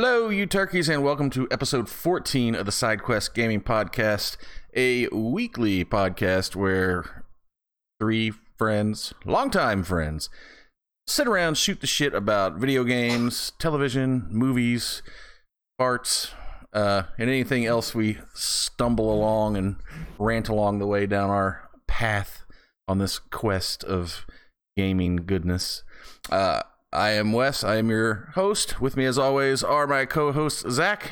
Hello, 0.00 0.28
you 0.28 0.46
turkeys, 0.46 0.88
and 0.88 1.02
welcome 1.02 1.28
to 1.30 1.48
episode 1.50 1.88
14 1.88 2.54
of 2.54 2.66
the 2.66 2.70
SideQuest 2.70 3.34
Gaming 3.34 3.60
Podcast, 3.60 4.36
a 4.72 5.08
weekly 5.08 5.84
podcast 5.84 6.54
where 6.54 7.24
three 7.98 8.32
friends, 8.56 9.12
longtime 9.24 9.82
friends, 9.82 10.30
sit 11.08 11.26
around, 11.26 11.56
shoot 11.56 11.80
the 11.80 11.88
shit 11.88 12.14
about 12.14 12.58
video 12.58 12.84
games, 12.84 13.50
television, 13.58 14.28
movies, 14.30 15.02
arts, 15.80 16.30
uh, 16.72 17.02
and 17.18 17.28
anything 17.28 17.66
else 17.66 17.92
we 17.92 18.18
stumble 18.34 19.12
along 19.12 19.56
and 19.56 19.78
rant 20.16 20.48
along 20.48 20.78
the 20.78 20.86
way 20.86 21.06
down 21.06 21.28
our 21.28 21.68
path 21.88 22.44
on 22.86 22.98
this 22.98 23.18
quest 23.18 23.82
of 23.82 24.26
gaming 24.76 25.16
goodness. 25.16 25.82
Uh, 26.30 26.62
I 26.92 27.10
am 27.10 27.32
Wes. 27.32 27.62
I 27.64 27.76
am 27.76 27.90
your 27.90 28.30
host. 28.34 28.80
With 28.80 28.96
me, 28.96 29.04
as 29.04 29.18
always, 29.18 29.62
are 29.62 29.86
my 29.86 30.06
co-hosts 30.06 30.64
Zach 30.70 31.10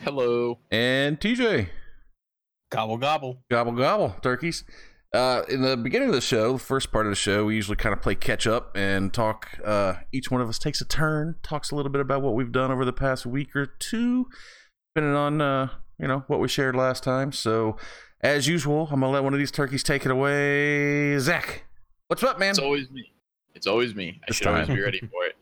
Hello. 0.00 0.58
and 0.70 1.20
TJ. 1.20 1.68
Gobble 2.70 2.96
gobble. 2.98 3.44
Gobble 3.50 3.72
gobble, 3.72 4.16
turkeys. 4.22 4.64
Uh, 5.14 5.42
in 5.48 5.62
the 5.62 5.76
beginning 5.76 6.08
of 6.08 6.14
the 6.14 6.20
show, 6.20 6.54
the 6.54 6.58
first 6.58 6.92
part 6.92 7.06
of 7.06 7.10
the 7.10 7.16
show, 7.16 7.46
we 7.46 7.54
usually 7.54 7.76
kind 7.76 7.94
of 7.94 8.02
play 8.02 8.14
catch 8.14 8.46
up 8.46 8.76
and 8.76 9.12
talk. 9.12 9.58
Uh, 9.64 9.94
each 10.12 10.30
one 10.30 10.40
of 10.40 10.48
us 10.48 10.58
takes 10.58 10.80
a 10.80 10.84
turn, 10.84 11.36
talks 11.42 11.70
a 11.70 11.74
little 11.74 11.90
bit 11.90 12.00
about 12.00 12.22
what 12.22 12.34
we've 12.34 12.52
done 12.52 12.70
over 12.70 12.84
the 12.84 12.92
past 12.92 13.24
week 13.26 13.54
or 13.56 13.66
two, 13.66 14.26
depending 14.94 15.16
on 15.16 15.40
uh, 15.40 15.68
you 15.98 16.06
know 16.08 16.24
what 16.26 16.40
we 16.40 16.48
shared 16.48 16.76
last 16.76 17.02
time. 17.02 17.32
So, 17.32 17.76
as 18.20 18.46
usual, 18.48 18.88
I'm 18.90 19.00
gonna 19.00 19.12
let 19.12 19.24
one 19.24 19.32
of 19.32 19.38
these 19.38 19.50
turkeys 19.50 19.82
take 19.82 20.04
it 20.04 20.10
away. 20.10 21.18
Zach, 21.18 21.64
what's 22.08 22.22
up, 22.22 22.38
man? 22.38 22.50
It's 22.50 22.58
always 22.58 22.90
me. 22.90 23.10
It's 23.54 23.66
always 23.66 23.94
me. 23.94 24.20
I 24.22 24.24
This 24.28 24.36
should 24.36 24.46
always 24.48 24.68
be 24.68 24.80
ready 24.80 25.00
for 25.00 25.24
it. 25.24 25.36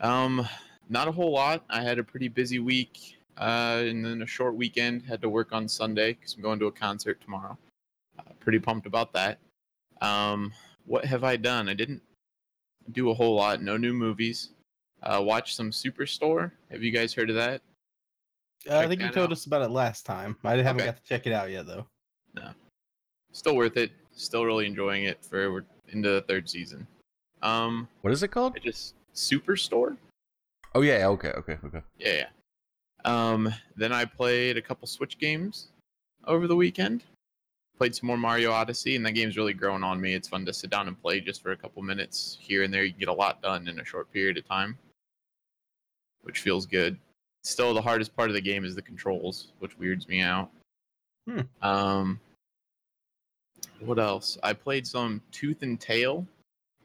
Um, 0.00 0.46
not 0.88 1.08
a 1.08 1.12
whole 1.12 1.32
lot. 1.32 1.64
I 1.68 1.82
had 1.82 1.98
a 1.98 2.04
pretty 2.04 2.28
busy 2.28 2.58
week, 2.58 3.18
uh, 3.36 3.82
and 3.84 4.04
then 4.04 4.22
a 4.22 4.26
short 4.26 4.54
weekend. 4.54 5.02
Had 5.02 5.20
to 5.22 5.28
work 5.28 5.52
on 5.52 5.68
Sunday 5.68 6.14
because 6.14 6.34
I'm 6.34 6.42
going 6.42 6.58
to 6.60 6.66
a 6.66 6.72
concert 6.72 7.20
tomorrow. 7.20 7.58
Uh, 8.18 8.22
pretty 8.40 8.58
pumped 8.58 8.86
about 8.86 9.12
that. 9.12 9.38
Um, 10.00 10.52
what 10.86 11.04
have 11.04 11.24
I 11.24 11.36
done? 11.36 11.68
I 11.68 11.74
didn't 11.74 12.02
do 12.92 13.10
a 13.10 13.14
whole 13.14 13.34
lot. 13.34 13.60
No 13.62 13.76
new 13.76 13.92
movies. 13.92 14.50
Uh, 15.02 15.20
watched 15.24 15.54
some 15.54 15.70
Superstore. 15.70 16.50
Have 16.70 16.82
you 16.82 16.90
guys 16.90 17.12
heard 17.12 17.28
of 17.30 17.36
that? 17.36 17.60
Uh, 18.68 18.78
I 18.78 18.80
Check 18.82 18.88
think 18.88 19.00
you 19.02 19.10
told 19.10 19.26
out. 19.26 19.32
us 19.32 19.46
about 19.46 19.62
it 19.62 19.70
last 19.70 20.04
time. 20.06 20.36
I 20.42 20.56
haven't 20.56 20.76
Okay. 20.80 20.84
got 20.86 20.96
to 20.96 21.02
check 21.04 21.26
it 21.26 21.32
out 21.32 21.50
yet, 21.50 21.66
though. 21.66 21.86
No, 22.34 22.50
still 23.32 23.54
worth 23.56 23.76
it. 23.76 23.92
Still 24.12 24.44
really 24.44 24.66
enjoying 24.66 25.04
it. 25.04 25.24
For 25.24 25.52
we're 25.52 25.64
into 25.88 26.08
the 26.10 26.22
third 26.22 26.48
season. 26.48 26.86
Um, 27.42 27.88
what 28.02 28.12
is 28.12 28.22
it 28.22 28.28
called? 28.28 28.54
I 28.56 28.60
just 28.60 28.94
Superstore. 29.14 29.96
Oh 30.74 30.82
yeah, 30.82 31.06
okay, 31.08 31.30
okay, 31.30 31.58
okay. 31.64 31.82
Yeah, 31.98 32.12
yeah. 32.14 32.26
Um, 33.04 33.52
then 33.76 33.92
I 33.92 34.04
played 34.04 34.56
a 34.56 34.62
couple 34.62 34.86
Switch 34.86 35.18
games 35.18 35.68
over 36.26 36.46
the 36.46 36.56
weekend. 36.56 37.04
Played 37.78 37.94
some 37.94 38.08
more 38.08 38.16
Mario 38.16 38.50
Odyssey, 38.50 38.96
and 38.96 39.06
that 39.06 39.12
game's 39.12 39.36
really 39.36 39.54
grown 39.54 39.84
on 39.84 40.00
me. 40.00 40.14
It's 40.14 40.28
fun 40.28 40.44
to 40.46 40.52
sit 40.52 40.70
down 40.70 40.88
and 40.88 41.00
play 41.00 41.20
just 41.20 41.42
for 41.42 41.52
a 41.52 41.56
couple 41.56 41.82
minutes 41.82 42.36
here 42.40 42.64
and 42.64 42.74
there. 42.74 42.84
You 42.84 42.92
get 42.92 43.08
a 43.08 43.12
lot 43.12 43.40
done 43.40 43.68
in 43.68 43.78
a 43.78 43.84
short 43.84 44.12
period 44.12 44.36
of 44.36 44.48
time, 44.48 44.76
which 46.22 46.40
feels 46.40 46.66
good. 46.66 46.98
Still, 47.44 47.72
the 47.72 47.80
hardest 47.80 48.16
part 48.16 48.30
of 48.30 48.34
the 48.34 48.40
game 48.40 48.64
is 48.64 48.74
the 48.74 48.82
controls, 48.82 49.52
which 49.60 49.78
weirds 49.78 50.08
me 50.08 50.20
out. 50.20 50.50
Hmm. 51.28 51.40
Um, 51.62 52.20
what 53.80 53.98
else? 53.98 54.38
I 54.42 54.52
played 54.52 54.86
some 54.86 55.22
Tooth 55.30 55.62
and 55.62 55.80
Tail. 55.80 56.26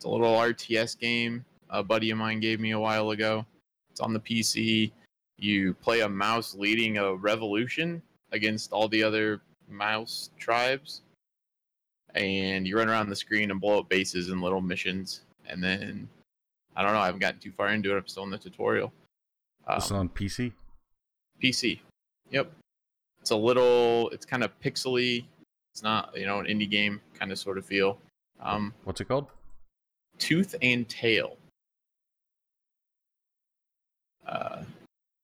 It's 0.03 0.07
a 0.09 0.09
little 0.09 0.35
RTS 0.35 0.99
game 0.99 1.45
a 1.69 1.81
buddy 1.81 2.09
of 2.11 2.17
mine 2.17 2.41
gave 2.41 2.59
me 2.59 2.71
a 2.71 2.79
while 2.79 3.11
ago. 3.11 3.45
It's 3.89 4.01
on 4.01 4.11
the 4.11 4.19
PC. 4.19 4.91
You 5.37 5.73
play 5.75 6.01
a 6.01 6.09
mouse 6.09 6.53
leading 6.53 6.97
a 6.97 7.15
revolution 7.15 8.01
against 8.33 8.73
all 8.73 8.89
the 8.89 9.01
other 9.01 9.39
mouse 9.69 10.29
tribes. 10.37 11.03
And 12.15 12.67
you 12.67 12.77
run 12.77 12.89
around 12.89 13.07
the 13.07 13.15
screen 13.15 13.49
and 13.49 13.61
blow 13.61 13.79
up 13.79 13.87
bases 13.87 14.27
and 14.27 14.41
little 14.41 14.59
missions. 14.59 15.21
And 15.47 15.63
then, 15.63 16.09
I 16.75 16.83
don't 16.83 16.91
know, 16.91 16.99
I 16.99 17.05
haven't 17.05 17.21
gotten 17.21 17.39
too 17.39 17.53
far 17.53 17.69
into 17.69 17.95
it. 17.95 17.97
I'm 17.97 18.07
still 18.07 18.23
in 18.23 18.29
the 18.29 18.37
tutorial. 18.37 18.91
Um, 19.67 19.77
This 19.77 19.85
is 19.85 19.91
on 19.93 20.09
PC. 20.09 20.51
PC. 21.41 21.79
Yep. 22.29 22.51
It's 23.21 23.31
a 23.31 23.37
little, 23.37 24.09
it's 24.09 24.25
kind 24.25 24.43
of 24.43 24.51
pixely. 24.59 25.23
It's 25.71 25.81
not, 25.81 26.11
you 26.13 26.25
know, 26.25 26.39
an 26.39 26.45
indie 26.47 26.69
game 26.69 26.99
kind 27.17 27.31
of 27.31 27.39
sort 27.39 27.57
of 27.57 27.65
feel. 27.65 27.99
Um, 28.41 28.73
What's 28.83 28.99
it 28.99 29.05
called? 29.05 29.27
Tooth 30.23 30.55
and 30.61 30.87
Tail. 30.87 31.35
Uh, 34.25 34.63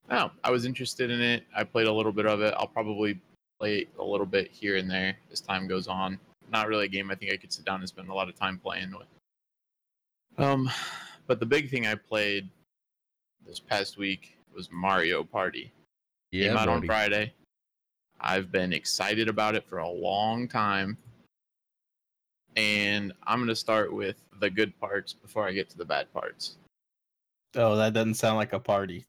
no, 0.10 0.30
I 0.44 0.52
was 0.52 0.66
interested 0.66 1.10
in 1.10 1.22
it. 1.22 1.46
I 1.56 1.64
played 1.64 1.88
a 1.88 1.94
little 1.94 2.12
bit 2.12 2.26
of 2.26 2.42
it. 2.42 2.54
I'll 2.58 2.68
probably 2.68 3.18
play 3.62 3.88
a 3.98 4.04
little 4.04 4.26
bit 4.26 4.52
here 4.52 4.76
and 4.76 4.92
there 4.92 5.16
as 5.32 5.40
time 5.40 5.68
goes 5.68 5.88
on. 5.88 6.20
Not 6.52 6.68
really 6.68 6.84
a 6.84 6.90
game 6.90 7.10
I 7.12 7.16
think 7.16 7.32
I 7.32 7.38
could 7.38 7.54
sit 7.54 7.64
down 7.64 7.80
and 7.80 7.88
spend 7.88 8.10
a 8.10 8.14
lot 8.14 8.28
of 8.28 8.36
time 8.36 8.58
playing 8.58 8.92
with. 8.92 9.08
Um, 10.38 10.70
but 11.28 11.40
the 11.40 11.46
big 11.46 11.70
thing 11.70 11.88
I 11.88 11.96
played 11.96 12.50
this 13.48 13.62
past 13.62 13.98
week 13.98 14.38
was 14.54 14.70
Mario 14.70 15.24
Party. 15.24 15.72
Came 16.34 16.58
out 16.58 16.68
on. 16.68 16.86
Friday. 16.86 17.32
I've 18.20 18.52
been 18.52 18.74
excited 18.74 19.30
about 19.30 19.56
it 19.56 19.64
for 19.66 19.78
a 19.78 19.90
long 19.90 20.46
time. 20.50 20.98
And 22.56 23.14
I'm 23.24 23.40
going 23.40 23.48
to 23.50 23.56
start 23.56 23.94
with 23.94 24.18
the 24.40 24.50
good 24.50 24.78
parts 24.80 25.14
before 25.14 25.48
I 25.48 25.52
get 25.52 25.70
to 25.70 25.78
the 25.78 25.86
bad 25.86 26.12
parts. 26.14 26.58
Oh, 27.56 27.76
that 27.76 27.94
doesn't 27.94 28.16
sound 28.16 28.38
like 28.38 28.54
a 28.54 28.60
party. 28.60 29.06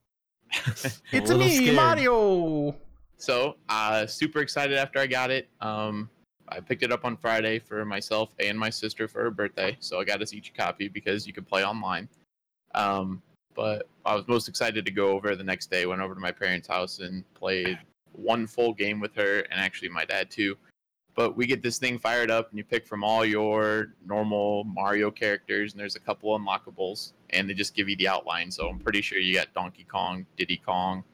It's 0.67 1.01
little 1.13 1.39
me, 1.39 1.57
scared. 1.57 1.77
Mario. 1.77 2.75
so, 3.17 3.57
uh, 3.69 4.07
super 4.07 4.41
excited 4.41 4.77
after 4.77 4.99
I 4.99 5.07
got 5.07 5.31
it. 5.31 5.49
Um, 5.61 6.11
I 6.49 6.61
picked 6.61 6.83
it 6.83 6.91
up 6.91 7.05
on 7.05 7.17
Friday 7.17 7.59
for 7.59 7.85
myself 7.85 8.31
and 8.41 8.59
my 8.59 8.71
sister 8.71 9.07
for 9.07 9.23
her 9.23 9.31
birthday. 9.31 9.77
So 9.81 10.01
I 10.01 10.05
got 10.05 10.21
us 10.23 10.33
each 10.33 10.51
a 10.51 10.53
copy 10.53 10.89
because 10.89 11.27
you 11.27 11.33
can 11.33 11.45
play 11.45 11.65
online. 11.65 12.09
Um, 12.75 13.23
but 13.55 13.89
I 14.05 14.15
was 14.15 14.27
most 14.27 14.49
excited 14.49 14.85
to 14.85 14.91
go 14.91 15.11
over 15.11 15.37
the 15.37 15.45
next 15.45 15.71
day. 15.71 15.87
Went 15.87 16.01
over 16.01 16.15
to 16.15 16.21
my 16.21 16.33
parents' 16.33 16.67
house 16.67 16.99
and 16.99 17.25
played 17.35 17.79
one 18.13 18.47
full 18.47 18.73
game 18.73 19.01
with 19.01 19.15
her 19.15 19.41
and 19.51 19.61
actually 19.61 19.89
my 19.89 20.05
dad 20.05 20.31
too. 20.31 20.57
But 21.15 21.37
we 21.37 21.47
get 21.47 21.63
this 21.63 21.79
thing 21.79 21.99
fired 21.99 22.31
up 22.31 22.51
and 22.51 22.59
you 22.59 22.65
pick 22.65 22.87
from 22.87 23.03
all 23.05 23.25
your 23.25 23.95
normal 24.07 24.65
Mario 24.65 25.11
characters 25.11 25.73
and 25.73 25.81
there's 25.81 25.97
a 25.97 26.01
couple 26.01 26.39
unlockables 26.39 27.13
and 27.31 27.49
they 27.49 27.55
just 27.55 27.75
give 27.75 27.89
you 27.89 27.97
the 27.97 28.09
outline. 28.09 28.51
So 28.51 28.69
I'm 28.69 28.79
pretty 28.79 29.03
sure 29.03 29.19
you 29.19 29.35
got 29.35 29.53
Donkey 29.53 29.85
Kong, 29.85 30.25
Diddy 30.37 30.61
Kong, 30.65 31.05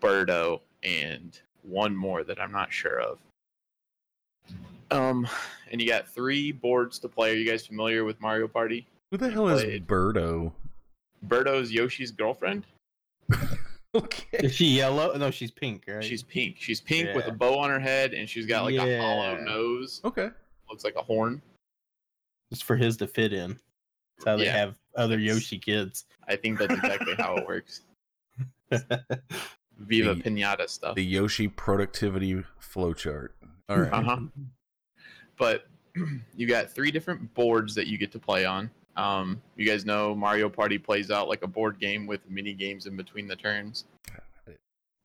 Birdo, 0.00 0.60
and 0.82 1.38
one 1.62 1.96
more 1.96 2.24
that 2.24 2.40
I'm 2.40 2.52
not 2.52 2.72
sure 2.72 3.00
of. 3.00 3.18
Um, 4.90 5.26
and 5.70 5.80
you 5.80 5.88
got 5.88 6.08
three 6.08 6.52
boards 6.52 6.98
to 7.00 7.08
play. 7.08 7.32
Are 7.32 7.36
you 7.36 7.48
guys 7.48 7.66
familiar 7.66 8.04
with 8.04 8.20
Mario 8.20 8.46
Party? 8.46 8.86
Who 9.10 9.16
the 9.16 9.30
hell 9.30 9.48
is 9.48 9.62
Birdo? 9.80 10.52
Birdo's 11.26 11.72
Yoshi's 11.72 12.10
girlfriend. 12.10 12.66
Okay. 14.04 14.38
Is 14.38 14.54
she 14.54 14.66
yellow? 14.66 15.16
No, 15.16 15.30
she's 15.30 15.50
pink, 15.52 15.84
right? 15.86 16.02
She's 16.02 16.22
pink. 16.24 16.56
She's 16.58 16.80
pink 16.80 17.14
with 17.14 17.28
a 17.28 17.32
bow 17.32 17.58
on 17.58 17.70
her 17.70 17.78
head, 17.78 18.12
and 18.12 18.28
she's 18.28 18.44
got 18.46 18.64
like 18.64 18.74
a 18.74 18.98
hollow 19.00 19.38
nose. 19.38 20.00
Okay. 20.04 20.30
Looks 20.68 20.82
like 20.84 20.96
a 20.96 21.02
horn. 21.02 21.40
just 22.50 22.64
for 22.64 22.74
his 22.76 22.96
to 22.98 23.06
fit 23.06 23.32
in. 23.32 23.50
That's 24.18 24.24
how 24.26 24.36
they 24.36 24.44
Yeah. 24.46 24.56
have 24.56 24.74
other 24.96 25.18
Yoshi 25.18 25.58
kids. 25.58 26.06
I 26.28 26.34
think 26.36 26.58
that's 26.58 26.74
exactly 26.74 27.14
how 27.16 27.36
it 27.36 27.46
works. 27.46 27.82
Viva 29.78 30.14
The- 30.14 30.22
Pinata 30.22 30.68
stuff. 30.68 30.94
The 30.96 31.04
Yoshi 31.04 31.48
productivity 31.48 32.42
flowchart. 32.60 33.28
All 33.68 33.78
right. 33.78 33.92
Uh-huh. 33.92 34.20
but 35.38 35.66
you 36.36 36.46
got 36.46 36.70
three 36.70 36.90
different 36.90 37.32
boards 37.34 37.74
that 37.76 37.86
you 37.86 37.98
get 37.98 38.10
to 38.12 38.18
play 38.18 38.44
on. 38.44 38.70
Um, 38.96 39.40
you 39.56 39.66
guys 39.66 39.84
know 39.84 40.14
Mario 40.14 40.48
Party 40.48 40.78
plays 40.78 41.10
out 41.10 41.28
like 41.28 41.42
a 41.42 41.46
board 41.46 41.78
game 41.78 42.06
with 42.06 42.20
mini 42.30 42.52
games 42.52 42.86
in 42.86 42.96
between 42.96 43.26
the 43.26 43.36
turns. 43.36 43.84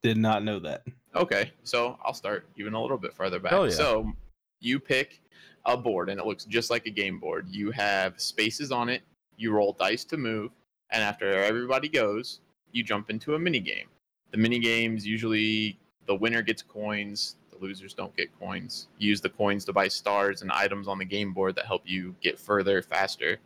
Did 0.02 0.18
not 0.18 0.44
know 0.44 0.60
that. 0.60 0.84
Okay, 1.16 1.52
so 1.64 1.98
I'll 2.04 2.14
start 2.14 2.48
even 2.56 2.74
a 2.74 2.82
little 2.82 2.98
bit 2.98 3.14
farther 3.14 3.40
back. 3.40 3.52
Yeah. 3.52 3.70
So 3.70 4.14
you 4.62 4.80
pick 4.80 5.22
a 5.66 5.76
board, 5.76 6.10
and 6.10 6.20
it 6.20 6.26
looks 6.26 6.46
just 6.46 6.70
like 6.70 6.86
a 6.86 6.92
game 6.92 7.20
board. 7.20 7.48
You 7.50 7.72
have 7.72 8.20
spaces 8.20 8.72
on 8.72 8.90
it. 8.90 9.02
You 9.36 9.52
roll 9.52 9.74
dice 9.74 10.04
to 10.06 10.18
move, 10.18 10.52
and 10.92 11.04
after 11.04 11.44
everybody 11.44 11.90
goes, 11.90 12.40
you 12.72 12.84
jump 12.84 13.10
into 13.10 13.36
a 13.36 13.40
mini 13.40 13.60
game. 13.60 13.88
The 14.32 14.38
mini 14.38 14.60
games 14.60 15.06
usually 15.06 15.80
the 16.06 16.16
winner 16.16 16.42
gets 16.42 16.62
coins. 16.62 17.36
The 17.52 17.58
losers 17.58 17.94
don't 17.94 18.16
get 18.16 18.30
coins. 18.40 18.88
You 19.00 19.10
use 19.10 19.22
the 19.22 19.30
coins 19.30 19.66
to 19.66 19.74
buy 19.74 19.88
stars 19.88 20.44
and 20.44 20.52
items 20.52 20.88
on 20.88 20.98
the 20.98 21.06
game 21.06 21.34
board 21.34 21.56
that 21.56 21.66
help 21.66 21.82
you 21.86 22.16
get 22.22 22.40
further 22.40 22.82
faster. 22.82 23.38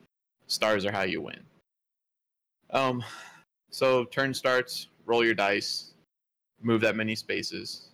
Stars 0.47 0.85
are 0.85 0.91
how 0.91 1.03
you 1.03 1.21
win. 1.21 1.39
Um, 2.69 3.03
so 3.69 4.05
turn 4.05 4.33
starts. 4.33 4.87
Roll 5.05 5.23
your 5.23 5.33
dice. 5.33 5.93
Move 6.61 6.81
that 6.81 6.95
many 6.95 7.15
spaces. 7.15 7.89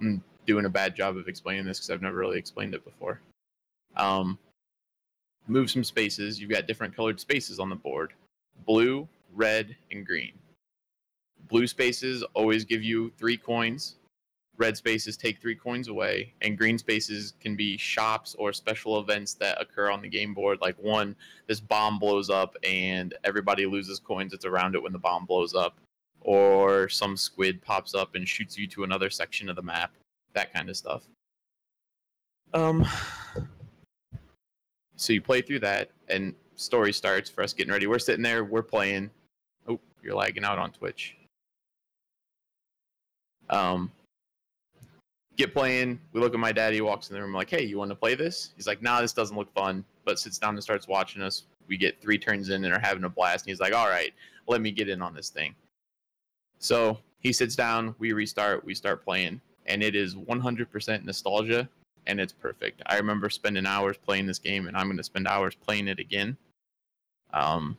I'm 0.00 0.22
doing 0.46 0.64
a 0.64 0.70
bad 0.70 0.94
job 0.94 1.16
of 1.16 1.28
explaining 1.28 1.64
this 1.64 1.78
because 1.78 1.90
I've 1.90 2.02
never 2.02 2.16
really 2.16 2.38
explained 2.38 2.74
it 2.74 2.84
before. 2.84 3.20
Um, 3.96 4.38
move 5.46 5.70
some 5.70 5.84
spaces. 5.84 6.40
You've 6.40 6.50
got 6.50 6.66
different 6.66 6.94
colored 6.94 7.20
spaces 7.20 7.58
on 7.58 7.68
the 7.68 7.76
board 7.76 8.12
blue, 8.66 9.08
red, 9.34 9.76
and 9.90 10.04
green. 10.04 10.32
Blue 11.48 11.66
spaces 11.66 12.22
always 12.34 12.64
give 12.64 12.82
you 12.82 13.12
three 13.16 13.36
coins. 13.36 13.96
Red 14.58 14.76
spaces 14.76 15.16
take 15.16 15.40
three 15.40 15.54
coins 15.54 15.88
away, 15.88 16.34
and 16.42 16.58
green 16.58 16.78
spaces 16.78 17.34
can 17.40 17.54
be 17.54 17.76
shops 17.76 18.34
or 18.38 18.52
special 18.52 18.98
events 18.98 19.34
that 19.34 19.60
occur 19.60 19.90
on 19.90 20.02
the 20.02 20.08
game 20.08 20.34
board. 20.34 20.60
Like 20.60 20.76
one, 20.78 21.14
this 21.46 21.60
bomb 21.60 21.98
blows 21.98 22.28
up 22.28 22.56
and 22.64 23.14
everybody 23.24 23.66
loses 23.66 24.00
coins 24.00 24.32
that's 24.32 24.44
around 24.44 24.74
it 24.74 24.82
when 24.82 24.92
the 24.92 24.98
bomb 24.98 25.26
blows 25.26 25.54
up, 25.54 25.78
or 26.20 26.88
some 26.88 27.16
squid 27.16 27.62
pops 27.62 27.94
up 27.94 28.16
and 28.16 28.28
shoots 28.28 28.58
you 28.58 28.66
to 28.66 28.82
another 28.82 29.10
section 29.10 29.48
of 29.48 29.56
the 29.56 29.62
map. 29.62 29.92
That 30.34 30.52
kind 30.52 30.68
of 30.68 30.76
stuff. 30.76 31.04
Um. 32.52 32.84
So 34.96 35.12
you 35.12 35.22
play 35.22 35.42
through 35.42 35.60
that, 35.60 35.90
and 36.08 36.34
story 36.56 36.92
starts 36.92 37.30
for 37.30 37.44
us 37.44 37.52
getting 37.52 37.72
ready. 37.72 37.86
We're 37.86 38.00
sitting 38.00 38.22
there, 38.22 38.42
we're 38.42 38.62
playing. 38.62 39.10
Oh, 39.68 39.78
you're 40.02 40.16
lagging 40.16 40.42
out 40.42 40.58
on 40.58 40.72
Twitch. 40.72 41.16
Um, 43.48 43.92
get 45.38 45.54
playing. 45.54 45.98
We 46.12 46.20
look 46.20 46.34
at 46.34 46.40
my 46.40 46.52
dad. 46.52 46.74
He 46.74 46.80
walks 46.80 47.08
in 47.08 47.14
the 47.14 47.22
room. 47.22 47.32
like, 47.32 47.48
hey, 47.48 47.64
you 47.64 47.78
want 47.78 47.90
to 47.90 47.94
play 47.94 48.14
this? 48.14 48.50
He's 48.56 48.66
like, 48.66 48.82
nah, 48.82 49.00
this 49.00 49.12
doesn't 49.12 49.36
look 49.36 49.52
fun. 49.54 49.84
But 50.04 50.18
sits 50.18 50.38
down 50.38 50.54
and 50.54 50.62
starts 50.62 50.88
watching 50.88 51.22
us. 51.22 51.44
We 51.68 51.76
get 51.76 52.00
three 52.02 52.18
turns 52.18 52.50
in 52.50 52.64
and 52.64 52.74
are 52.74 52.80
having 52.80 53.04
a 53.04 53.08
blast. 53.08 53.44
And 53.44 53.50
he's 53.50 53.60
like, 53.60 53.72
all 53.72 53.88
right, 53.88 54.12
let 54.48 54.60
me 54.60 54.72
get 54.72 54.88
in 54.88 55.00
on 55.00 55.14
this 55.14 55.30
thing. 55.30 55.54
So 56.58 56.98
he 57.20 57.32
sits 57.32 57.54
down. 57.54 57.94
We 57.98 58.12
restart. 58.12 58.64
We 58.64 58.74
start 58.74 59.04
playing, 59.04 59.40
and 59.66 59.82
it 59.82 59.94
is 59.94 60.16
100% 60.16 61.04
nostalgia, 61.04 61.68
and 62.06 62.20
it's 62.20 62.32
perfect. 62.32 62.82
I 62.86 62.96
remember 62.96 63.30
spending 63.30 63.66
hours 63.66 63.96
playing 63.96 64.26
this 64.26 64.38
game, 64.38 64.66
and 64.66 64.76
I'm 64.76 64.86
going 64.86 64.96
to 64.96 65.04
spend 65.04 65.28
hours 65.28 65.54
playing 65.54 65.88
it 65.88 66.00
again. 66.00 66.36
Um, 67.32 67.76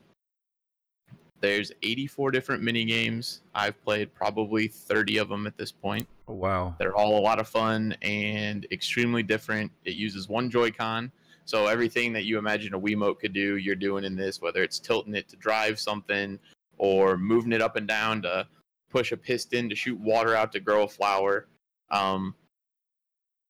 there's 1.42 1.72
84 1.84 2.32
different 2.32 2.64
mini 2.64 2.86
games. 2.86 3.42
I've 3.56 3.82
played 3.84 4.14
probably 4.14 4.68
30 4.68 5.18
of 5.18 5.30
them 5.30 5.48
at 5.48 5.58
this 5.58 5.72
point. 5.72 6.08
Oh, 6.30 6.36
wow. 6.36 6.76
They're 6.78 6.96
all 6.96 7.18
a 7.18 7.20
lot 7.20 7.40
of 7.40 7.48
fun 7.48 7.96
and 8.04 8.68
extremely 8.72 9.24
different. 9.24 9.72
It 9.84 9.96
uses 9.96 10.30
one 10.30 10.52
Joy-Con. 10.52 11.12
So 11.46 11.66
everything 11.66 12.14
that 12.14 12.26
you 12.26 12.38
imagine 12.38 12.76
a 12.76 12.80
Wiimote 12.80 13.20
could 13.20 13.34
do, 13.34 13.58
you're 13.58 13.76
doing 13.76 14.04
in 14.04 14.16
this, 14.16 14.40
whether 14.40 14.62
it's 14.62 14.78
tilting 14.78 15.16
it 15.16 15.28
to 15.30 15.36
drive 15.36 15.80
something 15.80 16.38
or 16.78 17.18
moving 17.18 17.52
it 17.52 17.62
up 17.62 17.78
and 17.78 17.88
down 17.88 18.22
to 18.22 18.48
push 18.92 19.12
a 19.12 19.18
piston 19.18 19.70
to 19.70 19.76
shoot 19.76 20.00
water 20.00 20.36
out 20.36 20.52
to 20.52 20.60
grow 20.60 20.84
a 20.84 20.88
flower. 20.88 21.48
Um, 21.90 22.36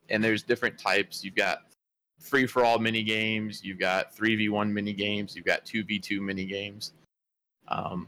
and 0.08 0.24
there's 0.24 0.42
different 0.42 0.80
types. 0.80 1.22
You've 1.22 1.36
got 1.36 1.64
free 2.18 2.48
for 2.48 2.64
all 2.64 2.80
mini 2.80 3.04
games, 3.04 3.62
you've 3.62 3.80
got 3.80 4.16
3v1 4.16 4.72
mini 4.72 4.94
games, 4.94 5.36
you've 5.36 5.46
got 5.46 5.66
2v2 5.66 6.22
mini 6.22 6.46
games. 6.46 6.94
Um, 7.68 8.08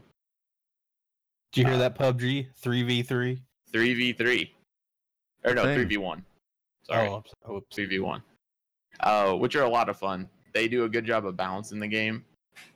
Do 1.52 1.60
you 1.60 1.66
hear 1.66 1.76
uh, 1.76 1.78
that 1.78 1.98
PUBG? 1.98 2.46
3v3? 2.62 3.38
3v3 3.72 4.50
or 5.44 5.54
no, 5.54 5.74
three 5.74 5.84
v 5.84 5.96
one. 5.96 6.24
Sorry, 6.84 7.08
Oh, 7.08 7.16
oops, 7.18 7.32
oops. 7.50 7.74
three 7.74 7.86
v 7.86 7.98
one. 8.00 8.22
Uh, 9.00 9.34
which 9.34 9.56
are 9.56 9.62
a 9.64 9.68
lot 9.68 9.88
of 9.88 9.96
fun. 9.98 10.28
They 10.52 10.68
do 10.68 10.84
a 10.84 10.88
good 10.88 11.04
job 11.04 11.26
of 11.26 11.36
balancing 11.36 11.80
the 11.80 11.88
game, 11.88 12.24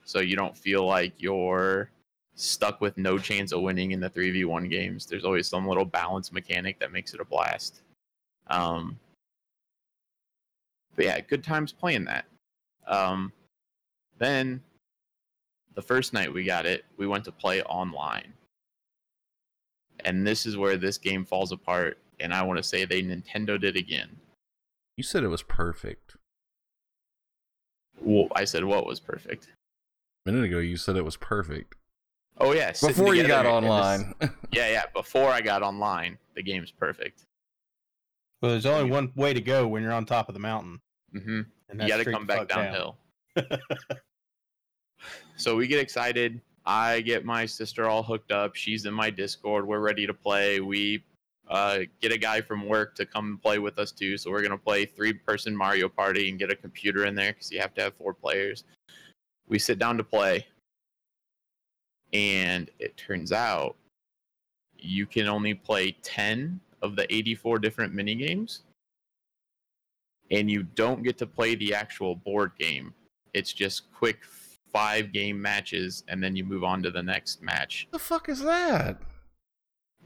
so 0.05 0.21
you 0.21 0.37
don't 0.37 0.57
feel 0.57 0.87
like 0.87 1.13
you're 1.19 1.91
stuck 2.35 2.81
with 2.81 2.97
no 2.99 3.19
chance 3.19 3.53
of 3.53 3.63
winning 3.63 3.93
in 3.93 4.01
the 4.01 4.09
three 4.11 4.31
v 4.31 4.45
one 4.45 4.69
games. 4.69 5.07
There's 5.07 5.25
always 5.25 5.47
some 5.49 5.67
little 5.67 5.85
balance 5.85 6.33
mechanic 6.33 6.79
that 6.81 6.93
makes 6.93 7.15
it 7.15 7.21
a 7.21 7.25
blast. 7.25 7.83
Um, 8.49 8.99
but 10.95 11.05
yeah, 11.05 11.21
good 11.21 11.45
times 11.45 11.73
playing 11.73 12.05
that. 12.07 12.25
Um, 12.87 13.33
then 14.19 14.63
the 15.75 15.83
first 15.83 16.13
night 16.15 16.33
we 16.33 16.45
got 16.45 16.65
it, 16.65 16.85
we 16.97 17.07
went 17.07 17.25
to 17.25 17.33
play 17.33 17.63
online. 17.63 18.33
And 20.05 20.27
this 20.27 20.47
is 20.47 20.57
where 20.57 20.77
this 20.77 20.97
game 20.97 21.25
falls 21.25 21.53
apart. 21.53 21.99
And 22.21 22.33
I 22.33 22.43
want 22.43 22.57
to 22.59 22.63
say 22.63 22.85
they 22.85 23.03
Nintendo 23.03 23.61
did 23.61 23.77
again. 23.77 24.09
You 24.97 25.03
said 25.05 25.23
it 25.25 25.29
was 25.29 25.43
perfect. 25.43 26.17
Well, 28.01 28.29
I 28.35 28.45
said 28.45 28.65
what 28.65 28.87
was 28.87 29.01
perfect. 29.01 29.49
A 30.27 30.31
minute 30.31 30.45
ago, 30.47 30.59
you 30.59 30.77
said 30.77 30.97
it 30.97 31.05
was 31.05 31.17
perfect. 31.17 31.75
Oh 32.39 32.53
yeah, 32.53 32.73
Before 32.73 33.15
you 33.15 33.27
got 33.27 33.43
together 33.45 33.49
and 33.57 33.65
this- 33.67 33.71
online. 33.71 34.15
Yeah, 34.53 34.71
yeah. 34.71 34.83
Before 34.95 35.31
I 35.31 35.41
got 35.41 35.63
online, 35.63 36.19
the 36.35 36.43
game's 36.43 36.71
perfect. 36.71 37.23
Well, 38.43 38.51
there's 38.53 38.67
only 38.67 38.91
one 38.91 39.13
way 39.17 39.33
to 39.35 39.41
go 39.41 39.67
when 39.67 39.83
you're 39.83 39.93
on 39.93 40.05
top 40.05 40.29
of 40.29 40.35
the 40.35 40.41
mountain. 40.41 40.79
hmm 41.13 41.41
And 41.69 41.81
You 41.81 41.89
that's 41.89 41.91
got 41.91 41.97
to 42.05 42.13
come 42.13 42.27
back 42.27 42.39
fuck 42.41 42.49
down. 42.49 42.65
downhill. 42.65 42.97
so 45.37 45.57
we 45.57 45.67
get 45.67 45.79
excited. 45.81 46.41
I 46.65 47.01
get 47.01 47.25
my 47.25 47.47
sister 47.47 47.89
all 47.89 48.03
hooked 48.03 48.33
up. 48.33 48.55
She's 48.55 48.87
in 48.87 48.93
my 48.95 49.09
Discord. 49.11 49.67
We're 49.67 49.81
ready 49.81 50.07
to 50.07 50.15
play. 50.15 50.61
We 50.61 51.03
uh, 51.49 51.81
get 52.01 52.13
a 52.13 52.19
guy 52.19 52.41
from 52.41 52.67
work 52.67 52.95
to 52.97 53.07
come 53.07 53.39
play 53.43 53.59
with 53.59 53.79
us 53.79 53.93
too. 53.93 54.17
So 54.19 54.31
we're 54.31 54.43
gonna 54.43 54.59
play 54.59 54.85
three-person 54.85 55.57
Mario 55.57 55.89
Party 55.89 56.29
and 56.29 56.39
get 56.39 56.51
a 56.51 56.57
computer 56.57 57.07
in 57.07 57.15
there 57.15 57.33
because 57.33 57.51
you 57.51 57.61
have 57.61 57.75
to 57.75 57.83
have 57.83 57.95
four 57.95 58.15
players. 58.15 58.65
We 59.49 59.59
sit 59.59 59.79
down 59.79 59.97
to 59.99 60.05
play, 60.05 60.47
and 62.13 62.71
it 62.79 62.97
turns 62.97 63.33
out 63.33 63.77
you 64.79 65.07
can 65.07 65.29
only 65.29 65.55
play 65.55 65.97
ten 66.03 66.61
of 66.83 66.95
the 66.95 67.13
84 67.13 67.59
different 67.59 67.95
mini 67.95 68.15
games 68.15 68.63
and 70.31 70.51
you 70.51 70.63
don't 70.63 71.03
get 71.03 71.19
to 71.19 71.27
play 71.27 71.55
the 71.55 71.75
actual 71.75 72.15
board 72.15 72.53
game. 72.59 72.93
It's 73.35 73.53
just 73.53 73.93
quick 73.93 74.19
five 74.73 75.13
game 75.13 75.41
matches, 75.41 76.05
and 76.09 76.23
then 76.23 76.37
you 76.37 76.45
move 76.45 76.65
on 76.65 76.83
to 76.83 76.91
the 76.91 77.03
next 77.03 77.43
match. 77.43 77.89
the 77.93 77.99
fuck 77.99 78.29
is 78.29 78.43
that? 78.43 78.99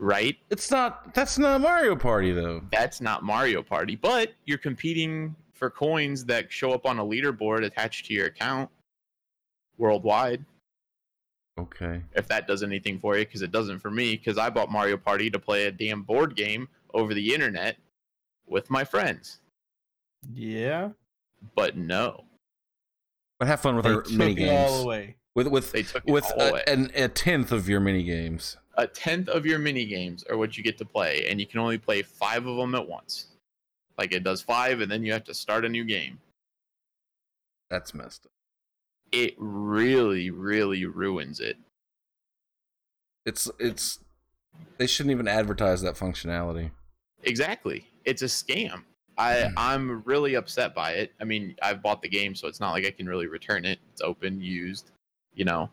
Right? 0.02 0.36
It's 0.48 0.70
not. 0.70 1.12
That's 1.12 1.38
not 1.38 1.60
Mario 1.60 1.94
Party 1.94 2.32
though. 2.32 2.62
That's 2.72 3.02
not 3.02 3.22
Mario 3.22 3.62
Party, 3.62 3.96
but 3.96 4.32
you're 4.46 4.56
competing 4.58 5.36
for 5.52 5.68
coins 5.68 6.24
that 6.24 6.50
show 6.50 6.72
up 6.72 6.86
on 6.86 6.98
a 6.98 7.04
leaderboard 7.04 7.64
attached 7.66 8.06
to 8.06 8.14
your 8.14 8.26
account 8.26 8.70
worldwide. 9.76 10.42
Okay. 11.58 12.00
If 12.14 12.26
that 12.28 12.46
does 12.48 12.62
anything 12.62 12.98
for 12.98 13.18
you, 13.18 13.26
because 13.26 13.42
it 13.42 13.52
doesn't 13.52 13.80
for 13.80 13.90
me, 13.90 14.16
because 14.16 14.38
I 14.38 14.48
bought 14.48 14.70
Mario 14.70 14.96
Party 14.96 15.28
to 15.28 15.38
play 15.38 15.66
a 15.66 15.70
damn 15.70 16.02
board 16.02 16.34
game 16.34 16.68
over 16.94 17.12
the 17.12 17.34
internet 17.34 17.76
with 18.46 18.70
my 18.70 18.84
friends. 18.84 19.40
Yeah. 20.32 20.90
But 21.54 21.76
no, 21.76 22.24
But 23.38 23.48
have 23.48 23.60
fun 23.60 23.76
with 23.76 23.84
They 23.84 23.90
our 23.92 24.04
mini 24.10 24.44
it 24.44 24.48
all 24.50 24.68
games. 24.72 24.84
away. 24.84 25.16
With 25.34 25.46
with 25.48 25.72
they 25.72 25.82
took 25.82 26.04
with 26.06 26.24
a, 26.36 26.68
an, 26.68 26.90
a 26.94 27.08
tenth 27.08 27.52
of 27.52 27.68
your 27.68 27.80
mini 27.80 28.02
games. 28.02 28.56
A 28.80 28.86
tenth 28.86 29.28
of 29.28 29.44
your 29.44 29.58
mini 29.58 29.84
games 29.84 30.24
are 30.30 30.38
what 30.38 30.56
you 30.56 30.64
get 30.64 30.78
to 30.78 30.86
play, 30.86 31.26
and 31.28 31.38
you 31.38 31.46
can 31.46 31.60
only 31.60 31.76
play 31.76 32.00
five 32.00 32.46
of 32.46 32.56
them 32.56 32.74
at 32.74 32.88
once. 32.88 33.26
Like 33.98 34.12
it 34.12 34.24
does 34.24 34.40
five, 34.40 34.80
and 34.80 34.90
then 34.90 35.04
you 35.04 35.12
have 35.12 35.24
to 35.24 35.34
start 35.34 35.66
a 35.66 35.68
new 35.68 35.84
game. 35.84 36.18
That's 37.68 37.92
messed 37.92 38.24
up. 38.24 38.32
It 39.12 39.34
really, 39.36 40.30
really 40.30 40.86
ruins 40.86 41.40
it. 41.40 41.58
It's 43.26 43.50
it's. 43.58 43.98
They 44.78 44.86
shouldn't 44.86 45.12
even 45.12 45.28
advertise 45.28 45.82
that 45.82 45.94
functionality. 45.94 46.70
Exactly, 47.22 47.86
it's 48.06 48.22
a 48.22 48.26
scam. 48.26 48.84
I 49.18 49.42
hmm. 49.42 49.54
I'm 49.58 50.02
really 50.06 50.36
upset 50.36 50.74
by 50.74 50.92
it. 50.92 51.12
I 51.20 51.24
mean, 51.24 51.54
I've 51.62 51.82
bought 51.82 52.00
the 52.00 52.08
game, 52.08 52.34
so 52.34 52.48
it's 52.48 52.60
not 52.60 52.72
like 52.72 52.86
I 52.86 52.90
can 52.90 53.06
really 53.06 53.26
return 53.26 53.66
it. 53.66 53.78
It's 53.92 54.00
open, 54.00 54.40
used, 54.40 54.90
you 55.34 55.44
know. 55.44 55.68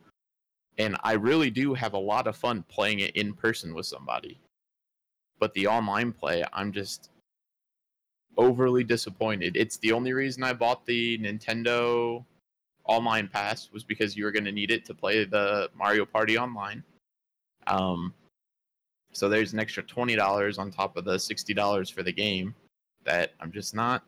And 0.77 0.95
I 1.03 1.13
really 1.13 1.49
do 1.49 1.73
have 1.73 1.93
a 1.93 1.99
lot 1.99 2.27
of 2.27 2.35
fun 2.35 2.63
playing 2.69 2.99
it 2.99 3.15
in 3.15 3.33
person 3.33 3.73
with 3.73 3.85
somebody. 3.85 4.39
But 5.39 5.53
the 5.53 5.67
online 5.67 6.11
play, 6.11 6.43
I'm 6.53 6.71
just 6.71 7.09
overly 8.37 8.83
disappointed. 8.83 9.57
It's 9.57 9.77
the 9.77 9.91
only 9.91 10.13
reason 10.13 10.43
I 10.43 10.53
bought 10.53 10.85
the 10.85 11.17
Nintendo 11.17 12.23
Online 12.85 13.27
Pass 13.27 13.69
was 13.73 13.83
because 13.83 14.15
you 14.15 14.23
were 14.23 14.31
going 14.31 14.45
to 14.45 14.51
need 14.51 14.71
it 14.71 14.85
to 14.85 14.93
play 14.93 15.25
the 15.25 15.69
Mario 15.75 16.05
Party 16.05 16.37
online. 16.37 16.83
Um, 17.65 18.13
so 19.11 19.27
there's 19.27 19.53
an 19.53 19.59
extra 19.59 19.83
twenty 19.83 20.15
dollars 20.15 20.57
on 20.57 20.71
top 20.71 20.95
of 20.95 21.03
the 21.03 21.17
sixty 21.17 21.53
dollars 21.53 21.89
for 21.89 22.03
the 22.03 22.13
game 22.13 22.55
that 23.03 23.33
I'm 23.39 23.51
just 23.51 23.75
not 23.75 24.03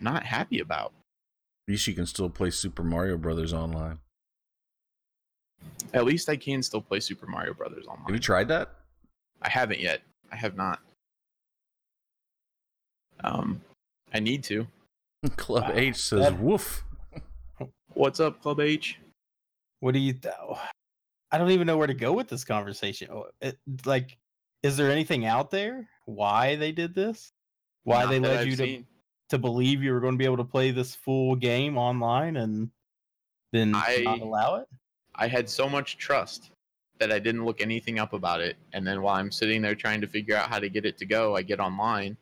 not 0.00 0.24
happy 0.24 0.60
about. 0.60 0.92
At 1.66 1.72
least 1.72 1.86
you 1.86 1.94
can 1.94 2.06
still 2.06 2.28
play 2.28 2.50
Super 2.50 2.84
Mario 2.84 3.16
Brothers 3.16 3.52
online. 3.52 3.98
At 5.94 6.04
least 6.04 6.28
I 6.28 6.36
can 6.36 6.62
still 6.62 6.80
play 6.80 7.00
Super 7.00 7.26
Mario 7.26 7.52
Brothers 7.54 7.86
online. 7.86 8.06
Have 8.06 8.14
you 8.14 8.20
tried 8.20 8.48
that? 8.48 8.70
I 9.42 9.48
haven't 9.50 9.80
yet. 9.80 10.00
I 10.30 10.36
have 10.36 10.56
not. 10.56 10.80
Um, 13.24 13.60
I 14.12 14.20
need 14.20 14.42
to. 14.44 14.66
Club 15.36 15.64
Wow. 15.64 15.72
H 15.74 15.96
says 15.96 16.20
That- 16.20 16.38
woof. 16.38 16.84
What's 17.94 18.20
up, 18.20 18.40
Club 18.42 18.58
H? 18.60 18.98
What 19.80 19.92
do 19.92 20.00
you? 20.00 20.14
Th- 20.14 20.34
I 21.30 21.38
don't 21.38 21.50
even 21.50 21.66
know 21.66 21.76
where 21.76 21.86
to 21.86 21.94
go 21.94 22.12
with 22.12 22.28
this 22.28 22.44
conversation. 22.44 23.08
Oh, 23.12 23.26
It, 23.40 23.58
like, 23.84 24.16
is 24.62 24.76
there 24.76 24.90
anything 24.90 25.26
out 25.26 25.50
there? 25.50 25.88
Why 26.06 26.56
they 26.56 26.72
did 26.72 26.94
this? 26.94 27.32
Why 27.84 28.04
Not 28.04 28.10
they 28.10 28.20
led 28.20 28.38
I've 28.40 28.46
you 28.46 28.56
to 28.56 28.64
seen. 28.64 28.86
to 29.28 29.38
believe 29.38 29.82
you 29.82 29.92
were 29.92 30.00
going 30.00 30.14
to 30.14 30.18
be 30.18 30.24
able 30.24 30.36
to 30.38 30.44
play 30.44 30.70
this 30.70 30.94
full 30.94 31.36
game 31.36 31.76
online 31.76 32.36
and 32.36 32.70
then 33.52 33.74
I- 33.74 34.02
not 34.04 34.20
allow 34.20 34.54
it? 34.56 34.68
I 35.14 35.26
had 35.26 35.48
so 35.48 35.68
much 35.68 35.98
trust 35.98 36.50
that 36.98 37.12
I 37.12 37.18
didn't 37.18 37.44
look 37.44 37.60
anything 37.60 37.98
up 37.98 38.12
about 38.12 38.40
it. 38.40 38.56
And 38.72 38.86
then 38.86 39.02
while 39.02 39.16
I'm 39.16 39.30
sitting 39.32 39.60
there 39.60 39.74
trying 39.74 40.00
to 40.00 40.06
figure 40.06 40.36
out 40.36 40.48
how 40.48 40.58
to 40.58 40.68
get 40.68 40.84
it 40.84 40.96
to 40.98 41.06
go, 41.06 41.36
I 41.36 41.42
get 41.42 41.60
online 41.60 42.16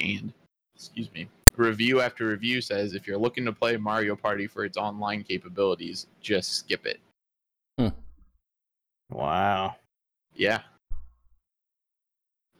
and, 0.00 0.32
excuse 0.74 1.12
me, 1.12 1.28
review 1.56 2.00
after 2.00 2.28
review 2.28 2.60
says 2.60 2.94
if 2.94 3.06
you're 3.06 3.18
looking 3.18 3.44
to 3.44 3.52
play 3.52 3.76
Mario 3.76 4.16
Party 4.16 4.46
for 4.46 4.64
its 4.64 4.76
online 4.76 5.24
capabilities, 5.24 6.06
just 6.20 6.54
skip 6.54 6.86
it. 6.86 7.00
Hmm. 7.78 7.88
Wow. 9.10 9.76
Yeah. 10.34 10.60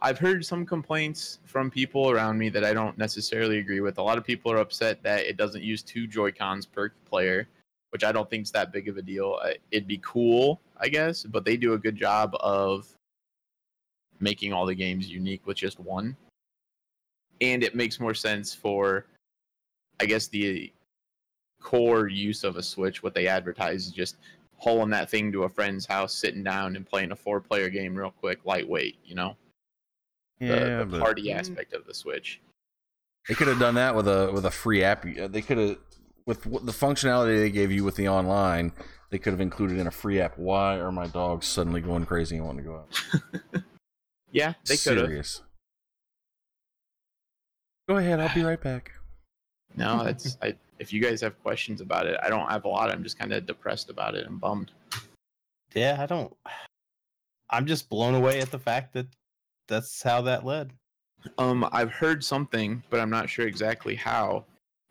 I've 0.01 0.19
heard 0.19 0.45
some 0.45 0.67
complaints 0.67 1.39
from 1.45 1.71
people 1.71 2.11
around 2.11 2.37
me 2.37 2.49
that 2.49 2.65
I 2.65 2.75
don't 2.75 2.99
necessarily 2.99 3.59
agree 3.59 3.81
with. 3.81 3.99
A 3.99 4.03
lot 4.03 4.19
of 4.19 4.25
people 4.25 4.51
are 4.51 4.57
upset 4.59 5.01
that 5.05 5.25
it 5.27 5.37
doesn't 5.37 5.63
use 5.63 5.81
two 5.81 6.09
Joy 6.09 6.33
Cons 6.33 6.67
per 6.67 6.91
player, 7.09 7.47
which 7.93 8.05
I 8.05 8.11
don't 8.11 8.29
think 8.31 8.45
is 8.45 8.51
that 8.53 8.73
big 8.73 8.89
of 8.89 8.97
a 8.97 9.03
deal. 9.03 9.39
Uh, 9.43 9.51
It'd 9.71 9.87
be 9.87 10.01
cool, 10.03 10.63
I 10.79 10.89
guess, 10.89 11.25
but 11.25 11.45
they 11.45 11.59
do 11.59 11.75
a 11.75 11.79
good 11.79 11.95
job 11.95 12.35
of 12.41 12.89
making 14.19 14.53
all 14.55 14.65
the 14.65 14.75
games 14.75 15.11
unique 15.11 15.47
with 15.47 15.59
just 15.59 15.79
one. 15.79 16.17
And 17.43 17.63
it 17.63 17.75
makes 17.75 18.01
more 18.01 18.15
sense 18.15 18.55
for, 18.55 19.05
I 20.01 20.07
guess, 20.07 20.29
the 20.29 20.73
core 21.61 22.09
use 22.09 22.45
of 22.45 22.57
a 22.57 22.63
Switch. 22.63 23.03
What 23.03 23.15
they 23.15 23.27
advertise 23.27 23.87
is 23.89 23.93
just 23.93 24.17
hauling 24.57 24.91
that 24.91 25.11
thing 25.11 25.31
to 25.33 25.43
a 25.43 25.49
friend's 25.51 25.85
house, 25.85 26.15
sitting 26.15 26.43
down 26.43 26.77
and 26.77 26.87
playing 26.89 27.13
a 27.13 27.17
four 27.17 27.41
player 27.41 27.69
game 27.69 27.95
real 27.95 28.11
quick, 28.13 28.47
lightweight, 28.47 28.97
you 29.05 29.15
know? 29.15 29.37
The, 30.39 30.47
Yeah, 30.47 30.79
the 30.79 30.87
but 30.87 31.01
party 31.01 31.25
Mm. 31.25 31.35
aspect 31.37 31.75
of 31.75 31.85
the 31.85 31.93
Switch. 31.93 32.41
they 33.29 33.35
could 33.35 33.49
have 33.49 33.59
done 33.59 33.75
that 33.75 33.95
with 33.95 34.09
a 34.09 34.33
with 34.33 34.47
a 34.47 34.51
free 34.51 34.83
app. 34.83 35.05
Uh, 35.05 35.29
They 35.29 35.43
could 35.43 35.59
have 35.59 35.79
with 36.27 36.43
the 36.43 36.73
functionality 36.73 37.39
they 37.39 37.51
gave 37.51 37.73
you 37.73 37.85
with 37.85 37.97
the 37.97 38.09
online. 38.09 38.73
They 39.11 39.19
could 39.19 39.33
have 39.33 39.41
included 39.41 39.79
in 39.79 39.87
a 39.87 39.91
free 39.91 40.21
app. 40.21 40.39
Why 40.39 40.79
are 40.79 40.91
my 40.91 41.07
dogs 41.07 41.47
suddenly 41.47 41.83
going 41.83 42.07
crazy 42.07 42.37
and 42.37 42.47
wanting 42.47 42.65
to 42.65 42.71
go 42.71 42.77
out? 42.77 43.63
Yeah, 44.33 44.55
they 44.67 44.77
could 44.77 44.97
have. 44.97 45.07
Serious. 45.07 45.43
Go 47.89 47.97
ahead. 47.97 48.19
I'll 48.19 48.35
be 48.35 48.43
right 48.45 48.61
back. 48.61 48.93
No, 49.77 50.05
that's 50.05 50.37
I, 50.43 50.55
if 50.79 50.93
you 50.93 51.01
guys 51.01 51.21
have 51.21 51.41
questions 51.43 51.81
about 51.81 52.07
it, 52.07 52.19
I 52.23 52.29
don't 52.29 52.49
have 52.49 52.65
a 52.65 52.69
lot. 52.69 52.91
I'm 52.91 53.03
just 53.03 53.19
kind 53.19 53.33
of 53.33 53.47
depressed 53.47 53.91
about 53.91 54.15
it 54.15 54.27
and 54.27 54.41
bummed. 54.41 54.73
Yeah, 55.75 55.97
I 56.01 56.07
don't. 56.07 56.35
I'm 57.51 57.67
just 57.67 57.89
blown 57.89 58.15
away 58.15 58.41
at 58.41 58.51
the 58.51 58.59
fact 58.59 58.95
that 58.95 59.07
that's 59.69 60.03
how 60.03 60.23
that 60.23 60.45
led. 60.45 60.73
Um, 61.39 61.69
I've 61.71 61.93
heard 61.93 62.25
something, 62.25 62.83
but 62.91 63.01
I'm 63.01 63.11
not 63.11 63.29
sure 63.31 63.47
exactly 63.47 63.95
how. 63.95 64.45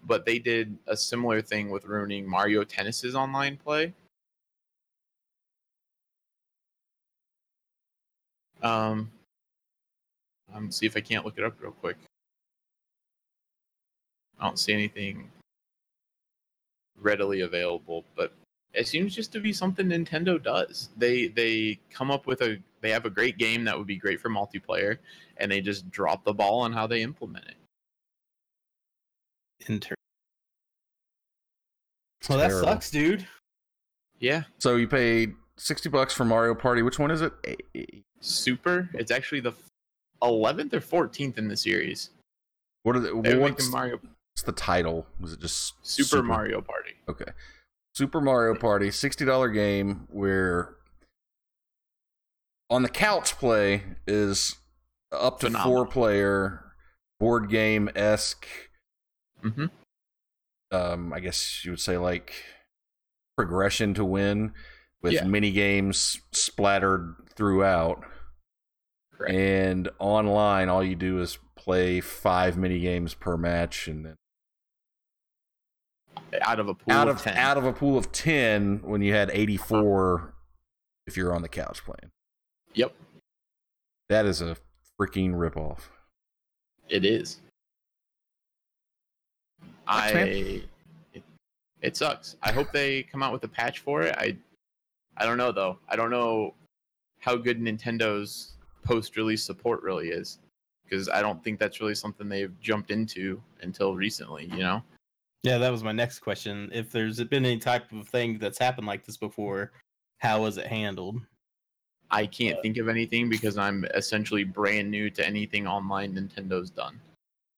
But 0.03 0.25
they 0.25 0.39
did 0.39 0.77
a 0.87 0.97
similar 0.97 1.41
thing 1.41 1.69
with 1.69 1.85
ruining 1.85 2.27
Mario 2.27 2.63
Tennis's 2.63 3.15
online 3.15 3.57
play. 3.57 3.93
Um, 8.61 9.11
um, 10.53 10.71
see 10.71 10.85
if 10.85 10.95
I 10.97 11.01
can't 11.01 11.25
look 11.25 11.37
it 11.37 11.43
up 11.43 11.53
real 11.61 11.71
quick. 11.71 11.97
I 14.39 14.45
don't 14.45 14.59
see 14.59 14.73
anything 14.73 15.29
readily 16.99 17.41
available, 17.41 18.05
but 18.15 18.33
it 18.73 18.87
seems 18.87 19.15
just 19.15 19.31
to 19.33 19.39
be 19.39 19.53
something 19.53 19.87
Nintendo 19.87 20.41
does. 20.41 20.89
They 20.97 21.27
they 21.27 21.79
come 21.91 22.11
up 22.11 22.25
with 22.25 22.41
a 22.41 22.57
they 22.81 22.89
have 22.89 23.05
a 23.05 23.09
great 23.09 23.37
game 23.37 23.63
that 23.65 23.77
would 23.77 23.87
be 23.87 23.97
great 23.97 24.19
for 24.19 24.29
multiplayer, 24.29 24.97
and 25.37 25.51
they 25.51 25.61
just 25.61 25.89
drop 25.91 26.23
the 26.23 26.33
ball 26.33 26.61
on 26.61 26.73
how 26.73 26.87
they 26.87 27.01
implement 27.01 27.45
it. 27.47 27.55
Inter. 29.67 29.95
Well, 32.29 32.37
that 32.37 32.49
Terrible. 32.49 32.67
sucks, 32.67 32.91
dude. 32.91 33.27
Yeah, 34.19 34.43
So 34.59 34.75
you 34.75 34.87
paid 34.87 35.33
sixty 35.57 35.89
bucks 35.89 36.13
for 36.13 36.23
Mario 36.25 36.53
Party. 36.53 36.83
Which 36.83 36.99
one 36.99 37.09
is 37.09 37.21
it? 37.21 37.33
Super. 38.19 38.87
It's 38.93 39.09
actually 39.09 39.39
the 39.41 39.53
eleventh 40.21 40.73
or 40.75 40.81
fourteenth 40.81 41.39
in 41.39 41.47
the 41.47 41.57
series. 41.57 42.11
What 42.83 42.95
are 42.95 42.99
the, 42.99 43.19
They're 43.23 43.39
what's, 43.39 43.57
making 43.59 43.71
Mario 43.71 43.95
what's 43.95 44.43
the 44.43 44.51
title? 44.51 45.07
Was 45.19 45.33
it 45.33 45.39
just 45.39 45.73
Super, 45.81 46.21
Mario 46.21 46.61
Party. 46.61 46.91
Okay. 47.09 47.31
Super 47.93 48.21
Mario 48.21 48.55
Party, 48.57 48.87
$60 48.87 49.53
game 49.53 50.07
where 50.09 50.75
on 52.69 52.83
the 52.83 52.89
couch 52.89 53.37
play 53.37 53.83
is 54.07 54.55
up 55.11 55.39
to 55.41 55.47
Phenomenal. 55.47 55.73
four 55.75 55.85
player 55.91 56.63
board 57.19 57.49
game 57.49 57.89
esque. 57.95 58.47
Mm-hmm. 59.43 59.65
Um, 60.71 61.11
I 61.13 61.19
guess 61.19 61.65
you 61.65 61.71
would 61.71 61.79
say 61.79 61.97
like 61.97 62.33
progression 63.37 63.93
to 63.95 64.05
win 64.05 64.53
with 65.01 65.13
Yeah. 65.13 65.23
mini 65.25 65.51
games 65.51 66.21
splattered 66.31 67.15
throughout. 67.35 68.03
Correct. 69.17 69.33
And 69.35 69.89
online, 69.99 70.69
all 70.69 70.83
you 70.83 70.95
do 70.95 71.19
is 71.19 71.37
play 71.55 71.99
five 72.01 72.57
mini 72.57 72.79
games 72.79 73.13
per 73.13 73.35
match, 73.37 73.87
and 73.87 74.05
then 74.05 74.15
Out 76.41 76.59
of 76.59 76.67
a 76.69 76.73
pool 76.73 76.93
out 76.93 77.07
of, 77.07 77.17
of 77.17 77.21
10. 77.23 77.37
out 77.37 77.57
of 77.57 77.65
a 77.65 77.73
pool 77.73 77.97
of 77.97 78.11
ten 78.11 78.79
when 78.83 79.01
you 79.01 79.13
had 79.13 79.29
eighty 79.31 79.57
four 79.57 80.33
if 81.07 81.17
you're 81.17 81.33
on 81.35 81.41
the 81.41 81.49
couch 81.49 81.83
playing. 81.83 82.11
Yep, 82.73 82.93
That 84.09 84.25
is 84.25 84.41
a 84.41 84.55
freaking 84.99 85.33
ripoff. 85.33 85.79
it 86.87 87.03
is. 87.05 87.41
Sucks, 89.91 90.13
I 90.13 90.19
it, 91.13 91.23
it 91.81 91.97
sucks. 91.97 92.35
I 92.43 92.51
hope 92.51 92.71
they 92.71 93.03
come 93.03 93.23
out 93.23 93.33
with 93.33 93.43
a 93.43 93.47
patch 93.47 93.79
for 93.79 94.01
it. 94.03 94.15
I 94.17 94.37
I 95.17 95.25
don't 95.25 95.37
know 95.37 95.51
though. 95.51 95.77
I 95.89 95.95
don't 95.95 96.11
know 96.11 96.53
how 97.19 97.35
good 97.35 97.59
Nintendo's 97.59 98.53
post-release 98.83 99.43
support 99.43 99.83
really 99.83 100.09
is 100.09 100.39
because 100.83 101.09
I 101.09 101.21
don't 101.21 101.43
think 101.43 101.59
that's 101.59 101.79
really 101.79 101.95
something 101.95 102.27
they've 102.27 102.59
jumped 102.59 102.91
into 102.91 103.41
until 103.61 103.95
recently. 103.95 104.45
You 104.45 104.59
know. 104.59 104.83
Yeah, 105.43 105.57
that 105.57 105.71
was 105.71 105.83
my 105.83 105.91
next 105.91 106.19
question. 106.19 106.69
If 106.71 106.91
there's 106.91 107.21
been 107.23 107.45
any 107.45 107.57
type 107.57 107.91
of 107.91 108.07
thing 108.07 108.37
that's 108.37 108.59
happened 108.59 108.85
like 108.85 109.05
this 109.05 109.17
before, 109.17 109.71
how 110.19 110.43
was 110.43 110.57
it 110.57 110.67
handled? 110.67 111.19
I 112.11 112.27
can't 112.27 112.61
think 112.61 112.77
of 112.77 112.89
anything 112.89 113.29
because 113.29 113.57
I'm 113.57 113.85
essentially 113.95 114.43
brand 114.43 114.91
new 114.91 115.09
to 115.11 115.25
anything 115.25 115.65
online 115.65 116.13
Nintendo's 116.13 116.69
done. 116.69 116.99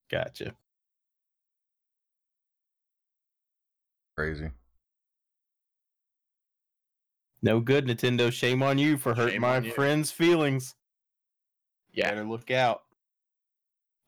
Gotcha. 0.09 0.53
Crazy. 4.17 4.49
No 7.41 7.59
good, 7.59 7.87
Nintendo. 7.87 8.31
Shame 8.31 8.63
on 8.63 8.77
you 8.77 8.97
for 8.97 9.13
hurting 9.13 9.33
Shame 9.35 9.41
my 9.41 9.55
on 9.57 9.63
you. 9.65 9.71
friends' 9.71 10.11
feelings. 10.11 10.75
Yeah, 11.91 12.09
Better 12.09 12.23
look 12.23 12.49
out. 12.51 12.83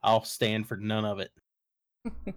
I'll 0.02 0.24
stand 0.24 0.66
for 0.68 0.76
none 0.76 1.04
of 1.04 1.18
it. 1.18 1.30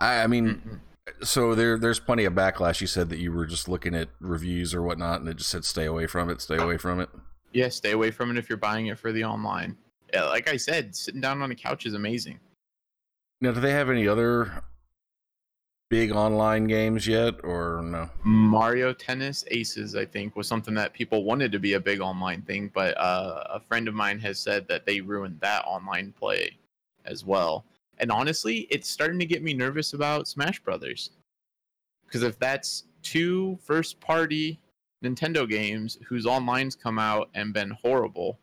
I, 0.00 0.22
I 0.22 0.26
mean, 0.26 0.80
so 1.22 1.54
there 1.54 1.78
there's 1.78 1.98
plenty 1.98 2.24
of 2.24 2.34
backlash. 2.34 2.80
You 2.80 2.86
said 2.86 3.08
that 3.10 3.18
you 3.18 3.32
were 3.32 3.46
just 3.46 3.68
looking 3.68 3.94
at 3.94 4.08
reviews 4.20 4.74
or 4.74 4.82
whatnot, 4.82 5.20
and 5.20 5.28
it 5.28 5.36
just 5.38 5.50
said 5.50 5.64
stay 5.64 5.86
away 5.86 6.06
from 6.06 6.28
it, 6.30 6.40
stay 6.40 6.56
away 6.56 6.76
from 6.76 7.00
it. 7.00 7.08
yeah. 7.52 7.68
Stay 7.68 7.92
away 7.92 8.10
from 8.10 8.30
it 8.30 8.36
if 8.38 8.48
you're 8.48 8.58
buying 8.58 8.86
it 8.86 8.98
for 8.98 9.10
the 9.12 9.24
online. 9.24 9.76
Yeah, 10.12 10.24
like 10.24 10.48
I 10.48 10.56
said, 10.56 10.94
sitting 10.94 11.20
down 11.20 11.42
on 11.42 11.50
a 11.50 11.54
couch 11.54 11.86
is 11.86 11.94
amazing. 11.94 12.38
Now, 13.40 13.52
do 13.52 13.60
they 13.60 13.72
have 13.72 13.90
any 13.90 14.06
other 14.06 14.62
big 15.88 16.10
online 16.10 16.66
games 16.66 17.06
yet, 17.06 17.34
or 17.44 17.82
no? 17.82 18.10
Mario 18.24 18.92
Tennis 18.92 19.44
Aces, 19.50 19.94
I 19.94 20.04
think, 20.04 20.36
was 20.36 20.48
something 20.48 20.74
that 20.74 20.92
people 20.92 21.24
wanted 21.24 21.52
to 21.52 21.58
be 21.58 21.74
a 21.74 21.80
big 21.80 22.00
online 22.00 22.42
thing, 22.42 22.70
but 22.74 22.96
uh, 22.98 23.44
a 23.50 23.60
friend 23.60 23.88
of 23.88 23.94
mine 23.94 24.18
has 24.20 24.38
said 24.38 24.66
that 24.68 24.86
they 24.86 25.00
ruined 25.00 25.38
that 25.40 25.64
online 25.64 26.12
play 26.18 26.56
as 27.04 27.24
well. 27.24 27.64
And 27.98 28.10
honestly, 28.10 28.66
it's 28.70 28.88
starting 28.88 29.18
to 29.20 29.26
get 29.26 29.42
me 29.42 29.54
nervous 29.54 29.92
about 29.92 30.28
Smash 30.28 30.60
Brothers. 30.60 31.10
Because 32.04 32.22
if 32.22 32.38
that's 32.38 32.84
two 33.02 33.58
first 33.62 34.00
party 34.00 34.60
Nintendo 35.04 35.48
games 35.48 35.98
whose 36.06 36.26
online's 36.26 36.74
come 36.74 36.98
out 36.98 37.30
and 37.34 37.52
been 37.52 37.70
horrible, 37.70 38.38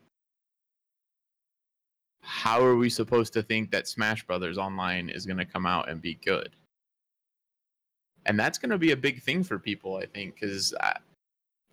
how 2.20 2.64
are 2.64 2.76
we 2.76 2.88
supposed 2.88 3.32
to 3.34 3.42
think 3.42 3.70
that 3.70 3.86
Smash 3.86 4.26
Brothers 4.26 4.56
online 4.56 5.10
is 5.10 5.26
going 5.26 5.36
to 5.36 5.44
come 5.44 5.66
out 5.66 5.90
and 5.90 6.00
be 6.00 6.14
good? 6.24 6.56
And 8.26 8.38
that's 8.38 8.58
going 8.58 8.70
to 8.70 8.78
be 8.78 8.92
a 8.92 8.96
big 8.96 9.22
thing 9.22 9.42
for 9.44 9.58
people 9.58 9.96
i 9.96 10.06
think 10.06 10.34
because 10.34 10.74
I, 10.80 10.96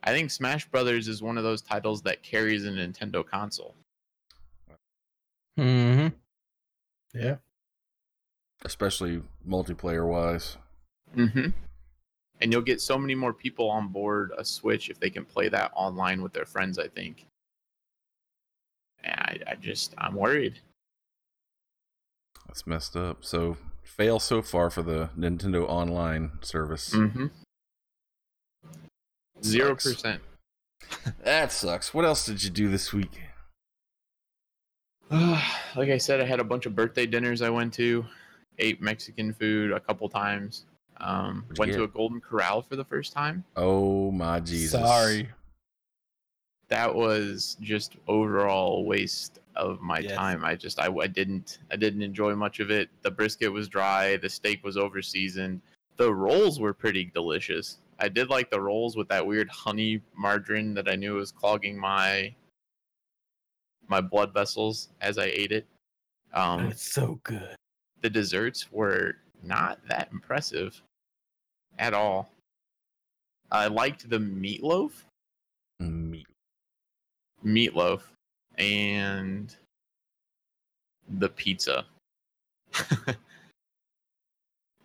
I 0.03 0.11
think 0.11 0.31
smash 0.31 0.65
brothers 0.69 1.07
is 1.07 1.21
one 1.21 1.37
of 1.37 1.43
those 1.43 1.61
titles 1.61 2.01
that 2.03 2.23
carries 2.23 2.65
a 2.65 2.69
nintendo 2.69 3.25
console 3.25 3.75
Mm-hmm. 5.59 6.07
Yeah. 7.13 7.35
Especially 8.63 9.21
multiplayer 9.47 10.07
wise. 10.07 10.57
mm-hmm. 11.15 11.47
and 12.39 12.51
you'll 12.51 12.61
get 12.61 12.79
so 12.79 12.97
many 12.97 13.15
more 13.15 13.33
people 13.33 13.69
on 13.69 13.89
board 13.89 14.31
a 14.37 14.45
switch 14.45 14.89
if 14.89 14.99
they 14.99 15.09
can 15.09 15.25
play 15.25 15.49
that 15.49 15.71
online 15.75 16.21
with 16.21 16.31
their 16.33 16.45
friends 16.45 16.79
i 16.79 16.87
think 16.87 17.25
and 19.03 19.19
i, 19.19 19.37
I 19.51 19.55
just 19.55 19.93
i'm 19.97 20.15
worried 20.15 20.59
That's 22.47 22.65
messed 22.65 22.95
up. 22.95 23.23
So 23.25 23.57
fail 23.83 24.19
so 24.19 24.41
far 24.41 24.69
for 24.69 24.81
the 24.81 25.09
Nintendo 25.17 25.67
Online 25.67 26.31
service. 26.41 26.91
mm-hmm. 26.93 27.27
zero 29.43 29.75
percent 29.75 30.21
That 31.23 31.51
sucks. 31.51 31.93
What 31.93 32.05
else 32.05 32.25
did 32.25 32.43
you 32.43 32.49
do 32.49 32.69
this 32.69 32.93
week? 32.93 33.21
like 35.11 35.89
I 35.89 35.97
said, 35.97 36.21
I 36.21 36.25
had 36.25 36.39
a 36.39 36.43
bunch 36.43 36.65
of 36.65 36.75
birthday 36.75 37.05
dinners 37.05 37.41
I 37.41 37.49
went 37.49 37.73
to, 37.75 38.05
ate 38.59 38.81
Mexican 38.81 39.33
food 39.33 39.71
a 39.71 39.79
couple 39.79 40.07
times. 40.09 40.65
Um, 40.97 41.45
What'd 41.49 41.57
you 41.57 41.61
went 41.61 41.73
to 41.73 41.83
a 41.83 41.87
Golden 41.87 42.21
Corral 42.21 42.61
for 42.61 42.75
the 42.75 42.85
first 42.85 43.11
time. 43.11 43.43
Oh 43.55 44.11
my 44.11 44.39
Jesus! 44.39 44.79
Sorry. 44.79 45.29
That 46.69 46.93
was 46.95 47.57
just 47.59 47.97
overall 48.07 48.85
waste 48.85 49.39
of 49.55 49.81
my 49.81 49.99
Yes. 49.99 50.15
time. 50.15 50.43
I 50.45 50.55
just 50.55 50.79
I, 50.79 50.87
I 50.93 51.07
didn't 51.07 51.59
I 51.71 51.75
didn't 51.75 52.01
enjoy 52.01 52.35
much 52.35 52.59
of 52.59 52.71
it. 52.71 52.89
The 53.01 53.11
brisket 53.11 53.51
was 53.51 53.67
dry. 53.67 54.17
The 54.17 54.29
steak 54.29 54.63
was 54.63 54.77
over 54.77 55.01
seasoned. 55.01 55.61
The 55.97 56.13
rolls 56.13 56.59
were 56.59 56.73
pretty 56.73 57.05
delicious. 57.13 57.79
I 57.99 58.07
did 58.09 58.29
like 58.29 58.49
the 58.49 58.59
rolls 58.61 58.95
with 58.97 59.07
that 59.09 59.25
weird 59.25 59.49
honey 59.49 60.01
margarine 60.15 60.73
that 60.73 60.89
I 60.89 60.95
knew 60.95 61.15
was 61.15 61.31
clogging 61.31 61.77
my 61.77 62.33
my 63.87 64.01
blood 64.01 64.33
vessels 64.33 64.89
as 65.01 65.17
I 65.17 65.25
ate 65.25 65.51
it. 65.51 65.65
Um, 66.33 66.67
it's 66.67 66.81
so 66.93 67.19
good. 67.23 67.55
the 68.01 68.09
desserts 68.09 68.71
were 68.71 69.17
not 69.43 69.79
that 69.89 70.09
impressive 70.11 70.81
at 71.77 71.93
all. 71.93 72.29
I 73.51 73.67
liked 73.67 74.09
the 74.09 74.17
meatloaf, 74.17 74.91
Meat. 75.81 76.25
meatloaf, 77.43 78.01
and 78.57 79.55
the 81.19 81.29
pizza. 81.29 81.85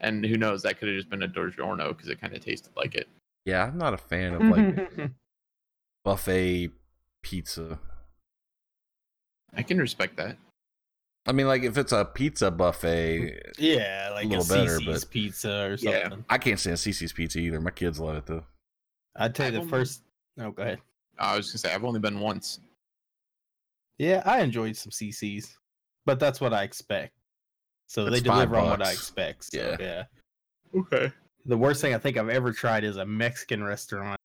and 0.01 0.25
who 0.25 0.37
knows, 0.37 0.63
that 0.63 0.79
could 0.79 0.89
have 0.89 0.97
just 0.97 1.11
been 1.11 1.23
a 1.23 1.29
DiGiorno 1.29 1.89
because 1.89 2.09
it 2.09 2.21
kind 2.21 2.35
of 2.35 2.41
tasted 2.45 2.73
like 2.77 2.95
it. 2.95 3.09
Yeah, 3.45 3.65
I'm 3.67 3.79
not 3.79 3.95
a 3.95 3.99
fan 3.99 4.35
of 4.35 4.43
like 4.43 5.11
buffet 6.05 6.71
pizza. 7.23 7.79
I 9.55 9.63
can 9.63 9.79
respect 9.79 10.17
that. 10.17 10.37
I 11.29 11.33
mean, 11.33 11.47
like 11.47 11.63
if 11.63 11.77
it's 11.79 11.93
a 11.93 12.05
pizza 12.05 12.51
buffet, 12.51 13.41
yeah, 13.59 14.11
like 14.13 14.27
a, 14.27 14.29
little 14.29 14.45
better, 14.45 14.79
CiCi's 14.79 15.05
but- 15.05 15.11
pizza 15.11 15.63
or 15.65 15.75
Yeah. 15.81 16.03
something. 16.03 16.25
I 16.29 16.39
can't 16.39 16.59
stand 16.61 16.77
CiCi's 16.77 17.13
pizza 17.13 17.39
either. 17.39 17.61
My 17.61 17.71
kids 17.71 17.99
love 17.99 18.17
it 18.17 18.27
though. 18.27 18.45
I'd 19.17 19.35
tell 19.35 19.47
you 19.47 19.49
I've 19.49 19.55
the 19.55 19.61
only- 19.61 19.71
first. 19.71 20.03
No, 20.37 20.51
go 20.51 20.63
ahead. 20.63 20.79
I 21.19 21.37
was 21.37 21.51
gonna 21.51 21.59
say 21.59 21.73
I've 21.75 21.85
only 21.85 22.01
been 22.01 22.21
once. 22.21 22.61
Yeah, 23.99 24.23
I 24.25 24.41
enjoyed 24.41 24.77
some 24.77 24.91
CiCi's, 24.91 25.57
but 26.05 26.21
that's 26.21 26.41
what 26.41 26.53
I 26.53 26.63
expect. 26.63 27.13
So 27.87 28.05
That's 28.05 28.17
they 28.17 28.23
deliver 28.23 28.57
on 28.57 28.71
what 28.71 28.83
I 28.83 28.93
expect. 28.93 29.45
So, 29.45 29.59
Yeah. 29.59 29.77
yeah. 29.81 30.05
Okay. 30.81 31.13
The 31.47 31.57
worst 31.57 31.81
thing 31.81 31.95
I 31.95 31.99
think 31.99 32.17
I've 32.17 32.29
ever 32.29 32.53
tried 32.53 32.85
is 32.85 32.97
a 32.97 33.07
Mexican 33.07 33.63
restaurant 33.63 34.21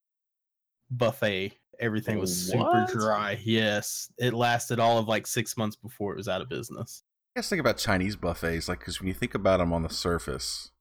buffet. 0.90 1.58
Everything 1.80 2.20
was 2.20 2.52
oh, 2.54 2.86
super 2.86 2.88
dry. 2.92 3.40
Yes, 3.44 4.12
it 4.18 4.34
lasted 4.34 4.80
all 4.80 4.98
of 4.98 5.08
like 5.08 5.26
six 5.26 5.56
months 5.56 5.76
before 5.76 6.14
it 6.14 6.18
was 6.18 6.28
out 6.28 6.42
of 6.42 6.50
business. 6.50 7.04
I 7.36 7.40
guess 7.40 7.50
think 7.50 7.60
about 7.60 7.78
Chinese 7.78 8.16
buffets, 8.16 8.68
like 8.68 8.80
because 8.80 9.00
when 9.00 9.08
you 9.08 9.14
think 9.14 9.34
about 9.34 9.60
them 9.60 9.72
on 9.72 9.84
the 9.84 9.90
surface, 9.90 10.72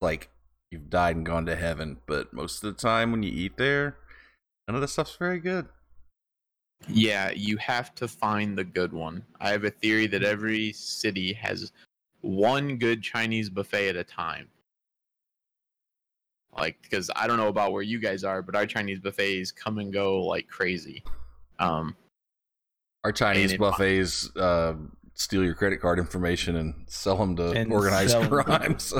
like 0.00 0.30
you've 0.70 0.90
died 0.90 1.16
and 1.16 1.24
gone 1.24 1.46
to 1.46 1.56
heaven. 1.56 1.98
But 2.06 2.32
most 2.32 2.64
of 2.64 2.74
the 2.74 2.80
time, 2.80 3.12
when 3.12 3.22
you 3.22 3.30
eat 3.30 3.56
there, 3.56 3.96
none 4.66 4.74
of 4.74 4.80
the 4.80 4.88
stuff's 4.88 5.16
very 5.16 5.38
good. 5.38 5.68
Yeah, 6.88 7.30
you 7.30 7.56
have 7.58 7.94
to 7.96 8.08
find 8.08 8.56
the 8.56 8.64
good 8.64 8.92
one. 8.92 9.24
I 9.40 9.50
have 9.50 9.64
a 9.64 9.70
theory 9.70 10.06
that 10.08 10.22
every 10.22 10.72
city 10.72 11.32
has 11.34 11.72
one 12.20 12.76
good 12.76 13.02
Chinese 13.02 13.48
buffet 13.50 13.88
at 13.90 13.96
a 13.96 14.04
time. 14.04 14.48
Like, 16.56 16.82
because 16.82 17.10
I 17.16 17.26
don't 17.26 17.38
know 17.38 17.48
about 17.48 17.72
where 17.72 17.82
you 17.82 17.98
guys 17.98 18.24
are, 18.24 18.42
but 18.42 18.54
our 18.54 18.66
Chinese 18.66 18.98
buffets 19.00 19.50
come 19.50 19.78
and 19.78 19.92
go 19.92 20.22
like 20.24 20.48
crazy. 20.48 21.02
Um, 21.58 21.96
Our 23.04 23.12
Chinese 23.12 23.56
buffets 23.56 24.34
uh, 24.36 24.74
steal 25.14 25.44
your 25.44 25.54
credit 25.54 25.80
card 25.80 25.98
information 25.98 26.56
and 26.56 26.74
sell 26.86 27.16
them 27.16 27.36
to 27.36 27.52
And 27.52 27.72
organized 27.72 28.10
sell 28.10 28.22
'em 28.24 28.30
crimes. 28.44 28.92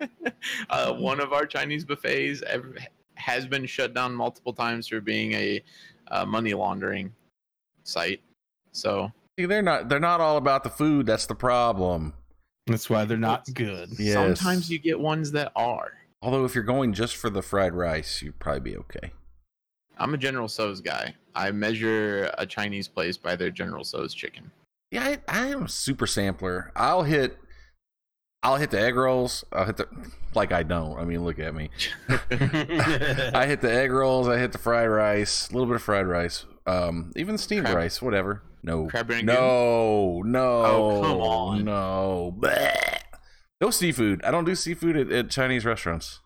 uh, 0.70 0.94
one 0.94 1.20
of 1.20 1.32
our 1.32 1.44
Chinese 1.44 1.84
buffets 1.84 2.42
ev- 2.46 2.78
has 3.16 3.46
been 3.46 3.66
shut 3.66 3.92
down 3.92 4.14
multiple 4.14 4.52
times 4.52 4.88
for 4.88 5.00
being 5.00 5.32
a 5.32 5.62
uh, 6.08 6.24
money 6.24 6.54
laundering 6.54 7.12
site. 7.84 8.20
So 8.72 9.12
See, 9.38 9.46
they're 9.46 9.62
not. 9.62 9.88
They're 9.88 10.00
not 10.00 10.20
all 10.20 10.36
about 10.38 10.64
the 10.64 10.70
food. 10.70 11.06
That's 11.06 11.26
the 11.26 11.34
problem. 11.34 12.14
That's 12.66 12.88
why 12.90 13.04
they're 13.04 13.16
not 13.16 13.46
good. 13.52 13.90
Yes. 13.98 14.14
sometimes 14.14 14.70
you 14.70 14.78
get 14.78 14.98
ones 14.98 15.32
that 15.32 15.52
are. 15.54 15.92
Although, 16.22 16.44
if 16.44 16.54
you're 16.54 16.64
going 16.64 16.94
just 16.94 17.16
for 17.16 17.30
the 17.30 17.42
fried 17.42 17.74
rice, 17.74 18.22
you'd 18.22 18.38
probably 18.38 18.72
be 18.72 18.76
okay. 18.78 19.12
I'm 19.98 20.14
a 20.14 20.18
General 20.18 20.48
Tso's 20.48 20.80
guy. 20.80 21.14
I 21.34 21.50
measure 21.50 22.30
a 22.38 22.46
Chinese 22.46 22.88
place 22.88 23.16
by 23.16 23.36
their 23.36 23.50
General 23.50 23.84
Tso's 23.84 24.14
chicken. 24.14 24.50
Yeah, 24.90 25.04
I, 25.04 25.18
I 25.28 25.46
am 25.48 25.64
a 25.64 25.68
super 25.68 26.06
sampler. 26.06 26.72
I'll 26.74 27.02
hit. 27.02 27.38
I'll 28.46 28.56
hit 28.56 28.70
the 28.70 28.80
egg 28.80 28.94
rolls. 28.94 29.44
I'll 29.52 29.64
hit 29.64 29.76
the 29.76 29.88
like 30.36 30.52
I 30.52 30.62
don't. 30.62 30.96
I 31.00 31.04
mean, 31.04 31.24
look 31.24 31.40
at 31.40 31.52
me. 31.52 31.68
I 32.08 33.44
hit 33.48 33.60
the 33.60 33.72
egg 33.72 33.90
rolls. 33.90 34.28
I 34.28 34.38
hit 34.38 34.52
the 34.52 34.58
fried 34.58 34.88
rice. 34.88 35.48
A 35.50 35.52
little 35.52 35.66
bit 35.66 35.74
of 35.74 35.82
fried 35.82 36.06
rice. 36.06 36.44
Um, 36.64 37.12
even 37.16 37.38
steamed 37.38 37.66
Crab- 37.66 37.76
rice. 37.76 38.00
Whatever. 38.00 38.42
No. 38.62 38.86
Crab 38.86 39.10
rangoon? 39.10 39.26
No. 39.26 40.22
No. 40.24 40.64
Oh, 40.64 41.02
come 41.02 41.20
on. 41.20 41.64
No. 41.64 42.38
No 43.60 43.70
seafood. 43.70 44.22
I 44.22 44.30
don't 44.30 44.44
do 44.44 44.54
seafood 44.54 44.96
at, 44.96 45.10
at 45.10 45.28
Chinese 45.28 45.64
restaurants. 45.64 46.20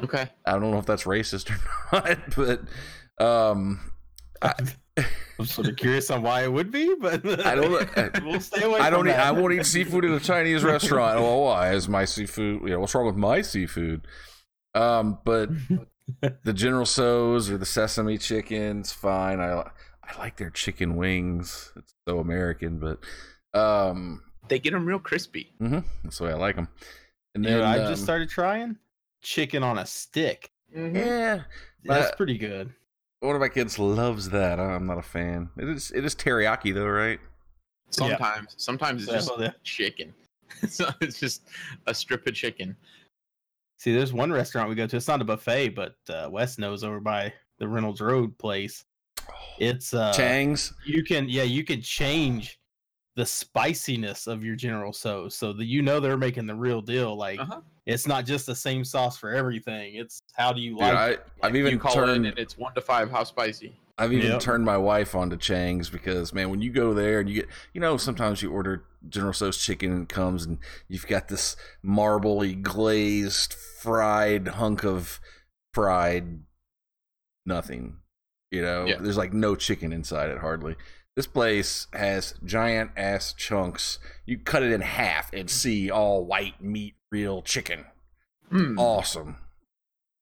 Okay. 0.00 0.28
I 0.46 0.52
don't 0.52 0.70
know 0.70 0.78
if 0.78 0.86
that's 0.86 1.02
racist 1.02 1.50
or 1.50 1.58
not, 1.92 2.18
but 2.36 3.24
um, 3.24 3.80
I'm 5.38 5.46
sort 5.46 5.68
of 5.68 5.76
curious 5.76 6.10
on 6.10 6.22
why 6.22 6.42
it 6.44 6.52
would 6.52 6.70
be, 6.70 6.94
but 7.00 7.24
I 7.46 7.54
don't- 7.54 8.22
we'll 8.24 8.40
stay 8.40 8.62
away. 8.62 8.80
I 8.80 8.90
don't. 8.90 9.00
From 9.00 9.08
Eat, 9.08 9.12
that. 9.12 9.26
I 9.26 9.30
won't 9.32 9.52
eat 9.52 9.66
seafood 9.66 10.04
at 10.04 10.10
a 10.10 10.20
Chinese 10.20 10.64
restaurant. 10.64 11.20
Well, 11.20 11.42
why 11.42 11.72
is 11.72 11.88
my 11.88 12.04
seafood? 12.04 12.62
You 12.62 12.70
know, 12.70 12.80
what's 12.80 12.94
wrong 12.94 13.06
with 13.06 13.16
my 13.16 13.42
seafood? 13.42 14.06
Um, 14.74 15.18
but 15.24 15.50
the 16.44 16.52
General 16.52 16.86
Tso's 16.86 17.50
or 17.50 17.58
the 17.58 17.66
sesame 17.66 18.18
chicken's 18.18 18.92
fine. 18.92 19.40
I 19.40 19.52
I 20.02 20.18
like 20.18 20.36
their 20.36 20.50
chicken 20.50 20.96
wings. 20.96 21.72
It's 21.76 21.94
so 22.08 22.18
American, 22.18 22.78
but 22.78 22.98
um, 23.58 24.22
They 24.48 24.58
get 24.58 24.72
them 24.72 24.86
real 24.86 24.98
crispy. 24.98 25.52
mhm, 25.60 25.84
that's 26.02 26.18
the 26.18 26.24
way 26.24 26.30
I 26.32 26.36
like 26.36 26.56
them. 26.56 26.68
And 27.34 27.44
then 27.44 27.58
know, 27.58 27.64
I 27.64 27.78
um, 27.78 27.90
just 27.90 28.02
started 28.02 28.28
trying 28.30 28.76
chicken 29.22 29.62
on 29.62 29.78
a 29.78 29.86
stick. 29.86 30.50
Yeah, 30.74 31.42
That's 31.84 32.10
Uh, 32.12 32.16
pretty 32.16 32.36
good. 32.38 32.72
One 33.20 33.34
of 33.34 33.40
my 33.40 33.48
kids 33.48 33.78
loves 33.78 34.30
that. 34.30 34.60
I'm 34.60 34.86
not 34.86 34.98
a 34.98 35.02
fan. 35.02 35.50
It 35.56 35.68
is 35.68 35.90
it 35.90 36.04
is 36.04 36.14
teriyaki 36.14 36.72
though, 36.72 36.86
right? 36.86 37.18
Sometimes, 37.90 38.54
sometimes 38.56 39.02
it's 39.04 39.12
just 39.12 39.28
So, 39.28 39.40
yeah. 39.40 39.52
chicken. 39.64 40.14
so 40.68 40.88
it's 41.00 41.18
just 41.18 41.42
a 41.86 41.94
strip 41.94 42.26
of 42.26 42.34
chicken. 42.34 42.76
See, 43.78 43.94
there's 43.94 44.12
one 44.12 44.32
restaurant 44.32 44.68
we 44.68 44.74
go 44.74 44.86
to. 44.86 44.96
It's 44.96 45.08
not 45.08 45.20
a 45.20 45.24
buffet, 45.24 45.70
but 45.70 45.94
uh, 46.08 46.28
West 46.30 46.58
knows 46.58 46.84
over 46.84 47.00
by 47.00 47.32
the 47.58 47.68
Reynolds 47.68 48.00
Road 48.00 48.36
place. 48.38 48.84
It's 49.58 49.94
uh, 49.94 50.12
Chang's. 50.12 50.72
you 50.86 51.02
can 51.02 51.28
yeah 51.28 51.42
you 51.42 51.64
can 51.64 51.82
change 51.82 52.58
the 53.16 53.26
spiciness 53.26 54.26
of 54.26 54.44
your 54.44 54.54
General 54.54 54.92
Tso, 54.92 55.28
so 55.28 55.52
that 55.52 55.64
you 55.64 55.82
know 55.82 55.98
they're 55.98 56.16
making 56.16 56.46
the 56.46 56.54
real 56.54 56.80
deal. 56.80 57.16
Like 57.16 57.40
Uh-huh. 57.40 57.60
It's 57.88 58.06
not 58.06 58.26
just 58.26 58.44
the 58.46 58.54
same 58.54 58.84
sauce 58.84 59.16
for 59.16 59.30
everything. 59.30 59.94
It's 59.96 60.20
how 60.34 60.52
do 60.52 60.60
you 60.60 60.72
Dude, 60.72 60.80
like 60.80 60.94
I, 60.94 61.08
it? 61.12 61.26
I've 61.42 61.56
even 61.56 61.72
you 61.72 61.78
call 61.78 61.94
turned. 61.94 62.26
it 62.26 62.28
and 62.30 62.38
it's 62.38 62.56
one 62.58 62.74
to 62.74 62.80
five. 62.80 63.10
How 63.10 63.24
spicy? 63.24 63.74
I've 63.96 64.12
even 64.12 64.30
Yep. 64.32 64.40
turned 64.40 64.64
my 64.64 64.76
wife 64.76 65.14
onto 65.16 65.36
Chang's 65.36 65.88
because 65.90 66.32
man, 66.32 66.50
when 66.50 66.60
you 66.62 66.70
go 66.70 66.94
there 66.94 67.18
and 67.18 67.28
you 67.28 67.36
get, 67.36 67.48
you 67.72 67.80
know, 67.80 67.96
sometimes 67.96 68.42
you 68.42 68.52
order 68.52 68.84
General 69.08 69.32
Tso's 69.32 69.58
chicken 69.58 69.90
and 69.90 70.02
it 70.02 70.08
comes 70.08 70.44
and 70.44 70.58
you've 70.86 71.06
got 71.08 71.28
this 71.28 71.56
marbly 71.82 72.54
glazed 72.54 73.54
fried 73.54 74.46
hunk 74.48 74.84
of 74.84 75.18
fried 75.72 76.40
nothing. 77.46 77.96
You 78.50 78.62
know, 78.62 78.86
Yeah. 78.86 78.96
there's 79.00 79.16
like 79.16 79.32
no 79.32 79.56
chicken 79.56 79.92
inside 79.92 80.30
it 80.30 80.38
hardly. 80.38 80.76
This 81.18 81.26
place 81.26 81.88
has 81.92 82.36
giant 82.44 82.92
ass 82.96 83.32
chunks. 83.32 83.98
You 84.24 84.38
cut 84.38 84.62
it 84.62 84.70
in 84.70 84.82
half 84.82 85.32
and 85.32 85.50
see 85.50 85.90
all 85.90 86.24
white 86.24 86.62
meat, 86.62 86.94
real 87.10 87.42
chicken. 87.42 87.86
Mm. 88.52 88.78
Awesome. 88.78 89.38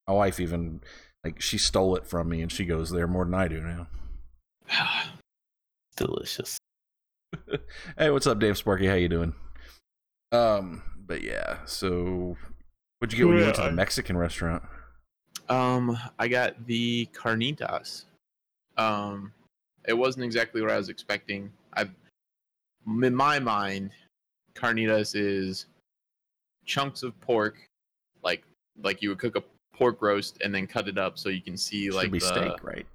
My 0.09 0.15
wife 0.15 0.41
even 0.41 0.81
like 1.23 1.43
she 1.43 1.59
stole 1.59 1.97
it 1.97 2.07
from 2.07 2.31
me 2.31 2.41
and 2.41 2.51
she 2.51 2.65
goes 2.65 2.89
there 2.89 3.07
more 3.07 3.27
than 3.27 3.35
I 3.35 3.47
do 3.47 3.61
now. 3.61 3.89
Delicious. 5.99 6.57
Hey, 7.99 8.09
what's 8.09 8.27
up, 8.27 8.39
Dave 8.39 8.57
Sparky? 8.57 8.87
How 8.87 8.95
you 8.95 9.11
doing? 9.11 9.35
Um, 10.33 10.83
but 10.97 11.21
yeah, 11.23 11.59
so 11.67 12.39
what'd 13.01 13.13
you 13.13 13.19
get 13.19 13.29
when 13.29 13.37
you 13.37 13.45
went 13.45 13.57
to 13.57 13.65
the 13.65 13.73
Mexican 13.73 14.17
restaurant? 14.17 14.63
Um, 15.51 15.99
I 16.19 16.29
got 16.29 16.67
the 16.67 17.07
carnitas. 17.13 18.07
Um, 18.79 19.35
it 19.87 19.95
wasn't 19.95 20.25
exactly 20.25 20.61
what 20.61 20.71
I 20.71 20.77
was 20.77 20.89
expecting. 20.89 21.51
I, 21.75 21.89
in 23.03 23.15
my 23.15 23.39
mind, 23.39 23.91
carnitas 24.55 25.15
is 25.15 25.67
chunks 26.65 27.03
of 27.03 27.19
pork, 27.21 27.57
like 28.23 28.43
like 28.83 29.03
you 29.03 29.09
would 29.11 29.19
cook 29.19 29.37
a 29.37 29.43
pork 29.75 30.03
roast 30.03 30.39
and 30.43 30.55
then 30.55 30.67
cut 30.67 30.89
it 30.89 30.99
up 30.99 31.19
so 31.19 31.29
you 31.29 31.41
can 31.43 31.57
see 31.57 31.91
like 31.91 32.05
Should 32.05 32.13
be 32.13 32.19
the, 32.19 32.27
steak, 32.27 32.65
right? 32.65 32.87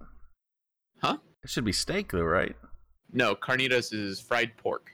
Huh? 1.01 1.17
It 1.43 1.49
should 1.49 1.65
be 1.65 1.71
steak 1.71 2.11
though, 2.11 2.21
right? 2.23 2.55
No, 3.13 3.35
carnitas 3.35 3.93
is 3.93 4.19
fried 4.19 4.55
pork. 4.57 4.91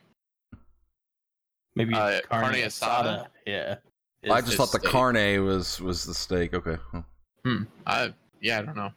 Maybe 1.76 1.94
Uh, 1.94 2.22
carne, 2.22 2.44
carne 2.44 2.56
asada. 2.56 3.04
asada? 3.04 3.28
Yeah. 3.46 3.76
I 4.30 4.42
just 4.42 4.52
the 4.52 4.58
thought 4.58 4.72
the 4.72 4.80
steak. 4.80 4.92
carne 4.92 5.46
was 5.46 5.80
was 5.80 6.06
the 6.06 6.14
steak. 6.14 6.54
Okay. 6.54 6.78
Hmm. 7.44 7.64
I 7.86 8.14
yeah, 8.42 8.60
I 8.60 8.62
don't 8.64 8.76
know. 8.76 8.92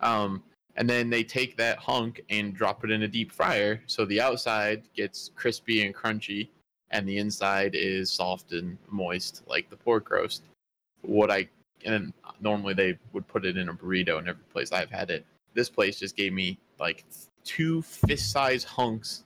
Um, 0.00 0.42
and 0.76 0.88
then 0.88 1.10
they 1.10 1.22
take 1.22 1.56
that 1.56 1.78
hunk 1.78 2.22
and 2.30 2.54
drop 2.54 2.84
it 2.84 2.90
in 2.90 3.02
a 3.02 3.08
deep 3.08 3.30
fryer, 3.30 3.80
so 3.86 4.04
the 4.04 4.20
outside 4.20 4.82
gets 4.94 5.30
crispy 5.34 5.84
and 5.84 5.94
crunchy, 5.94 6.48
and 6.90 7.08
the 7.08 7.18
inside 7.18 7.74
is 7.74 8.10
soft 8.10 8.52
and 8.52 8.78
moist, 8.88 9.42
like 9.46 9.68
the 9.70 9.76
pork 9.76 10.10
roast. 10.10 10.42
What 11.02 11.30
I 11.30 11.48
and 11.84 12.12
normally 12.40 12.74
they 12.74 12.98
would 13.12 13.26
put 13.26 13.44
it 13.44 13.56
in 13.56 13.68
a 13.68 13.74
burrito 13.74 14.18
in 14.18 14.28
every 14.28 14.44
place 14.52 14.72
I've 14.72 14.90
had 14.90 15.10
it. 15.10 15.24
This 15.54 15.68
place 15.68 15.98
just 15.98 16.16
gave 16.16 16.32
me 16.32 16.58
like 16.78 17.04
two 17.44 17.82
fist-sized 17.82 18.66
hunks 18.66 19.24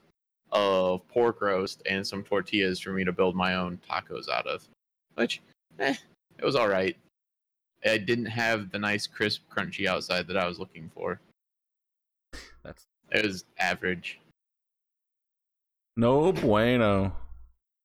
of 0.51 1.07
pork 1.07 1.41
roast 1.41 1.83
and 1.85 2.05
some 2.05 2.23
tortillas 2.23 2.79
for 2.79 2.91
me 2.91 3.03
to 3.03 3.11
build 3.11 3.35
my 3.35 3.55
own 3.55 3.79
tacos 3.89 4.29
out 4.29 4.47
of, 4.47 4.67
which, 5.15 5.41
eh, 5.79 5.95
it 6.39 6.45
was 6.45 6.55
all 6.55 6.67
right. 6.67 6.95
It 7.83 8.05
didn't 8.05 8.25
have 8.25 8.71
the 8.71 8.79
nice 8.79 9.05
crisp 9.05 9.43
crunchy 9.55 9.85
outside 9.85 10.27
that 10.27 10.37
I 10.37 10.47
was 10.47 10.59
looking 10.59 10.89
for. 10.93 11.19
That's 13.11 13.23
It 13.23 13.27
was 13.27 13.45
average. 13.59 14.19
no 15.95 16.31
bueno. 16.31 17.13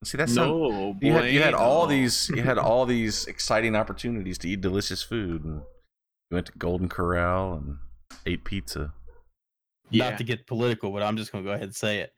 See, 0.04 0.18
that's 0.18 0.34
no. 0.34 0.68
no, 0.68 0.96
You 1.00 1.12
had, 1.12 1.30
you 1.30 1.40
had 1.42 1.54
all 1.54 1.86
these 1.86 2.28
you 2.30 2.42
had 2.42 2.58
all 2.58 2.86
these 2.86 3.26
exciting 3.26 3.76
opportunities 3.76 4.36
to 4.38 4.48
eat 4.48 4.60
delicious 4.60 5.02
food, 5.02 5.44
and 5.44 5.62
you 6.30 6.34
went 6.34 6.46
to 6.46 6.52
Golden 6.58 6.88
Corral 6.88 7.54
and 7.54 7.78
ate 8.26 8.44
pizza. 8.44 8.92
Yeah. 9.90 10.10
Not 10.10 10.18
to 10.18 10.24
get 10.24 10.46
political, 10.48 10.90
but 10.90 11.02
I'm 11.04 11.16
just 11.16 11.30
gonna 11.30 11.44
go 11.44 11.50
ahead 11.50 11.62
and 11.64 11.74
say 11.74 11.98
it. 11.98 12.12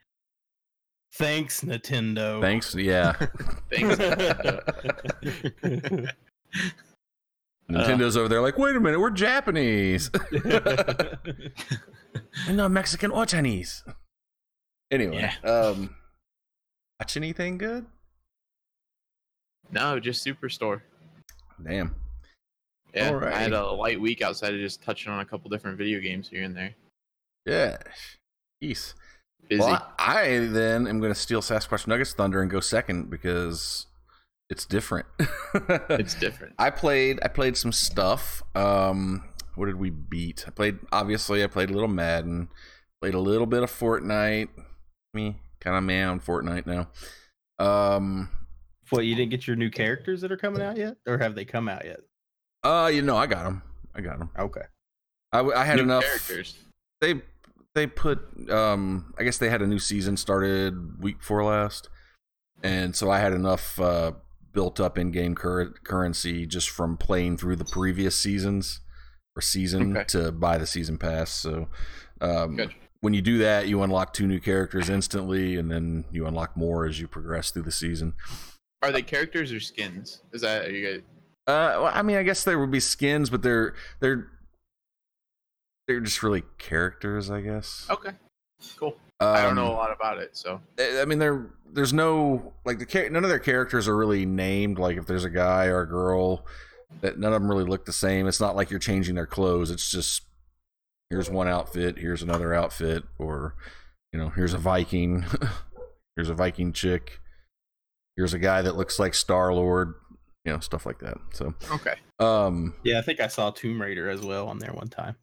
Thanks, 1.12 1.61
Nintendo. 1.61 2.40
Thanks. 2.40 2.75
Yeah. 2.75 3.12
Thanks. 3.71 3.99
Nintendo's 7.71 8.17
over 8.17 8.29
there 8.29 8.40
like, 8.40 8.59
wait 8.59 8.77
a 8.77 8.81
minute, 8.81 9.01
we're 9.01 9.11
Japanese. 9.11 10.11
We're 12.46 12.55
not 12.55 12.70
Mexican 12.70 13.11
or 13.11 13.27
Chinese. 13.27 13.85
Anyway, 14.90 15.31
um, 15.44 15.94
watch 17.00 17.16
anything 17.16 17.59
good? 17.59 17.87
no, 19.70 19.98
just 19.98 20.24
Superstore. 20.24 20.83
Damn. 21.62 21.94
Yeah, 22.94 23.11
Alrighty. 23.11 23.33
I 23.33 23.38
had 23.40 23.53
a 23.53 23.66
light 23.66 24.00
week 24.00 24.22
outside 24.22 24.55
of 24.55 24.61
just 24.61 24.83
touching 24.83 25.11
on 25.11 25.20
a 25.20 25.24
couple 25.24 25.50
different 25.50 25.79
video 25.79 26.00
games 26.00 26.29
here 26.29 26.44
and 26.44 26.57
there. 26.57 26.74
Yeah. 27.44 27.79
Peace. 28.61 28.94
Busy. 29.48 29.61
Well, 29.61 29.92
I, 29.98 30.20
I 30.20 30.38
then 30.46 30.87
am 30.87 31.00
going 31.00 31.12
to 31.12 31.18
steal 31.18 31.42
Sasquatch 31.42 31.87
Nuggets 31.87 32.14
Thunder 32.14 32.40
and 32.40 32.50
go 32.50 32.61
second 32.61 33.11
because 33.11 33.87
it's 34.48 34.64
different. 34.64 35.07
it's 35.90 36.14
different. 36.14 36.55
I 36.59 36.70
played 36.70 37.18
I 37.22 37.29
played 37.29 37.57
some 37.57 37.72
stuff. 37.72 38.42
Um 38.55 39.24
what 39.57 39.67
did 39.67 39.77
we 39.77 39.90
beat? 39.90 40.45
I 40.47 40.51
played 40.51 40.79
obviously 40.93 41.43
I 41.45 41.47
played 41.47 41.71
a 41.71 41.73
little 41.73 41.88
Madden, 41.88 42.49
played 43.01 43.14
a 43.14 43.21
little 43.21 43.47
bit 43.47 43.62
of 43.62 43.71
Fortnite. 43.71 44.49
Me 45.12 45.37
kind 45.61 45.77
of 45.77 45.85
man 45.85 46.09
on 46.09 46.21
Fortnite 46.21 46.67
now. 46.67 46.88
Um 47.59 48.29
what 48.90 49.07
you 49.07 49.14
didn't 49.14 49.31
get 49.31 49.47
your 49.47 49.57
new 49.57 49.71
characters 49.71 50.21
that 50.21 50.31
are 50.31 50.37
coming 50.37 50.62
out 50.62 50.77
yet, 50.77 50.97
or 51.07 51.19
have 51.19 51.35
they 51.35 51.45
come 51.45 51.69
out 51.69 51.85
yet? 51.85 52.01
uh 52.62 52.90
you 52.93 53.03
know 53.03 53.17
I 53.17 53.27
got 53.27 53.45
them. 53.45 53.62
I 53.95 54.01
got 54.01 54.19
them. 54.19 54.31
Okay. 54.38 54.62
I, 55.33 55.40
I 55.40 55.64
had 55.64 55.77
New 55.77 55.83
enough 55.83 56.05
characters. 56.05 56.57
they 57.01 57.23
they 57.75 57.87
put 57.87 58.21
um 58.51 59.14
I 59.19 59.25
guess 59.25 59.38
they 59.38 59.51
had 59.51 59.62
a 59.62 59.67
new 59.67 59.79
season 59.79 60.17
started 60.17 61.03
week 61.03 61.19
before 61.19 61.45
last. 61.45 61.88
And 62.62 62.95
so 62.97 63.11
I 63.11 63.19
had 63.19 63.33
enough 63.33 63.81
uh 63.81 64.12
built 64.53 64.79
up 64.79 64.97
in-game 64.97 65.35
cur- 65.35 65.75
currency 65.83 66.47
just 66.47 66.71
from 66.71 66.97
playing 66.97 67.37
through 67.37 67.57
the 67.57 67.64
previous 67.64 68.14
seasons 68.17 68.81
or 69.37 69.42
season 69.42 69.97
Okay. 69.97 70.05
to 70.09 70.33
buy 70.33 70.59
the 70.59 70.66
season 70.66 70.99
pass. 70.99 71.31
So 71.31 71.68
um 72.20 72.59
when 73.01 73.12
you 73.12 73.20
do 73.20 73.38
that, 73.38 73.68
you 73.68 73.83
unlock 73.83 74.14
two 74.14 74.27
new 74.27 74.40
characters 74.40 74.88
instantly 74.88 75.57
and 75.57 75.70
then 75.70 76.05
you 76.11 76.27
unlock 76.27 76.57
more 76.57 76.87
as 76.87 76.99
you 77.01 77.07
progress 77.07 77.51
through 77.51 77.62
the 77.64 77.73
season. 77.73 78.14
Are 78.83 78.92
they 78.92 79.03
characters 79.03 79.53
or 79.53 79.61
skins? 79.61 80.23
Is 80.33 80.42
that 80.42 80.66
are 80.66 80.70
you 80.70 80.87
guys? 80.87 81.03
Uh 81.47 81.83
well, 81.83 81.90
I 81.94 82.03
mean, 82.03 82.16
I 82.16 82.23
guess 82.23 82.44
there 82.44 82.59
would 82.59 82.70
be 82.70 82.81
skins, 82.81 83.29
but 83.31 83.42
they're 83.42 83.75
they're 84.01 84.31
they're 85.87 86.01
just 86.01 86.23
really 86.23 86.44
characters, 86.57 87.31
I 87.31 87.42
guess. 87.42 87.87
Okay, 87.90 88.12
cool. 88.79 88.97
I 89.20 89.42
don't 89.42 89.51
Um, 89.51 89.57
know 89.57 89.70
a 89.70 89.75
lot 89.77 89.92
about 89.92 90.18
it, 90.18 90.35
so 90.37 90.61
I 90.81 91.05
mean, 91.05 91.18
there 91.18 91.51
there's 91.70 91.92
no 91.92 92.55
like 92.64 92.79
the 92.79 93.09
none 93.11 93.23
of 93.25 93.29
their 93.29 93.38
characters 93.38 93.87
are 93.87 93.97
really 93.97 94.25
named. 94.25 94.79
Like 94.79 94.97
if 94.97 95.07
there's 95.07 95.25
a 95.25 95.31
guy 95.31 95.66
or 95.66 95.83
a 95.83 95.87
girl, 95.87 96.47
that 97.01 97.18
none 97.18 97.33
of 97.33 97.40
them 97.42 97.51
really 97.51 97.64
look 97.64 97.85
the 97.87 97.92
same. 97.92 98.27
It's 98.27 98.40
not 98.40 98.57
like 98.57 98.70
you're 98.70 98.79
changing 98.79 99.14
their 99.14 99.27
clothes. 99.27 99.70
It's 99.70 99.90
just 99.90 100.23
here's 101.11 101.31
one 101.31 101.49
outfit, 101.49 101.99
here's 101.99 102.23
another 102.23 102.55
outfit, 102.55 103.05
or 103.18 103.55
you 104.12 104.18
know, 104.18 104.31
here's 104.31 104.55
a 104.55 104.59
Viking, 104.59 105.25
here's 106.16 106.29
a 106.31 106.35
Viking 106.35 106.73
chick, 106.73 107.20
here's 108.16 108.35
a 108.35 108.38
guy 108.38 108.62
that 108.62 108.77
looks 108.77 108.99
like 108.99 109.14
Star 109.14 109.53
Lord, 109.53 109.94
you 110.44 110.53
know, 110.53 110.61
stuff 110.61 110.87
like 110.87 111.01
that. 111.01 111.16
So, 111.33 111.55
okay. 111.73 111.94
um, 112.18 112.75
Yeah, 112.85 112.99
I 112.99 113.03
think 113.03 113.20
I 113.20 113.27
saw 113.29 113.51
Tomb 113.51 113.81
Raider 113.81 114.09
as 114.09 114.20
well 114.23 114.49
on 114.49 114.59
there 114.59 114.73
one 114.73 114.88
time. 114.88 115.16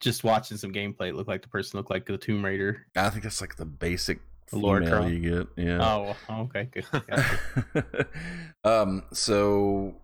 Just 0.00 0.24
watching 0.24 0.56
some 0.56 0.72
gameplay, 0.72 1.08
it 1.08 1.14
looked 1.14 1.28
like 1.28 1.42
the 1.42 1.48
person 1.48 1.78
looked 1.78 1.90
like 1.90 2.06
the 2.06 2.18
Tomb 2.18 2.44
Raider. 2.44 2.86
I 2.96 3.08
think 3.10 3.22
that's 3.22 3.40
like 3.40 3.56
the 3.56 3.64
basic 3.64 4.20
The 4.50 4.58
Lord 4.58 4.84
female 4.84 4.98
Crown. 5.00 5.12
you 5.12 5.20
get. 5.20 5.64
Yeah. 5.64 5.78
Oh, 6.28 6.42
okay, 6.44 6.68
good. 6.72 6.86
Gotcha. 6.90 8.06
um, 8.64 9.04
so 9.12 9.94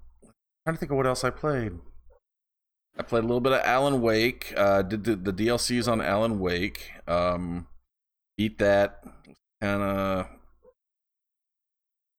trying 0.69 0.77
to 0.77 0.81
think 0.81 0.91
of 0.91 0.99
what 0.99 1.07
else 1.07 1.25
I 1.25 1.31
played. 1.31 1.73
I 2.99 3.03
played 3.03 3.25
a 3.25 3.27
little 3.27 3.41
bit 3.41 3.53
of 3.55 3.63
Alan 3.65 4.03
Wake. 4.03 4.53
Uh, 4.55 4.83
did 4.83 5.03
the, 5.03 5.17
the 5.17 5.33
DLCs 5.33 5.91
on 5.91 6.03
Alan 6.03 6.41
Wake. 6.41 6.91
Um, 7.07 7.69
beat 8.37 8.59
that. 8.59 9.03
Kind 9.63 9.83
of 9.83 10.27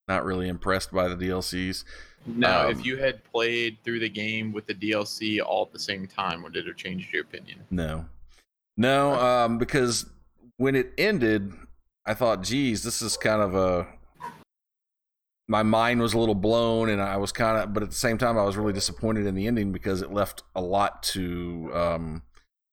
not 0.08 0.26
really 0.26 0.48
impressed 0.48 0.92
by 0.92 1.08
the 1.08 1.16
DLCs. 1.16 1.84
Now, 2.26 2.66
Um, 2.66 2.72
if 2.72 2.84
you 2.84 2.98
had 2.98 3.24
played 3.24 3.78
through 3.84 4.00
the 4.00 4.10
game 4.10 4.52
with 4.52 4.66
the 4.66 4.74
DLC 4.74 5.40
all 5.46 5.66
at 5.68 5.72
the 5.72 5.78
same 5.78 6.08
time, 6.08 6.42
would 6.42 6.56
it 6.56 6.66
have 6.66 6.76
changed 6.76 7.14
your 7.14 7.22
opinion? 7.22 7.60
No, 7.70 8.08
no, 8.76 9.14
um, 9.14 9.60
because 9.60 10.08
when 10.58 10.74
it 10.74 10.92
ended, 10.98 11.54
I 12.04 12.16
thought, 12.16 12.42
geez, 12.42 12.82
this 12.82 13.04
is 13.04 13.16
kind 13.16 13.44
of 13.44 13.54
a. 13.54 13.86
My 15.50 15.64
mind 15.64 16.00
was 16.00 16.14
a 16.14 16.20
little 16.20 16.36
blown, 16.36 16.90
and 16.90 17.02
I 17.02 17.18
was 17.18 17.32
kind 17.32 17.58
of, 17.58 17.74
but 17.74 17.82
at 17.82 17.90
the 17.90 17.96
same 17.96 18.20
time, 18.20 18.38
I 18.38 18.44
was 18.44 18.56
really 18.56 18.72
disappointed 18.72 19.26
in 19.26 19.34
the 19.34 19.48
ending 19.48 19.72
because 19.72 20.04
it 20.04 20.14
left 20.14 20.44
a 20.56 20.62
lot 20.62 21.02
to 21.04 21.72
um, 21.74 22.22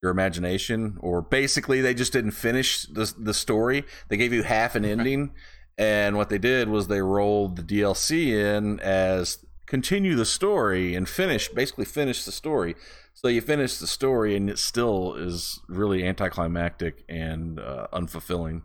your 0.02 0.12
imagination, 0.12 0.98
or 1.00 1.22
basically, 1.22 1.80
they 1.80 1.94
just 1.94 2.12
didn't 2.12 2.32
finish 2.32 2.82
the 2.84 3.12
the 3.18 3.32
story. 3.32 3.84
They 4.08 4.18
gave 4.18 4.34
you 4.34 4.42
half 4.42 4.74
an 4.74 4.84
ending, 4.94 5.32
and 5.78 6.18
what 6.18 6.28
they 6.28 6.36
did 6.36 6.68
was 6.68 6.88
they 6.88 7.00
rolled 7.00 7.56
the 7.56 7.62
DLC 7.62 8.28
in 8.28 8.78
as 8.80 9.38
continue 9.64 10.14
the 10.14 10.26
story 10.26 10.94
and 10.94 11.08
finish, 11.08 11.48
basically 11.48 11.86
finish 11.86 12.26
the 12.26 12.32
story. 12.32 12.74
So 13.14 13.28
you 13.28 13.40
finish 13.40 13.78
the 13.78 13.86
story, 13.86 14.36
and 14.36 14.50
it 14.50 14.58
still 14.58 15.14
is 15.14 15.60
really 15.66 16.06
anticlimactic 16.06 17.04
and 17.08 17.58
uh, 17.58 17.86
unfulfilling. 17.90 18.64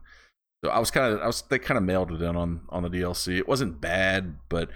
So 0.64 0.70
I 0.70 0.80
was 0.80 0.92
kind 0.92 1.14
of, 1.14 1.22
I 1.22 1.28
was, 1.28 1.42
they 1.44 1.60
kind 1.60 1.78
of 1.78 1.84
mailed 1.84 2.12
it 2.12 2.22
in 2.22 2.36
on 2.36 2.62
on 2.70 2.84
the 2.84 2.90
DLC. 2.90 3.38
It 3.38 3.48
wasn't 3.48 3.82
bad, 3.82 4.38
but 4.50 4.70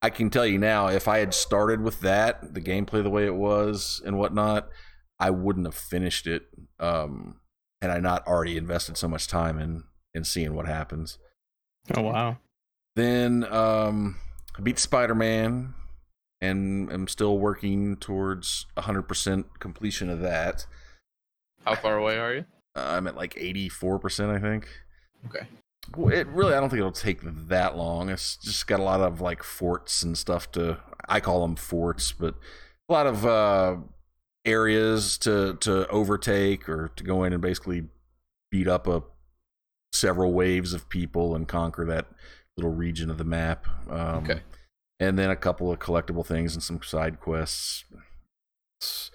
I 0.00 0.10
can 0.10 0.30
tell 0.30 0.46
you 0.46 0.58
now, 0.58 0.88
if 0.88 1.08
I 1.08 1.18
had 1.18 1.34
started 1.34 1.82
with 1.82 2.00
that, 2.00 2.54
the 2.54 2.60
gameplay 2.60 3.02
the 3.02 3.10
way 3.10 3.24
it 3.26 3.34
was 3.34 4.02
and 4.04 4.18
whatnot, 4.18 4.68
I 5.18 5.30
wouldn't 5.30 5.66
have 5.66 5.74
finished 5.74 6.26
it. 6.26 6.42
Um, 6.80 7.40
had 7.80 7.90
I 7.90 7.98
not 7.98 8.26
already 8.26 8.56
invested 8.56 8.96
so 8.96 9.08
much 9.08 9.26
time 9.26 9.58
in 9.58 9.84
in 10.14 10.24
seeing 10.24 10.54
what 10.54 10.66
happens. 10.66 11.18
oh 11.96 12.02
wow. 12.02 12.38
Then 12.94 13.44
um, 13.44 14.16
I 14.56 14.60
beat 14.60 14.78
Spider 14.78 15.14
Man, 15.14 15.74
and 16.40 16.90
I'm 16.92 17.08
still 17.08 17.38
working 17.38 17.96
towards 17.96 18.66
100% 18.76 19.44
completion 19.58 20.10
of 20.10 20.20
that. 20.20 20.66
How 21.64 21.74
far 21.74 21.96
away 21.96 22.18
are 22.18 22.34
you? 22.34 22.44
Uh, 22.76 22.94
I'm 22.96 23.06
at 23.06 23.16
like 23.16 23.34
84%, 23.34 24.28
I 24.28 24.40
think. 24.40 24.68
Okay. 25.26 25.46
Well, 25.96 26.14
It 26.14 26.26
really, 26.28 26.54
I 26.54 26.60
don't 26.60 26.68
think 26.70 26.78
it'll 26.78 26.92
take 26.92 27.20
that 27.48 27.76
long. 27.76 28.08
It's 28.08 28.36
just 28.36 28.66
got 28.66 28.80
a 28.80 28.84
lot 28.84 29.00
of 29.00 29.20
like 29.20 29.42
forts 29.42 30.02
and 30.02 30.16
stuff 30.16 30.50
to. 30.52 30.78
I 31.08 31.20
call 31.20 31.42
them 31.42 31.56
forts, 31.56 32.12
but 32.12 32.34
a 32.88 32.92
lot 32.92 33.06
of 33.06 33.26
uh, 33.26 33.76
areas 34.44 35.18
to 35.18 35.54
to 35.60 35.88
overtake 35.88 36.68
or 36.68 36.92
to 36.96 37.04
go 37.04 37.24
in 37.24 37.32
and 37.32 37.42
basically 37.42 37.88
beat 38.50 38.68
up 38.68 38.86
a 38.86 39.02
several 39.92 40.32
waves 40.32 40.72
of 40.72 40.88
people 40.88 41.34
and 41.34 41.46
conquer 41.48 41.84
that 41.86 42.06
little 42.56 42.72
region 42.72 43.10
of 43.10 43.18
the 43.18 43.24
map. 43.24 43.66
Um, 43.90 44.24
Okay. 44.24 44.40
And 45.00 45.18
then 45.18 45.30
a 45.30 45.36
couple 45.36 45.72
of 45.72 45.80
collectible 45.80 46.24
things 46.24 46.54
and 46.54 46.62
some 46.62 46.80
side 46.82 47.18
quests. 47.18 47.84
It's 48.80 49.10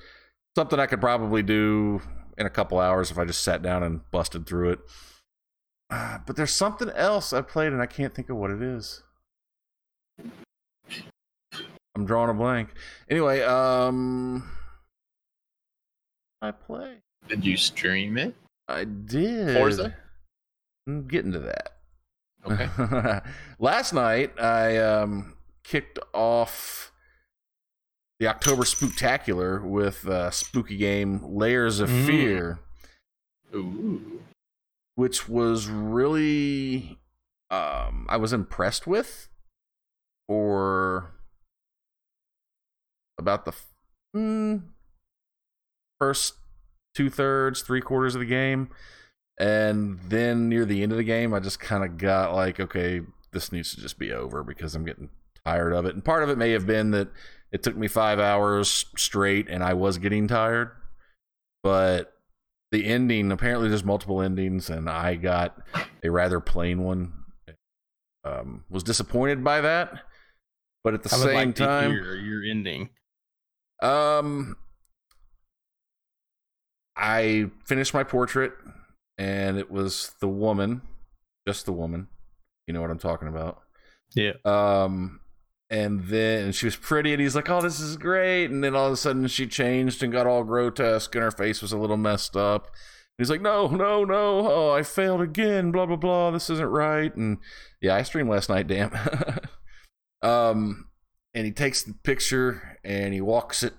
something 0.58 0.80
I 0.80 0.86
could 0.86 1.00
probably 1.00 1.42
do 1.44 2.02
in 2.38 2.46
a 2.46 2.50
couple 2.50 2.78
hours 2.80 3.10
if 3.10 3.18
I 3.18 3.24
just 3.24 3.42
sat 3.42 3.62
down 3.62 3.84
and 3.84 4.02
busted 4.12 4.46
through 4.46 4.72
it. 4.72 4.80
Uh, 5.90 6.20
but 6.26 6.36
there's 6.36 6.52
something 6.52 6.90
else 6.90 7.34
I 7.34 7.42
played 7.42 7.74
and 7.74 7.82
I 7.82 7.86
can't 7.86 8.14
think 8.14 8.30
of 8.30 8.38
what 8.38 8.52
it 8.52 8.62
is. 8.62 9.04
I'm 11.96 12.06
drawing 12.06 12.30
a 12.30 12.34
blank. 12.34 12.70
Anyway, 13.10 13.42
um 13.42 14.50
I 16.42 16.52
play. 16.52 16.98
Did 17.28 17.44
you 17.46 17.58
stream 17.58 18.18
it? 18.18 18.36
I 18.68 18.84
did. 18.84 19.56
Forza? 19.58 19.96
I'm 20.88 21.08
getting 21.08 21.32
to 21.32 21.40
that. 21.40 21.74
Okay. 22.46 23.20
Last 23.60 23.94
night 23.94 24.40
I 24.40 24.78
um 24.78 25.36
kicked 25.64 25.98
off 26.14 26.92
the 28.20 28.28
October 28.28 28.64
Spooktacular 28.64 29.64
with 29.64 30.08
uh, 30.08 30.32
spooky 30.32 30.78
game 30.78 31.22
Layers 31.24 31.80
of 31.80 31.90
Mm. 31.90 32.06
Fear, 32.08 32.60
Ooh. 33.54 34.22
Which 34.98 35.30
was 35.30 35.68
really 35.68 36.98
um 37.52 38.08
I 38.10 38.18
was 38.18 38.34
impressed 38.34 38.88
with 38.88 39.30
for 40.28 41.14
about 43.20 43.46
the 43.46 43.54
mm, 44.16 44.64
first 46.00 46.34
two 46.96 47.10
thirds, 47.12 47.62
three 47.62 47.80
quarters 47.80 48.16
of 48.16 48.22
the 48.22 48.26
game. 48.26 48.70
And 49.40 50.00
then 50.02 50.50
near 50.50 50.66
the 50.66 50.82
end 50.82 50.92
of 50.92 50.98
the 50.98 51.04
game, 51.04 51.32
I 51.32 51.40
just 51.40 51.60
kind 51.60 51.84
of 51.84 52.00
got 52.00 52.34
like, 52.34 52.60
okay, 52.60 53.02
this 53.32 53.52
needs 53.52 53.76
to 53.76 53.82
just 53.82 54.00
be 54.00 54.12
over 54.12 54.44
because 54.44 54.74
I'm 54.74 54.84
getting 54.84 55.10
tired 55.46 55.74
of 55.74 55.86
it. 55.86 55.94
And 55.94 56.04
part 56.04 56.24
of 56.24 56.30
it 56.30 56.40
may 56.40 56.52
have 56.52 56.66
been 56.66 56.90
that 56.92 57.10
it 57.52 57.62
took 57.62 57.78
me 57.78 57.88
five 57.88 58.20
hours 58.20 58.86
straight 58.98 59.48
and 59.48 59.64
I 59.64 59.76
was 59.76 60.00
getting 60.00 60.28
tired. 60.28 60.72
But 61.62 62.17
the 62.72 62.86
ending, 62.86 63.32
apparently, 63.32 63.70
there's 63.70 63.84
multiple 63.84 64.22
endings, 64.22 64.70
and 64.70 64.90
I 64.90 65.16
got 65.16 65.58
a 66.04 66.10
rather 66.10 66.40
plain 66.40 66.84
one. 66.84 67.14
Um, 68.24 68.66
was 68.70 68.84
disappointed 68.84 69.44
by 69.44 69.62
that. 69.62 70.02
But 70.84 70.94
at 70.94 71.04
the 71.04 71.10
same 71.10 71.34
like 71.34 71.56
time, 71.56 71.92
your 71.94 72.44
ending. 72.44 72.90
um, 73.82 74.56
I 76.96 77.52
finished 77.66 77.94
my 77.94 78.04
portrait, 78.04 78.54
and 79.18 79.58
it 79.58 79.70
was 79.70 80.12
the 80.20 80.28
woman, 80.28 80.82
just 81.48 81.66
the 81.66 81.74
woman. 81.74 82.08
You 82.68 82.74
know 82.74 82.82
what 82.82 82.92
I'm 82.92 83.00
talking 83.00 83.28
about. 83.28 83.62
Yeah. 84.16 84.34
Um, 84.46 85.22
and 85.70 86.06
then 86.06 86.52
she 86.52 86.66
was 86.66 86.76
pretty, 86.76 87.14
and 87.14 87.22
he's 87.22 87.36
like, 87.36 87.50
"Oh, 87.50 87.62
this 87.62 87.80
is 87.80 87.98
great." 87.98 88.46
And 88.46 88.64
then 88.64 88.76
all 88.76 88.88
of 88.88 88.94
a 88.94 88.98
sudden, 88.98 89.28
she 89.28 89.48
changed 89.48 90.02
and 90.02 90.14
got 90.14 90.28
all 90.28 90.44
grotesque, 90.44 91.14
and 91.16 91.24
her 91.24 91.32
face 91.32 91.62
was 91.62 91.72
a 91.72 91.78
little 91.78 91.98
messed 91.98 92.36
up. 92.36 92.70
He's 93.18 93.30
like, 93.30 93.42
"No, 93.42 93.68
no, 93.68 94.06
no! 94.06 94.48
Oh, 94.48 94.72
I 94.72 94.84
failed 94.84 95.22
again. 95.22 95.72
Blah 95.72 95.88
blah 95.88 95.96
blah. 95.96 96.32
This 96.32 96.50
isn't 96.50 96.70
right." 96.70 97.14
And 97.16 97.40
yeah, 97.82 97.96
I 97.96 98.04
streamed 98.04 98.30
last 98.30 98.50
night. 98.50 98.68
Damn. 98.68 98.92
um, 100.22 100.88
and 101.34 101.46
he 101.46 101.52
takes 101.52 101.84
the 101.84 101.94
picture 101.94 102.80
and 102.84 103.14
he 103.14 103.22
walks 103.22 103.62
it 103.64 103.74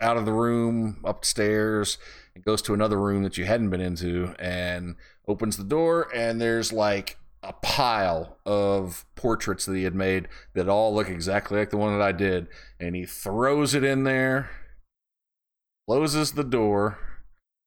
out 0.00 0.16
of 0.16 0.26
the 0.26 0.32
room 0.32 1.00
upstairs 1.04 1.98
and 2.34 2.44
goes 2.44 2.60
to 2.62 2.74
another 2.74 2.98
room 2.98 3.22
that 3.22 3.38
you 3.38 3.44
hadn't 3.44 3.70
been 3.70 3.80
into 3.80 4.34
and 4.38 4.96
opens 5.28 5.56
the 5.56 5.64
door 5.64 6.08
and 6.14 6.40
there's 6.40 6.72
like 6.72 7.18
a 7.42 7.52
pile 7.52 8.38
of 8.46 9.04
portraits 9.16 9.66
that 9.66 9.74
he 9.74 9.84
had 9.84 9.94
made 9.94 10.28
that 10.54 10.68
all 10.68 10.94
look 10.94 11.08
exactly 11.08 11.58
like 11.58 11.70
the 11.70 11.76
one 11.76 11.98
that 11.98 12.04
I 12.04 12.12
did. 12.12 12.46
And 12.78 12.94
he 12.94 13.04
throws 13.04 13.74
it 13.74 13.84
in 13.84 14.04
there 14.04 14.50
closes 15.88 16.32
the 16.32 16.44
door 16.44 16.98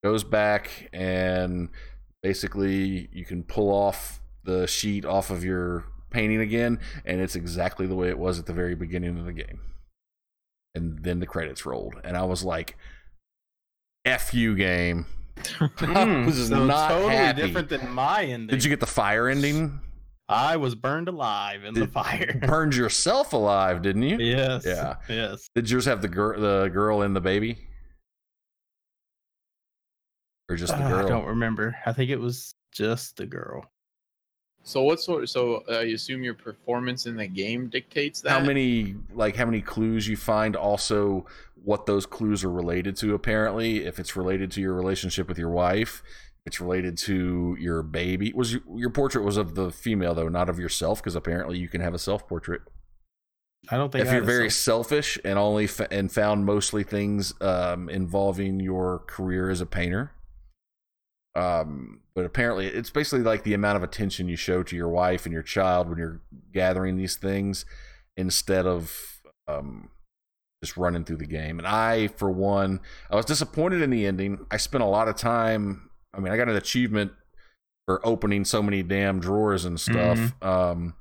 goes 0.03 0.23
back 0.23 0.89
and 0.93 1.69
basically 2.23 3.09
you 3.11 3.25
can 3.25 3.43
pull 3.43 3.69
off 3.69 4.21
the 4.43 4.67
sheet 4.67 5.03
off 5.03 5.29
of 5.29 5.43
your 5.43 5.85
painting 6.11 6.39
again. 6.39 6.79
And 7.03 7.19
it's 7.19 7.35
exactly 7.35 7.87
the 7.87 7.95
way 7.95 8.09
it 8.09 8.19
was 8.19 8.39
at 8.39 8.45
the 8.45 8.53
very 8.53 8.75
beginning 8.75 9.17
of 9.17 9.25
the 9.25 9.33
game. 9.33 9.61
And 10.73 11.03
then 11.03 11.19
the 11.19 11.25
credits 11.25 11.65
rolled. 11.65 11.95
And 12.03 12.15
i 12.15 12.23
was 12.23 12.43
like 12.43 12.77
f 14.05 14.33
you 14.33 14.55
game 14.55 15.07
I 15.81 16.23
was 16.25 16.47
so 16.49 16.65
not 16.65 16.89
totally 16.89 17.15
happy. 17.15 17.41
different 17.41 17.69
than 17.69 17.89
my 17.91 18.23
ending. 18.23 18.47
did 18.47 18.63
you 18.63 18.69
get 18.69 18.79
the 18.79 18.85
fire 18.87 19.27
ending 19.27 19.79
I 20.27 20.57
was 20.57 20.73
burned 20.73 21.07
alive 21.07 21.63
in 21.65 21.73
the 21.75 21.87
fire. 21.87 22.39
burned 22.47 22.75
yourself 22.75 23.33
alive 23.33 23.81
didn't 23.81 24.03
you 24.03 24.17
yes. 24.17 24.65
Yeah. 24.65 24.95
Yes. 25.09 25.49
did 25.53 25.69
yours 25.69 25.85
have 25.85 26.01
the 26.01 26.07
girl 26.07 26.39
the 26.39 26.69
girl 26.69 27.01
and 27.03 27.15
the 27.15 27.21
baby 27.21 27.57
or 30.49 30.55
just 30.55 30.75
the 30.77 30.83
Ah, 30.83 30.89
girl 30.89 31.05
I 31.05 31.09
don't 31.09 31.25
remember. 31.25 31.75
I 31.85 31.91
think 31.93 32.11
it 32.11 32.19
was 32.19 32.53
just 32.71 33.17
the 33.17 33.25
girl. 33.25 33.65
So 34.65 34.81
what 34.81 34.99
sort? 34.99 35.29
So 35.29 35.63
I 35.69 35.83
assume 35.93 36.23
your 36.23 36.33
performance 36.33 37.05
in 37.05 37.15
the 37.15 37.27
game 37.27 37.69
dictates 37.69 38.21
that. 38.21 38.31
how 38.31 38.39
many 38.39 38.95
like 39.13 39.35
how 39.35 39.45
many 39.45 39.61
clues 39.61 40.07
you 40.07 40.17
find 40.17 40.55
also 40.55 41.27
what 41.63 41.85
those 41.85 42.05
clues 42.07 42.43
are 42.43 42.51
related 42.51 42.95
to 42.97 43.13
apparently 43.13 43.85
if 43.85 43.99
it's 43.99 44.15
related 44.15 44.51
to 44.51 44.61
your 44.61 44.73
relationship 44.73 45.27
with 45.27 45.37
your 45.37 45.49
wife 45.49 46.01
it's 46.47 46.59
related 46.59 46.97
to 46.97 47.55
your 47.59 47.81
baby 47.83 48.33
was 48.33 48.53
your, 48.53 48.61
your 48.75 48.89
portrait 48.89 49.23
was 49.23 49.37
of 49.37 49.55
the 49.55 49.71
female 49.71 50.13
though 50.15 50.29
not 50.29 50.49
of 50.49 50.59
yourself 50.59 50.99
because 50.99 51.15
apparently 51.15 51.57
you 51.57 51.67
can 51.67 51.81
have 51.81 51.93
a 51.93 51.99
self 51.99 52.27
portrait 52.27 52.61
I 53.69 53.77
don't 53.77 53.91
think 53.91 54.05
if 54.05 54.11
I 54.11 54.15
you're 54.15 54.23
very 54.23 54.49
self- 54.49 54.87
selfish 54.87 55.19
and 55.23 55.39
only 55.39 55.65
f- 55.65 55.91
and 55.91 56.11
found 56.11 56.45
mostly 56.45 56.83
things 56.83 57.33
um, 57.41 57.89
involving 57.89 58.59
your 58.59 58.99
career 59.07 59.49
as 59.49 59.61
a 59.61 59.65
painter 59.65 60.11
um 61.35 61.99
but 62.15 62.25
apparently 62.25 62.65
it's 62.67 62.89
basically 62.89 63.23
like 63.23 63.43
the 63.43 63.53
amount 63.53 63.75
of 63.75 63.83
attention 63.83 64.29
you 64.29 64.37
show 64.37 64.63
to 64.63 64.75
your 64.75 64.87
wife 64.87 65.25
and 65.25 65.33
your 65.33 65.43
child 65.43 65.89
when 65.89 65.97
you're 65.97 66.21
gathering 66.53 66.95
these 66.95 67.17
things 67.17 67.65
instead 68.15 68.65
of 68.65 69.21
um 69.47 69.89
just 70.63 70.77
running 70.77 71.03
through 71.03 71.17
the 71.17 71.27
game. 71.27 71.59
And 71.59 71.67
i 71.67 72.07
for 72.07 72.31
one 72.31 72.79
i 73.11 73.15
was 73.15 73.25
disappointed 73.25 73.81
in 73.81 73.89
the 73.89 74.05
ending. 74.05 74.45
I 74.49 74.57
spent 74.57 74.83
a 74.83 74.87
lot 74.87 75.07
of 75.07 75.17
time 75.17 75.89
i 76.13 76.19
mean 76.19 76.31
i 76.31 76.37
got 76.37 76.49
an 76.49 76.55
achievement 76.55 77.11
for 77.85 78.05
opening 78.07 78.45
so 78.45 78.63
many 78.63 78.81
damn 78.81 79.19
drawers 79.19 79.65
and 79.65 79.79
stuff. 79.79 80.17
Um 80.41 80.95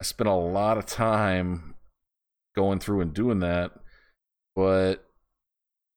i 0.00 0.04
spent 0.04 0.28
a 0.28 0.34
lot 0.34 0.78
of 0.78 0.86
time 0.86 1.74
going 2.56 2.80
through 2.80 3.02
and 3.02 3.14
doing 3.14 3.38
that. 3.40 3.70
But 4.56 5.08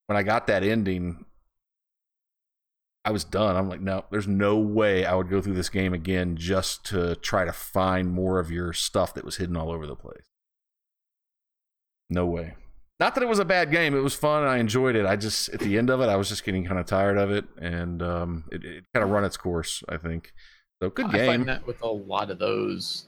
when 0.05 0.15
i 0.15 0.21
got 0.21 0.45
that 0.47 0.63
ending 0.63 1.25
I 3.05 3.11
was 3.11 3.23
done. 3.23 3.55
I'm 3.55 3.67
like, 3.67 3.81
no, 3.81 4.05
there's 4.11 4.27
no 4.27 4.57
way 4.57 5.05
I 5.05 5.13
would 5.15 5.29
go 5.29 5.41
through 5.41 5.55
this 5.55 5.69
game 5.69 5.93
again 5.93 6.37
just 6.37 6.85
to 6.85 7.15
try 7.15 7.43
to 7.43 7.51
find 7.51 8.09
more 8.09 8.39
of 8.39 8.49
your 8.49 8.71
stuff 8.71 9.13
that 9.15 9.25
was 9.25 9.37
hidden 9.37 9.57
all 9.57 9.71
over 9.71 9.85
the 9.85 9.95
place. 9.95 10.23
No 12.09 12.25
way. 12.25 12.55
Not 12.99 13.15
that 13.15 13.23
it 13.23 13.27
was 13.27 13.39
a 13.39 13.45
bad 13.45 13.71
game. 13.71 13.93
It 13.95 13.99
was 13.99 14.13
fun. 14.13 14.43
And 14.43 14.51
I 14.51 14.57
enjoyed 14.59 14.95
it. 14.95 15.05
I 15.05 15.17
just, 15.17 15.49
at 15.49 15.59
the 15.59 15.77
end 15.77 15.89
of 15.89 15.99
it, 15.99 16.07
I 16.07 16.15
was 16.15 16.29
just 16.29 16.45
getting 16.45 16.63
kind 16.63 16.79
of 16.79 16.85
tired 16.85 17.17
of 17.17 17.31
it. 17.31 17.43
And 17.59 18.01
um, 18.01 18.45
it, 18.51 18.63
it 18.63 18.85
kind 18.93 19.03
of 19.03 19.09
run 19.09 19.25
its 19.25 19.35
course, 19.35 19.83
I 19.89 19.97
think. 19.97 20.31
So 20.81 20.89
good 20.89 21.11
game. 21.11 21.15
I 21.15 21.17
game. 21.17 21.27
find 21.27 21.49
that 21.49 21.67
with 21.67 21.81
a 21.81 21.87
lot 21.87 22.29
of 22.29 22.39
those, 22.39 23.07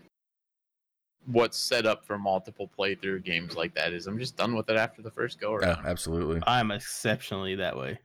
what's 1.25 1.57
set 1.57 1.85
up 1.85 2.05
for 2.05 2.17
multiple 2.17 2.69
playthrough 2.77 3.23
games 3.23 3.55
like 3.55 3.73
that 3.75 3.93
is 3.93 4.07
I'm 4.07 4.19
just 4.19 4.35
done 4.35 4.55
with 4.55 4.69
it 4.69 4.75
after 4.75 5.01
the 5.01 5.11
first 5.11 5.39
go 5.39 5.59
Yeah, 5.61 5.77
absolutely. 5.85 6.41
I'm 6.45 6.71
exceptionally 6.71 7.55
that 7.55 7.77
way. 7.77 7.99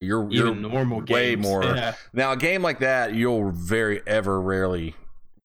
You're, 0.00 0.30
you're 0.30 0.48
Even 0.48 0.62
normal 0.62 1.00
games. 1.02 1.14
way 1.14 1.36
more. 1.36 1.62
Yeah. 1.62 1.94
Now, 2.12 2.32
a 2.32 2.36
game 2.36 2.62
like 2.62 2.78
that, 2.78 3.14
you'll 3.14 3.50
very, 3.50 4.00
ever, 4.06 4.40
rarely 4.40 4.94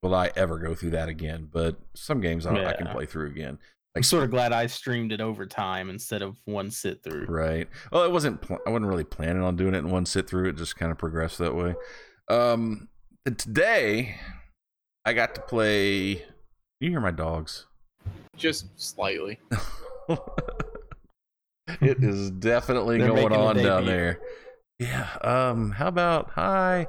will 0.02 0.16
I 0.16 0.32
ever 0.36 0.60
go 0.60 0.74
through 0.74 0.92
that 0.92 1.10
again. 1.10 1.50
But 1.52 1.78
some 1.94 2.22
games 2.22 2.46
I, 2.46 2.70
I 2.70 2.74
can 2.74 2.88
play 2.88 3.06
through 3.06 3.28
again. 3.28 3.60
I'm 3.96 4.04
sort 4.04 4.24
of 4.24 4.32
glad 4.32 4.52
I 4.52 4.68
streamed 4.68 5.12
it 5.14 5.22
over 5.22 5.46
time 5.46 5.90
instead 5.90 6.22
of 6.22 6.38
one 6.46 6.70
sit 6.70 7.02
through. 7.02 7.26
Right. 7.28 7.68
Well, 7.92 8.04
it 8.04 8.12
wasn't. 8.12 8.42
Pl- 8.42 8.60
I 8.68 8.70
wasn't 8.70 8.88
really 8.88 9.06
planning 9.06 9.42
on 9.42 9.56
doing 9.56 9.74
it 9.74 9.80
in 9.80 9.90
one 9.90 10.06
sit 10.06 10.28
through. 10.28 10.50
It 10.50 10.58
just 10.58 10.76
kind 10.76 10.92
of 10.92 10.98
progressed 10.98 11.38
that 11.38 11.56
way. 11.56 11.76
Um, 12.30 12.90
and 13.26 13.38
today 13.40 14.18
I 15.06 15.14
got 15.14 15.36
to 15.36 15.42
play. 15.42 16.24
You 16.82 16.90
hear 16.90 17.00
my 17.00 17.12
dogs? 17.12 17.68
Just 18.36 18.68
slightly. 18.80 19.40
it 21.82 22.04
is 22.04 22.32
definitely 22.32 22.98
going 22.98 23.32
on 23.32 23.56
down 23.58 23.86
there. 23.86 24.20
Yeah. 24.80 25.08
Um. 25.22 25.72
How 25.72 25.88
about 25.88 26.32
hi? 26.32 26.88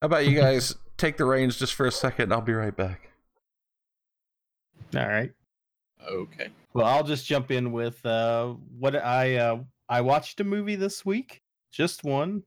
How 0.00 0.06
about 0.06 0.26
you 0.26 0.36
guys 0.40 0.74
take 0.96 1.16
the 1.16 1.24
reins 1.24 1.56
just 1.56 1.74
for 1.74 1.86
a 1.86 1.92
second? 1.92 2.32
I'll 2.32 2.40
be 2.40 2.52
right 2.52 2.76
back. 2.76 3.10
All 4.96 5.08
right. 5.08 5.32
Okay. 6.08 6.48
Well, 6.74 6.86
I'll 6.86 7.04
just 7.04 7.26
jump 7.26 7.50
in 7.50 7.72
with 7.72 8.04
uh, 8.04 8.54
what 8.78 8.96
I 8.96 9.36
uh, 9.36 9.58
I 9.88 10.00
watched 10.00 10.40
a 10.40 10.44
movie 10.44 10.76
this 10.76 11.04
week, 11.04 11.40
just 11.72 12.04
one. 12.04 12.42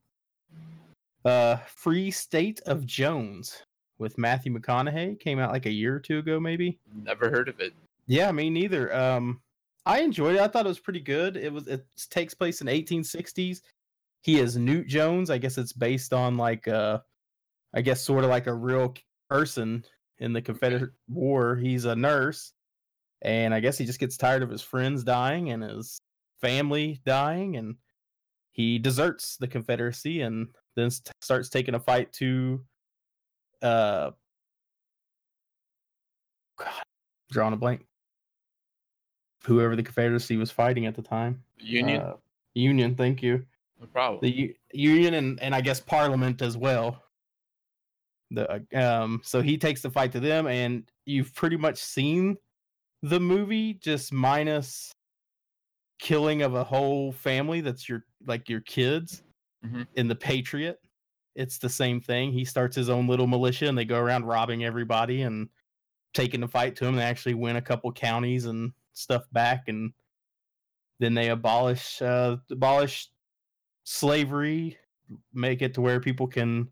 Uh, 1.26 1.58
Free 1.68 2.12
State 2.12 2.62
of 2.68 2.86
Jones 2.86 3.64
with 3.98 4.18
Matthew 4.18 4.58
McConaughey 4.58 5.20
came 5.20 5.40
out 5.40 5.52
like 5.52 5.66
a 5.66 5.72
year 5.72 5.96
or 5.96 6.00
two 6.00 6.20
ago, 6.20 6.40
maybe. 6.40 6.80
Never 7.04 7.30
heard 7.30 7.50
of 7.50 7.60
it. 7.60 7.74
Yeah, 8.06 8.32
me 8.32 8.50
neither. 8.50 8.96
Um, 8.96 9.42
I 9.86 10.02
enjoyed 10.02 10.36
it. 10.36 10.42
I 10.42 10.48
thought 10.48 10.66
it 10.66 10.70
was 10.70 10.80
pretty 10.80 11.02
good. 11.02 11.36
It 11.36 11.52
was 11.52 11.68
it 11.68 11.86
takes 12.10 12.34
place 12.34 12.62
in 12.62 12.68
1860s. 12.68 13.62
He 14.28 14.40
is 14.40 14.58
Newt 14.58 14.88
Jones. 14.88 15.30
I 15.30 15.38
guess 15.38 15.58
it's 15.58 15.72
based 15.72 16.12
on 16.14 16.36
like 16.36 16.68
uh 16.68 17.00
I 17.74 17.82
guess 17.82 18.02
sort 18.02 18.26
of 18.26 18.30
like 18.30 18.48
a 18.48 18.54
real 18.54 18.94
person 19.30 19.86
in 20.20 20.34
the 20.34 20.42
Confederate 20.42 20.92
War. 21.08 21.56
He's 21.56 21.86
a 21.86 21.96
nurse, 21.96 22.52
and 23.22 23.54
I 23.54 23.62
guess 23.62 23.78
he 23.78 23.86
just 23.86 24.00
gets 24.00 24.18
tired 24.18 24.44
of 24.44 24.50
his 24.50 24.62
friends 24.62 25.06
dying 25.06 25.52
and 25.52 25.64
his 25.64 25.98
family 26.42 27.00
dying, 27.06 27.56
and 27.56 27.76
he 28.52 28.78
deserts 28.80 29.38
the 29.38 29.48
Confederacy 29.48 30.22
and 30.22 30.50
then 30.76 30.90
st- 30.92 31.14
starts 31.22 31.48
taking 31.50 31.76
a 31.76 31.80
fight 31.80 32.12
to 32.14 32.62
uh 33.62 34.12
God, 36.58 36.84
drawing 37.32 37.54
a 37.54 37.58
blank. 37.58 37.86
Whoever 39.46 39.78
the 39.78 39.84
Confederacy 39.84 40.36
was 40.36 40.52
fighting 40.52 40.86
at 40.86 40.96
the 40.96 41.02
time. 41.02 41.44
Union, 41.60 42.02
Uh, 42.02 42.16
Union, 42.56 42.94
thank 42.96 43.24
you. 43.24 43.46
No 43.80 43.88
problem. 43.88 44.20
The 44.22 44.32
U- 44.32 44.56
Union 44.74 45.14
and, 45.16 45.40
and 45.42 45.54
I 45.56 45.62
guess 45.62 45.80
Parliament 45.80 46.42
as 46.42 46.58
well. 46.58 47.04
The 48.32 48.66
um 48.74 49.22
so 49.24 49.42
he 49.42 49.58
takes 49.58 49.82
the 49.82 49.90
fight 49.90 50.12
to 50.12 50.20
them 50.20 50.48
and 50.48 50.90
you've 51.06 51.34
pretty 51.34 51.56
much 51.56 51.78
seen 51.78 52.38
the 53.02 53.20
movie 53.20 53.76
just 53.76 54.12
minus 54.12 54.92
killing 56.00 56.42
of 56.42 56.54
a 56.56 56.64
whole 56.64 57.12
family 57.12 57.62
that's 57.62 57.88
your 57.88 58.04
like 58.26 58.50
your 58.50 58.62
kids 58.62 59.24
Mhm. 59.66 59.88
in 59.96 60.08
the 60.08 60.16
Patriot. 60.16 60.80
It's 61.36 61.58
the 61.58 61.70
same 61.70 62.02
thing. 62.02 62.32
He 62.32 62.44
starts 62.46 62.76
his 62.76 62.90
own 62.90 63.08
little 63.08 63.28
militia 63.28 63.68
and 63.68 63.78
they 63.78 63.86
go 63.86 64.00
around 64.00 64.26
robbing 64.26 64.64
everybody 64.66 65.22
and 65.22 65.50
taking 66.14 66.42
the 66.42 66.48
fight 66.48 66.76
to 66.78 66.86
him. 66.86 66.96
They 66.96 67.04
actually 67.04 67.34
win 67.36 67.56
a 67.56 67.62
couple 67.62 67.92
counties 67.94 68.46
and 68.46 68.74
stuff 68.94 69.24
back 69.32 69.68
and 69.70 69.94
then 71.00 71.14
they 71.14 71.30
abolish 71.30 72.02
uh 72.02 72.38
abolish 72.52 73.08
slavery, 73.88 74.78
make 75.34 75.62
it 75.62 75.74
to 75.76 75.82
where 75.82 76.02
people 76.02 76.28
can 76.28 76.68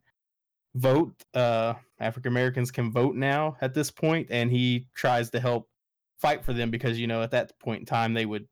vote. 0.76 1.14
Uh 1.34 1.76
African 2.00 2.34
Americans 2.34 2.72
can 2.72 2.92
vote 2.92 3.16
now 3.16 3.56
at 3.62 3.74
this 3.74 3.90
point 3.90 4.28
and 4.30 4.52
he 4.52 4.88
tries 4.94 5.30
to 5.30 5.40
help 5.40 5.70
fight 6.20 6.44
for 6.44 6.52
them 6.52 6.70
because 6.70 7.00
you 7.00 7.08
know 7.08 7.22
at 7.22 7.32
that 7.32 7.58
point 7.60 7.80
in 7.80 7.86
time 7.86 8.14
they 8.14 8.26
would 8.26 8.48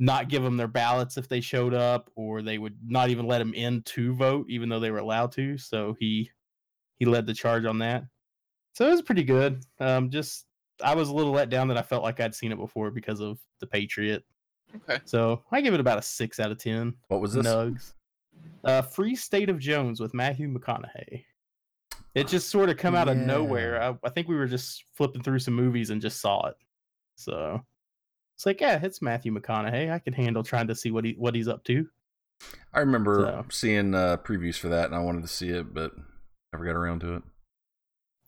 not 0.00 0.28
give 0.28 0.42
them 0.42 0.56
their 0.56 0.66
ballots 0.66 1.16
if 1.16 1.28
they 1.28 1.40
showed 1.40 1.74
up 1.74 2.10
or 2.16 2.42
they 2.42 2.58
would 2.58 2.76
not 2.84 3.08
even 3.08 3.24
let 3.24 3.38
them 3.38 3.54
in 3.54 3.82
to 3.82 4.12
vote 4.14 4.46
even 4.48 4.68
though 4.68 4.80
they 4.80 4.90
were 4.90 4.98
allowed 4.98 5.30
to 5.30 5.56
so 5.56 5.94
he 6.00 6.28
he 6.98 7.04
led 7.04 7.24
the 7.24 7.34
charge 7.34 7.64
on 7.64 7.78
that 7.78 8.02
so 8.72 8.88
it 8.88 8.90
was 8.90 9.02
pretty 9.02 9.22
good 9.22 9.64
um 9.78 10.10
just 10.10 10.46
i 10.82 10.92
was 10.92 11.08
a 11.08 11.14
little 11.14 11.32
let 11.32 11.50
down 11.50 11.68
that 11.68 11.76
i 11.76 11.82
felt 11.82 12.02
like 12.02 12.18
i'd 12.18 12.34
seen 12.34 12.50
it 12.50 12.58
before 12.58 12.90
because 12.90 13.20
of 13.20 13.38
the 13.60 13.66
patriot 13.66 14.24
Okay. 14.76 15.00
so 15.04 15.42
i 15.52 15.60
give 15.60 15.74
it 15.74 15.80
about 15.80 15.98
a 15.98 16.02
six 16.02 16.40
out 16.40 16.50
of 16.50 16.58
ten. 16.58 16.94
What 17.08 17.20
was 17.20 17.34
this? 17.34 17.46
nugs. 17.46 17.92
Uh 18.64 18.82
free 18.82 19.14
state 19.14 19.50
of 19.50 19.58
jones 19.58 20.00
with 20.00 20.14
matthew 20.14 20.48
mcconaughey. 20.52 21.24
It 22.14 22.28
just 22.28 22.50
sort 22.50 22.68
of 22.68 22.76
come 22.76 22.94
out 22.94 23.08
of 23.08 23.16
nowhere. 23.16 23.82
I, 23.82 23.96
I 24.04 24.10
think 24.10 24.28
we 24.28 24.34
were 24.36 24.46
just 24.46 24.84
flipping 24.94 25.22
through 25.22 25.38
some 25.38 25.54
movies 25.54 25.88
and 25.90 26.00
just 26.02 26.20
saw 26.20 26.46
it. 26.46 26.56
So 27.16 27.62
it's 28.36 28.46
like 28.46 28.60
yeah 28.60 28.78
it's 28.82 29.00
matthew 29.02 29.32
mcconaughey. 29.32 29.90
I 29.92 29.98
can 29.98 30.12
handle 30.12 30.42
trying 30.42 30.66
to 30.68 30.74
see 30.74 30.90
what 30.90 31.04
he 31.04 31.12
what 31.18 31.34
he's 31.34 31.48
up 31.48 31.64
to. 31.64 31.86
I 32.72 32.80
remember 32.80 33.20
So- 33.20 33.44
seeing 33.50 33.94
uh, 33.94 34.16
previews 34.18 34.56
for 34.56 34.68
that, 34.68 34.86
and 34.86 34.94
I 34.94 34.98
wanted 34.98 35.22
to 35.22 35.28
see 35.28 35.48
it, 35.50 35.72
but 35.72 35.92
never 36.52 36.64
got 36.64 36.74
around 36.76 37.00
to 37.00 37.14
it. 37.16 37.22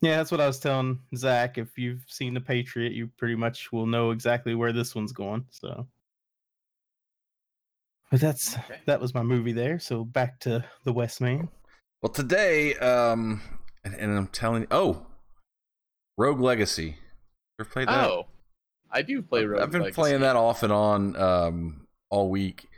yeah 0.02 0.16
that's 0.16 0.30
what 0.30 0.40
i 0.40 0.46
was 0.46 0.58
telling 0.58 0.98
zach. 1.16 1.58
If 1.58 1.76
you've 1.76 2.04
seen 2.08 2.32
the 2.34 2.40
patriot 2.40 2.92
you 2.92 3.08
pretty 3.18 3.34
much 3.34 3.70
will 3.72 3.86
know 3.86 4.12
exactly 4.12 4.54
where 4.54 4.72
this 4.72 4.94
one's 4.94 5.12
going 5.12 5.44
so 5.50 5.86
but 8.10 8.20
that's 8.20 8.56
Okay. 8.56 8.80
that 8.86 9.00
was 9.00 9.14
my 9.14 9.22
movie 9.22 9.52
there 9.52 9.78
so 9.78 10.04
back 10.04 10.38
to 10.40 10.64
the 10.84 10.92
west 10.92 11.20
main 11.20 11.48
Well, 12.02 12.12
today, 12.12 12.74
um, 12.76 13.40
and, 13.84 13.94
and 13.94 14.16
I'm 14.16 14.26
telling 14.28 14.62
you, 14.62 14.68
oh, 14.70 15.06
Rogue 16.18 16.40
Legacy. 16.40 16.96
Ever 17.58 17.68
played 17.68 17.88
that? 17.88 18.08
Oh, 18.10 18.26
I 18.90 19.02
do 19.02 19.22
play 19.22 19.44
Rogue 19.44 19.62
I've 19.62 19.70
been 19.70 19.80
Legacy. 19.82 19.94
playing 19.94 20.20
that 20.20 20.36
off 20.36 20.62
and 20.62 20.72
on 20.72 21.16
um, 21.16 21.86
all 22.10 22.28
week. 22.30 22.68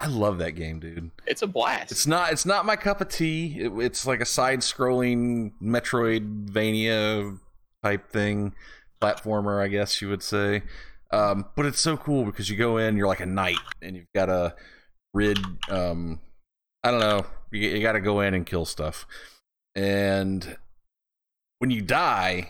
I 0.00 0.06
love 0.08 0.38
that 0.38 0.52
game, 0.52 0.80
dude. 0.80 1.10
It's 1.26 1.40
a 1.42 1.46
blast. 1.46 1.90
It's 1.92 2.06
not 2.06 2.30
it's 2.32 2.44
not 2.44 2.66
my 2.66 2.76
cup 2.76 3.00
of 3.00 3.08
tea. 3.08 3.56
It, 3.60 3.72
it's 3.78 4.06
like 4.06 4.20
a 4.20 4.26
side-scrolling 4.26 5.52
Metroidvania 5.62 7.38
type 7.82 8.10
thing, 8.10 8.54
platformer, 9.00 9.62
I 9.62 9.68
guess 9.68 10.02
you 10.02 10.08
would 10.08 10.22
say. 10.22 10.62
Um, 11.14 11.46
but 11.54 11.64
it's 11.64 11.80
so 11.80 11.96
cool 11.96 12.24
because 12.24 12.50
you 12.50 12.56
go 12.56 12.78
in, 12.78 12.96
you're 12.96 13.06
like 13.06 13.20
a 13.20 13.26
knight, 13.26 13.58
and 13.80 13.94
you've 13.94 14.12
got 14.14 14.28
a 14.28 14.56
rid. 15.12 15.38
Um, 15.68 16.18
I 16.82 16.90
don't 16.90 16.98
know. 16.98 17.24
You, 17.52 17.68
you 17.68 17.82
got 17.82 17.92
to 17.92 18.00
go 18.00 18.20
in 18.20 18.34
and 18.34 18.44
kill 18.44 18.64
stuff, 18.64 19.06
and 19.76 20.56
when 21.60 21.70
you 21.70 21.82
die, 21.82 22.48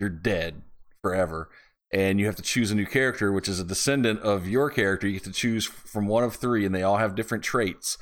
you're 0.00 0.08
dead 0.08 0.62
forever. 1.02 1.50
And 1.92 2.20
you 2.20 2.26
have 2.26 2.36
to 2.36 2.42
choose 2.42 2.70
a 2.70 2.76
new 2.76 2.86
character, 2.86 3.32
which 3.32 3.48
is 3.48 3.58
a 3.58 3.64
descendant 3.64 4.20
of 4.20 4.46
your 4.46 4.70
character. 4.70 5.08
You 5.08 5.14
get 5.14 5.24
to 5.24 5.32
choose 5.32 5.66
from 5.66 6.06
one 6.06 6.22
of 6.22 6.36
three, 6.36 6.64
and 6.64 6.72
they 6.72 6.84
all 6.84 6.98
have 6.98 7.16
different 7.16 7.42
traits. 7.42 7.98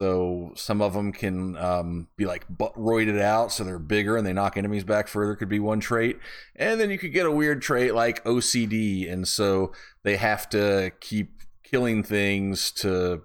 So 0.00 0.52
some 0.54 0.80
of 0.80 0.92
them 0.92 1.12
can 1.12 1.56
um, 1.56 2.08
be 2.16 2.24
like 2.24 2.46
roided 2.56 3.20
out, 3.20 3.50
so 3.50 3.64
they're 3.64 3.80
bigger 3.80 4.16
and 4.16 4.24
they 4.24 4.32
knock 4.32 4.56
enemies 4.56 4.84
back 4.84 5.08
further. 5.08 5.34
Could 5.34 5.48
be 5.48 5.58
one 5.58 5.80
trait, 5.80 6.18
and 6.54 6.80
then 6.80 6.90
you 6.90 6.98
could 6.98 7.12
get 7.12 7.26
a 7.26 7.32
weird 7.32 7.62
trait 7.62 7.94
like 7.94 8.22
OCD, 8.24 9.10
and 9.10 9.26
so 9.26 9.72
they 10.04 10.16
have 10.16 10.48
to 10.50 10.92
keep 11.00 11.42
killing 11.64 12.04
things 12.04 12.70
to. 12.72 13.22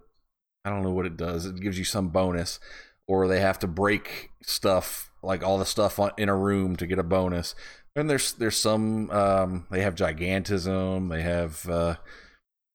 I 0.66 0.72
don't 0.72 0.82
know 0.82 0.92
what 0.92 1.06
it 1.06 1.18
does. 1.18 1.46
It 1.46 1.60
gives 1.60 1.78
you 1.78 1.86
some 1.86 2.10
bonus, 2.10 2.60
or 3.08 3.28
they 3.28 3.40
have 3.40 3.60
to 3.60 3.68
break 3.68 4.32
stuff 4.42 5.12
like 5.22 5.44
all 5.44 5.60
the 5.60 5.66
stuff 5.66 6.00
on, 6.00 6.12
in 6.18 6.28
a 6.30 6.36
room 6.36 6.76
to 6.78 6.88
get 6.88 6.98
a 6.98 7.04
bonus. 7.04 7.54
And 7.96 8.10
there's 8.10 8.34
there's 8.34 8.58
some 8.58 9.12
um, 9.12 9.68
they 9.70 9.82
have 9.82 9.94
gigantism, 9.94 11.12
they 11.12 11.22
have 11.22 11.70
uh, 11.70 11.96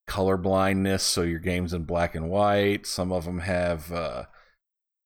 color 0.09 0.37
blindness, 0.37 1.03
so 1.03 1.21
your 1.21 1.39
game's 1.39 1.71
in 1.71 1.83
black 1.83 2.15
and 2.15 2.29
white. 2.29 2.87
Some 2.87 3.11
of 3.11 3.25
them 3.25 3.39
have 3.39 3.91
uh, 3.93 4.23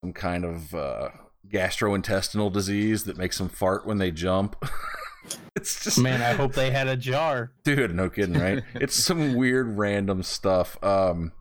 some 0.02 0.14
kind 0.14 0.46
of 0.46 0.74
uh, 0.74 1.10
gastrointestinal 1.48 2.52
disease 2.52 3.04
that 3.04 3.18
makes 3.18 3.38
them 3.38 3.50
fart 3.50 3.86
when 3.86 3.98
they 3.98 4.12
jump. 4.12 4.56
it's 5.56 5.82
just 5.82 6.00
man 6.00 6.22
i 6.22 6.34
hope 6.34 6.52
they 6.52 6.70
had 6.70 6.90
a 6.90 6.98
jar 6.98 7.54
dude 7.64 7.96
no 7.96 8.10
kidding 8.10 8.38
right 8.38 8.62
it's 8.76 8.94
some 8.94 9.36
weird 9.36 9.78
random 9.78 10.22
stuff 10.22 10.78
um 10.84 11.32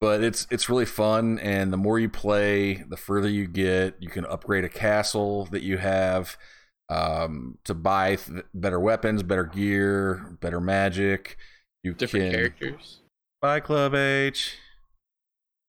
but 0.00 0.24
it's 0.24 0.44
it's 0.50 0.68
really 0.68 0.84
fun 0.84 1.38
and 1.38 1.72
the 1.72 1.76
more 1.76 2.00
you 2.00 2.08
play 2.08 2.82
the 2.88 2.96
further 2.96 3.28
you 3.28 3.46
get 3.46 3.94
you 4.00 4.08
can 4.08 4.26
upgrade 4.26 4.64
a 4.64 4.68
castle 4.68 5.44
that 5.52 5.62
you 5.62 5.78
have 5.78 6.36
um 6.88 7.56
to 7.62 7.74
buy 7.74 8.16
th- 8.16 8.44
better 8.52 8.80
weapons 8.80 9.22
better 9.22 9.44
gear 9.44 10.36
better 10.40 10.60
magic 10.60 11.36
you 11.86 11.94
different 11.94 12.24
can 12.26 12.32
characters. 12.32 13.00
buy 13.40 13.60
club 13.60 13.94
h 13.94 14.56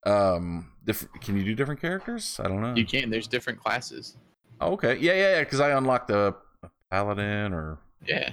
um 0.06 0.72
different 0.86 1.22
can 1.22 1.36
you 1.38 1.44
do 1.44 1.54
different 1.56 1.82
characters 1.82 2.40
i 2.44 2.48
don't 2.48 2.62
know 2.62 2.74
You 2.76 2.86
can. 2.86 3.10
There's 3.10 3.28
different 3.28 3.60
classes. 3.60 4.16
Oh, 4.62 4.74
okay 4.74 4.98
yeah 4.98 5.14
yeah 5.14 5.32
yeah 5.36 5.40
because 5.44 5.60
i 5.60 5.72
unlocked 5.72 6.10
a, 6.10 6.36
a 6.64 6.70
paladin 6.92 7.54
or 7.54 7.78
Yeah. 8.06 8.32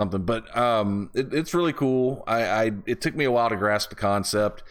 something 0.00 0.22
but 0.24 0.54
um 0.56 1.10
it, 1.14 1.32
it's 1.32 1.54
really 1.54 1.72
cool 1.72 2.24
I, 2.26 2.44
I 2.44 2.70
it 2.86 3.00
took 3.00 3.14
me 3.14 3.24
a 3.24 3.30
while 3.32 3.48
to 3.48 3.56
grasp 3.56 3.90
the 3.90 3.96
concept 3.96 4.62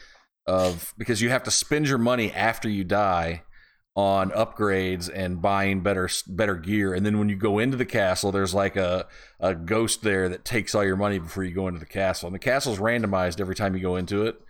of 0.46 0.94
because 0.98 1.22
you 1.22 1.30
have 1.30 1.44
to 1.44 1.52
spend 1.52 1.88
your 1.88 1.98
money 1.98 2.32
after 2.34 2.70
you 2.70 2.84
die 2.84 3.44
on 3.94 4.32
upgrades 4.32 5.10
and 5.14 5.42
buying 5.42 5.82
better 5.82 6.10
better 6.28 6.56
gear 6.56 6.94
and 6.94 7.06
then 7.06 7.20
when 7.20 7.28
you 7.28 7.36
go 7.36 7.60
into 7.60 7.76
the 7.76 7.86
castle 7.86 8.32
there's 8.32 8.54
like 8.54 8.78
a, 8.78 9.06
a 9.42 9.54
ghost 9.54 10.02
there 10.02 10.30
that 10.30 10.46
takes 10.46 10.74
all 10.74 10.84
your 10.84 10.96
money 10.96 11.20
before 11.20 11.44
you 11.44 11.54
go 11.54 11.68
into 11.68 11.80
the 11.80 11.86
castle 11.86 12.28
and 12.28 12.34
the 12.34 12.40
castle's 12.40 12.80
randomized 12.80 13.42
every 13.42 13.56
time 13.56 13.76
you 13.76 13.82
go 13.82 13.98
into 13.98 14.26
it 14.26 14.42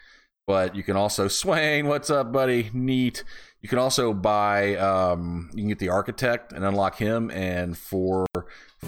but 0.47 0.75
you 0.75 0.83
can 0.83 0.95
also 0.95 1.27
Swain, 1.41 1.87
what's 1.87 2.09
up, 2.09 2.31
buddy? 2.31 2.69
Neat. 2.73 3.23
You 3.61 3.69
can 3.69 3.77
also 3.77 4.13
buy. 4.13 4.75
Um, 4.75 5.49
you 5.53 5.59
can 5.59 5.69
get 5.69 5.79
the 5.79 5.89
architect 5.89 6.51
and 6.51 6.65
unlock 6.65 6.97
him, 6.97 7.29
and 7.29 7.77
for 7.77 8.25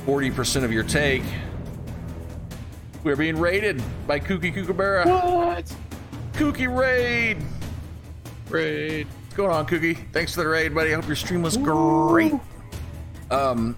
forty 0.05 0.31
percent 0.31 0.65
of 0.65 0.71
your 0.71 0.83
take, 0.83 1.23
we're 3.03 3.15
being 3.15 3.39
raided 3.39 3.81
by 4.07 4.19
Kooky 4.19 4.53
Kookaburra. 4.53 5.05
What? 5.05 5.75
Kooky 6.33 6.75
raid. 6.75 7.37
Raid. 8.49 9.07
What's 9.33 9.39
going 9.39 9.51
on, 9.51 9.65
Kooky? 9.65 9.97
Thanks 10.11 10.35
for 10.35 10.41
the 10.43 10.47
raid, 10.47 10.75
buddy. 10.75 10.91
I 10.91 10.93
hope 10.93 11.07
your 11.07 11.15
stream 11.15 11.41
was 11.41 11.57
great. 11.57 12.33
Um, 13.31 13.75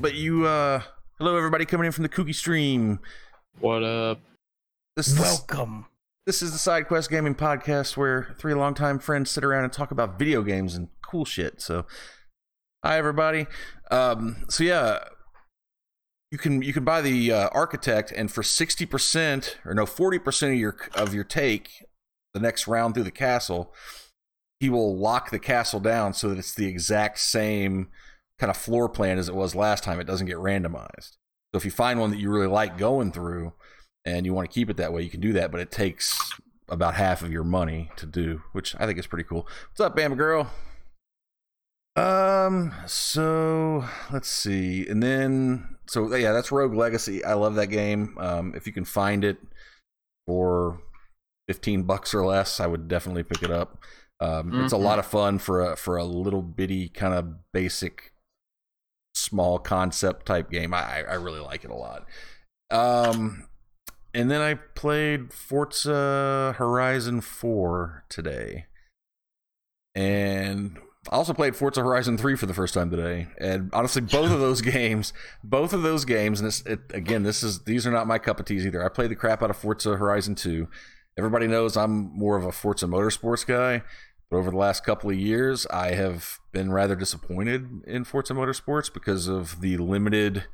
but 0.00 0.14
you, 0.14 0.44
uh, 0.44 0.82
hello 1.18 1.36
everybody 1.36 1.64
coming 1.64 1.86
in 1.86 1.92
from 1.92 2.02
the 2.02 2.08
Kooky 2.08 2.34
stream. 2.34 2.98
What 3.60 3.84
up? 3.84 4.18
This 4.96 5.06
is 5.06 5.14
the- 5.14 5.22
welcome 5.22 5.86
This 6.26 6.42
is 6.42 6.50
the 6.50 6.58
Side 6.58 6.88
Quest 6.88 7.08
Gaming 7.08 7.36
Podcast 7.36 7.96
where 7.96 8.34
three 8.36 8.52
longtime 8.52 8.98
friends 8.98 9.30
sit 9.30 9.44
around 9.44 9.62
and 9.62 9.72
talk 9.72 9.92
about 9.92 10.18
video 10.18 10.42
games 10.42 10.74
and 10.74 10.88
cool 11.08 11.24
shit. 11.24 11.62
So, 11.62 11.86
hi 12.84 12.98
everybody. 12.98 13.46
Um, 13.92 14.44
so 14.48 14.64
yeah, 14.64 15.04
you 16.32 16.38
can 16.38 16.62
you 16.62 16.72
can 16.72 16.82
buy 16.82 17.00
the 17.00 17.30
uh, 17.30 17.48
Architect, 17.52 18.10
and 18.10 18.28
for 18.28 18.42
sixty 18.42 18.84
percent 18.84 19.56
or 19.64 19.72
no 19.72 19.86
forty 19.86 20.18
percent 20.18 20.54
of 20.54 20.58
your 20.58 20.76
of 20.96 21.14
your 21.14 21.22
take, 21.22 21.84
the 22.34 22.40
next 22.40 22.66
round 22.66 22.94
through 22.94 23.04
the 23.04 23.12
castle, 23.12 23.72
he 24.60 24.70
will 24.70 24.96
lock 24.96 25.30
the 25.30 25.38
castle 25.38 25.80
down 25.80 26.14
so 26.14 26.28
that 26.28 26.38
it's 26.38 26.54
the 26.54 26.66
exact 26.66 27.18
same 27.18 27.88
kind 28.38 28.50
of 28.50 28.56
floor 28.56 28.88
plan 28.88 29.18
as 29.18 29.28
it 29.28 29.34
was 29.34 29.54
last 29.54 29.84
time. 29.84 30.00
It 30.00 30.06
doesn't 30.06 30.26
get 30.26 30.36
randomized. 30.36 31.16
So 31.52 31.58
if 31.58 31.64
you 31.64 31.70
find 31.70 32.00
one 32.00 32.10
that 32.10 32.18
you 32.18 32.30
really 32.30 32.46
like 32.46 32.78
going 32.78 33.12
through 33.12 33.52
and 34.04 34.26
you 34.26 34.34
want 34.34 34.50
to 34.50 34.54
keep 34.54 34.70
it 34.70 34.76
that 34.76 34.92
way, 34.92 35.02
you 35.02 35.10
can 35.10 35.20
do 35.20 35.32
that, 35.34 35.50
but 35.50 35.60
it 35.60 35.70
takes 35.70 36.18
about 36.68 36.94
half 36.94 37.22
of 37.22 37.32
your 37.32 37.44
money 37.44 37.90
to 37.96 38.06
do, 38.06 38.42
which 38.52 38.74
I 38.78 38.86
think 38.86 38.98
is 38.98 39.06
pretty 39.06 39.24
cool. 39.24 39.46
What's 39.70 39.80
up, 39.80 39.96
Bama 39.96 40.16
girl? 40.16 40.50
Um, 41.94 42.74
so 42.86 43.84
let's 44.12 44.28
see. 44.28 44.86
And 44.86 45.02
then 45.02 45.76
so 45.86 46.14
yeah, 46.14 46.32
that's 46.32 46.52
Rogue 46.52 46.74
Legacy. 46.74 47.24
I 47.24 47.34
love 47.34 47.54
that 47.54 47.68
game. 47.68 48.16
Um, 48.18 48.52
if 48.54 48.66
you 48.66 48.72
can 48.72 48.84
find 48.84 49.24
it 49.24 49.38
for 50.26 50.80
15 51.48 51.84
bucks 51.84 52.12
or 52.12 52.24
less, 52.26 52.60
I 52.60 52.66
would 52.66 52.88
definitely 52.88 53.22
pick 53.22 53.42
it 53.42 53.50
up. 53.50 53.78
Um, 54.20 54.50
mm-hmm. 54.50 54.64
It's 54.64 54.72
a 54.72 54.78
lot 54.78 54.98
of 54.98 55.06
fun 55.06 55.38
for 55.38 55.72
a 55.72 55.76
for 55.76 55.96
a 55.96 56.04
little 56.04 56.42
bitty 56.42 56.88
kind 56.88 57.14
of 57.14 57.52
basic, 57.52 58.12
small 59.14 59.58
concept 59.58 60.26
type 60.26 60.50
game. 60.50 60.72
I 60.72 61.02
I 61.02 61.14
really 61.14 61.40
like 61.40 61.64
it 61.64 61.70
a 61.70 61.74
lot. 61.74 62.06
Um, 62.70 63.48
and 64.14 64.30
then 64.30 64.40
I 64.40 64.54
played 64.54 65.32
Forza 65.32 66.54
Horizon 66.56 67.20
4 67.20 68.04
today, 68.08 68.66
and 69.94 70.78
I 71.10 71.16
also 71.16 71.34
played 71.34 71.54
Forza 71.54 71.82
Horizon 71.82 72.18
3 72.18 72.36
for 72.36 72.46
the 72.46 72.54
first 72.54 72.74
time 72.74 72.90
today. 72.90 73.28
And 73.38 73.70
honestly, 73.72 74.02
both 74.02 74.30
of 74.30 74.40
those 74.40 74.60
games, 74.62 75.12
both 75.44 75.72
of 75.72 75.82
those 75.82 76.04
games, 76.04 76.40
and 76.40 76.62
it, 76.66 76.80
again, 76.94 77.22
this 77.22 77.42
is 77.42 77.64
these 77.64 77.86
are 77.86 77.90
not 77.90 78.06
my 78.06 78.18
cup 78.18 78.40
of 78.40 78.46
teas 78.46 78.66
either. 78.66 78.84
I 78.84 78.88
played 78.88 79.10
the 79.10 79.16
crap 79.16 79.42
out 79.42 79.50
of 79.50 79.56
Forza 79.56 79.96
Horizon 79.96 80.34
2. 80.34 80.66
Everybody 81.18 81.46
knows 81.46 81.76
I'm 81.76 82.16
more 82.16 82.36
of 82.36 82.44
a 82.44 82.52
Forza 82.52 82.86
Motorsports 82.86 83.46
guy. 83.46 83.82
But 84.30 84.38
over 84.38 84.50
the 84.50 84.56
last 84.56 84.84
couple 84.84 85.10
of 85.10 85.16
years, 85.16 85.66
I 85.66 85.92
have 85.92 86.40
been 86.52 86.72
rather 86.72 86.96
disappointed 86.96 87.82
in 87.86 88.04
Forza 88.04 88.34
Motorsports 88.34 88.92
because 88.92 89.28
of 89.28 89.60
the 89.60 89.76
limited 89.76 90.44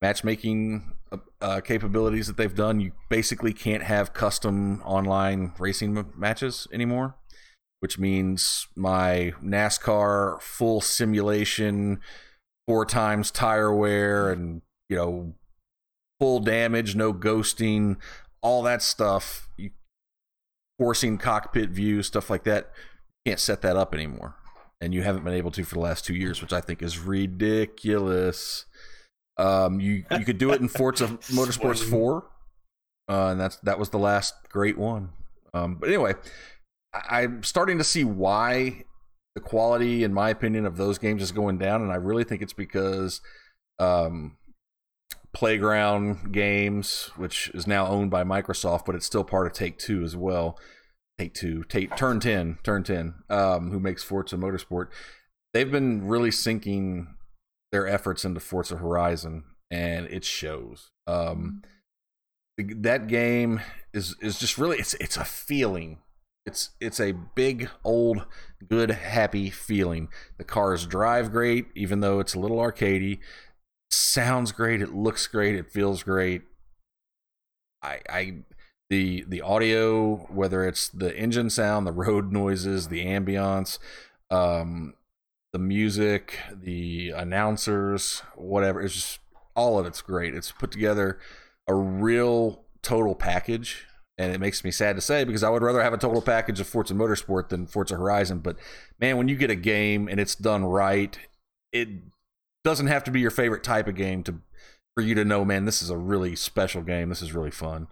matchmaking 0.00 0.92
uh, 1.10 1.16
uh 1.40 1.60
capabilities 1.60 2.28
that 2.28 2.36
they've 2.36 2.54
done. 2.54 2.80
You 2.80 2.92
basically 3.08 3.52
can't 3.52 3.82
have 3.82 4.12
custom 4.12 4.80
online 4.84 5.52
racing 5.58 6.12
matches 6.16 6.68
anymore, 6.72 7.16
which 7.80 7.98
means 7.98 8.68
my 8.76 9.32
NASCAR 9.42 10.40
full 10.40 10.80
simulation, 10.80 12.00
four 12.68 12.86
times 12.86 13.32
tire 13.32 13.74
wear, 13.74 14.30
and 14.30 14.62
you 14.88 14.96
know, 14.96 15.34
full 16.20 16.38
damage, 16.38 16.94
no 16.94 17.12
ghosting, 17.12 17.96
all 18.42 18.62
that 18.62 18.80
stuff. 18.80 19.48
You 19.56 19.70
forcing 20.78 21.18
cockpit 21.18 21.70
view, 21.70 22.04
stuff 22.04 22.30
like 22.30 22.44
that 22.44 22.70
can't 23.26 23.40
set 23.40 23.62
that 23.62 23.76
up 23.76 23.94
anymore, 23.94 24.36
and 24.80 24.94
you 24.94 25.02
haven't 25.02 25.24
been 25.24 25.34
able 25.34 25.50
to 25.52 25.64
for 25.64 25.74
the 25.74 25.80
last 25.80 26.04
two 26.04 26.14
years, 26.14 26.40
which 26.40 26.52
I 26.52 26.60
think 26.60 26.82
is 26.82 26.98
ridiculous. 26.98 28.64
Um, 29.36 29.80
you 29.80 30.04
you 30.10 30.24
could 30.24 30.38
do 30.38 30.52
it 30.52 30.60
in 30.60 30.68
Forza 30.68 31.06
Motorsports 31.30 31.82
Four, 31.82 32.26
uh, 33.08 33.28
and 33.28 33.40
that's 33.40 33.56
that 33.58 33.78
was 33.78 33.90
the 33.90 33.98
last 33.98 34.34
great 34.50 34.78
one. 34.78 35.10
Um, 35.54 35.76
but 35.76 35.88
anyway, 35.88 36.14
I, 36.92 37.22
I'm 37.22 37.42
starting 37.42 37.78
to 37.78 37.84
see 37.84 38.04
why 38.04 38.84
the 39.34 39.40
quality, 39.40 40.04
in 40.04 40.12
my 40.12 40.30
opinion, 40.30 40.66
of 40.66 40.76
those 40.76 40.98
games 40.98 41.22
is 41.22 41.32
going 41.32 41.58
down, 41.58 41.82
and 41.82 41.92
I 41.92 41.96
really 41.96 42.24
think 42.24 42.42
it's 42.42 42.52
because 42.52 43.20
um, 43.78 44.36
Playground 45.32 46.32
Games, 46.32 47.10
which 47.16 47.48
is 47.54 47.66
now 47.66 47.86
owned 47.86 48.10
by 48.10 48.24
Microsoft, 48.24 48.86
but 48.86 48.94
it's 48.94 49.06
still 49.06 49.24
part 49.24 49.46
of 49.46 49.52
Take 49.52 49.78
Two 49.78 50.02
as 50.02 50.16
well. 50.16 50.58
Take 51.18 51.34
Two, 51.34 51.64
Take 51.64 51.96
Turn 51.96 52.20
Ten, 52.20 52.58
Turn 52.62 52.84
Ten, 52.84 53.14
um, 53.28 53.70
who 53.70 53.80
makes 53.80 54.04
Forza 54.04 54.36
Motorsport. 54.36 54.88
They've 55.52 55.70
been 55.70 56.06
really 56.06 56.30
sinking 56.30 57.14
their 57.72 57.88
efforts 57.88 58.24
into 58.24 58.40
Forza 58.40 58.76
Horizon, 58.76 59.44
and 59.70 60.06
it 60.06 60.24
shows. 60.24 60.90
Um, 61.06 61.62
that 62.56 63.06
game 63.06 63.60
is 63.92 64.16
is 64.20 64.38
just 64.38 64.58
really 64.58 64.78
it's 64.78 64.94
it's 64.94 65.16
a 65.16 65.24
feeling. 65.24 65.98
It's 66.46 66.70
it's 66.80 67.00
a 67.00 67.12
big 67.12 67.68
old 67.84 68.24
good 68.68 68.90
happy 68.90 69.50
feeling. 69.50 70.08
The 70.38 70.44
cars 70.44 70.86
drive 70.86 71.30
great, 71.30 71.66
even 71.74 72.00
though 72.00 72.20
it's 72.20 72.34
a 72.34 72.40
little 72.40 72.58
arcadey. 72.58 73.18
Sounds 73.90 74.52
great. 74.52 74.80
It 74.82 74.94
looks 74.94 75.26
great. 75.26 75.54
It 75.54 75.70
feels 75.70 76.02
great. 76.02 76.42
I 77.82 78.00
I 78.08 78.34
the 78.90 79.24
the 79.28 79.42
audio, 79.42 80.16
whether 80.30 80.66
it's 80.66 80.88
the 80.88 81.16
engine 81.16 81.50
sound, 81.50 81.86
the 81.86 81.92
road 81.92 82.32
noises, 82.32 82.88
the 82.88 83.04
ambience, 83.04 83.78
um, 84.30 84.94
the 85.52 85.58
music, 85.58 86.38
the 86.52 87.10
announcers, 87.10 88.22
whatever. 88.34 88.80
It's 88.80 88.94
just 88.94 89.20
all 89.54 89.78
of 89.78 89.86
it's 89.86 90.00
great. 90.00 90.34
It's 90.34 90.52
put 90.52 90.70
together 90.70 91.18
a 91.66 91.74
real 91.74 92.64
total 92.82 93.14
package. 93.14 93.84
And 94.20 94.34
it 94.34 94.40
makes 94.40 94.64
me 94.64 94.72
sad 94.72 94.96
to 94.96 95.02
say 95.02 95.22
because 95.22 95.44
I 95.44 95.48
would 95.48 95.62
rather 95.62 95.80
have 95.80 95.92
a 95.92 95.98
total 95.98 96.20
package 96.20 96.58
of 96.58 96.66
Forza 96.66 96.92
Motorsport 96.92 97.50
than 97.50 97.68
Forza 97.68 97.94
Horizon. 97.94 98.40
But 98.40 98.56
man, 98.98 99.16
when 99.16 99.28
you 99.28 99.36
get 99.36 99.48
a 99.48 99.54
game 99.54 100.08
and 100.08 100.18
it's 100.18 100.34
done 100.34 100.64
right, 100.64 101.16
it 101.72 101.88
doesn't 102.64 102.88
have 102.88 103.04
to 103.04 103.12
be 103.12 103.20
your 103.20 103.30
favorite 103.30 103.62
type 103.62 103.86
of 103.86 103.94
game 103.94 104.24
to 104.24 104.40
for 104.96 105.02
you 105.02 105.14
to 105.14 105.24
know, 105.24 105.44
man, 105.44 105.66
this 105.66 105.82
is 105.82 105.90
a 105.90 105.96
really 105.96 106.34
special 106.34 106.82
game. 106.82 107.10
This 107.10 107.22
is 107.22 107.32
really 107.32 107.52
fun 107.52 107.86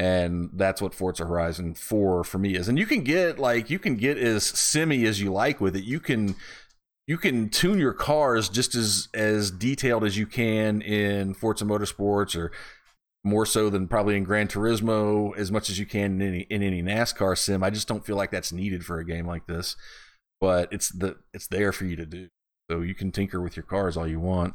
and 0.00 0.48
that's 0.54 0.80
what 0.80 0.94
Forza 0.94 1.26
Horizon 1.26 1.74
4 1.74 2.24
for 2.24 2.38
me 2.38 2.54
is. 2.54 2.68
And 2.68 2.78
you 2.78 2.86
can 2.86 3.04
get 3.04 3.38
like 3.38 3.68
you 3.68 3.78
can 3.78 3.96
get 3.96 4.16
as 4.16 4.44
simmy 4.44 5.04
as 5.04 5.20
you 5.20 5.30
like 5.30 5.60
with 5.60 5.76
it. 5.76 5.84
You 5.84 6.00
can 6.00 6.36
you 7.06 7.18
can 7.18 7.50
tune 7.50 7.78
your 7.78 7.92
cars 7.92 8.48
just 8.48 8.74
as 8.74 9.08
as 9.12 9.50
detailed 9.50 10.02
as 10.04 10.16
you 10.16 10.26
can 10.26 10.80
in 10.80 11.34
Forza 11.34 11.66
Motorsports 11.66 12.34
or 12.34 12.50
more 13.24 13.44
so 13.44 13.68
than 13.68 13.88
probably 13.88 14.16
in 14.16 14.24
Gran 14.24 14.48
Turismo 14.48 15.36
as 15.36 15.52
much 15.52 15.68
as 15.68 15.78
you 15.78 15.84
can 15.84 16.18
in 16.18 16.22
any 16.22 16.40
in 16.48 16.62
any 16.62 16.82
NASCAR 16.82 17.36
sim. 17.36 17.62
I 17.62 17.68
just 17.68 17.86
don't 17.86 18.06
feel 18.06 18.16
like 18.16 18.30
that's 18.30 18.52
needed 18.52 18.86
for 18.86 19.00
a 19.00 19.04
game 19.04 19.26
like 19.26 19.46
this. 19.46 19.76
But 20.40 20.72
it's 20.72 20.88
the 20.88 21.18
it's 21.34 21.48
there 21.48 21.72
for 21.72 21.84
you 21.84 21.96
to 21.96 22.06
do. 22.06 22.28
So 22.70 22.80
you 22.80 22.94
can 22.94 23.12
tinker 23.12 23.42
with 23.42 23.54
your 23.54 23.64
cars 23.64 23.98
all 23.98 24.08
you 24.08 24.20
want. 24.20 24.54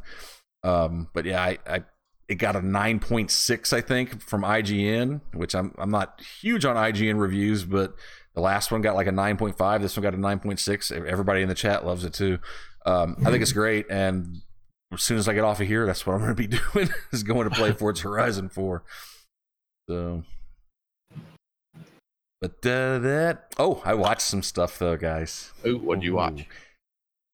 Um, 0.64 1.10
but 1.14 1.26
yeah, 1.26 1.44
I, 1.44 1.60
I 1.68 1.84
it 2.28 2.36
got 2.36 2.56
a 2.56 2.60
9.6 2.60 3.74
i 3.74 3.82
think 3.82 4.22
from 4.22 4.42
ign 4.42 5.22
which 5.34 5.54
i'm 5.54 5.74
i'm 5.78 5.92
not 5.92 6.22
huge 6.42 6.66
on 6.66 6.76
ign 6.76 7.20
reviews 7.20 7.64
but 7.64 7.96
the 8.34 8.42
last 8.42 8.72
one 8.72 8.82
got 8.82 8.96
like 8.96 9.08
a 9.08 9.12
9.5 9.12 9.82
this 9.82 9.96
one 9.96 10.04
got 10.04 10.14
a 10.14 10.18
9.6 10.18 11.06
everybody 11.06 11.42
in 11.42 11.48
the 11.50 11.56
chat 11.56 11.86
loves 11.86 12.04
it 12.04 12.14
too. 12.14 12.40
Um, 12.86 13.18
i 13.26 13.32
think 13.32 13.42
it's 13.42 13.52
great 13.54 13.86
and 13.90 14.42
as 14.92 15.02
soon 15.02 15.18
as 15.18 15.28
i 15.28 15.34
get 15.34 15.44
off 15.44 15.62
of 15.62 15.68
here 15.68 15.86
that's 15.86 16.06
what 16.06 16.14
i'm 16.14 16.20
going 16.20 16.36
to 16.36 16.36
be 16.36 16.48
doing 16.74 16.90
is 17.12 17.24
going 17.24 17.50
to 17.50 17.56
play 17.56 17.72
forza 17.74 18.04
horizon 18.04 18.50
4 18.50 18.84
so 19.90 20.24
but 22.42 22.66
uh, 22.66 23.00
that 23.00 23.54
oh 23.58 23.82
i 23.86 23.94
watched 23.94 24.22
some 24.22 24.44
stuff 24.44 24.78
though 24.78 24.98
guys. 24.98 25.52
Ooh, 25.66 25.78
what 25.78 25.96
did 25.96 26.06
you 26.06 26.16
watch? 26.16 26.46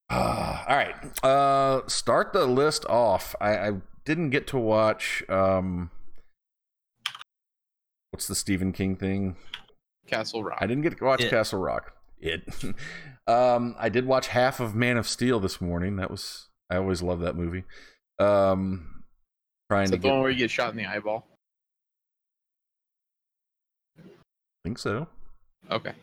Uh, 0.09 0.63
all 0.67 0.75
right. 0.75 1.23
Uh 1.23 1.87
start 1.87 2.33
the 2.33 2.45
list 2.45 2.85
off. 2.87 3.33
I, 3.39 3.57
I 3.57 3.71
didn't 4.05 4.29
get 4.31 4.47
to 4.47 4.57
watch 4.57 5.23
um 5.29 5.91
what's 8.11 8.27
the 8.27 8.35
Stephen 8.35 8.71
King 8.71 8.95
thing? 8.95 9.35
Castle 10.07 10.43
Rock. 10.43 10.57
I 10.61 10.67
didn't 10.67 10.83
get 10.83 10.97
to 10.97 11.03
watch 11.03 11.21
it. 11.21 11.29
Castle 11.29 11.59
Rock. 11.59 11.93
It. 12.19 12.43
um 13.27 13.75
I 13.79 13.89
did 13.89 14.05
watch 14.05 14.27
half 14.27 14.59
of 14.59 14.75
Man 14.75 14.97
of 14.97 15.07
Steel 15.07 15.39
this 15.39 15.61
morning. 15.61 15.95
That 15.97 16.11
was 16.11 16.49
I 16.69 16.77
always 16.77 17.01
love 17.01 17.19
that 17.21 17.35
movie. 17.35 17.63
Um 18.19 19.03
trying 19.69 19.85
Is 19.85 19.91
to 19.91 19.97
get 19.97 20.03
the 20.03 20.13
one 20.13 20.21
where 20.21 20.31
you 20.31 20.37
get 20.37 20.51
shot 20.51 20.71
in 20.71 20.77
the 20.77 20.85
eyeball. 20.85 21.27
I 23.97 24.03
think 24.63 24.77
so. 24.77 25.07
Okay. 25.69 25.93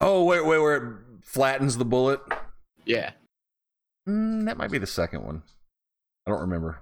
Oh 0.00 0.24
wait, 0.24 0.44
wait, 0.44 0.58
where 0.58 0.76
it 0.76 0.94
flattens 1.22 1.78
the 1.78 1.84
bullet. 1.84 2.20
Yeah. 2.84 3.10
Mm, 4.08 4.46
that 4.46 4.56
might 4.56 4.70
be 4.70 4.78
the 4.78 4.86
second 4.86 5.24
one. 5.24 5.42
I 6.26 6.30
don't 6.30 6.40
remember. 6.40 6.80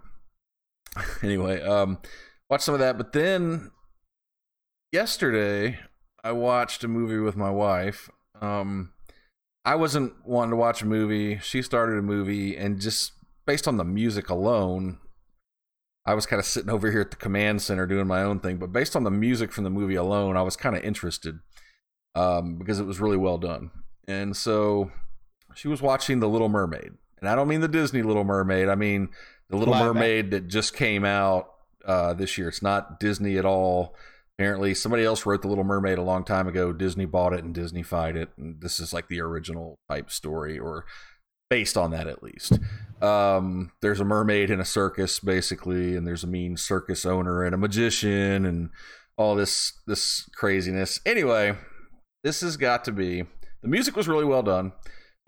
anyway, 1.23 1.63
um, 1.63 1.99
watched 2.49 2.65
some 2.65 2.75
of 2.75 2.81
that, 2.81 2.99
but 2.99 3.13
then 3.13 3.71
yesterday 4.93 5.79
I 6.23 6.33
watched 6.33 6.85
a 6.85 6.89
movie 6.89 7.19
with 7.19 7.37
my 7.37 7.51
wife. 7.51 8.11
Um, 8.41 8.93
I 9.65 9.75
wasn't 9.75 10.15
wanting 10.27 10.51
to 10.51 10.57
watch 10.57 10.83
a 10.83 10.87
movie. 10.87 11.39
She 11.39 11.63
started 11.63 11.99
a 11.99 12.03
movie, 12.03 12.57
and 12.57 12.81
just 12.81 13.13
based 13.47 13.69
on 13.69 13.77
the 13.77 13.85
music 13.85 14.29
alone, 14.31 14.99
I 16.07 16.15
was 16.15 16.27
kind 16.27 16.41
of 16.41 16.47
sitting 16.47 16.71
over 16.71 16.91
here 16.91 17.03
at 17.03 17.11
the 17.11 17.17
command 17.17 17.63
center 17.63 17.87
doing 17.87 18.07
my 18.07 18.23
own 18.23 18.41
thing. 18.41 18.57
But 18.57 18.73
based 18.73 18.97
on 18.97 19.05
the 19.05 19.11
music 19.11 19.53
from 19.53 19.65
the 19.65 19.71
movie 19.71 19.95
alone, 19.95 20.37
I 20.37 20.43
was 20.43 20.57
kind 20.57 20.77
of 20.77 20.83
interested 20.83 21.39
um, 22.15 22.57
because 22.57 22.81
it 22.81 22.87
was 22.87 23.01
really 23.01 23.17
well 23.17 23.39
done. 23.39 23.71
And 24.09 24.37
so 24.37 24.91
she 25.55 25.69
was 25.69 25.83
watching 25.83 26.21
The 26.21 26.29
Little 26.29 26.49
Mermaid 26.49 26.93
and 27.21 27.29
I 27.29 27.35
don't 27.35 27.49
mean 27.49 27.61
the 27.61 27.69
Disney 27.69 28.03
Little 28.03 28.25
Mermaid. 28.25 28.69
I 28.69 28.75
mean 28.75 29.09
the 29.49 29.57
Little 29.57 29.75
Mermaid 29.75 30.31
that 30.31 30.49
just 30.49 30.75
came 30.75 31.05
out 31.05 31.51
uh, 31.85 32.15
this 32.15 32.39
year. 32.39 32.49
It's 32.49 32.63
not 32.63 33.01
Disney 33.01 33.37
at 33.37 33.45
all. 33.45 33.95
apparently 34.39 34.75
somebody 34.75 35.05
else 35.05 35.27
wrote 35.27 35.43
the 35.43 35.49
Little 35.49 35.65
Mermaid 35.65 35.99
a 35.99 36.03
long 36.03 36.25
time 36.25 36.47
ago. 36.47 36.73
Disney 36.73 37.05
bought 37.05 37.33
it 37.33 37.45
and 37.45 37.55
Disney 37.55 37.83
fied 37.83 38.17
it, 38.17 38.31
and 38.37 38.61
this 38.61 38.81
is 38.81 38.93
like 38.93 39.09
the 39.09 39.21
original 39.21 39.79
type 39.91 40.11
story, 40.11 40.59
or 40.59 40.85
based 41.49 41.77
on 41.77 41.91
that 41.91 42.07
at 42.07 42.23
least. 42.23 42.59
Um, 43.03 43.73
there's 43.83 44.01
a 44.01 44.05
mermaid 44.05 44.51
in 44.51 44.61
a 44.61 44.65
circus 44.65 45.19
basically, 45.19 45.97
and 45.97 46.07
there's 46.07 46.25
a 46.25 46.29
mean 46.29 46.57
circus 46.57 47.05
owner 47.05 47.43
and 47.43 47.55
a 47.55 47.59
magician 47.59 48.47
and 48.47 48.71
all 49.17 49.35
this 49.35 49.73
this 49.87 50.29
craziness. 50.35 51.01
Anyway, 51.05 51.57
this 52.23 52.41
has 52.41 52.57
got 52.57 52.85
to 52.85 52.93
be 52.93 53.25
the 53.63 53.69
music 53.69 53.97
was 53.97 54.09
really 54.09 54.25
well 54.25 54.43
done. 54.43 54.73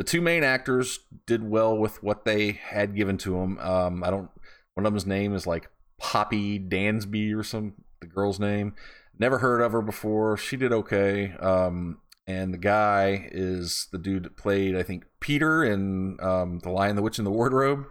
The 0.03 0.09
two 0.09 0.21
main 0.21 0.43
actors 0.43 0.99
did 1.29 1.49
well 1.49 1.79
with 1.79 2.03
what 2.03 2.25
they 2.25 2.51
had 2.51 2.97
given 2.97 3.19
to 3.19 3.39
them. 3.39 3.57
Um, 3.61 4.03
I 4.03 4.11
don't. 4.11 4.29
One 4.75 4.85
of 4.85 4.93
them's 4.93 5.07
name 5.07 5.33
is 5.33 5.47
like 5.47 5.71
Poppy 5.97 6.59
Dansby 6.59 7.33
or 7.37 7.45
some 7.45 7.75
the 8.01 8.09
girl's 8.09 8.41
name. 8.41 8.75
Never 9.17 9.39
heard 9.39 9.61
of 9.61 9.71
her 9.71 9.81
before. 9.81 10.37
She 10.37 10.57
did 10.57 10.73
okay. 10.73 11.35
Um, 11.39 11.99
and 12.27 12.53
the 12.53 12.59
guy 12.59 13.29
is 13.31 13.87
the 13.93 13.99
dude 13.99 14.25
that 14.25 14.37
played, 14.37 14.75
I 14.75 14.83
think, 14.83 15.05
Peter 15.21 15.63
in 15.63 16.17
um, 16.21 16.59
The 16.65 16.71
Lion, 16.71 16.97
the 16.97 17.03
Witch, 17.03 17.19
and 17.19 17.27
the 17.27 17.31
Wardrobe. 17.31 17.85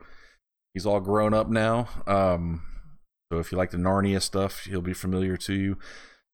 He's 0.74 0.86
all 0.86 1.00
grown 1.00 1.34
up 1.34 1.48
now. 1.48 1.88
Um, 2.08 2.64
so 3.32 3.40
if 3.40 3.54
you 3.54 3.58
like 3.58 3.72
the 3.72 3.78
Narnia 3.78 4.22
stuff, 4.22 4.66
he'll 4.66 4.82
be 4.82 4.92
familiar 4.92 5.38
to 5.38 5.54
you. 5.54 5.78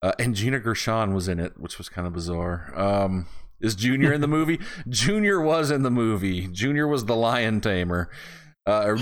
Uh, 0.01 0.13
and 0.17 0.33
Gina 0.33 0.59
Gershon 0.59 1.13
was 1.13 1.27
in 1.27 1.39
it, 1.39 1.59
which 1.59 1.77
was 1.77 1.87
kind 1.87 2.07
of 2.07 2.13
bizarre. 2.13 2.73
Is 3.59 3.75
Junior 3.75 4.13
in 4.13 4.21
the 4.21 4.27
movie? 4.27 4.59
Junior 4.89 5.41
was 5.41 5.71
in 5.71 5.83
the 5.83 5.91
movie. 5.91 6.47
Junior 6.47 6.87
was 6.87 7.05
the 7.05 7.15
lion 7.15 7.61
tamer. 7.61 8.09
Uh, 8.67 8.97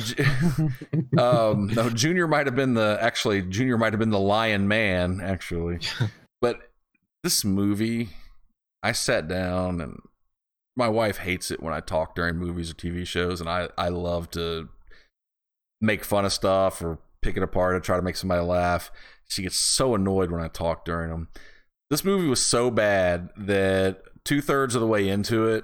um, 1.17 1.67
no, 1.67 1.89
Junior 1.89 2.27
might 2.27 2.45
have 2.45 2.55
been 2.55 2.75
the 2.75 2.97
actually. 3.01 3.41
Junior 3.41 3.77
might 3.77 3.93
have 3.93 3.99
been 3.99 4.11
the 4.11 4.19
lion 4.19 4.67
man 4.67 5.19
actually, 5.21 5.79
but 6.41 6.71
this 7.23 7.43
movie, 7.43 8.09
I 8.83 8.91
sat 8.91 9.27
down 9.27 9.81
and 9.81 9.99
my 10.75 10.87
wife 10.87 11.17
hates 11.17 11.49
it 11.49 11.63
when 11.63 11.73
I 11.73 11.79
talk 11.79 12.13
during 12.13 12.37
movies 12.37 12.69
or 12.69 12.75
TV 12.75 13.07
shows, 13.07 13.41
and 13.41 13.49
I 13.49 13.69
I 13.75 13.89
love 13.89 14.29
to 14.31 14.69
make 15.81 16.05
fun 16.05 16.25
of 16.25 16.33
stuff 16.33 16.81
or 16.83 16.99
pick 17.23 17.35
it 17.35 17.43
apart 17.43 17.73
and 17.73 17.83
try 17.83 17.97
to 17.97 18.03
make 18.03 18.17
somebody 18.17 18.41
laugh. 18.41 18.91
She 19.27 19.41
gets 19.41 19.57
so 19.57 19.95
annoyed 19.95 20.29
when 20.29 20.41
I 20.41 20.47
talk 20.47 20.85
during 20.85 21.09
them. 21.09 21.29
This 21.89 22.03
movie 22.03 22.27
was 22.27 22.41
so 22.41 22.69
bad 22.69 23.29
that 23.35 24.03
two 24.25 24.41
thirds 24.41 24.75
of 24.75 24.81
the 24.81 24.87
way 24.87 25.07
into 25.07 25.47
it, 25.47 25.63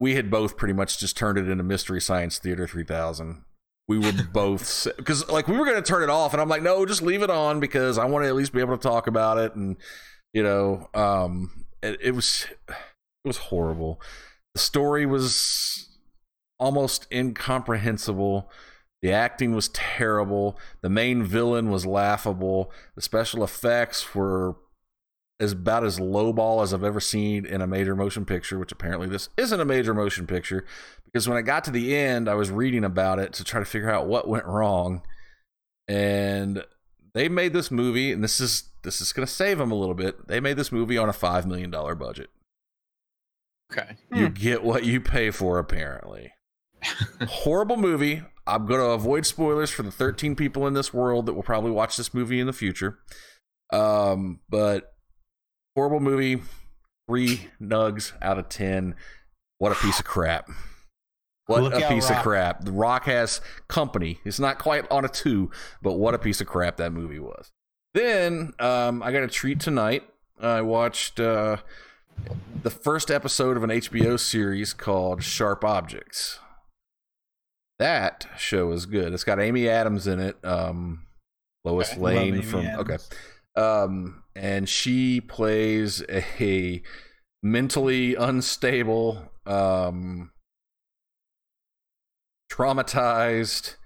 we 0.00 0.16
had 0.16 0.30
both 0.30 0.56
pretty 0.56 0.74
much 0.74 0.98
just 0.98 1.16
turned 1.16 1.38
it 1.38 1.48
into 1.48 1.62
Mystery 1.62 2.00
Science 2.00 2.38
Theater 2.38 2.66
3000. 2.66 3.44
We 3.86 3.98
were 3.98 4.12
both 4.32 4.88
because 4.96 5.28
like 5.28 5.46
we 5.46 5.56
were 5.56 5.64
going 5.64 5.80
to 5.80 5.88
turn 5.88 6.02
it 6.02 6.10
off, 6.10 6.32
and 6.32 6.42
I'm 6.42 6.48
like, 6.48 6.62
no, 6.62 6.84
just 6.84 7.02
leave 7.02 7.22
it 7.22 7.30
on 7.30 7.60
because 7.60 7.98
I 7.98 8.06
want 8.06 8.24
to 8.24 8.28
at 8.28 8.34
least 8.34 8.52
be 8.52 8.60
able 8.60 8.76
to 8.76 8.82
talk 8.82 9.06
about 9.06 9.38
it, 9.38 9.54
and 9.54 9.76
you 10.32 10.42
know, 10.42 10.88
um, 10.94 11.66
it, 11.82 11.98
it 12.02 12.10
was 12.12 12.46
it 12.68 12.74
was 13.24 13.36
horrible. 13.36 14.00
The 14.54 14.60
story 14.60 15.06
was 15.06 15.88
almost 16.58 17.06
incomprehensible. 17.12 18.50
The 19.02 19.12
acting 19.12 19.54
was 19.54 19.68
terrible. 19.70 20.58
The 20.80 20.90
main 20.90 21.24
villain 21.24 21.70
was 21.70 21.84
laughable. 21.84 22.70
The 22.94 23.02
special 23.02 23.42
effects 23.42 24.14
were 24.14 24.56
is 25.42 25.52
about 25.52 25.84
as 25.84 25.98
lowball 25.98 26.62
as 26.62 26.72
I've 26.72 26.84
ever 26.84 27.00
seen 27.00 27.44
in 27.44 27.60
a 27.60 27.66
major 27.66 27.96
motion 27.96 28.24
picture, 28.24 28.58
which 28.58 28.72
apparently 28.72 29.08
this 29.08 29.28
isn't 29.36 29.60
a 29.60 29.64
major 29.64 29.92
motion 29.92 30.26
picture. 30.26 30.64
Because 31.04 31.28
when 31.28 31.36
I 31.36 31.42
got 31.42 31.64
to 31.64 31.70
the 31.70 31.94
end, 31.94 32.28
I 32.28 32.34
was 32.34 32.50
reading 32.50 32.84
about 32.84 33.18
it 33.18 33.32
to 33.34 33.44
try 33.44 33.60
to 33.60 33.66
figure 33.66 33.90
out 33.90 34.06
what 34.06 34.28
went 34.28 34.46
wrong. 34.46 35.02
And 35.88 36.64
they 37.12 37.28
made 37.28 37.52
this 37.52 37.70
movie, 37.70 38.12
and 38.12 38.22
this 38.22 38.40
is 38.40 38.70
this 38.82 39.00
is 39.00 39.12
gonna 39.12 39.26
save 39.26 39.58
them 39.58 39.70
a 39.70 39.76
little 39.76 39.94
bit. 39.94 40.28
They 40.28 40.40
made 40.40 40.56
this 40.56 40.72
movie 40.72 40.96
on 40.96 41.08
a 41.08 41.12
five 41.12 41.46
million 41.46 41.70
dollar 41.70 41.94
budget. 41.94 42.30
Okay. 43.72 43.96
You 44.14 44.28
get 44.28 44.62
what 44.62 44.84
you 44.84 45.00
pay 45.00 45.30
for, 45.30 45.58
apparently. 45.58 46.32
Horrible 47.26 47.76
movie. 47.76 48.22
I'm 48.46 48.66
going 48.66 48.80
to 48.80 48.90
avoid 48.90 49.24
spoilers 49.24 49.70
for 49.70 49.82
the 49.82 49.90
13 49.92 50.36
people 50.36 50.66
in 50.66 50.74
this 50.74 50.92
world 50.92 51.26
that 51.26 51.34
will 51.34 51.42
probably 51.42 51.70
watch 51.70 51.96
this 51.96 52.12
movie 52.12 52.40
in 52.40 52.46
the 52.46 52.52
future. 52.52 52.98
Um, 53.72 54.40
but 54.50 54.92
horrible 55.74 56.00
movie. 56.00 56.42
Three 57.08 57.48
nugs 57.60 58.12
out 58.22 58.38
of 58.38 58.48
10. 58.48 58.94
What 59.58 59.72
a 59.72 59.74
piece 59.76 59.98
of 59.98 60.04
crap. 60.04 60.48
What 61.46 61.62
Look 61.62 61.74
a 61.74 61.88
piece 61.88 62.08
of 62.08 62.16
crap. 62.18 62.64
The 62.64 62.72
Rock 62.72 63.04
has 63.04 63.40
company. 63.68 64.20
It's 64.24 64.38
not 64.38 64.58
quite 64.58 64.90
on 64.90 65.04
a 65.04 65.08
two, 65.08 65.50
but 65.82 65.94
what 65.94 66.14
a 66.14 66.18
piece 66.18 66.40
of 66.40 66.46
crap 66.46 66.76
that 66.76 66.92
movie 66.92 67.18
was. 67.18 67.50
Then 67.94 68.52
um, 68.60 69.02
I 69.02 69.12
got 69.12 69.22
a 69.24 69.28
treat 69.28 69.60
tonight. 69.60 70.04
I 70.40 70.62
watched 70.62 71.18
uh, 71.20 71.58
the 72.62 72.70
first 72.70 73.10
episode 73.10 73.56
of 73.56 73.64
an 73.64 73.70
HBO 73.70 74.18
series 74.18 74.72
called 74.72 75.22
Sharp 75.22 75.64
Objects. 75.64 76.38
That 77.78 78.26
show 78.38 78.70
is 78.72 78.86
good. 78.86 79.12
It's 79.12 79.24
got 79.24 79.40
Amy 79.40 79.68
Adams 79.68 80.06
in 80.06 80.20
it. 80.20 80.36
Um, 80.44 81.06
Lois 81.64 81.92
Okay. 81.92 82.00
Lane 82.00 82.42
from 82.42 82.60
Adams. 82.60 82.80
okay, 82.80 82.96
um, 83.56 84.22
and 84.34 84.68
she 84.68 85.20
plays 85.20 86.02
a 86.08 86.82
mentally 87.42 88.14
unstable, 88.14 89.30
um, 89.46 90.30
traumatized, 92.50 93.76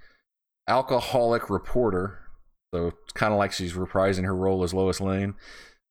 alcoholic 0.68 1.48
reporter. 1.50 2.20
So 2.74 2.88
it's 2.88 3.12
kind 3.14 3.32
of 3.32 3.38
like 3.38 3.52
she's 3.52 3.74
reprising 3.74 4.24
her 4.24 4.34
role 4.34 4.62
as 4.62 4.74
Lois 4.74 5.00
Lane, 5.00 5.34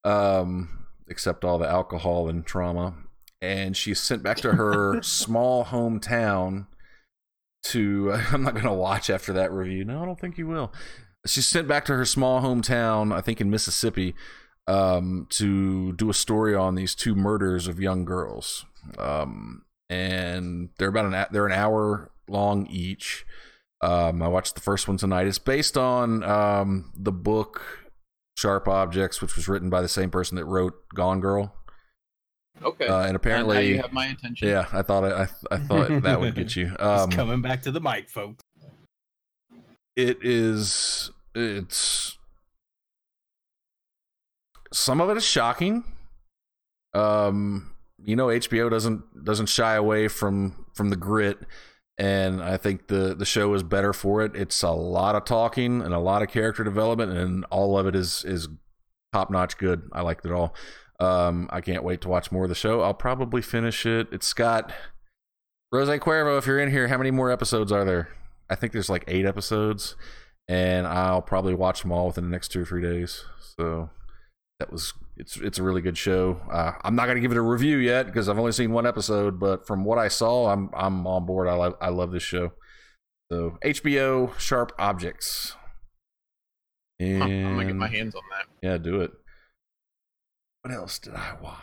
um, 0.04 0.86
except 1.08 1.44
all 1.44 1.58
the 1.58 1.68
alcohol 1.68 2.30
and 2.30 2.46
trauma. 2.46 2.94
And 3.42 3.76
she's 3.76 4.00
sent 4.00 4.24
back 4.24 4.38
to 4.38 4.54
her 4.54 5.02
small 5.04 5.66
hometown 5.66 6.68
to. 7.64 8.14
I'm 8.32 8.44
not 8.44 8.54
going 8.54 8.66
to 8.66 8.74
watch 8.74 9.10
after 9.10 9.34
that 9.34 9.52
review. 9.52 9.86
No, 9.86 10.02
I 10.02 10.06
don't 10.06 10.20
think 10.20 10.38
you 10.38 10.48
will. 10.48 10.72
She's 11.26 11.48
sent 11.48 11.68
back 11.68 11.86
to 11.86 11.96
her 11.96 12.06
small 12.06 12.42
hometown, 12.42 13.14
I 13.14 13.22
think 13.22 13.42
in 13.42 13.50
Mississippi, 13.50 14.14
um, 14.68 15.28
to 15.32 15.94
do 15.94 16.10
a 16.10 16.14
story 16.14 16.54
on 16.56 16.76
these 16.76 16.94
two 16.96 17.16
murders 17.16 17.68
of 17.68 17.80
young 17.80 18.06
girls. 18.06 18.66
Um, 18.98 19.64
and 19.90 20.70
they're 20.78 20.90
about 20.90 21.06
an 21.14 21.26
they're 21.32 21.46
an 21.48 21.52
hour 21.52 22.12
long 22.28 22.68
each. 22.68 23.26
Um, 23.82 24.22
I 24.22 24.28
watched 24.28 24.56
the 24.56 24.62
first 24.62 24.88
one 24.88 24.98
tonight. 24.98 25.28
It's 25.28 25.38
based 25.40 25.78
on 25.78 26.24
um, 26.24 26.92
the 26.96 27.12
book 27.12 27.84
Sharp 28.38 28.68
Objects, 28.68 29.22
which 29.22 29.36
was 29.36 29.48
written 29.48 29.70
by 29.70 29.82
the 29.82 29.88
same 29.90 30.10
person 30.10 30.36
that 30.38 30.46
wrote 30.46 30.74
Gone 30.94 31.20
Girl. 31.20 31.56
Okay. 32.64 32.88
Uh, 32.88 32.98
and 33.00 33.04
And 33.06 33.12
now 33.14 33.16
apparently, 33.18 33.68
you 33.70 33.82
have 33.82 33.92
my 33.94 34.08
attention. 34.08 34.48
yeah, 34.48 34.66
I 34.72 34.82
thought 34.82 35.04
I, 35.04 35.28
I 35.52 35.58
thought 35.58 36.02
that 36.04 36.20
would 36.20 36.36
get 36.36 36.56
you. 36.56 36.68
He's 36.70 36.80
Um, 36.80 37.12
coming 37.12 37.42
back 37.42 37.62
to 37.64 37.72
the 37.72 37.82
mic, 37.82 38.10
folks. 38.10 38.42
it 39.96 40.18
is 40.22 41.12
it's 41.36 42.18
some 44.74 45.02
of 45.02 45.10
it 45.10 45.18
is 45.18 45.26
shocking. 45.26 45.84
Um 46.94 47.72
you 48.04 48.16
know 48.16 48.28
hbo 48.28 48.70
doesn't 48.70 49.24
doesn't 49.24 49.48
shy 49.48 49.76
away 49.76 50.08
from 50.08 50.66
from 50.74 50.90
the 50.90 50.96
grit 50.98 51.40
and 51.98 52.44
i 52.44 52.58
think 52.58 52.88
the 52.88 53.16
the 53.16 53.26
show 53.26 53.54
is 53.54 53.64
better 53.64 53.94
for 53.94 54.22
it. 54.22 54.36
It's 54.36 54.62
a 54.64 54.72
lot 54.72 55.16
of 55.16 55.26
talking 55.26 55.82
and 55.82 55.94
a 55.94 56.00
lot 56.00 56.22
of 56.22 56.30
character 56.30 56.64
development 56.64 57.14
and 57.14 57.46
all 57.46 57.78
of 57.80 57.88
it 57.88 57.96
is 57.96 58.24
is 58.26 58.48
top 59.14 59.30
notch 59.32 59.58
good. 59.58 59.90
I 59.94 60.02
liked 60.02 60.26
it 60.26 60.32
all. 60.32 60.54
Um 61.00 61.50
i 61.52 61.62
can't 61.62 61.84
wait 61.84 62.02
to 62.02 62.10
watch 62.10 62.32
more 62.32 62.44
of 62.44 62.50
the 62.50 62.56
show. 62.56 62.82
I'll 62.82 62.94
probably 62.94 63.42
finish 63.42 63.86
it. 63.86 64.08
It's 64.12 64.34
got 64.34 64.72
rose 65.72 65.90
cuervo 66.00 66.38
if 66.38 66.46
you're 66.46 66.60
in 66.60 66.72
here 66.72 66.88
how 66.88 66.98
many 66.98 67.12
more 67.12 67.32
episodes 67.32 67.72
are 67.72 67.86
there? 67.86 68.10
I 68.50 68.56
think 68.56 68.74
there's 68.74 68.90
like 68.90 69.06
eight 69.08 69.26
episodes 69.26 69.96
and 70.48 70.86
I'll 70.88 71.22
probably 71.22 71.54
watch 71.54 71.82
them 71.82 71.91
all 71.91 72.08
within 72.08 72.24
the 72.26 72.30
next 72.30 72.50
two 72.50 72.62
or 72.62 72.66
three 72.66 72.82
days. 72.82 73.24
So 73.58 73.89
that 74.60 74.72
was 74.72 74.93
it's 75.18 75.38
it's 75.38 75.60
a 75.60 75.64
really 75.64 75.82
good 75.82 75.98
show. 75.98 76.39
Uh, 76.52 76.74
I'm 76.84 76.96
not 76.96 77.08
gonna 77.08 77.20
give 77.22 77.32
it 77.32 77.38
a 77.38 77.41
review 77.41 77.78
yet 77.78 78.06
because 78.06 78.30
I've 78.30 78.38
only 78.39 78.52
seen 78.52 78.72
one 78.72 78.86
episode, 78.86 79.39
but 79.39 79.66
from 79.66 79.84
what 79.86 79.98
I 79.98 80.08
saw, 80.08 80.48
I'm 80.52 80.70
I'm 80.74 81.06
on 81.08 81.26
board. 81.26 81.48
I 81.48 81.54
love 81.56 81.76
I 81.82 81.89
love 81.89 82.12
this 82.12 82.24
show. 82.24 82.52
So 83.32 83.58
HBO 83.64 84.38
Sharp 84.39 84.72
Objects. 84.78 85.56
Huh, 87.02 87.06
And 87.08 87.24
I'm 87.48 87.54
gonna 87.56 87.66
get 87.66 87.76
my 87.76 87.88
hands 87.88 88.16
on 88.16 88.22
that. 88.32 88.46
yeah, 88.62 88.78
do 88.78 89.02
it. 89.02 89.12
What 90.62 90.74
else 90.74 91.00
did 91.00 91.14
I 91.16 91.36
watch? 91.41 91.60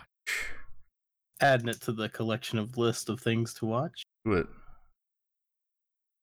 Adding 1.40 1.68
it 1.68 1.80
to 1.82 1.92
the 1.92 2.08
collection 2.08 2.58
of 2.58 2.76
list 2.78 3.08
of 3.08 3.20
things 3.20 3.52
to 3.54 3.66
watch. 3.66 4.04
Do 4.24 4.34
it. 4.34 4.46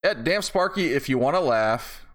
Yeah, 0.05 0.13
damn 0.13 0.41
Sparky, 0.41 0.93
if 0.93 1.09
you 1.09 1.17
want 1.17 1.35
to 1.35 1.41
laugh, 1.41 2.05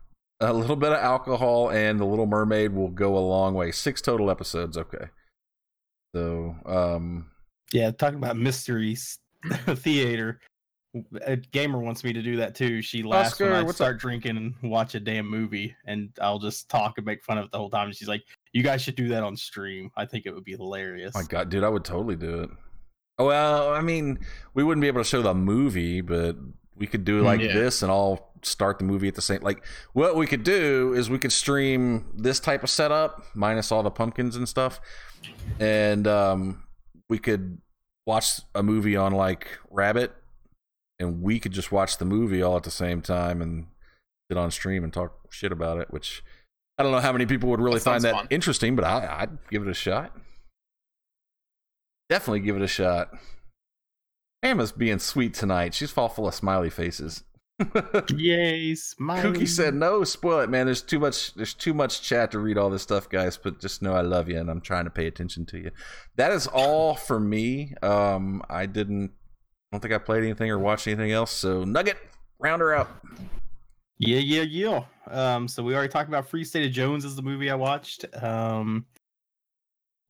a 0.40 0.52
little 0.52 0.76
bit 0.76 0.92
of 0.92 0.98
alcohol 0.98 1.70
and 1.70 1.98
the 1.98 2.04
Little 2.04 2.26
Mermaid 2.26 2.72
will 2.72 2.88
go 2.88 3.16
a 3.16 3.20
long 3.20 3.54
way. 3.54 3.70
Six 3.72 4.00
total 4.00 4.30
episodes, 4.30 4.76
okay. 4.76 5.06
So, 6.14 6.54
um, 6.66 7.30
Yeah, 7.72 7.90
talking 7.90 8.18
about 8.18 8.36
mysteries 8.36 9.18
theater. 9.66 10.40
A 11.26 11.34
gamer 11.36 11.80
wants 11.80 12.04
me 12.04 12.12
to 12.12 12.22
do 12.22 12.36
that 12.36 12.54
too. 12.54 12.80
She 12.80 13.02
laughs 13.02 13.32
Oscar, 13.32 13.50
when 13.50 13.66
I 13.66 13.70
start 13.72 13.98
drinking 13.98 14.36
and 14.36 14.70
watch 14.70 14.94
a 14.94 15.00
damn 15.00 15.28
movie, 15.28 15.74
and 15.86 16.10
I'll 16.20 16.38
just 16.38 16.68
talk 16.68 16.98
and 16.98 17.06
make 17.06 17.24
fun 17.24 17.36
of 17.36 17.46
it 17.46 17.50
the 17.50 17.58
whole 17.58 17.70
time. 17.70 17.86
And 17.88 17.96
she's 17.96 18.06
like, 18.06 18.22
You 18.52 18.62
guys 18.62 18.80
should 18.80 18.94
do 18.94 19.08
that 19.08 19.24
on 19.24 19.36
stream. 19.36 19.90
I 19.96 20.06
think 20.06 20.24
it 20.26 20.32
would 20.32 20.44
be 20.44 20.52
hilarious. 20.52 21.14
my 21.14 21.24
god, 21.24 21.48
dude, 21.48 21.64
I 21.64 21.68
would 21.68 21.84
totally 21.84 22.14
do 22.14 22.42
it. 22.42 22.50
Oh, 23.18 23.26
Well, 23.26 23.72
I 23.72 23.80
mean, 23.80 24.20
we 24.54 24.62
wouldn't 24.62 24.82
be 24.82 24.88
able 24.88 25.00
to 25.00 25.08
show 25.08 25.22
the 25.22 25.34
movie, 25.34 26.00
but 26.00 26.36
we 26.76 26.86
could 26.86 27.04
do 27.04 27.20
like 27.22 27.40
Yeah. 27.40 27.54
this 27.54 27.82
and 27.82 27.90
all 27.90 28.32
start 28.42 28.78
the 28.78 28.84
movie 28.84 29.08
at 29.08 29.14
the 29.14 29.22
same. 29.22 29.40
Like, 29.42 29.64
what 29.92 30.16
we 30.16 30.26
could 30.26 30.42
do 30.42 30.92
is 30.94 31.08
we 31.08 31.18
could 31.18 31.32
stream 31.32 32.06
this 32.14 32.40
type 32.40 32.62
of 32.62 32.70
setup 32.70 33.24
minus 33.34 33.72
all 33.72 33.82
the 33.82 33.90
pumpkins 33.90 34.36
and 34.36 34.48
stuff, 34.48 34.80
and 35.60 36.06
um, 36.06 36.64
we 37.08 37.18
could 37.18 37.58
watch 38.06 38.40
a 38.54 38.62
movie 38.62 38.96
on 38.96 39.12
like 39.12 39.48
Rabbit, 39.70 40.12
and 40.98 41.22
we 41.22 41.40
could 41.40 41.52
just 41.52 41.72
watch 41.72 41.98
the 41.98 42.04
movie 42.04 42.42
all 42.42 42.56
at 42.56 42.64
the 42.64 42.70
same 42.70 43.00
time 43.02 43.40
and 43.40 43.66
sit 44.30 44.36
on 44.38 44.50
stream 44.50 44.84
and 44.84 44.92
talk 44.92 45.32
shit 45.32 45.52
about 45.52 45.78
it. 45.78 45.90
Which 45.90 46.22
I 46.78 46.82
don't 46.82 46.92
know 46.92 47.00
how 47.00 47.12
many 47.12 47.24
people 47.26 47.48
would 47.50 47.60
really 47.60 47.78
That 47.78 47.84
find 47.84 48.04
that 48.04 48.14
fun. 48.14 48.26
interesting, 48.30 48.76
but 48.76 48.84
I, 48.84 49.20
I'd 49.22 49.38
give 49.50 49.62
it 49.62 49.68
a 49.68 49.74
shot. 49.74 50.14
Definitely 52.10 52.40
give 52.40 52.56
it 52.56 52.62
a 52.62 52.66
shot. 52.68 53.10
Emma's 54.44 54.72
being 54.72 54.98
sweet 54.98 55.32
tonight. 55.32 55.74
She's 55.74 55.96
all 55.96 56.10
full 56.10 56.28
of 56.28 56.34
smiley 56.34 56.70
faces. 56.70 57.24
Yay, 58.14 58.74
smiley. 58.74 59.22
Kookie 59.22 59.48
said, 59.48 59.74
"No, 59.74 60.04
spoil 60.04 60.40
it, 60.40 60.50
man. 60.50 60.66
There's 60.66 60.82
too 60.82 60.98
much. 60.98 61.34
There's 61.34 61.54
too 61.54 61.72
much 61.72 62.02
chat 62.02 62.32
to 62.32 62.38
read 62.38 62.58
all 62.58 62.68
this 62.68 62.82
stuff, 62.82 63.08
guys. 63.08 63.36
But 63.36 63.60
just 63.60 63.80
know 63.80 63.94
I 63.94 64.02
love 64.02 64.28
you, 64.28 64.38
and 64.38 64.50
I'm 64.50 64.60
trying 64.60 64.84
to 64.84 64.90
pay 64.90 65.06
attention 65.06 65.46
to 65.46 65.58
you. 65.58 65.70
That 66.16 66.32
is 66.32 66.46
all 66.48 66.94
for 66.94 67.18
me. 67.18 67.74
Um, 67.82 68.42
I 68.50 68.66
didn't. 68.66 69.12
I 69.72 69.76
don't 69.76 69.80
think 69.80 69.94
I 69.94 69.98
played 69.98 70.24
anything 70.24 70.50
or 70.50 70.58
watched 70.58 70.86
anything 70.88 71.12
else. 71.12 71.30
So 71.30 71.64
Nugget, 71.64 71.96
round 72.38 72.60
her 72.60 72.74
out. 72.74 72.90
Yeah, 73.98 74.18
yeah, 74.18 74.42
yeah. 74.42 74.84
Um, 75.08 75.48
so 75.48 75.62
we 75.62 75.74
already 75.74 75.92
talked 75.92 76.08
about 76.08 76.28
Free 76.28 76.44
State 76.44 76.66
of 76.66 76.72
Jones 76.72 77.04
is 77.04 77.16
the 77.16 77.22
movie 77.22 77.50
I 77.50 77.54
watched. 77.54 78.04
Um, 78.22 78.84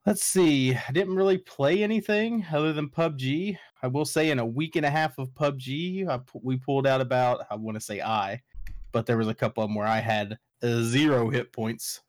let's 0.07 0.25
see. 0.25 0.75
I 0.75 0.93
didn't 0.93 1.17
really 1.17 1.39
play 1.39 1.83
anything 1.83 2.45
other 2.53 2.73
than 2.73 2.89
PUBG. 2.89 3.57
I 3.83 3.87
will 3.87 4.05
say 4.05 4.31
in 4.31 4.39
a 4.39 4.47
week 4.47 4.77
and 4.77 4.87
a 4.87 4.91
half 4.91 5.19
of 5.19 5.35
PUBG, 5.35 6.09
I, 6.09 6.21
we 6.35 6.57
pulled 6.57 6.87
out 6.87 7.01
about 7.01 7.47
I 7.51 7.57
want 7.57 7.77
to 7.77 7.81
say 7.81 8.01
I, 8.01 8.41
but 8.93 9.07
there 9.07 9.19
was 9.19 9.29
a 9.29 9.35
couple 9.35 9.63
of 9.63 9.69
them 9.69 9.75
where 9.75 9.87
I 9.87 10.01
had 10.01 10.39
uh, 10.63 10.83
zero 10.83 11.31
hit 11.31 11.53
points. 11.53 12.01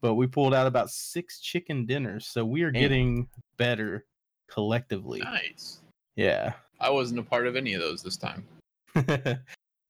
But 0.00 0.14
we 0.14 0.26
pulled 0.26 0.52
out 0.52 0.66
about 0.66 0.90
six 0.90 1.38
chicken 1.40 1.86
dinners, 1.86 2.26
so 2.26 2.44
we 2.44 2.62
are 2.62 2.72
Damn. 2.72 2.82
getting 2.82 3.28
better 3.56 4.04
collectively. 4.50 5.20
Nice. 5.20 5.80
Yeah. 6.16 6.54
I 6.80 6.90
wasn't 6.90 7.20
a 7.20 7.22
part 7.22 7.46
of 7.46 7.54
any 7.54 7.74
of 7.74 7.80
those 7.80 8.02
this 8.02 8.16
time. 8.16 8.44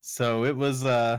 so 0.02 0.44
it 0.44 0.54
was 0.54 0.84
uh 0.84 1.18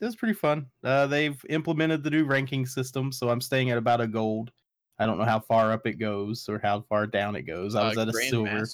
it 0.00 0.04
was 0.04 0.14
pretty 0.14 0.34
fun. 0.34 0.66
Uh 0.84 1.06
they've 1.06 1.42
implemented 1.48 2.02
the 2.02 2.10
new 2.10 2.24
ranking 2.24 2.66
system, 2.66 3.10
so 3.10 3.30
I'm 3.30 3.40
staying 3.40 3.70
at 3.70 3.78
about 3.78 4.02
a 4.02 4.06
gold. 4.06 4.52
I 4.98 5.06
don't 5.06 5.18
know 5.18 5.24
how 5.24 5.40
far 5.40 5.72
up 5.72 5.86
it 5.86 5.94
goes 5.94 6.48
or 6.48 6.58
how 6.58 6.80
far 6.88 7.06
down 7.06 7.36
it 7.36 7.42
goes. 7.42 7.74
I 7.74 7.88
was 7.88 7.98
Uh, 7.98 8.02
at 8.02 8.08
a 8.08 8.12
silver. 8.12 8.66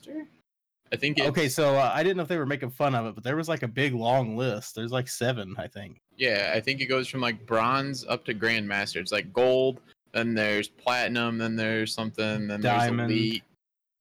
I 0.92 0.96
think 0.96 1.18
it's, 1.18 1.26
Okay, 1.28 1.48
so 1.48 1.74
uh, 1.76 1.90
I 1.94 2.02
didn't 2.02 2.18
know 2.18 2.22
if 2.22 2.28
they 2.28 2.36
were 2.38 2.46
making 2.46 2.70
fun 2.70 2.94
of 2.94 3.06
it, 3.06 3.14
but 3.14 3.24
there 3.24 3.36
was 3.36 3.48
like 3.48 3.62
a 3.62 3.68
big 3.68 3.94
long 3.94 4.36
list. 4.36 4.74
There's 4.74 4.92
like 4.92 5.08
seven, 5.08 5.54
I 5.58 5.66
think. 5.66 6.00
yeah, 6.16 6.52
I 6.54 6.60
think 6.60 6.80
it 6.80 6.86
goes 6.86 7.08
from 7.08 7.20
like 7.20 7.44
bronze 7.46 8.04
up 8.06 8.24
to 8.26 8.34
grandmaster. 8.34 8.96
It's 8.96 9.10
like 9.12 9.32
gold, 9.32 9.80
then 10.12 10.34
there's 10.34 10.68
platinum, 10.68 11.38
then 11.38 11.56
there's 11.56 11.92
something, 11.92 12.46
then 12.46 12.60
Diamond. 12.60 13.10
there's 13.10 13.10
elite, 13.10 13.42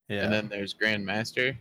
Yeah, 0.09 0.24
and 0.26 0.34
then 0.34 0.47
there's 0.49 0.74
grandmaster. 0.74 1.55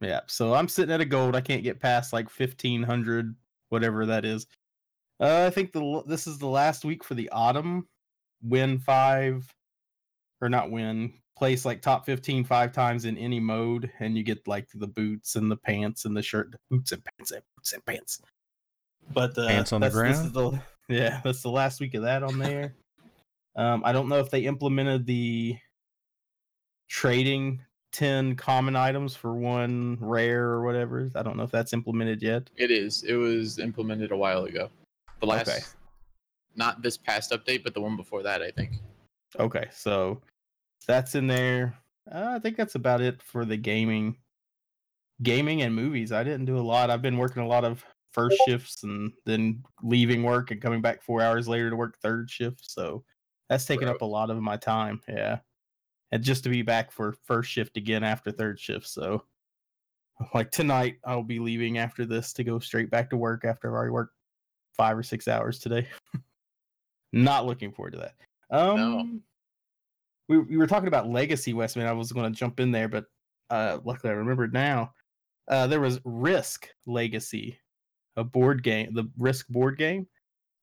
yeah. 0.00 0.20
So 0.28 0.54
I'm 0.54 0.68
sitting 0.68 0.94
at 0.94 1.00
a 1.00 1.04
gold. 1.06 1.34
I 1.34 1.40
can't 1.40 1.64
get 1.64 1.80
past 1.80 2.12
like 2.12 2.28
fifteen 2.30 2.82
hundred, 2.82 3.34
whatever 3.70 4.06
that 4.06 4.24
is. 4.24 4.46
Uh, 5.20 5.46
I 5.46 5.50
think 5.50 5.72
the 5.72 6.02
this 6.06 6.26
is 6.28 6.38
the 6.38 6.46
last 6.46 6.84
week 6.84 7.02
for 7.02 7.14
the 7.14 7.28
autumn. 7.30 7.88
Win 8.42 8.78
five, 8.78 9.50
or 10.44 10.48
not 10.48 10.70
win. 10.70 11.12
Place 11.36 11.64
like 11.64 11.82
top 11.82 12.06
15 12.06 12.44
five 12.44 12.72
times 12.72 13.06
in 13.06 13.18
any 13.18 13.40
mode, 13.40 13.90
and 13.98 14.16
you 14.16 14.22
get 14.22 14.46
like 14.46 14.68
the 14.74 14.86
boots 14.86 15.34
and 15.34 15.50
the 15.50 15.56
pants 15.56 16.04
and 16.04 16.16
the 16.16 16.22
shirt, 16.22 16.52
the 16.52 16.58
boots 16.70 16.92
and 16.92 17.02
pants 17.04 17.32
and 17.32 17.42
boots 17.56 17.72
and 17.72 17.84
pants. 17.86 18.20
But 19.12 19.36
uh, 19.36 19.48
Pants 19.48 19.72
on 19.72 19.80
the 19.80 19.88
that's- 19.88 20.16
this 20.18 20.26
is 20.26 20.32
the- 20.32 20.60
yeah, 20.88 21.20
that's 21.24 21.42
the 21.42 21.50
last 21.50 21.80
week 21.80 21.94
of 21.94 22.02
that 22.02 22.22
on 22.22 22.38
there. 22.38 22.74
um, 23.56 23.82
I 23.84 23.92
don't 23.92 24.08
know 24.08 24.20
if 24.20 24.30
they 24.30 24.42
implemented 24.42 25.06
the 25.06 25.56
trading 26.88 27.60
10 27.92 28.36
common 28.36 28.76
items 28.76 29.16
for 29.16 29.34
one 29.34 29.96
rare 30.00 30.44
or 30.44 30.64
whatever. 30.64 31.10
I 31.14 31.22
don't 31.22 31.36
know 31.36 31.42
if 31.44 31.50
that's 31.50 31.72
implemented 31.72 32.22
yet. 32.22 32.48
It 32.56 32.70
is. 32.70 33.02
It 33.04 33.14
was 33.14 33.58
implemented 33.58 34.12
a 34.12 34.16
while 34.16 34.44
ago. 34.44 34.70
The 35.20 35.26
last, 35.26 35.48
Okay. 35.48 35.58
not 36.56 36.82
this 36.82 36.96
past 36.96 37.32
update, 37.32 37.64
but 37.64 37.74
the 37.74 37.80
one 37.80 37.96
before 37.96 38.22
that, 38.22 38.42
I 38.42 38.50
think. 38.50 38.72
Okay, 39.38 39.66
so 39.72 40.20
that's 40.84 41.14
in 41.14 41.26
there. 41.26 41.74
Uh, 42.10 42.32
I 42.36 42.38
think 42.38 42.56
that's 42.56 42.74
about 42.74 43.00
it 43.00 43.22
for 43.22 43.44
the 43.44 43.56
gaming, 43.56 44.16
gaming 45.22 45.62
and 45.62 45.74
movies. 45.74 46.12
I 46.12 46.24
didn't 46.24 46.44
do 46.44 46.58
a 46.58 46.60
lot. 46.60 46.90
I've 46.90 47.02
been 47.02 47.18
working 47.18 47.42
a 47.42 47.48
lot 47.48 47.64
of 47.64 47.84
first 48.12 48.36
shifts 48.46 48.84
and 48.84 49.12
then 49.26 49.62
leaving 49.82 50.22
work 50.22 50.50
and 50.50 50.62
coming 50.62 50.80
back 50.80 51.02
four 51.02 51.20
hours 51.20 51.48
later 51.48 51.70
to 51.70 51.76
work 51.76 51.98
third 52.00 52.30
shift. 52.30 52.70
So 52.70 53.04
that's 53.48 53.64
taken 53.64 53.86
Bro. 53.86 53.96
up 53.96 54.02
a 54.02 54.06
lot 54.06 54.30
of 54.30 54.40
my 54.40 54.56
time. 54.56 55.00
Yeah, 55.08 55.38
and 56.12 56.22
just 56.22 56.44
to 56.44 56.50
be 56.50 56.62
back 56.62 56.92
for 56.92 57.14
first 57.24 57.50
shift 57.50 57.76
again 57.76 58.04
after 58.04 58.30
third 58.30 58.60
shift. 58.60 58.86
So 58.86 59.24
like 60.34 60.50
tonight, 60.50 60.96
I'll 61.04 61.22
be 61.22 61.38
leaving 61.38 61.78
after 61.78 62.06
this 62.06 62.32
to 62.34 62.44
go 62.44 62.58
straight 62.58 62.90
back 62.90 63.10
to 63.10 63.16
work 63.16 63.44
after 63.44 63.68
I've 63.68 63.74
already 63.74 63.90
worked 63.90 64.14
five 64.76 64.96
or 64.96 65.02
six 65.02 65.28
hours 65.28 65.58
today. 65.58 65.86
Not 67.12 67.46
looking 67.46 67.72
forward 67.72 67.92
to 67.92 67.98
that. 67.98 68.14
Um, 68.50 69.22
we, 70.28 70.38
we 70.38 70.56
were 70.56 70.66
talking 70.66 70.88
about 70.88 71.08
Legacy 71.08 71.52
Westman. 71.52 71.86
I 71.86 71.92
was 71.92 72.12
going 72.12 72.32
to 72.32 72.38
jump 72.38 72.60
in 72.60 72.70
there, 72.70 72.88
but 72.88 73.04
uh, 73.50 73.78
luckily 73.84 74.10
I 74.10 74.16
remembered 74.16 74.52
now. 74.52 74.92
Uh, 75.48 75.66
there 75.66 75.80
was 75.80 76.00
Risk 76.04 76.68
Legacy, 76.86 77.58
a 78.16 78.24
board 78.24 78.62
game, 78.62 78.94
the 78.94 79.10
Risk 79.18 79.48
board 79.48 79.76
game. 79.76 80.06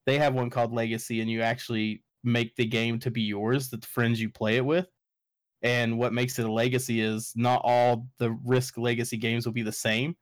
They 0.06 0.18
have 0.18 0.34
one 0.34 0.50
called 0.50 0.72
Legacy, 0.72 1.20
and 1.20 1.30
you 1.30 1.42
actually 1.42 2.02
make 2.24 2.56
the 2.56 2.66
game 2.66 2.98
to 3.00 3.10
be 3.10 3.22
yours, 3.22 3.68
the 3.68 3.78
friends 3.86 4.20
you 4.20 4.30
play 4.30 4.56
it 4.56 4.64
with. 4.64 4.86
And 5.62 5.96
what 5.96 6.12
makes 6.12 6.40
it 6.40 6.46
a 6.46 6.52
legacy 6.52 7.00
is 7.00 7.32
not 7.36 7.60
all 7.62 8.08
the 8.18 8.32
Risk 8.44 8.78
Legacy 8.78 9.16
games 9.16 9.46
will 9.46 9.52
be 9.52 9.62
the 9.62 9.70
same. 9.70 10.16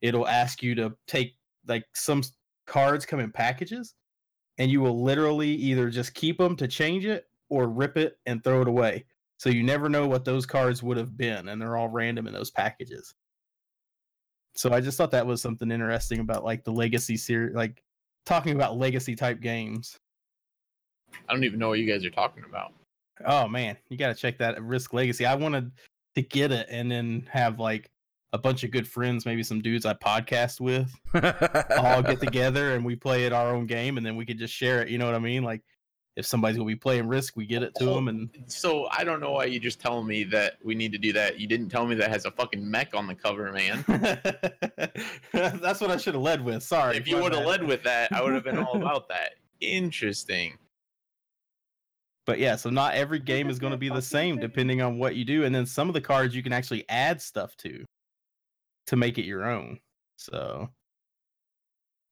It'll 0.00 0.26
ask 0.26 0.62
you 0.62 0.74
to 0.76 0.94
take 1.06 1.34
like 1.68 1.84
some 1.94 2.22
cards 2.66 3.04
come 3.04 3.20
in 3.20 3.30
packages, 3.30 3.94
and 4.56 4.70
you 4.70 4.80
will 4.80 5.04
literally 5.04 5.50
either 5.50 5.90
just 5.90 6.14
keep 6.14 6.38
them 6.38 6.56
to 6.56 6.66
change 6.66 7.04
it 7.04 7.26
or 7.48 7.68
rip 7.68 7.96
it 7.96 8.18
and 8.26 8.42
throw 8.42 8.62
it 8.62 8.68
away. 8.68 9.04
So 9.38 9.50
you 9.50 9.62
never 9.62 9.88
know 9.88 10.06
what 10.06 10.24
those 10.24 10.46
cards 10.46 10.82
would 10.82 10.96
have 10.96 11.16
been, 11.16 11.48
and 11.48 11.60
they're 11.60 11.76
all 11.76 11.88
random 11.88 12.26
in 12.26 12.32
those 12.32 12.50
packages. 12.50 13.14
So 14.54 14.72
I 14.72 14.80
just 14.80 14.96
thought 14.96 15.10
that 15.10 15.26
was 15.26 15.42
something 15.42 15.70
interesting 15.70 16.20
about 16.20 16.44
like 16.44 16.64
the 16.64 16.72
legacy 16.72 17.16
series, 17.16 17.54
like 17.54 17.82
talking 18.24 18.54
about 18.56 18.78
legacy 18.78 19.14
type 19.14 19.40
games. 19.40 19.98
I 21.28 21.32
don't 21.32 21.44
even 21.44 21.58
know 21.58 21.68
what 21.68 21.78
you 21.78 21.90
guys 21.90 22.04
are 22.04 22.10
talking 22.10 22.44
about. 22.48 22.72
Oh 23.26 23.46
man, 23.48 23.76
you 23.88 23.96
got 23.96 24.08
to 24.08 24.14
check 24.14 24.38
that 24.38 24.60
Risk 24.62 24.92
Legacy. 24.92 25.26
I 25.26 25.34
wanted 25.34 25.70
to 26.14 26.22
get 26.22 26.52
it 26.52 26.66
and 26.70 26.90
then 26.90 27.28
have 27.30 27.60
like 27.60 27.90
a 28.32 28.38
bunch 28.38 28.64
of 28.64 28.70
good 28.70 28.88
friends, 28.88 29.24
maybe 29.24 29.42
some 29.42 29.60
dudes 29.60 29.86
I 29.86 29.94
podcast 29.94 30.60
with, 30.60 30.90
all 31.78 32.02
get 32.02 32.20
together 32.22 32.74
and 32.74 32.84
we 32.84 32.96
play 32.96 33.24
it 33.24 33.32
our 33.32 33.54
own 33.54 33.66
game, 33.66 33.98
and 33.98 34.06
then 34.06 34.16
we 34.16 34.26
could 34.26 34.38
just 34.38 34.54
share 34.54 34.82
it. 34.82 34.88
You 34.88 34.98
know 34.98 35.06
what 35.06 35.14
I 35.14 35.18
mean? 35.18 35.42
Like 35.42 35.62
if 36.16 36.24
somebody's 36.24 36.56
gonna 36.56 36.66
be 36.66 36.74
playing 36.74 37.06
Risk, 37.06 37.36
we 37.36 37.46
get 37.46 37.62
it 37.62 37.74
to 37.76 37.90
oh, 37.90 37.94
them, 37.94 38.08
and 38.08 38.30
So 38.46 38.88
I 38.90 39.04
don't 39.04 39.20
know 39.20 39.32
why 39.32 39.44
you 39.44 39.60
just 39.60 39.80
tell 39.80 40.02
me 40.02 40.24
that 40.24 40.54
we 40.64 40.74
need 40.74 40.92
to 40.92 40.98
do 40.98 41.12
that. 41.12 41.38
You 41.38 41.46
didn't 41.46 41.68
tell 41.68 41.86
me 41.86 41.94
that 41.96 42.10
has 42.10 42.24
a 42.24 42.30
fucking 42.30 42.68
mech 42.68 42.94
on 42.94 43.06
the 43.06 43.14
cover, 43.14 43.52
man. 43.52 43.84
that's 45.32 45.80
what 45.80 45.90
I 45.90 45.98
should 45.98 46.14
have 46.14 46.22
led 46.22 46.42
with. 46.42 46.62
Sorry. 46.62 46.96
if 46.96 47.06
you 47.06 47.18
would 47.18 47.34
have 47.34 47.44
led 47.44 47.62
with 47.62 47.82
that, 47.82 48.12
I 48.12 48.22
would 48.22 48.32
have 48.32 48.44
been 48.44 48.58
all 48.58 48.76
about 48.82 49.08
that. 49.08 49.34
Interesting. 49.60 50.56
But 52.24 52.38
yeah, 52.40 52.56
so 52.56 52.70
not 52.70 52.94
every 52.94 53.20
game 53.20 53.48
is 53.48 53.58
going 53.58 53.70
to 53.70 53.76
be 53.76 53.88
the 53.88 54.02
same 54.02 54.38
depending 54.38 54.82
on 54.82 54.98
what 54.98 55.14
you 55.14 55.24
do, 55.24 55.44
and 55.44 55.54
then 55.54 55.64
some 55.64 55.88
of 55.88 55.94
the 55.94 56.00
cards 56.00 56.34
you 56.34 56.42
can 56.42 56.52
actually 56.52 56.84
add 56.88 57.22
stuff 57.22 57.56
to 57.58 57.84
to 58.86 58.96
make 58.96 59.18
it 59.18 59.24
your 59.24 59.44
own. 59.44 59.78
So 60.16 60.70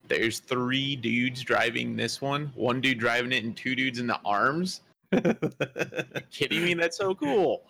There's 0.07 0.39
three 0.39 0.95
dudes 0.95 1.41
driving 1.41 1.95
this 1.95 2.21
one, 2.21 2.51
one 2.55 2.79
dude 2.81 2.99
driving 2.99 3.31
it, 3.31 3.43
and 3.43 3.55
two 3.57 3.75
dudes 3.75 3.99
in 3.99 4.07
the 4.07 4.19
arms. 4.23 4.81
Kidding 6.31 6.63
me? 6.63 6.73
That's 6.75 6.97
so 6.97 7.15
cool. 7.15 7.63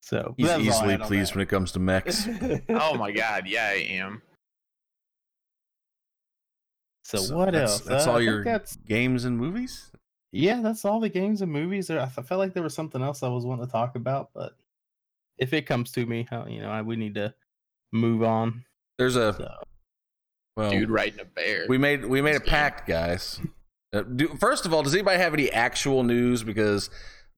so 0.00 0.34
He's 0.36 0.46
that's 0.48 0.58
all 0.58 0.64
I 0.64 0.68
easily 0.94 0.96
pleased 0.98 1.30
that. 1.32 1.36
when 1.36 1.42
it 1.42 1.48
comes 1.48 1.72
to 1.72 1.78
mechs. 1.78 2.26
Oh 2.68 2.94
my 2.96 3.10
god, 3.12 3.46
yeah, 3.46 3.68
I 3.70 3.74
am. 3.90 4.22
so, 7.04 7.18
So 7.18 7.36
what 7.36 7.52
that's- 7.52 7.70
else? 7.72 7.80
That's 7.82 8.06
Uh, 8.06 8.12
all 8.12 8.20
your 8.20 8.44
That's 8.44 8.76
games 8.76 9.24
and 9.24 9.36
movies. 9.36 9.90
yeah. 10.32 10.60
That's 10.62 10.84
all 10.84 11.00
the 11.00 11.08
games 11.08 11.42
and 11.42 11.50
movies. 11.52 11.90
I 11.90 12.06
felt 12.06 12.38
like 12.38 12.54
there 12.54 12.62
was 12.62 12.74
something 12.74 13.02
else 13.02 13.22
I 13.22 13.28
was 13.28 13.44
wanting 13.44 13.66
to 13.66 13.72
talk 13.72 13.96
about, 13.96 14.30
but 14.34 14.56
if 15.38 15.52
it 15.52 15.66
comes 15.66 15.92
to 15.92 16.06
me, 16.06 16.26
you 16.48 16.60
know, 16.60 16.70
I, 16.70 16.82
we 16.82 16.96
need 16.96 17.14
to 17.14 17.34
move 17.92 18.22
on. 18.22 18.64
There's 18.98 19.16
a 19.16 19.32
So 19.34 19.54
well, 20.56 20.70
Dude 20.70 20.90
riding 20.90 21.20
a 21.20 21.24
bear. 21.24 21.66
we 21.68 21.78
made 21.78 22.04
we 22.04 22.20
made 22.22 22.36
a 22.36 22.40
pact, 22.40 22.86
guys. 22.86 23.40
Uh, 23.92 24.02
do, 24.02 24.28
first 24.40 24.64
of 24.66 24.72
all, 24.72 24.82
does 24.82 24.94
anybody 24.94 25.18
have 25.18 25.34
any 25.34 25.50
actual 25.50 26.02
news? 26.02 26.42
Because 26.42 26.88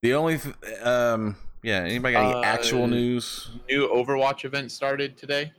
the 0.02 0.14
only, 0.14 0.38
th- 0.38 0.54
um, 0.82 1.36
yeah, 1.62 1.80
anybody 1.80 2.12
got 2.14 2.24
any 2.24 2.34
Uh, 2.34 2.42
actual 2.42 2.86
news? 2.86 3.50
New 3.68 3.88
Overwatch 3.88 4.44
event 4.44 4.70
started 4.70 5.16
today. 5.16 5.52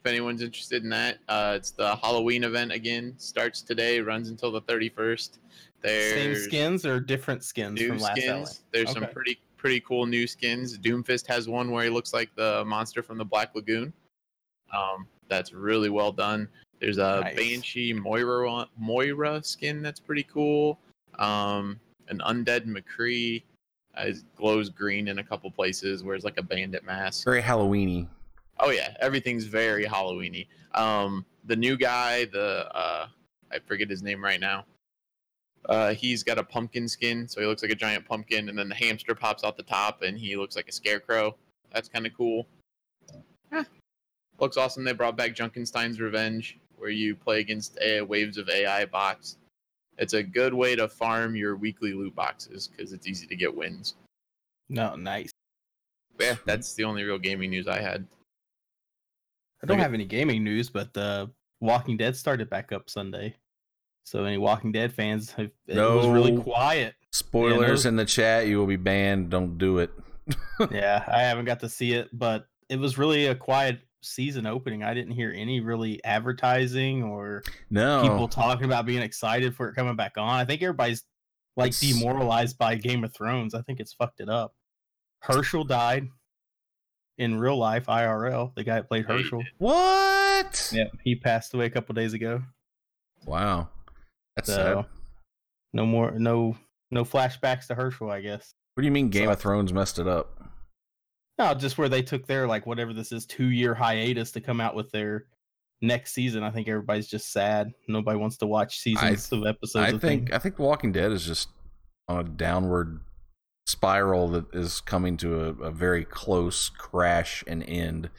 If 0.00 0.06
anyone's 0.10 0.42
interested 0.42 0.82
in 0.82 0.90
that, 0.90 1.18
uh, 1.28 1.54
it's 1.56 1.70
the 1.70 1.96
Halloween 1.96 2.44
event 2.44 2.72
again. 2.72 3.14
Starts 3.18 3.62
today, 3.62 4.00
runs 4.00 4.28
until 4.30 4.50
the 4.50 4.60
31st. 4.62 5.30
Same 5.32 5.40
There's 5.82 6.44
skins 6.44 6.84
or 6.86 6.98
different 7.00 7.42
skins 7.44 7.78
new 7.80 7.88
from 7.88 7.98
last 7.98 8.18
LA? 8.18 8.44
skins. 8.44 8.62
There's 8.72 8.90
some 8.92 9.06
pretty 9.06 9.38
pretty 9.56 9.80
cool 9.80 10.04
new 10.06 10.26
skins. 10.26 10.76
Doomfist 10.78 11.26
has 11.28 11.48
one 11.48 11.70
where 11.70 11.84
he 11.84 11.90
looks 11.90 12.12
like 12.12 12.34
the 12.34 12.64
monster 12.66 13.02
from 13.02 13.16
the 13.16 13.24
Black 13.24 13.54
Lagoon. 13.54 13.92
Um, 14.76 15.06
that's 15.28 15.52
really 15.52 15.90
well 15.90 16.12
done. 16.12 16.48
There's 16.80 16.98
a 16.98 17.20
Nice. 17.22 17.36
Banshee 17.36 17.92
Moira 17.92 18.66
Moira 18.78 19.42
skin 19.42 19.82
that's 19.82 20.00
pretty 20.00 20.24
cool. 20.24 20.78
Um, 21.18 21.80
an 22.08 22.18
undead 22.26 22.66
McCree 22.66 23.42
uh, 23.96 24.10
glows 24.36 24.68
green 24.68 25.08
in 25.08 25.18
a 25.18 25.24
couple 25.24 25.50
places. 25.50 26.02
Wears 26.02 26.24
like 26.24 26.38
a 26.38 26.42
bandit 26.42 26.84
mask. 26.84 27.24
Very 27.24 27.42
Halloweeny. 27.42 28.08
Oh 28.60 28.70
yeah, 28.70 28.94
everything's 29.00 29.44
very 29.44 29.84
Halloweeny. 29.84 30.46
Um, 30.74 31.24
the 31.44 31.56
new 31.56 31.76
guy, 31.76 32.26
the 32.26 32.68
uh, 32.74 33.06
I 33.50 33.58
forget 33.66 33.88
his 33.88 34.02
name 34.02 34.22
right 34.22 34.40
now. 34.40 34.64
Uh, 35.68 35.94
he's 35.94 36.22
got 36.22 36.38
a 36.38 36.42
pumpkin 36.42 36.86
skin, 36.86 37.26
so 37.26 37.40
he 37.40 37.46
looks 37.46 37.62
like 37.62 37.70
a 37.70 37.76
giant 37.76 38.06
pumpkin, 38.06 38.48
and 38.48 38.58
then 38.58 38.68
the 38.68 38.74
hamster 38.74 39.14
pops 39.14 39.44
out 39.44 39.56
the 39.56 39.62
top, 39.62 40.02
and 40.02 40.18
he 40.18 40.36
looks 40.36 40.56
like 40.56 40.68
a 40.68 40.72
scarecrow. 40.72 41.34
That's 41.72 41.88
kind 41.88 42.06
of 42.06 42.12
cool. 42.14 42.46
Eh, 43.52 43.64
looks 44.38 44.56
awesome. 44.56 44.84
They 44.84 44.92
brought 44.92 45.16
back 45.16 45.34
Junkenstein's 45.34 46.00
Revenge, 46.00 46.58
where 46.76 46.90
you 46.90 47.14
play 47.14 47.40
against 47.40 47.78
uh, 47.78 48.04
waves 48.04 48.38
of 48.38 48.48
AI 48.48 48.84
bots. 48.86 49.38
It's 49.98 50.14
a 50.14 50.22
good 50.22 50.52
way 50.52 50.74
to 50.76 50.88
farm 50.88 51.36
your 51.36 51.56
weekly 51.56 51.92
loot 51.92 52.14
boxes 52.14 52.68
because 52.68 52.92
it's 52.92 53.06
easy 53.06 53.26
to 53.26 53.36
get 53.36 53.54
wins. 53.54 53.94
No, 54.68 54.96
nice. 54.96 55.30
But 56.16 56.24
yeah, 56.24 56.34
that's 56.44 56.74
the 56.74 56.84
only 56.84 57.04
real 57.04 57.18
gaming 57.18 57.50
news 57.50 57.68
I 57.68 57.80
had. 57.80 58.06
I 59.62 59.66
don't 59.66 59.78
have 59.78 59.94
any 59.94 60.04
gaming 60.04 60.44
news, 60.44 60.68
but 60.68 60.92
the 60.92 61.30
Walking 61.60 61.96
Dead 61.96 62.16
started 62.16 62.50
back 62.50 62.72
up 62.72 62.90
Sunday. 62.90 63.34
So 64.04 64.24
any 64.24 64.36
Walking 64.36 64.72
Dead 64.72 64.92
fans, 64.92 65.30
have, 65.32 65.50
it 65.66 65.76
was 65.76 66.06
really 66.08 66.36
quiet. 66.36 66.94
Spoilers 67.12 67.84
no- 67.84 67.88
in 67.90 67.96
the 67.96 68.04
chat. 68.04 68.46
You 68.46 68.58
will 68.58 68.66
be 68.66 68.76
banned. 68.76 69.30
Don't 69.30 69.56
do 69.56 69.78
it. 69.78 69.90
yeah, 70.70 71.04
I 71.08 71.22
haven't 71.22 71.46
got 71.46 71.60
to 71.60 71.68
see 71.68 71.92
it, 71.92 72.10
but 72.12 72.46
it 72.68 72.78
was 72.78 72.98
really 72.98 73.26
a 73.26 73.34
quiet 73.34 73.80
season 74.04 74.46
opening. 74.46 74.82
I 74.82 74.94
didn't 74.94 75.12
hear 75.12 75.32
any 75.34 75.60
really 75.60 76.02
advertising 76.04 77.02
or 77.02 77.42
No. 77.70 78.02
people 78.02 78.28
talking 78.28 78.64
about 78.66 78.86
being 78.86 79.02
excited 79.02 79.54
for 79.56 79.68
it 79.68 79.74
coming 79.74 79.96
back 79.96 80.16
on. 80.16 80.28
I 80.28 80.44
think 80.44 80.62
everybody's 80.62 81.02
like 81.56 81.70
It's- 81.70 81.80
demoralized 81.80 82.58
by 82.58 82.74
Game 82.76 83.04
of 83.04 83.14
Thrones. 83.14 83.54
I 83.54 83.62
think 83.62 83.80
it's 83.80 83.92
fucked 83.92 84.20
it 84.20 84.28
up. 84.28 84.54
Hershel 85.24 85.64
died 85.66 86.08
in 87.16 87.38
real 87.38 87.56
life, 87.56 87.86
IRL. 87.88 88.52
The 88.56 88.64
guy 88.64 88.74
that 88.76 88.88
played 88.88 89.06
Hershel. 89.06 89.42
what? 89.58 90.70
Yeah, 90.72 90.84
he 91.02 91.14
passed 91.16 91.54
away 91.54 91.66
a 91.66 91.70
couple 91.70 91.94
days 91.94 92.12
ago. 92.12 92.42
Wow. 93.24 93.68
That's 94.36 94.48
So 94.48 94.82
sad. 94.82 94.86
no 95.72 95.86
more, 95.86 96.10
no, 96.18 96.56
no 96.90 97.04
flashbacks 97.04 97.68
to 97.68 97.74
Hershel. 97.74 98.10
I 98.10 98.20
guess. 98.20 98.54
What 98.74 98.82
do 98.82 98.86
you 98.86 98.92
mean 98.92 99.08
Game 99.10 99.30
of. 99.30 99.38
Thrones 99.40 99.72
messed 99.72 99.98
it 100.00 100.08
up? 100.08 100.40
No, 101.38 101.52
just 101.54 101.78
where 101.78 101.88
they 101.88 102.02
took 102.02 102.26
their 102.26 102.46
like 102.46 102.66
whatever 102.66 102.92
this 102.92 103.12
is 103.12 103.26
two 103.26 103.48
year 103.48 103.74
hiatus 103.74 104.30
to 104.32 104.40
come 104.40 104.60
out 104.60 104.74
with 104.74 104.90
their 104.90 105.26
next 105.82 106.12
season. 106.12 106.42
I 106.42 106.50
think 106.50 106.68
everybody's 106.68 107.08
just 107.08 107.32
sad. 107.32 107.72
Nobody 107.88 108.18
wants 108.18 108.36
to 108.38 108.46
watch 108.46 108.78
seasons 108.78 109.30
of 109.32 109.44
episodes. 109.46 109.84
I 109.84 109.88
of 109.88 110.00
think 110.00 110.24
things. 110.24 110.30
I 110.32 110.38
think 110.38 110.56
The 110.56 110.62
Walking 110.62 110.92
Dead 110.92 111.12
is 111.12 111.26
just 111.26 111.48
on 112.08 112.20
a 112.20 112.24
downward 112.24 113.00
spiral 113.66 114.28
that 114.28 114.54
is 114.54 114.80
coming 114.80 115.16
to 115.16 115.40
a, 115.40 115.48
a 115.64 115.70
very 115.70 116.04
close 116.04 116.68
crash 116.68 117.42
and 117.46 117.62
end. 117.68 118.10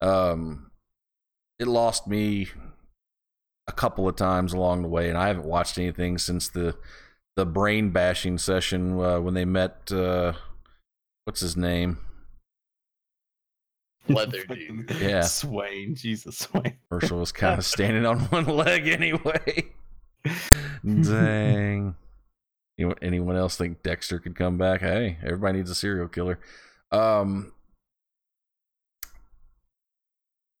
Um, 0.00 0.70
it 1.58 1.66
lost 1.66 2.06
me 2.06 2.48
a 3.66 3.72
couple 3.72 4.08
of 4.08 4.16
times 4.16 4.52
along 4.52 4.82
the 4.82 4.88
way, 4.88 5.08
and 5.08 5.18
I 5.18 5.28
haven't 5.28 5.46
watched 5.46 5.78
anything 5.78 6.18
since 6.18 6.48
the 6.48 6.76
the 7.34 7.46
brain 7.46 7.90
bashing 7.90 8.36
session 8.36 9.00
uh, 9.00 9.20
when 9.20 9.34
they 9.34 9.44
met. 9.44 9.90
Uh, 9.90 10.34
what's 11.24 11.40
his 11.40 11.56
name? 11.56 11.98
Leather 14.08 14.44
dude. 14.44 14.90
Yeah. 15.00 15.20
Swain, 15.22 15.94
Jesus 15.94 16.38
Swain. 16.38 16.76
Hershel 16.90 17.20
was 17.20 17.32
kind 17.32 17.58
of 17.58 17.64
standing 17.64 18.06
on 18.06 18.20
one 18.30 18.46
leg 18.46 18.88
anyway. 18.88 19.70
Dang. 20.84 21.94
Anyone, 22.78 22.96
anyone 23.02 23.36
else 23.36 23.56
think 23.56 23.82
Dexter 23.82 24.18
could 24.18 24.34
come 24.34 24.58
back? 24.58 24.80
Hey, 24.80 25.18
everybody 25.22 25.58
needs 25.58 25.70
a 25.70 25.74
serial 25.74 26.08
killer. 26.08 26.38
Um, 26.90 27.52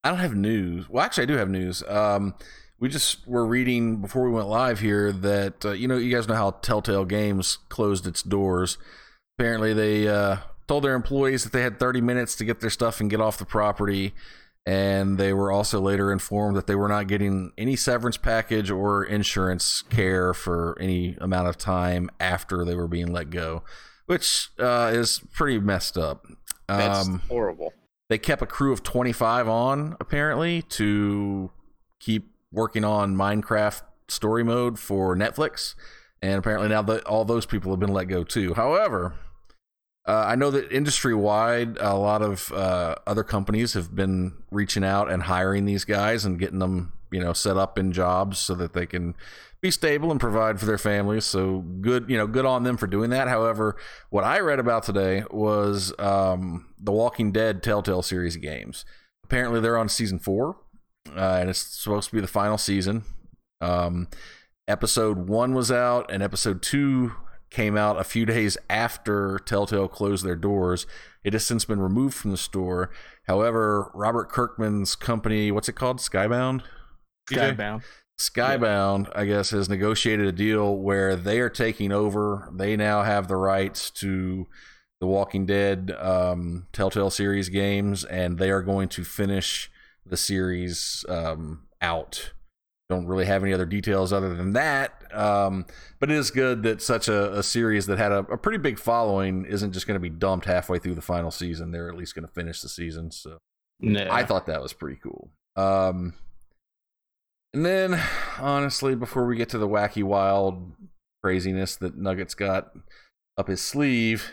I 0.04 0.10
don't 0.10 0.18
have 0.18 0.34
news. 0.34 0.88
Well, 0.88 1.04
actually, 1.04 1.24
I 1.24 1.26
do 1.26 1.36
have 1.36 1.48
news. 1.48 1.82
Um, 1.88 2.34
we 2.78 2.88
just 2.88 3.26
were 3.26 3.46
reading 3.46 3.96
before 3.96 4.24
we 4.24 4.30
went 4.30 4.48
live 4.48 4.80
here 4.80 5.12
that 5.12 5.64
uh, 5.64 5.70
you 5.70 5.86
know 5.86 5.96
you 5.96 6.14
guys 6.14 6.28
know 6.28 6.34
how 6.34 6.50
Telltale 6.50 7.04
Games 7.04 7.58
closed 7.68 8.06
its 8.06 8.22
doors. 8.22 8.78
Apparently, 9.38 9.72
they 9.72 10.08
uh, 10.08 10.38
told 10.68 10.84
their 10.84 10.94
employees 10.94 11.44
that 11.44 11.52
they 11.52 11.62
had 11.62 11.78
30 11.78 12.00
minutes 12.00 12.34
to 12.36 12.44
get 12.44 12.60
their 12.60 12.70
stuff 12.70 13.00
and 13.00 13.10
get 13.10 13.20
off 13.20 13.38
the 13.38 13.44
property. 13.44 14.14
And 14.64 15.18
they 15.18 15.32
were 15.32 15.50
also 15.50 15.80
later 15.80 16.12
informed 16.12 16.56
that 16.56 16.68
they 16.68 16.76
were 16.76 16.86
not 16.88 17.08
getting 17.08 17.52
any 17.58 17.74
severance 17.74 18.16
package 18.16 18.70
or 18.70 19.02
insurance 19.04 19.82
care 19.90 20.32
for 20.32 20.76
any 20.80 21.16
amount 21.20 21.48
of 21.48 21.58
time 21.58 22.08
after 22.20 22.64
they 22.64 22.76
were 22.76 22.86
being 22.86 23.08
let 23.12 23.30
go, 23.30 23.64
which 24.06 24.50
uh, 24.60 24.90
is 24.94 25.20
pretty 25.34 25.58
messed 25.58 25.98
up. 25.98 26.26
That's 26.68 27.08
Um, 27.08 27.22
horrible. 27.28 27.72
they 28.08 28.18
kept 28.18 28.40
a 28.40 28.46
crew 28.46 28.72
of 28.72 28.84
25 28.84 29.48
on 29.48 29.96
apparently 29.98 30.62
to 30.62 31.50
keep 31.98 32.30
working 32.52 32.84
on 32.84 33.16
Minecraft 33.16 33.82
story 34.06 34.44
mode 34.44 34.78
for 34.78 35.16
Netflix. 35.16 35.74
And 36.22 36.34
apparently 36.38 36.68
now 36.68 36.82
that 36.82 37.04
all 37.04 37.24
those 37.24 37.46
people 37.46 37.72
have 37.72 37.80
been 37.80 37.92
let 37.92 38.06
go 38.06 38.22
too. 38.22 38.54
However, 38.54 39.14
uh, 40.04 40.24
I 40.26 40.34
know 40.34 40.50
that 40.50 40.72
industry 40.72 41.14
wide, 41.14 41.78
a 41.78 41.94
lot 41.96 42.22
of 42.22 42.50
uh, 42.52 42.96
other 43.06 43.22
companies 43.22 43.74
have 43.74 43.94
been 43.94 44.32
reaching 44.50 44.84
out 44.84 45.10
and 45.10 45.22
hiring 45.22 45.64
these 45.64 45.84
guys 45.84 46.24
and 46.24 46.38
getting 46.38 46.58
them, 46.58 46.92
you 47.12 47.20
know, 47.20 47.32
set 47.32 47.56
up 47.56 47.78
in 47.78 47.92
jobs 47.92 48.38
so 48.38 48.54
that 48.56 48.72
they 48.72 48.86
can 48.86 49.14
be 49.60 49.70
stable 49.70 50.10
and 50.10 50.18
provide 50.18 50.58
for 50.58 50.66
their 50.66 50.78
families. 50.78 51.24
So 51.24 51.60
good, 51.60 52.10
you 52.10 52.16
know, 52.16 52.26
good 52.26 52.44
on 52.44 52.64
them 52.64 52.76
for 52.76 52.88
doing 52.88 53.10
that. 53.10 53.28
However, 53.28 53.76
what 54.10 54.24
I 54.24 54.40
read 54.40 54.58
about 54.58 54.82
today 54.82 55.22
was 55.30 55.92
um, 56.00 56.66
the 56.80 56.90
Walking 56.90 57.30
Dead 57.30 57.62
Telltale 57.62 58.02
series 58.02 58.36
games. 58.36 58.84
Apparently, 59.22 59.60
they're 59.60 59.78
on 59.78 59.88
season 59.88 60.18
four, 60.18 60.56
uh, 61.16 61.38
and 61.40 61.48
it's 61.48 61.60
supposed 61.60 62.10
to 62.10 62.16
be 62.16 62.20
the 62.20 62.26
final 62.26 62.58
season. 62.58 63.04
Um, 63.60 64.08
episode 64.66 65.28
one 65.28 65.54
was 65.54 65.70
out, 65.70 66.10
and 66.10 66.24
episode 66.24 66.60
two 66.60 67.12
came 67.52 67.76
out 67.76 68.00
a 68.00 68.04
few 68.04 68.26
days 68.26 68.56
after 68.68 69.38
Telltale 69.44 69.88
closed 69.88 70.24
their 70.24 70.36
doors. 70.36 70.86
It 71.22 71.34
has 71.34 71.46
since 71.46 71.64
been 71.64 71.80
removed 71.80 72.14
from 72.14 72.30
the 72.30 72.36
store. 72.36 72.90
However, 73.26 73.90
Robert 73.94 74.28
Kirkman's 74.28 74.96
company, 74.96 75.52
what's 75.52 75.68
it 75.68 75.74
called? 75.74 75.98
Skybound? 75.98 76.62
TJ? 77.30 77.56
Skybound. 77.56 77.82
Skybound, 78.18 79.10
I 79.14 79.24
guess, 79.24 79.50
has 79.50 79.68
negotiated 79.68 80.26
a 80.26 80.32
deal 80.32 80.76
where 80.76 81.16
they 81.16 81.40
are 81.40 81.50
taking 81.50 81.92
over. 81.92 82.50
They 82.54 82.76
now 82.76 83.02
have 83.02 83.28
the 83.28 83.36
rights 83.36 83.90
to 83.90 84.46
the 85.00 85.06
Walking 85.06 85.46
Dead 85.46 85.94
um, 85.98 86.68
Telltale 86.72 87.10
series 87.10 87.48
games, 87.48 88.04
and 88.04 88.38
they 88.38 88.50
are 88.50 88.62
going 88.62 88.88
to 88.90 89.04
finish 89.04 89.70
the 90.06 90.16
series 90.16 91.04
um, 91.08 91.66
out. 91.80 92.32
Don't 92.88 93.06
really 93.06 93.26
have 93.26 93.42
any 93.42 93.52
other 93.52 93.66
details 93.66 94.12
other 94.12 94.34
than 94.34 94.52
that. 94.52 95.01
Um, 95.12 95.66
but 95.98 96.10
it 96.10 96.16
is 96.16 96.30
good 96.30 96.62
that 96.62 96.82
such 96.82 97.08
a, 97.08 97.38
a 97.38 97.42
series 97.42 97.86
that 97.86 97.98
had 97.98 98.12
a, 98.12 98.18
a 98.18 98.38
pretty 98.38 98.58
big 98.58 98.78
following 98.78 99.44
isn't 99.44 99.72
just 99.72 99.86
going 99.86 99.96
to 99.96 100.00
be 100.00 100.10
dumped 100.10 100.46
halfway 100.46 100.78
through 100.78 100.94
the 100.94 101.02
final 101.02 101.30
season. 101.30 101.70
They're 101.70 101.88
at 101.88 101.96
least 101.96 102.14
going 102.14 102.26
to 102.26 102.32
finish 102.32 102.60
the 102.60 102.68
season. 102.68 103.10
So 103.10 103.38
No. 103.80 104.06
I 104.10 104.24
thought 104.24 104.46
that 104.46 104.62
was 104.62 104.72
pretty 104.72 104.98
cool. 105.02 105.30
Um, 105.56 106.14
and 107.54 107.66
then, 107.66 108.00
honestly, 108.38 108.94
before 108.94 109.26
we 109.26 109.36
get 109.36 109.50
to 109.50 109.58
the 109.58 109.68
wacky, 109.68 110.02
wild 110.02 110.72
craziness 111.22 111.76
that 111.76 111.96
Nuggets 111.96 112.34
got 112.34 112.72
up 113.36 113.48
his 113.48 113.60
sleeve, 113.60 114.32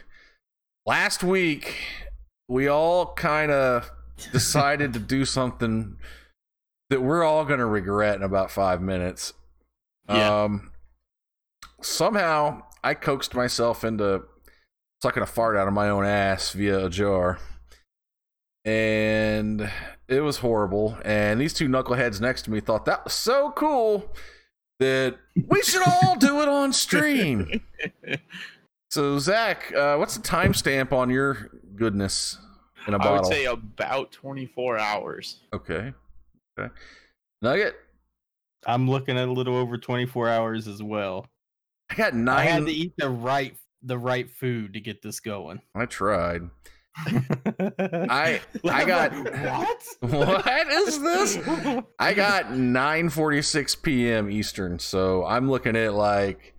last 0.86 1.24
week 1.24 1.76
we 2.48 2.68
all 2.68 3.14
kind 3.14 3.52
of 3.52 3.92
decided 4.32 4.94
to 4.94 5.00
do 5.00 5.26
something 5.26 5.98
that 6.90 7.02
we're 7.02 7.24
all 7.24 7.46
going 7.46 7.60
to 7.60 7.66
regret 7.66 8.16
in 8.16 8.24
about 8.24 8.52
five 8.52 8.82
minutes. 8.82 9.34
Yeah. 10.10 10.44
Um, 10.44 10.72
somehow 11.82 12.64
I 12.84 12.94
coaxed 12.94 13.36
myself 13.36 13.84
into 13.84 14.24
sucking 15.02 15.24
a 15.24 15.28
fart 15.28 15.56
out 15.56 15.68
of 15.68 15.74
my 15.74 15.90
own 15.90 16.06
ass 16.06 16.52
via 16.52 16.86
a 16.86 16.90
jar 16.90 17.40
and 18.66 19.72
it 20.08 20.22
was 20.22 20.38
horrible. 20.38 20.98
And 21.06 21.40
these 21.40 21.54
two 21.54 21.68
knuckleheads 21.68 22.20
next 22.20 22.44
to 22.44 22.52
me 22.52 22.60
thought 22.60 22.86
that 22.86 23.04
was 23.06 23.14
so 23.14 23.52
cool. 23.56 24.14
that 24.80 25.18
we 25.48 25.62
should 25.62 25.86
all 25.86 26.16
do 26.16 26.42
it 26.42 26.50
on 26.50 26.74
stream. 26.74 27.62
So, 28.92 29.20
Zach, 29.20 29.72
uh, 29.76 29.98
what's 29.98 30.18
the 30.18 30.28
timestamp 30.28 30.92
on 30.92 31.12
your 31.12 31.52
goodness 31.76 32.40
in 32.88 32.96
a 32.96 32.98
bottle? 32.98 33.18
I 33.18 33.20
would 33.20 33.26
say 33.28 33.46
about 33.46 34.12
24 34.12 34.80
hours. 34.80 35.42
okay. 35.54 35.94
Okay. 36.60 36.74
Nugget, 37.44 37.76
I'm 38.66 38.90
looking 38.90 39.18
at 39.18 39.28
a 39.28 39.32
little 39.32 39.56
over 39.56 39.78
24 39.78 40.30
hours 40.30 40.68
as 40.68 40.82
well. 40.84 41.26
I 41.90 41.96
got 41.96 42.14
nine. 42.14 42.38
I 42.40 42.44
had 42.44 42.66
to 42.66 42.72
eat 42.72 42.94
the 42.98 43.10
right 43.10 43.56
the 43.82 43.98
right 43.98 44.30
food 44.30 44.74
to 44.74 44.82
get 44.82 45.02
this 45.02 45.20
going. 45.20 45.62
I 45.74 45.86
tried. 45.86 46.50
I 46.98 48.42
I 48.66 48.86
got 48.86 49.14
what? 49.42 49.84
what 50.12 50.68
is 50.68 51.02
this? 51.02 51.38
I 51.98 52.14
got 52.14 52.46
9:46 52.48 53.82
p.m. 53.82 54.30
Eastern, 54.30 54.80
so 54.80 55.26
I'm 55.26 55.50
looking 55.50 55.76
at 55.76 55.94
like 55.94 56.54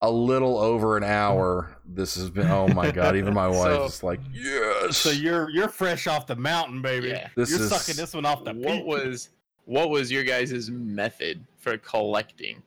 a 0.00 0.10
little 0.10 0.58
over 0.58 0.96
an 0.96 1.04
hour. 1.04 1.76
This 1.86 2.16
has 2.16 2.28
been 2.30 2.48
oh 2.50 2.68
my 2.68 2.90
god, 2.90 3.16
even 3.16 3.32
my 3.34 3.46
wife 3.48 3.62
So- 3.72 3.84
is 3.84 4.02
like, 4.02 4.20
"Yes." 4.32 4.96
So 4.96 5.10
you're 5.10 5.48
you're 5.50 5.68
fresh 5.68 6.06
off 6.06 6.26
the 6.26 6.36
mountain, 6.36 6.82
baby. 6.82 7.08
Yeah. 7.08 7.28
This 7.36 7.50
you're 7.50 7.60
is- 7.60 7.68
sucking 7.70 7.96
this 7.96 8.14
one 8.14 8.26
off 8.26 8.44
the 8.44 8.52
What 8.52 8.66
peak. 8.78 8.84
was 8.86 9.30
what 9.64 9.90
was 9.90 10.10
your 10.10 10.24
guys' 10.24 10.70
method 10.70 11.44
for 11.58 11.76
collecting? 11.78 12.62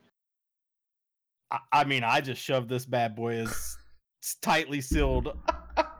I, 1.51 1.59
I 1.71 1.83
mean, 1.83 2.03
I 2.03 2.21
just 2.21 2.41
shoved 2.41 2.69
this 2.69 2.85
bad 2.85 3.15
boy 3.15 3.35
as 3.35 3.77
tightly 4.41 4.81
sealed 4.81 5.37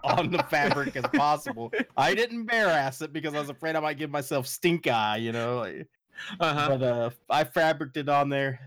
on 0.04 0.32
the 0.32 0.44
fabric 0.44 0.96
as 0.96 1.06
possible. 1.14 1.72
I 1.96 2.14
didn't 2.14 2.46
bare 2.46 2.68
ass 2.68 3.02
it 3.02 3.14
because 3.14 3.34
I 3.36 3.40
was 3.40 3.50
afraid 3.50 3.76
I 3.76 3.80
might 3.80 3.98
give 3.98 4.10
myself 4.10 4.48
stink 4.48 4.88
eye, 4.88 5.18
you 5.18 5.32
know. 5.32 5.60
like- 5.60 5.88
Uh-huh. 6.40 6.70
But 6.78 6.82
uh, 6.84 7.10
I 7.30 7.44
fabricated 7.44 8.08
it 8.08 8.12
on 8.12 8.30
there, 8.30 8.60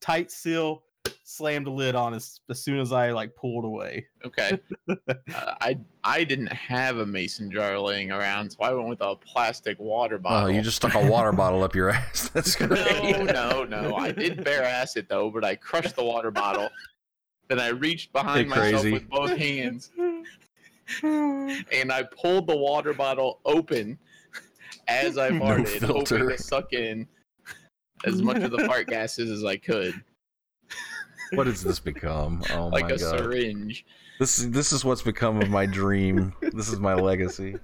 tight 0.00 0.30
seal, 0.30 0.82
slammed 1.28 1.66
the 1.66 1.70
lid 1.70 1.94
on 1.94 2.14
as, 2.14 2.40
as 2.48 2.58
soon 2.60 2.78
as 2.80 2.90
I 2.90 3.10
like 3.10 3.36
pulled 3.36 3.64
away. 3.66 4.06
Okay. 4.24 4.58
uh, 4.88 4.94
I 5.60 5.78
I 6.02 6.24
didn't 6.24 6.52
have 6.52 6.98
a 6.98 7.06
mason 7.06 7.50
jar 7.50 7.78
laying 7.78 8.10
around, 8.10 8.50
so 8.50 8.58
I 8.62 8.72
went 8.72 8.88
with 8.88 9.02
a 9.02 9.14
plastic 9.16 9.78
water 9.78 10.18
bottle. 10.18 10.48
oh, 10.48 10.50
you 10.50 10.62
just 10.62 10.76
stuck 10.78 10.94
a 10.94 11.06
water 11.06 11.32
bottle 11.32 11.62
up 11.62 11.74
your 11.74 11.90
ass. 11.98 12.30
That's 12.32 12.56
great. 12.56 12.70
no, 12.70 13.64
no, 13.64 13.64
no. 13.64 13.96
I 13.96 14.10
did 14.10 14.42
bare 14.42 14.64
ass 14.64 14.96
it 14.96 15.08
though, 15.08 15.30
but 15.30 15.44
I 15.44 15.54
crushed 15.54 15.96
the 15.96 16.04
water 16.04 16.30
bottle. 16.30 16.70
Then 17.48 17.60
I 17.60 17.68
reached 17.68 18.12
behind 18.12 18.40
Hey, 18.40 18.60
myself 18.60 18.82
crazy. 18.82 18.92
with 18.92 19.08
both 19.08 19.36
hands 19.36 19.90
and 21.02 21.92
I 21.92 22.02
pulled 22.04 22.46
the 22.46 22.56
water 22.56 22.94
bottle 22.94 23.40
open 23.44 23.98
as 24.86 25.18
I 25.18 25.28
No 25.28 25.40
farted, 25.40 25.82
hoping 25.82 26.28
to 26.28 26.38
suck 26.38 26.72
in 26.72 27.06
as 28.04 28.22
much 28.22 28.38
of 28.42 28.50
the 28.50 28.64
fart 28.66 28.86
gases 28.86 29.30
as 29.30 29.44
I 29.44 29.56
could, 29.56 29.94
What 31.34 31.46
has 31.46 31.62
this 31.62 31.78
become? 31.78 32.42
Oh 32.52 32.68
like 32.72 32.86
my 32.86 32.92
a 32.92 32.98
syringe. 32.98 33.84
This 34.18 34.38
is 34.38 34.50
this 34.50 34.72
is 34.72 34.84
what's 34.84 35.02
become 35.02 35.40
of 35.40 35.50
my 35.50 35.66
dream. 35.66 36.34
this 36.40 36.68
is 36.68 36.78
my 36.78 36.94
legacy. 36.94 37.56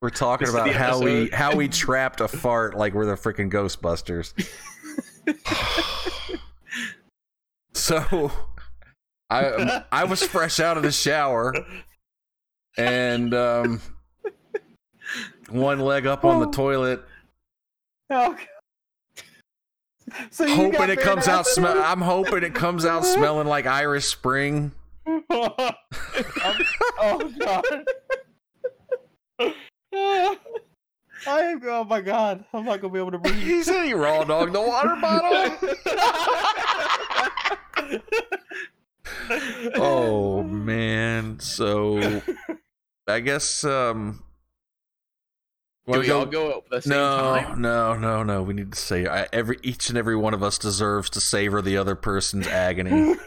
We're 0.00 0.10
talking 0.10 0.46
This 0.46 0.54
about 0.54 0.70
how 0.70 1.00
we 1.00 1.28
how 1.30 1.56
we 1.56 1.68
trapped 1.68 2.20
a 2.20 2.28
fart 2.28 2.76
like 2.76 2.94
we're 2.94 3.06
the 3.06 3.14
freaking 3.14 3.50
Ghostbusters. 3.50 4.34
so 7.72 8.30
I 9.30 9.82
I 9.90 10.04
was 10.04 10.22
fresh 10.22 10.60
out 10.60 10.76
of 10.76 10.82
the 10.82 10.92
shower 10.92 11.54
and 12.76 13.34
um 13.34 13.80
one 15.48 15.80
leg 15.80 16.06
up 16.06 16.24
on 16.24 16.40
the 16.40 16.50
toilet 16.50 17.02
Oh, 18.10 18.32
God. 18.32 18.46
So 20.30 20.48
hoping 20.48 20.90
it 20.90 21.00
comes 21.00 21.28
out 21.28 21.46
in 21.56 21.64
I'm 21.64 22.00
hoping 22.00 22.42
it 22.42 22.54
comes 22.54 22.84
out 22.84 23.04
smelling 23.04 23.46
like 23.46 23.66
Irish 23.66 24.06
Spring. 24.06 24.72
oh 25.30 25.72
god. 27.38 27.64
I 31.26 31.40
am, 31.40 31.60
oh 31.64 31.84
my 31.84 32.00
god, 32.00 32.44
I'm 32.52 32.64
not 32.64 32.80
gonna 32.80 32.92
be 32.92 32.98
able 32.98 33.10
to 33.12 33.18
breathe. 33.18 33.34
He 33.36 33.62
said 33.62 33.84
he 33.84 33.94
raw 33.94 34.24
dog 34.24 34.52
the 34.52 34.60
water 34.60 34.96
bottle. 35.00 35.56
oh 39.76 40.42
man 40.42 41.38
so 41.38 42.22
i 43.06 43.20
guess 43.20 43.62
um 43.64 44.22
Do 45.88 45.92
wanna 45.92 46.02
we 46.02 46.10
all 46.10 46.26
go 46.26 46.58
at 46.58 46.68
the 46.70 46.82
same 46.82 46.90
no 46.90 47.36
time? 47.40 47.60
no 47.62 47.94
no 47.94 48.22
no 48.22 48.42
we 48.42 48.52
need 48.54 48.72
to 48.72 48.78
say 48.78 49.06
I, 49.06 49.26
every 49.32 49.58
each 49.62 49.88
and 49.88 49.96
every 49.98 50.16
one 50.16 50.34
of 50.34 50.42
us 50.42 50.58
deserves 50.58 51.08
to 51.10 51.20
savor 51.20 51.60
the 51.62 51.76
other 51.78 51.94
person's 51.94 52.46
agony 52.46 53.14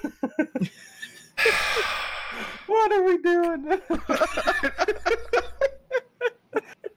what 2.67 2.91
are 2.91 3.03
we 3.03 3.17
doing? 3.17 3.81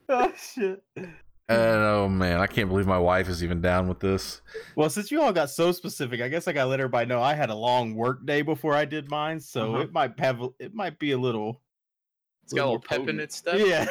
oh 0.08 0.32
shit. 0.36 0.82
and 0.96 1.08
oh 1.48 2.08
man 2.08 2.40
i 2.40 2.46
can't 2.46 2.68
believe 2.68 2.86
my 2.86 2.98
wife 2.98 3.28
is 3.28 3.42
even 3.42 3.60
down 3.60 3.88
with 3.88 4.00
this 4.00 4.42
Well, 4.76 4.88
since 4.90 5.10
you 5.10 5.20
all 5.22 5.32
got 5.32 5.50
so 5.50 5.72
specific, 5.72 6.20
I 6.20 6.28
guess 6.28 6.46
I 6.48 6.52
gotta 6.52 6.68
let 6.70 6.80
everybody 6.80 7.06
know 7.06 7.20
I 7.22 7.34
had 7.34 7.50
a 7.50 7.54
long 7.54 7.94
work 7.94 8.24
day 8.26 8.42
before 8.42 8.74
I 8.74 8.84
did 8.84 9.10
mine, 9.10 9.40
so 9.40 9.72
Uh-huh. 9.74 9.82
it 9.82 9.92
might 9.92 10.18
have 10.20 10.40
it 10.58 10.74
might 10.74 10.98
be 10.98 11.12
a 11.12 11.18
little 11.18 11.60
It's 12.44 12.52
got 12.52 12.64
a 12.64 12.66
little 12.66 12.72
more 12.74 12.80
pep 12.80 12.98
in 13.00 13.04
potent. 13.06 13.20
it 13.20 13.32
stuff. 13.32 13.58
Yeah. 13.58 13.86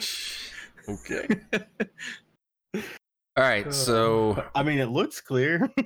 okay 0.90 1.28
all 2.74 2.82
right 3.44 3.72
so 3.72 4.44
I 4.54 4.62
mean, 4.62 4.78
it 4.78 4.90
looks 4.90 5.20
clear. 5.20 5.70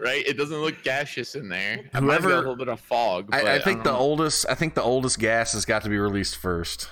Right? 0.00 0.24
It 0.28 0.36
doesn't 0.36 0.56
look 0.56 0.84
gaseous 0.84 1.34
in 1.34 1.48
there. 1.48 1.78
It 1.78 1.92
might 1.94 2.00
be 2.02 2.04
Whoever- 2.06 2.32
a 2.34 2.36
little 2.36 2.54
bit 2.54 2.68
of 2.68 2.78
fog. 2.78 3.32
But 3.32 3.44
I, 3.44 3.56
I 3.56 3.58
think 3.58 3.82
the 3.82 3.90
know. 3.90 3.98
oldest 3.98 4.46
i 4.48 4.54
think 4.54 4.74
the 4.74 4.82
oldest 4.82 5.18
gas 5.18 5.54
has 5.54 5.64
got 5.64 5.82
to 5.82 5.88
be 5.88 5.98
released 5.98 6.36
first 6.36 6.88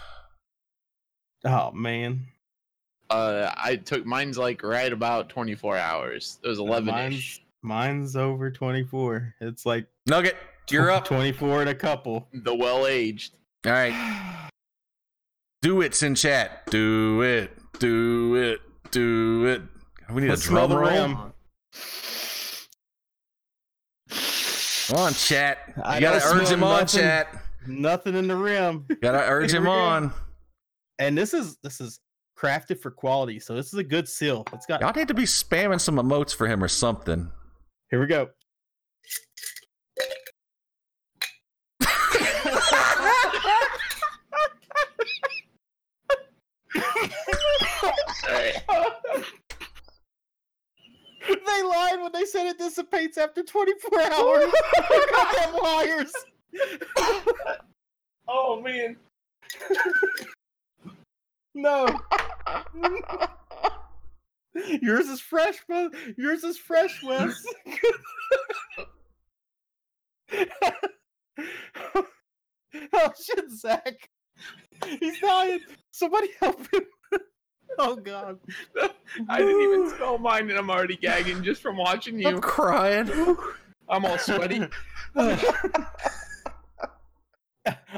oh 1.44 1.70
man, 1.70 2.26
uh 3.08 3.52
I 3.56 3.76
took 3.76 4.04
mine's 4.04 4.36
like 4.36 4.64
right 4.64 4.92
about 4.92 5.28
24 5.28 5.76
hours. 5.76 6.40
It 6.42 6.48
was 6.48 6.58
11 6.58 6.86
mine's 6.86 7.40
mine's 7.62 8.16
over 8.16 8.50
twenty 8.50 8.82
four. 8.82 9.34
It's 9.40 9.64
like 9.64 9.86
nugget 10.06 10.36
you're 10.68 10.90
up 10.90 11.04
twenty 11.04 11.30
four 11.30 11.60
and 11.60 11.70
a 11.70 11.74
couple. 11.76 12.26
The 12.32 12.56
well 12.56 12.88
aged. 12.88 13.34
all 13.64 13.70
right 13.72 13.92
Do 15.66 15.80
it 15.80 16.00
in 16.00 16.14
chat. 16.14 16.64
Do 16.70 17.22
it. 17.22 17.50
Do 17.80 18.36
it. 18.36 18.60
Do 18.92 19.46
it. 19.46 19.62
We 20.14 20.22
need 20.22 20.28
Let's 20.28 20.46
a 20.46 20.50
drum 20.50 20.72
roll. 20.72 20.88
rim. 20.88 21.16
Come 24.86 24.96
on, 24.96 25.12
chat. 25.14 25.58
You 25.76 25.82
I 25.84 25.98
gotta 25.98 26.24
urge 26.24 26.50
him 26.50 26.62
on, 26.62 26.82
nothing. 26.82 27.00
chat. 27.00 27.42
Nothing 27.66 28.14
in 28.14 28.28
the 28.28 28.36
rim. 28.36 28.86
Gotta 29.02 29.18
urge 29.28 29.52
him 29.52 29.66
on. 29.66 30.12
And 31.00 31.18
this 31.18 31.34
is 31.34 31.56
this 31.64 31.80
is 31.80 31.98
crafted 32.38 32.78
for 32.80 32.92
quality, 32.92 33.40
so 33.40 33.56
this 33.56 33.66
is 33.66 33.74
a 33.74 33.82
good 33.82 34.08
seal. 34.08 34.44
It's 34.52 34.66
got 34.66 34.80
Y'all 34.82 34.92
need 34.94 35.08
to 35.08 35.14
be 35.14 35.24
spamming 35.24 35.80
some 35.80 35.96
emotes 35.96 36.32
for 36.32 36.46
him 36.46 36.62
or 36.62 36.68
something. 36.68 37.28
here 37.90 37.98
we 37.98 38.06
go. 38.06 38.28
They 48.26 48.52
lied 51.62 52.00
when 52.00 52.12
they 52.12 52.24
said 52.24 52.46
it 52.46 52.58
dissipates 52.58 53.18
after 53.18 53.42
24 53.42 54.00
hours. 54.00 54.52
Goddamn 55.10 55.56
liars. 55.62 56.12
Oh 58.28 58.60
man. 58.60 58.96
No. 61.54 61.86
Yours 64.82 65.06
is 65.08 65.20
fresh, 65.20 65.56
but 65.68 65.92
yours 66.16 66.44
is 66.44 66.58
fresh, 66.58 67.02
Wes. 67.02 67.42
oh 72.92 73.12
shit, 73.22 73.50
Zach. 73.50 74.08
He's 75.00 75.18
dying. 75.20 75.60
Somebody 75.92 76.28
help 76.40 76.58
him. 76.72 76.82
Oh 77.78 77.94
god. 77.96 78.38
I 79.28 79.38
didn't 79.38 79.60
even 79.62 79.90
smell 79.96 80.18
mine 80.18 80.48
and 80.48 80.58
I'm 80.58 80.70
already 80.70 80.96
gagging 80.96 81.42
just 81.42 81.60
from 81.62 81.76
watching 81.76 82.24
I'm 82.26 82.36
you. 82.36 82.40
crying. 82.40 83.10
I'm 83.88 84.04
all 84.04 84.18
sweaty. 84.18 84.66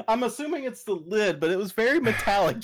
I'm 0.07 0.23
assuming 0.23 0.63
it's 0.63 0.83
the 0.83 0.93
lid, 0.95 1.39
but 1.39 1.49
it 1.51 1.57
was 1.57 1.71
very 1.71 1.99
metallic 1.99 2.57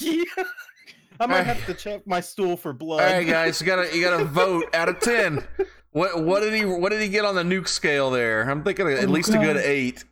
I 1.19 1.27
might 1.27 1.43
have 1.43 1.65
to 1.67 1.73
check 1.73 2.05
my 2.05 2.19
stool 2.19 2.57
for 2.57 2.73
blood. 2.73 3.01
All 3.01 3.07
right, 3.17 3.25
guys, 3.25 3.61
you 3.61 3.67
gotta 3.67 3.95
you 3.95 4.03
gotta 4.03 4.25
vote 4.25 4.65
out 4.73 4.89
of 4.89 4.99
ten. 4.99 5.43
What 5.91 6.23
what 6.23 6.41
did 6.41 6.53
he 6.53 6.65
what 6.65 6.91
did 6.91 7.01
he 7.01 7.07
get 7.07 7.23
on 7.23 7.35
the 7.35 7.43
nuke 7.43 7.69
scale 7.69 8.09
there? 8.11 8.49
I'm 8.49 8.63
thinking 8.63 8.89
at 8.89 9.05
Oh, 9.05 9.07
least 9.07 9.29
a 9.33 9.37
good 9.37 9.57
eight. 9.57 10.03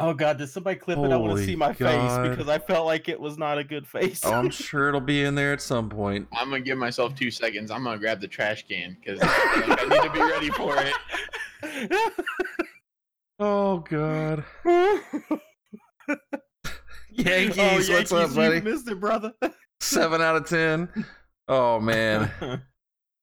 Oh 0.00 0.14
god, 0.14 0.38
did 0.38 0.48
somebody 0.48 0.78
clip 0.78 0.98
it? 0.98 1.12
I 1.12 1.16
want 1.16 1.38
to 1.38 1.44
see 1.44 1.56
my 1.56 1.72
God. 1.74 1.78
face 1.78 2.30
because 2.30 2.48
I 2.48 2.58
felt 2.58 2.86
like 2.86 3.08
it 3.08 3.20
was 3.20 3.38
not 3.38 3.58
a 3.58 3.64
good 3.64 3.86
face. 3.86 4.20
Oh, 4.24 4.32
I'm 4.32 4.50
sure 4.50 4.88
it'll 4.88 5.00
be 5.00 5.22
in 5.22 5.34
there 5.34 5.52
at 5.52 5.60
some 5.60 5.88
point. 5.88 6.28
I'm 6.32 6.50
gonna 6.50 6.60
give 6.60 6.78
myself 6.78 7.14
two 7.14 7.30
seconds. 7.30 7.70
I'm 7.70 7.84
gonna 7.84 7.98
grab 7.98 8.20
the 8.20 8.28
trash 8.28 8.66
can 8.66 8.96
because 8.98 9.20
I 9.22 9.86
need 9.88 10.02
to 10.02 10.10
be 10.10 10.20
ready 10.20 10.50
for 10.50 10.76
it. 10.78 12.12
Oh 13.42 13.78
God. 13.78 14.44
Yankees, 17.10 17.58
oh, 17.58 17.72
what's 17.74 17.88
Yankees, 17.88 18.12
up, 18.12 18.34
buddy? 18.34 18.56
You 18.56 18.62
missed 18.62 18.86
it, 18.86 19.00
brother. 19.00 19.32
Seven 19.80 20.20
out 20.20 20.36
of 20.36 20.46
ten. 20.46 20.90
Oh 21.48 21.80
man. 21.80 22.30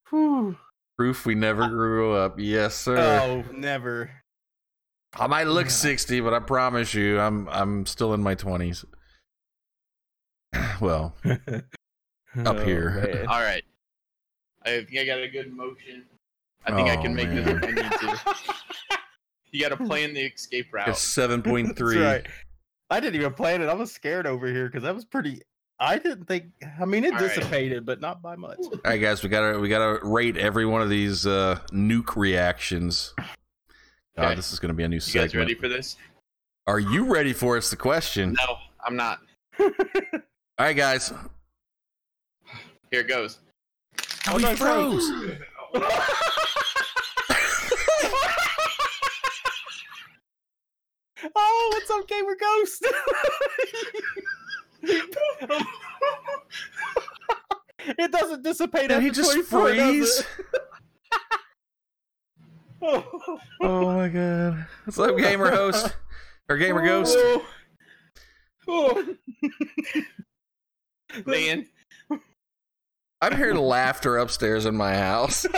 Whew. 0.09 0.57
Proof 0.97 1.27
we 1.27 1.35
never 1.35 1.67
grew 1.67 2.13
up. 2.13 2.39
Yes, 2.39 2.73
sir. 2.73 2.97
Oh, 2.97 3.43
never. 3.55 4.09
I 5.19 5.27
might 5.27 5.47
look 5.47 5.65
Yeah. 5.65 5.71
60, 5.71 6.21
but 6.21 6.33
I 6.33 6.39
promise 6.39 6.93
you, 6.93 7.19
I'm 7.19 7.47
I'm 7.49 7.85
still 7.85 8.13
in 8.13 8.21
my 8.21 8.35
20s. 8.35 8.85
Well, 10.79 11.15
Up 11.25 12.57
Oh, 12.57 12.63
here. 12.65 12.89
man. 12.91 13.27
All 13.27 13.39
right. 13.41 13.63
I 14.65 14.83
think 14.83 14.99
I 14.99 15.05
got 15.05 15.19
a 15.19 15.27
good 15.27 15.51
motion. 15.53 16.03
I 16.65 16.71
think 16.75 16.89
I 16.89 16.97
Oh, 16.97 17.01
can 17.01 17.15
make 17.15 17.29
this 17.29 17.45
man. 17.45 17.57
if 17.57 17.63
I 17.63 17.71
need 17.71 17.91
to. 18.17 18.35
You 19.53 19.61
got 19.61 19.69
to 19.69 19.77
plan 19.85 20.13
the 20.13 20.19
escape 20.25 20.67
route. 20.73 20.89
it's 20.89 20.99
7.3. 21.17 22.03
Right. 22.03 22.27
I 22.89 22.99
didn't 22.99 23.15
even 23.15 23.33
plan 23.33 23.61
it. 23.61 23.67
I 23.69 23.73
was 23.73 23.91
scared 23.93 24.27
over 24.27 24.45
here 24.45 24.67
because 24.67 24.83
that 24.83 24.93
was 24.93 25.05
pretty. 25.05 25.41
I 25.79 25.97
didn't 25.97 26.25
think. 26.25 26.47
I 26.79 26.83
mean, 26.83 27.05
it 27.05 27.13
All 27.13 27.19
right. 27.21 27.33
dissipated, 27.33 27.85
but 27.85 28.01
not 28.01 28.21
by 28.21 28.35
much. 28.35 28.57
All 28.59 28.71
right, 28.83 28.97
guys, 28.99 29.23
we 29.23 29.29
gotta 29.29 29.57
we 29.57 29.69
gotta 29.69 30.05
rate 30.05 30.35
every 30.35 30.65
one 30.65 30.81
of 30.81 30.89
these 30.89 31.25
uh, 31.25 31.59
nuke 31.71 32.17
reactions. 32.17 33.13
God, 34.17 34.25
Okay. 34.25 34.35
this 34.35 34.51
is 34.51 34.59
gonna 34.59 34.73
be 34.73 34.83
a 34.83 34.87
new 34.89 34.95
You 34.95 34.99
segment. 34.99 35.31
guys 35.31 35.37
ready 35.37 35.53
for 35.53 35.67
this? 35.67 35.95
Are 36.65 36.79
you 36.79 37.05
ready 37.05 37.33
for 37.33 37.55
us? 37.55 37.65
It's 37.65 37.69
the 37.69 37.75
question. 37.77 38.33
No, 38.33 38.57
I'm 38.83 38.95
not. 38.95 39.21
All 39.59 39.69
right, 40.59 40.75
guys. 40.75 41.13
Here 42.91 43.01
it 43.01 43.07
goes. 43.07 43.37
Oh, 44.29 44.37
no, 44.37 44.49
he 44.49 44.55
froze. 44.55 45.03
oh, 51.35 51.69
what's 51.73 51.89
up, 51.91 52.07
Gamer 52.07 52.35
Ghost? 52.39 52.85
it 57.87 58.11
doesn't 58.11 58.43
dissipate. 58.43 58.89
Did 58.89 59.01
he 59.03 59.09
just 59.09 59.31
24, 59.31 59.73
does 59.73 59.77
freeze? 59.77 60.23
Oh, 62.81 63.21
my 63.61 64.09
god. 64.09 64.65
What's 64.85 64.99
up, 64.99 65.17
gamer 65.17 65.51
host? 65.51 65.95
Or 66.49 66.57
gamer 66.57 66.85
ghost? 66.85 67.17
Oh. 68.67 69.15
Man, 71.25 71.65
I'm 73.21 73.35
hearing 73.35 73.57
laughter 73.57 74.17
upstairs 74.17 74.65
in 74.65 74.75
my 74.75 74.93
house. 74.95 75.45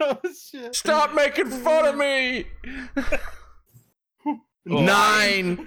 oh 0.00 0.18
shit! 0.38 0.74
Stop 0.74 1.14
making 1.14 1.46
fun 1.46 1.86
of 1.86 1.96
me! 1.96 2.46
Oh. 4.26 4.80
Nine. 4.80 5.56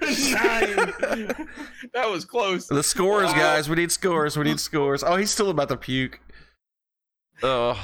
that 1.94 2.08
was 2.10 2.24
close. 2.24 2.66
The 2.66 2.82
scores, 2.82 3.26
Wow. 3.26 3.36
guys. 3.38 3.68
We 3.68 3.76
need 3.76 3.92
scores. 3.92 4.36
We 4.36 4.42
need 4.44 4.58
scores. 4.58 5.04
Oh, 5.04 5.14
he's 5.16 5.30
still 5.30 5.50
about 5.50 5.68
to 5.68 5.76
puke. 5.76 6.18
Oh, 7.42 7.80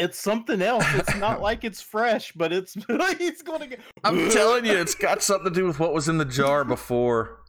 It's 0.00 0.18
something 0.18 0.62
else. 0.62 0.84
It's 0.94 1.14
not 1.16 1.40
like 1.42 1.62
it's 1.64 1.80
fresh, 1.80 2.32
but 2.32 2.52
it's 2.52 2.74
he's 3.18 3.42
gonna 3.42 3.66
get. 3.66 3.80
I'm 4.04 4.30
telling 4.30 4.64
you, 4.64 4.72
it's 4.76 4.94
got 4.94 5.22
something 5.22 5.52
to 5.52 5.60
do 5.60 5.66
with 5.66 5.78
what 5.78 5.92
was 5.92 6.08
in 6.08 6.18
the 6.18 6.24
jar 6.24 6.64
before. 6.64 7.40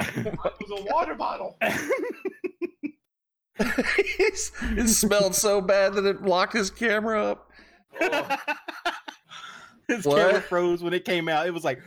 It 0.00 0.36
was 0.42 0.80
a 0.80 0.84
water 0.92 1.14
bottle. 1.14 1.58
He's- 3.58 4.52
it 4.62 4.88
smelled 4.88 5.34
so 5.34 5.60
bad 5.60 5.94
that 5.94 6.04
it 6.06 6.22
locked 6.22 6.52
his 6.52 6.70
camera 6.70 7.22
up. 7.24 7.50
Oh, 8.00 8.36
His 9.88 10.04
What? 10.06 10.16
camera 10.18 10.40
froze 10.40 10.82
when 10.82 10.92
it 10.94 11.04
came 11.04 11.28
out. 11.28 11.46
It 11.46 11.54
was 11.54 11.64
like 11.64 11.80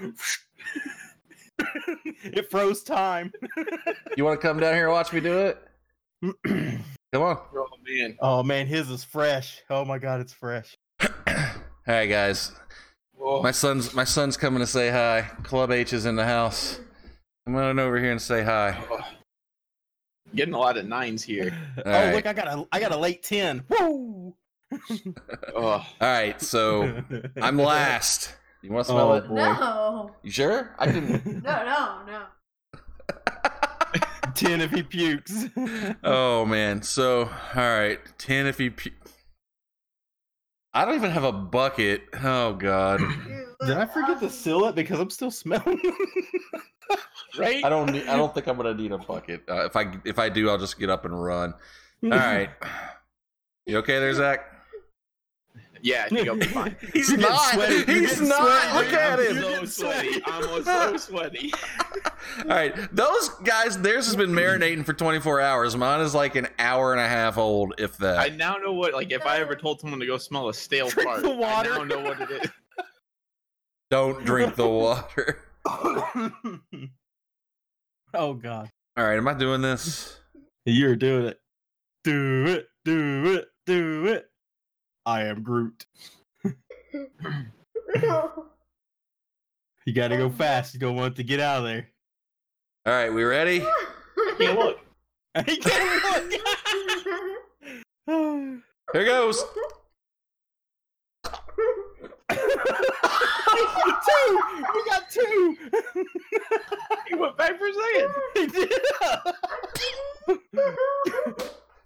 it 2.24 2.50
froze 2.52 2.84
time. 2.84 3.32
You 4.18 4.26
want 4.26 4.42
to 4.42 4.46
come 4.48 4.60
down 4.60 4.74
here 4.74 4.86
and 4.86 4.92
watch 4.94 5.14
me 5.14 5.22
do 5.22 5.54
it? 6.44 6.80
Come 7.14 7.24
on. 7.24 7.40
oh 7.56 7.68
man. 7.88 8.18
oh 8.22 8.44
man, 8.44 8.68
his 8.68 8.90
is 8.90 9.04
fresh. 9.04 9.62
Oh 9.70 9.84
my 9.84 9.98
god, 10.00 10.22
it's 10.22 10.32
fresh. 10.34 10.78
All 11.02 11.10
right, 11.88 12.06
guys. 12.08 12.54
Oh, 13.20 13.42
My 13.44 13.52
son's 13.52 13.94
my 13.94 14.04
son's 14.06 14.38
coming 14.38 14.60
to 14.62 14.68
say 14.68 14.90
hi. 14.90 15.30
Club 15.44 15.72
H 15.72 15.94
is 15.94 16.06
in 16.06 16.16
the 16.16 16.26
house. 16.26 16.80
I'm 17.46 17.56
on 17.56 17.80
over 17.80 18.00
here 18.00 18.12
and 18.12 18.22
say 18.22 18.44
hi. 18.44 18.78
oh. 18.90 19.00
Getting 20.34 20.54
a 20.54 20.58
lot 20.58 20.78
of 20.78 20.86
nines 20.88 21.22
here. 21.24 21.54
oh 21.86 21.92
right. 21.92 22.16
look, 22.16 22.26
I 22.26 22.32
got 22.34 22.48
a 22.48 22.66
I 22.72 22.80
got 22.80 22.92
a 22.94 22.98
late 22.98 23.24
ten. 23.24 23.64
Woo! 23.70 24.34
Oh, 25.54 25.64
All 25.66 25.86
right, 26.00 26.42
so 26.42 27.04
I'm 27.42 27.58
last. 27.58 28.34
You 28.62 28.72
want 28.72 28.86
to 28.88 28.92
smell 28.94 29.12
Oh, 29.12 29.16
it? 29.16 29.28
boy. 29.28 29.36
No, 29.36 30.16
You 30.24 30.32
sure? 30.32 30.74
I 30.80 30.86
can. 30.86 31.42
no, 31.44 31.66
no, 31.66 32.00
no. 32.08 32.24
Ten 34.36 34.62
if 34.62 34.72
he 34.72 34.84
pukes. 34.84 35.50
oh 36.04 36.46
man. 36.46 36.82
So 36.82 37.22
all 37.24 37.30
right, 37.56 38.00
ten 38.18 38.48
if 38.48 38.58
he. 38.58 38.70
Pu- 38.70 38.92
I 40.74 40.86
don't 40.86 40.96
even 40.96 41.12
have 41.12 41.24
a 41.24 41.32
bucket. 41.32 42.04
Oh 42.24 42.54
god. 42.54 43.02
Did 43.66 43.78
I 43.78 43.86
forget 43.86 44.20
to 44.22 44.30
seal 44.30 44.66
it 44.66 44.76
because 44.76 45.00
I'm 45.00 45.10
still 45.10 45.32
smelling? 45.32 45.82
right? 47.38 47.64
I 47.64 47.70
don't. 47.70 47.92
Need, 47.92 48.08
I 48.08 48.16
don't 48.16 48.34
think 48.34 48.48
I'm 48.48 48.58
gonna 48.58 48.74
need 48.74 48.92
a 48.92 48.98
bucket. 48.98 49.44
Uh, 49.50 49.66
if 49.66 49.76
I 49.76 49.94
if 50.06 50.18
I 50.18 50.30
do, 50.30 50.50
I'll 50.50 50.58
just 50.58 50.80
get 50.80 50.90
up 50.90 51.06
and 51.06 51.22
run. 51.22 51.54
All 52.04 52.10
right. 52.10 52.50
You 53.68 53.78
okay 53.78 54.00
there, 54.00 54.12
Zach? 54.12 54.40
Yeah, 55.84 56.04
I 56.06 56.10
think 56.10 56.28
I'll 56.28 56.36
be 56.36 56.46
fine. 56.48 56.76
He's 56.94 57.10
You're 57.10 57.20
not. 57.20 57.54
sweaty. 57.54 57.84
He's 57.92 58.22
not. 58.22 58.42
sweaty. 58.44 58.78
Look 58.86 58.94
at 58.94 59.20
I'm 59.20 59.26
him. 59.26 59.36
You're 59.44 59.66
so 59.66 59.90
sweaty. 59.92 60.14
sweaty. 60.22 60.24
I'm 60.28 60.64
so 60.64 60.98
sweaty. 60.98 61.54
All 62.44 62.46
right, 62.50 62.76
those 62.96 63.30
guys, 63.44 63.78
theirs 63.82 64.06
has 64.06 64.16
been 64.16 64.32
marinating 64.32 64.86
for 64.86 64.94
24 64.94 65.42
hours. 65.42 65.76
Mine 65.76 66.02
is 66.02 66.14
like 66.16 66.36
an 66.36 66.48
hour 66.60 66.92
and 66.94 67.02
a 67.02 67.08
half 67.08 67.38
old, 67.38 67.74
if 67.78 67.98
that. 67.98 68.20
I 68.20 68.30
now 68.30 68.58
know 68.58 68.74
what. 68.74 68.94
Like, 68.94 69.12
if 69.12 69.26
I 69.26 69.38
ever 69.40 69.56
told 69.56 69.80
someone 69.82 70.00
to 70.00 70.06
go 70.06 70.18
smell 70.18 70.50
a 70.50 70.54
stale 70.54 70.90
Drink 70.90 71.10
fart, 71.10 71.24
the 71.24 71.30
water. 71.32 71.74
I 71.74 71.78
now 71.80 71.84
know 71.84 72.00
what 72.02 72.22
it 72.22 72.32
is. 72.32 72.50
Don't 73.90 74.24
drink 74.24 74.56
the 74.56 74.68
water. 74.70 75.40
oh 78.14 78.34
god. 78.34 78.70
All 78.98 79.06
right, 79.06 79.18
am 79.18 79.28
I 79.28 79.34
doing 79.34 79.62
this? 79.62 80.18
You're 80.66 80.96
doing 80.96 81.26
it. 81.28 81.40
Do 82.04 82.46
it. 82.48 82.68
Do 82.86 83.36
it. 83.36 83.48
Do 83.66 84.06
it. 84.08 84.31
I 85.06 85.24
am 85.24 85.44
Groot. 85.44 85.86
You 89.86 89.94
gotta 89.94 90.16
go 90.16 90.28
um, 90.28 90.34
fast. 90.34 90.76
You 90.76 90.80
don't 90.80 90.96
want 90.96 91.16
to 91.16 91.24
get 91.24 91.40
out 91.40 91.58
of 91.60 91.64
there. 91.64 91.88
All 92.86 92.94
right, 92.94 93.12
we 93.12 93.24
ready? 93.24 93.60
Can't 94.38 94.56
look. 94.58 94.80
He 95.46 95.58
can't 95.58 96.04
look. 96.04 96.32
Here 98.94 99.06
goes. 99.06 99.44
two. 102.30 102.38
We 104.74 104.84
got 104.90 105.10
two. 105.10 105.58
He 107.08 107.16
went 107.16 107.38
back 107.38 107.58
for 107.58 107.68
a 107.68 107.74
second. 107.74 108.10
he 108.36 108.48
did. 108.48 108.72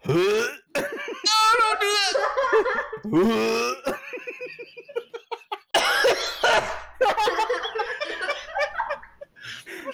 No, 0.07 0.13
don't 1.59 1.79
do 1.79 1.87
that. 1.87 2.13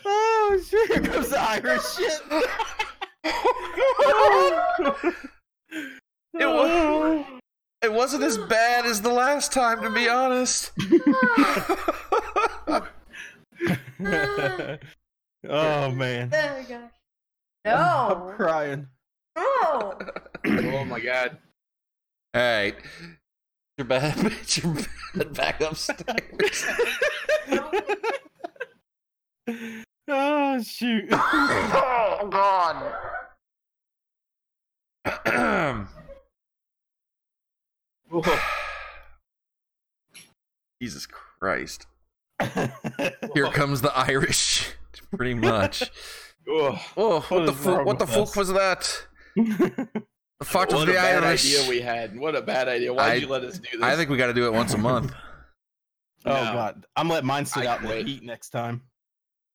Oh 0.06 0.62
shit! 0.70 0.88
Here 0.92 1.02
comes 1.02 1.30
the 1.30 1.40
Irish 1.40 1.84
shit. 1.96 2.22
It 6.34 6.48
was, 6.48 7.26
it 7.82 7.92
wasn't 7.92 8.24
as 8.24 8.38
bad 8.38 8.86
as 8.86 9.02
the 9.02 9.12
last 9.12 9.52
time, 9.52 9.82
to 9.82 9.90
be 9.90 10.08
honest. 10.08 10.72
oh 15.50 15.92
man. 15.92 16.32
Oh 16.34 16.56
my 16.58 16.66
gosh. 16.68 16.92
I'm 17.66 18.36
crying. 18.36 18.88
No. 19.36 20.00
Oh 20.46 20.86
my 20.86 21.00
god. 21.00 21.38
All 22.34 22.42
right. 22.42 22.76
Your 23.78 23.86
bed, 23.88 24.16
get 24.22 24.58
your 24.64 24.74
bed 25.16 25.34
back 25.34 25.62
upstairs. 25.62 26.66
oh 30.08 30.62
shoot. 30.62 31.06
oh, 31.12 32.28
God. 32.32 32.94
Jesus 40.82 41.08
Christ. 41.40 41.88
Here 43.34 43.52
comes 43.52 43.82
the 43.82 43.92
Irish. 43.96 44.74
Pretty 45.16 45.34
much. 45.34 45.82
Ugh. 45.82 46.80
Oh, 46.98 47.20
What 47.20 47.32
what 47.32 47.46
the 47.46 47.52
is 47.52 47.58
fuck? 47.58 47.86
What 47.86 48.00
the 48.00 48.08
fuck 48.08 48.36
was 48.36 48.50
that? 48.54 49.08
The 50.42 50.46
fuck 50.46 50.70
was 50.72 50.80
What 50.80 50.90
a 50.90 50.92
the 50.94 50.98
bad 50.98 51.24
Irish? 51.24 51.46
idea 51.56 51.70
we 51.70 51.82
had. 51.82 52.18
What 52.20 52.36
a 52.36 52.42
bad 52.42 52.68
idea. 52.68 52.92
Why'd 52.92 53.12
I- 53.12 53.14
you 53.16 53.28
let 53.28 53.44
us 53.44 53.60
do 53.60 53.68
this? 53.78 53.82
I 53.84 53.96
think 53.96 54.10
we 54.10 54.18
got 54.18 54.26
to 54.28 54.34
do 54.34 54.48
it 54.48 54.54
once 54.54 54.74
a 54.74 54.78
month. 54.78 55.14
Oh 56.26 56.30
No. 56.34 56.54
god, 56.54 56.86
I'm 56.96 57.10
letting 57.10 57.26
mine 57.28 57.46
sit 57.48 57.64
I 57.64 57.68
out 57.68 57.82
in 57.82 57.88
the 57.88 57.94
quit. 57.94 58.06
heat 58.08 58.24
next 58.24 58.50
time. 58.52 58.84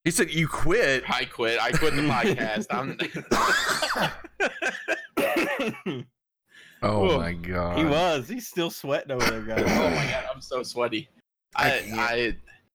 He 0.03 0.11
said 0.11 0.33
you 0.33 0.49
quit. 0.49 1.05
I 1.09 1.25
quit. 1.25 1.61
I 1.61 1.71
quit 1.71 1.95
the 1.95 2.03
podcast. 2.09 2.67
I'm. 2.71 2.97
Oh 6.83 7.07
Whoa. 7.07 7.19
my 7.19 7.33
god. 7.33 7.79
he 7.79 7.85
was. 7.85 8.29
He's 8.29 8.47
still 8.49 8.71
sweating 8.71 9.11
over 9.13 9.25
there, 9.31 9.43
guys. 9.43 9.65
oh 9.67 9.91
my 9.91 10.05
god, 10.11 10.25
I'm 10.33 10.41
so 10.43 10.63
sweaty. 10.63 11.09
I 11.55 11.67
I, 11.79 11.81
can't. 11.81 11.99
I, 11.99 12.15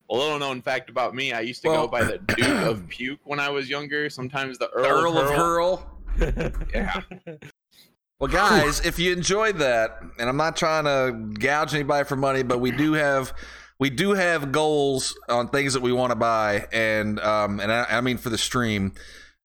a 0.09 0.15
little 0.15 0.39
known 0.39 0.61
fact 0.61 0.89
about 0.89 1.13
me. 1.13 1.33
I 1.33 1.41
used 1.41 1.61
to 1.63 1.69
Well- 1.69 1.85
go 1.85 1.91
by 1.91 2.03
the 2.03 2.17
Duke 2.35 2.47
of 2.65 2.87
Puke 2.89 3.19
when 3.25 3.39
I 3.39 3.49
was 3.49 3.69
younger. 3.69 4.09
Sometimes 4.09 4.57
the 4.57 4.69
Earl, 4.69 4.83
The 4.83 4.89
Earl 4.89 5.17
of 5.19 5.29
Hurl. 5.35 5.77
Hurl. 6.17 6.61
Yeah. 6.73 7.01
Well, 8.21 8.29
guys, 8.29 8.85
if 8.85 8.99
you 8.99 9.11
enjoyed 9.13 9.57
that, 9.57 9.99
and 10.19 10.29
I'm 10.29 10.37
not 10.37 10.55
trying 10.55 10.83
to 10.83 11.39
gouge 11.39 11.73
anybody 11.73 12.07
for 12.07 12.15
money, 12.15 12.43
but 12.43 12.59
we 12.59 12.69
do 12.69 12.93
have 12.93 13.33
we 13.79 13.89
do 13.89 14.11
have 14.11 14.51
goals 14.51 15.17
on 15.27 15.47
things 15.47 15.73
that 15.73 15.81
we 15.81 15.91
want 15.91 16.11
to 16.11 16.15
buy, 16.15 16.67
and 16.71 17.19
um, 17.19 17.59
and 17.59 17.71
I, 17.71 17.87
I 17.89 18.01
mean 18.01 18.19
for 18.19 18.29
the 18.29 18.37
stream, 18.37 18.93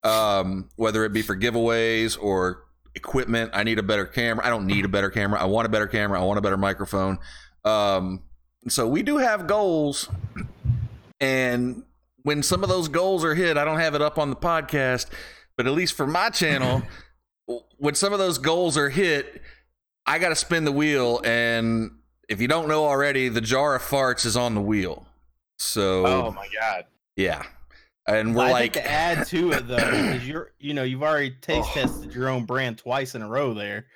um, 0.03 0.69
whether 0.77 1.07
it 1.07 1.15
be 1.15 1.23
for 1.23 1.35
giveaways 1.35 2.19
or 2.21 2.65
equipment. 2.95 3.53
I 3.55 3.63
need 3.63 3.79
a 3.79 3.83
better 3.83 4.05
camera. 4.05 4.45
I 4.45 4.51
don't 4.51 4.67
need 4.67 4.85
a 4.85 4.89
better 4.89 5.09
camera. 5.09 5.41
I 5.41 5.47
want 5.47 5.65
a 5.65 5.71
better 5.71 5.87
camera. 5.87 6.21
I 6.21 6.25
want 6.25 6.37
a 6.37 6.43
better 6.43 6.59
microphone. 6.59 7.19
Um, 7.65 8.25
so 8.69 8.87
we 8.87 9.03
do 9.03 9.17
have 9.17 9.47
goals, 9.47 10.11
and 11.19 11.83
when 12.25 12.43
some 12.43 12.63
of 12.63 12.69
those 12.69 12.89
goals 12.89 13.25
are 13.25 13.35
hit, 13.35 13.57
I 13.57 13.65
don't 13.65 13.79
have 13.79 13.95
it 13.95 14.03
up 14.03 14.19
on 14.19 14.29
the 14.29 14.37
podcast, 14.37 15.07
but 15.57 15.67
at 15.67 15.73
least 15.73 15.95
for 15.95 16.07
my 16.07 16.29
channel 16.29 16.83
when 17.79 17.95
some 17.95 18.13
of 18.13 18.19
those 18.19 18.39
goals 18.39 18.77
are 18.77 18.89
hit, 18.89 19.43
I 20.07 20.19
got 20.19 20.31
to 20.31 20.37
spin 20.37 20.65
the 20.65 20.73
wheel. 20.73 21.21
And 21.25 21.93
if 22.29 22.41
you 22.41 22.49
don't 22.49 22.69
know 22.69 22.85
already, 22.85 23.29
the 23.29 23.41
jar 23.41 23.75
of 23.77 23.83
farts 23.83 24.25
is 24.27 24.37
on 24.37 24.55
the 24.55 24.61
wheel. 24.61 25.07
So 25.59 26.07
Oh 26.07 26.31
my 26.33 26.47
god. 26.61 26.85
yeah, 27.17 27.43
and 28.07 28.35
we're 28.35 28.45
I 28.45 28.51
like, 28.51 28.75
think 28.75 28.85
to 28.85 28.91
add 28.91 29.27
to 29.29 29.53
it 29.53 29.67
though, 29.69 29.77
because 29.77 30.29
you're 30.29 30.53
you 30.59 30.75
know 30.75 30.83
you've 30.83 31.03
already 31.03 31.31
taste 31.41 31.71
tested 31.73 32.15
your 32.15 32.29
own 32.29 32.45
brand 32.45 32.79
twice 32.79 33.15
in 33.15 33.23
a 33.23 33.29
row 33.29 33.55
there. 33.55 33.87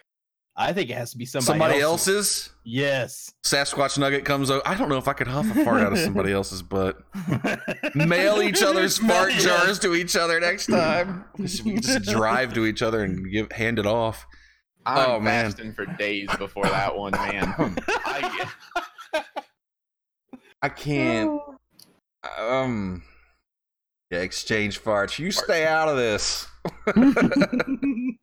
I 0.61 0.72
think 0.74 0.90
it 0.90 0.96
has 0.96 1.11
to 1.12 1.18
be 1.18 1.24
somebody, 1.24 1.46
somebody 1.58 1.80
else's. 1.80 2.16
else's 2.16 2.50
Yes. 2.64 3.32
Sasquatch 3.44 3.96
Nugget 3.98 4.24
comes 4.26 4.50
over. 4.50 4.61
I 4.68 4.74
don't 4.76 4.90
know 4.90 4.98
if 4.98 5.08
I 5.08 5.14
could 5.14 5.26
huff 5.26 5.50
a 5.56 5.64
fart 5.64 5.80
out 5.80 5.92
of 5.92 5.98
somebody 5.98 6.32
else's, 6.32 6.61
butt. 6.62 7.00
mail 7.94 8.42
each 8.42 8.62
other's 8.62 8.98
fart 8.98 9.32
jars 9.32 9.78
to 9.80 9.94
each 9.94 10.16
other 10.16 10.38
next 10.38 10.66
time. 10.66 11.24
Just, 11.38 11.64
we 11.64 11.76
just 11.80 12.02
drive 12.02 12.52
to 12.54 12.66
each 12.66 12.82
other 12.82 13.02
and 13.02 13.30
give 13.32 13.50
hand 13.52 13.78
it 13.78 13.86
off. 13.86 14.26
I'm 14.84 15.11
Oh, 15.11 15.20
man. 15.20 15.46
fasting 15.46 15.72
for 15.72 15.86
days 15.86 16.28
before 16.38 16.64
that 16.64 16.94
one, 16.94 17.12
man. 17.12 17.54
I, 17.88 18.48
I 20.62 20.68
can't. 20.68 21.40
Um. 22.38 23.02
Yeah, 24.11 24.18
exchange 24.18 24.82
farts. 24.82 25.18
You 25.18 25.30
stay 25.30 25.66
out 25.66 25.88
of 25.88 25.96
this. 25.96 26.46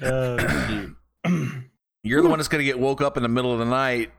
Oh, 0.00 0.38
shoot. 0.68 0.96
You're 2.04 2.22
the 2.22 2.28
one 2.28 2.38
that's 2.38 2.48
gonna 2.48 2.64
get 2.64 2.78
woke 2.78 3.00
up 3.00 3.16
in 3.16 3.22
the 3.22 3.28
middle 3.28 3.52
of 3.52 3.58
the 3.58 3.64
night. 3.64 4.10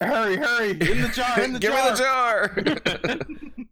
hurry, 0.00 0.36
hurry! 0.36 0.70
In 0.72 1.02
the 1.02 1.12
jar, 1.14 1.40
in 1.40 1.52
the 1.54 1.58
Give 1.60 1.72
jar. 1.72 2.52
me 2.56 2.62
the 2.62 3.66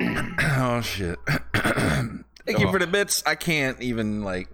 jar. 0.00 0.42
oh 0.56 0.80
shit. 0.80 1.18
Thank 1.54 2.60
you 2.60 2.70
for 2.70 2.78
the 2.78 2.86
bits. 2.86 3.22
I 3.26 3.34
can't 3.34 3.80
even 3.82 4.22
like. 4.22 4.48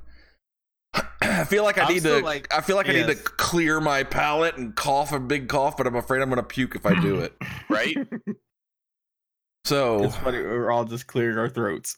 I 1.20 1.44
feel 1.44 1.64
like 1.64 1.78
I 1.78 1.84
I'm 1.84 1.92
need 1.94 2.02
to. 2.04 2.20
like- 2.20 2.52
I 2.54 2.60
feel 2.60 2.76
like 2.76 2.88
I 2.88 2.92
need 2.92 3.06
to 3.06 3.14
clear 3.16 3.80
my 3.80 4.02
palate 4.04 4.56
and 4.56 4.74
cough 4.76 5.12
a 5.12 5.18
big 5.20 5.48
cough, 5.48 5.76
but 5.76 5.86
I'm 5.86 5.96
afraid 5.96 6.22
I'm 6.22 6.28
gonna 6.28 6.42
puke 6.42 6.74
if 6.76 6.86
I 6.86 7.00
do 7.00 7.20
it. 7.20 7.32
right? 7.68 7.96
So 9.64 10.04
It's 10.04 10.16
funny. 10.16 10.38
We're 10.38 10.70
all 10.70 10.84
just 10.84 11.06
clearing 11.06 11.38
our 11.38 11.48
throats. 11.48 11.96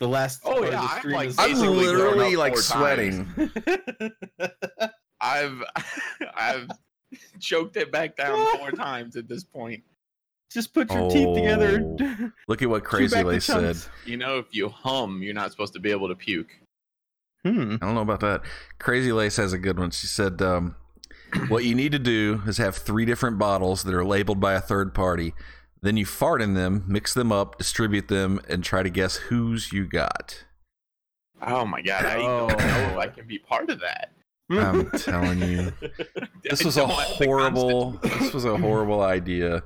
The 0.00 0.08
last. 0.08 0.40
Oh, 0.44 0.54
part 0.54 0.64
of 0.64 0.72
yeah, 0.72 1.00
the 1.02 1.08
I'm, 1.08 1.12
like, 1.12 1.30
I'm 1.38 1.56
literally 1.56 2.34
like 2.34 2.56
sweating. 2.56 3.28
I've 5.20 5.62
I've 6.36 6.68
choked 7.38 7.76
it 7.76 7.92
back 7.92 8.16
down 8.16 8.58
four 8.58 8.70
times 8.72 9.14
at 9.14 9.28
this 9.28 9.44
point. 9.44 9.82
just 10.50 10.74
put 10.74 10.90
your 10.90 11.10
teeth 11.10 11.34
together. 11.34 11.96
Oh. 12.00 12.30
Look 12.48 12.62
at 12.62 12.68
what 12.68 12.82
Crazy 12.82 13.22
lace 13.22 13.44
said. 13.44 13.76
You 14.04 14.16
know, 14.16 14.38
if 14.38 14.46
you 14.50 14.68
hum, 14.68 15.22
you're 15.22 15.34
not 15.34 15.52
supposed 15.52 15.74
to 15.74 15.80
be 15.80 15.90
able 15.90 16.08
to 16.08 16.16
puke. 16.16 16.50
Hmm. 17.44 17.76
I 17.80 17.86
don't 17.86 17.94
know 17.94 18.02
about 18.02 18.20
that. 18.20 18.42
Crazy 18.78 19.12
Lace 19.12 19.36
has 19.38 19.54
a 19.54 19.58
good 19.58 19.78
one. 19.78 19.90
She 19.92 20.06
said, 20.06 20.42
um, 20.42 20.76
"What 21.48 21.64
you 21.64 21.74
need 21.74 21.92
to 21.92 21.98
do 21.98 22.42
is 22.46 22.58
have 22.58 22.76
three 22.76 23.06
different 23.06 23.38
bottles 23.38 23.82
that 23.84 23.94
are 23.94 24.04
labeled 24.04 24.40
by 24.40 24.52
a 24.52 24.60
third 24.60 24.92
party. 24.92 25.32
Then 25.82 25.96
you 25.96 26.04
fart 26.04 26.42
in 26.42 26.54
them, 26.54 26.84
mix 26.86 27.14
them 27.14 27.32
up, 27.32 27.56
distribute 27.58 28.08
them, 28.08 28.40
and 28.48 28.62
try 28.62 28.82
to 28.82 28.90
guess 28.90 29.16
whose 29.16 29.72
you 29.72 29.86
got." 29.86 30.44
Oh 31.42 31.64
my 31.64 31.80
god, 31.80 32.04
I 32.04 32.16
Oh. 32.18 32.48
don't 32.48 32.58
know 32.58 32.98
I 32.98 33.08
can 33.08 33.26
be 33.26 33.38
part 33.38 33.70
of 33.70 33.80
that. 33.80 34.12
I'm 34.50 34.90
telling 34.90 35.40
you, 35.42 35.72
this 36.42 36.64
was 36.64 36.76
a 36.76 36.80
don't 36.80 36.90
have 36.90 37.18
the 37.18 37.24
horrible. 37.24 37.90
This 38.02 38.32
was 38.34 38.44
a 38.44 38.56
horrible 38.58 39.00
idea, 39.02 39.62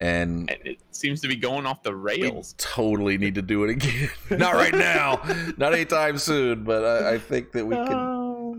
and 0.00 0.50
And 0.50 0.60
it 0.66 0.78
seems 0.90 1.20
to 1.22 1.28
be 1.28 1.34
going 1.36 1.64
off 1.66 1.82
the 1.82 1.92
we 1.92 1.96
rails. 2.22 2.54
totally 2.58 3.16
need 3.18 3.34
to 3.36 3.42
do 3.42 3.64
it 3.64 3.70
again. 3.70 4.10
Not 4.38 4.54
right 4.54 4.74
now, 4.74 5.22
not 5.56 5.72
anytime 5.72 6.18
soon. 6.18 6.62
But 6.62 6.84
I, 6.84 7.14
I 7.14 7.18
think 7.18 7.52
that 7.52 7.66
we 7.66 7.74
can. 7.74 7.88
Oh, 7.94 8.58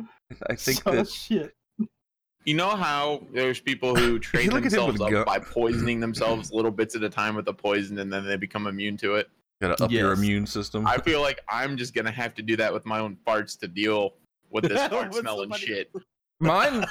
I 0.49 0.55
think 0.55 0.81
so 0.83 0.91
that 0.91 1.07
shit. 1.07 1.53
You 2.49 2.55
know 2.55 2.69
how 2.75 3.21
there's 3.31 3.59
people 3.59 3.95
who 3.95 4.17
train 4.29 4.49
Look 4.49 4.65
at 4.65 4.73
him 4.73 4.79
themselves 4.87 5.01
up 5.01 5.09
gu- 5.11 5.23
by 5.23 5.37
poisoning 5.37 5.99
themselves 5.99 6.51
little 6.51 6.71
bits 6.71 6.95
at 6.95 7.03
a 7.03 7.09
time 7.09 7.35
with 7.35 7.45
the 7.45 7.53
poison 7.53 7.99
and 7.99 8.11
then 8.11 8.25
they 8.25 8.37
become 8.37 8.65
immune 8.65 8.97
to 8.97 9.13
it? 9.15 9.29
gotta 9.61 9.83
up 9.83 9.91
your 9.91 10.13
immune 10.13 10.47
system. 10.47 10.87
I 10.87 10.97
feel 10.97 11.21
like 11.21 11.41
I'm 11.47 11.77
just 11.77 11.93
gonna 11.93 12.09
have 12.11 12.33
to 12.35 12.41
do 12.41 12.57
that 12.57 12.73
with 12.73 12.87
my 12.87 12.97
own 12.97 13.17
farts 13.27 13.59
to 13.59 13.67
deal 13.67 14.13
with 14.49 14.63
this 14.63 14.87
fart 14.89 15.09
With 15.09 15.19
smelling 15.19 15.43
somebody- 15.43 15.65
shit. 15.65 15.91
Mine, 16.39 16.85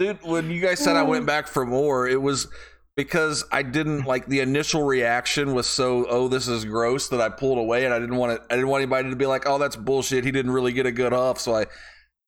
dude. 0.00 0.20
When 0.24 0.50
you 0.50 0.60
guys 0.60 0.80
said 0.80 0.96
I 0.96 1.02
went 1.02 1.26
back 1.26 1.46
for 1.46 1.64
more, 1.64 2.08
it 2.08 2.20
was 2.20 2.48
because 2.96 3.44
I 3.52 3.62
didn't 3.62 4.06
like 4.06 4.26
the 4.26 4.40
initial 4.40 4.82
reaction 4.82 5.54
was 5.54 5.68
so 5.68 6.06
oh 6.08 6.26
this 6.26 6.48
is 6.48 6.64
gross 6.64 7.06
that 7.10 7.20
I 7.20 7.28
pulled 7.28 7.58
away 7.58 7.84
and 7.84 7.94
I 7.94 8.00
didn't 8.00 8.16
want 8.16 8.32
it. 8.32 8.40
I 8.50 8.54
didn't 8.56 8.68
want 8.68 8.82
anybody 8.82 9.10
to 9.10 9.16
be 9.16 9.26
like 9.26 9.46
oh 9.46 9.58
that's 9.58 9.76
bullshit. 9.76 10.24
He 10.24 10.32
didn't 10.32 10.50
really 10.50 10.72
get 10.72 10.86
a 10.86 10.92
good 10.92 11.12
huff. 11.12 11.38
So 11.38 11.54
I, 11.54 11.66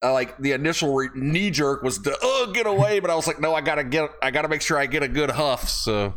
I 0.07 0.11
like 0.11 0.39
the 0.39 0.53
initial 0.53 0.95
re- 0.95 1.09
knee 1.15 1.51
jerk 1.51 1.83
was 1.83 1.99
to 2.01 2.17
oh 2.23 2.53
get 2.55 2.67
away, 2.67 3.01
but 3.01 3.11
I 3.11 3.17
was 3.17 3.27
like 3.27 3.41
no 3.41 3.55
I 3.55 3.61
gotta 3.61 3.83
get 3.83 4.09
I 4.23 4.31
gotta 4.31 4.47
make 4.49 4.63
sure 4.63 4.79
I 4.79 4.87
get 4.87 5.03
a 5.03 5.09
good 5.09 5.31
huff. 5.31 5.69
So 5.69 6.15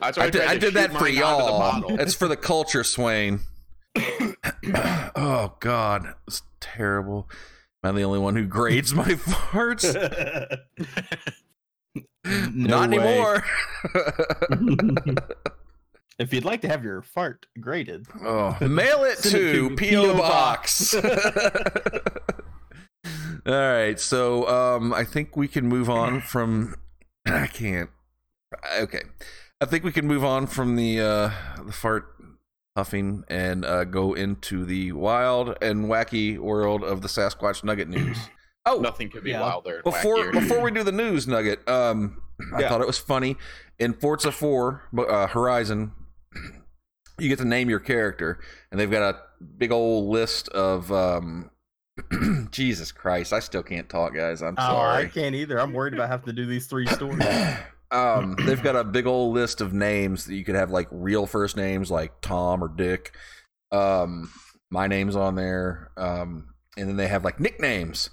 That's 0.00 0.18
why 0.18 0.24
I 0.24 0.30
did, 0.30 0.42
I 0.42 0.56
did 0.58 0.74
that 0.74 0.92
for 0.92 1.04
mine 1.04 1.18
out 1.18 1.40
of 1.40 1.46
the 1.46 1.52
y'all. 1.52 1.58
bottle. 1.58 2.00
It's 2.00 2.14
for 2.14 2.26
the 2.26 2.36
culture, 2.36 2.82
Swain. 2.82 3.40
oh 5.14 5.54
God, 5.60 6.14
it's 6.26 6.42
terrible. 6.60 7.30
Am 7.84 7.94
I 7.94 7.98
the 7.98 8.02
only 8.04 8.18
one 8.18 8.34
who 8.34 8.46
grades 8.46 8.92
my 8.94 9.04
farts? 9.14 9.94
No 12.24 12.86
Not 12.86 12.90
way. 12.90 12.98
anymore. 12.98 13.42
if 16.18 16.34
you'd 16.34 16.44
like 16.44 16.60
to 16.60 16.68
have 16.68 16.84
your 16.84 17.00
fart 17.00 17.46
graded, 17.58 18.06
oh, 18.22 18.56
mail 18.60 19.04
it 19.04 19.16
to 19.22 19.30
to 19.30 19.68
PO 19.70 19.76
P.O. 19.76 20.18
Box. 20.18 20.94
All 23.46 23.52
right, 23.54 23.98
so 23.98 24.46
um, 24.48 24.92
I 24.92 25.04
think 25.04 25.36
we 25.36 25.48
can 25.48 25.66
move 25.68 25.88
on 25.90 26.20
from. 26.32 26.74
I 27.26 27.46
can't. 27.46 27.90
Okay, 28.78 29.02
I 29.60 29.64
think 29.66 29.84
we 29.84 29.92
can 29.92 30.06
move 30.06 30.24
on 30.24 30.46
from 30.46 30.76
the 30.76 31.00
uh, 31.00 31.30
the 31.64 31.72
fart 31.72 32.06
huffing 32.76 33.24
and 33.28 33.64
uh, 33.64 33.84
go 33.84 34.14
into 34.14 34.64
the 34.64 34.92
wild 34.92 35.56
and 35.62 35.86
wacky 35.86 36.38
world 36.38 36.82
of 36.84 37.02
the 37.02 37.08
Sasquatch 37.08 37.62
Nugget 37.64 37.88
news. 37.88 38.18
Oh, 38.66 38.78
Nothing 38.80 39.08
could 39.10 39.24
be 39.24 39.30
Yeah. 39.30 39.40
wilder. 39.40 39.76
and 39.76 39.84
before 39.84 40.16
wackier. 40.16 40.32
before 40.32 40.62
we 40.62 40.70
do 40.70 40.82
the 40.82 40.92
news 40.92 41.26
nugget 41.26 41.66
um 41.68 42.20
i 42.54 42.60
Yeah. 42.60 42.68
thought 42.68 42.80
it 42.82 42.86
was 42.86 42.98
funny 42.98 43.36
in 43.78 43.94
forza 43.94 44.30
4 44.30 44.82
uh, 44.98 45.26
horizon 45.28 45.92
you 47.18 47.28
get 47.30 47.38
to 47.38 47.44
name 47.46 47.70
your 47.70 47.80
character 47.80 48.38
and 48.70 48.78
they've 48.78 48.90
got 48.90 49.14
a 49.14 49.18
big 49.58 49.72
old 49.72 50.10
list 50.10 50.48
of 50.50 50.92
um 50.92 51.50
jesus 52.50 52.92
christ 52.92 53.32
i 53.32 53.40
still 53.40 53.62
can't 53.62 53.88
talk 53.88 54.14
guys 54.14 54.42
i'm 54.42 54.54
oh, 54.58 54.78
I 54.80 55.06
can't 55.06 55.34
either. 55.34 55.60
I'm 55.60 55.72
worried 55.72 55.94
about 55.94 56.08
having 56.08 56.26
to 56.26 56.32
do 56.32 56.46
these 56.46 56.66
three 56.66 56.86
stories. 56.86 57.22
um 57.90 58.36
they've 58.46 58.62
got 58.62 58.76
a 58.76 58.84
big 58.84 59.06
old 59.06 59.34
list 59.34 59.60
of 59.60 59.72
names 59.72 60.26
that 60.26 60.34
you 60.34 60.44
could 60.44 60.54
have 60.54 60.70
like 60.70 60.88
real 60.90 61.26
first 61.26 61.56
names 61.56 61.90
like 61.90 62.12
tom 62.20 62.62
or 62.62 62.68
dick 62.68 63.16
um 63.72 64.30
my 64.70 64.86
name's 64.86 65.16
on 65.16 65.34
there 65.34 65.90
um 65.96 66.54
and 66.76 66.88
then 66.88 66.96
they 66.96 67.08
have 67.08 67.24
like 67.24 67.40
nicknames 67.40 68.10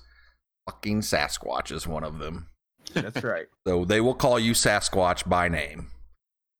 fucking 0.68 1.01
sasquatch 1.01 1.72
is 1.72 1.85
one 1.88 2.03
of 2.03 2.18
them 2.19 2.47
That's 2.93 3.23
right. 3.23 3.47
So 3.68 3.85
they 3.85 4.01
will 4.01 4.15
call 4.15 4.39
you 4.39 4.53
Sasquatch 4.53 5.27
by 5.27 5.49
name. 5.49 5.88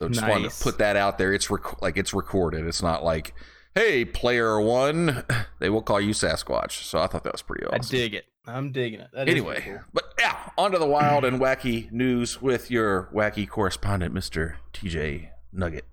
So 0.02 0.10
just 0.10 0.22
wanted 0.28 0.44
Nice. 0.44 0.58
to 0.60 0.64
put 0.64 0.78
that 0.80 0.96
out 0.98 1.18
there. 1.18 1.34
It's 1.34 1.50
rec- 1.50 1.82
like 1.82 1.98
it's 1.98 2.14
recorded. 2.14 2.68
It's 2.68 2.82
not 2.82 3.04
like, 3.04 3.34
hey, 3.78 4.06
player 4.06 4.60
one, 4.60 5.24
they 5.60 5.70
will 5.70 5.82
call 5.82 6.02
you 6.02 6.12
Sasquatch. 6.12 6.84
So 6.84 7.00
I 7.00 7.08
thought 7.08 7.24
that 7.24 7.34
was 7.34 7.42
pretty 7.42 7.66
awesome. 7.66 7.82
I 7.82 8.00
dig 8.00 8.14
it. 8.16 8.26
I'm 8.46 8.72
digging 8.72 9.02
it. 9.02 9.10
That 9.14 9.28
Anyway, 9.28 9.62
cool. 9.62 9.80
but 9.94 10.14
yeah, 10.20 10.38
on 10.58 10.72
to 10.72 10.80
the 10.80 10.86
wild 10.86 11.26
and 11.26 11.40
wacky 11.40 11.92
news 11.92 12.42
with 12.42 12.72
your 12.72 13.10
wacky 13.14 13.48
correspondent, 13.48 14.14
Mr. 14.14 14.56
TJ 14.74 15.30
Nugget. 15.52 15.86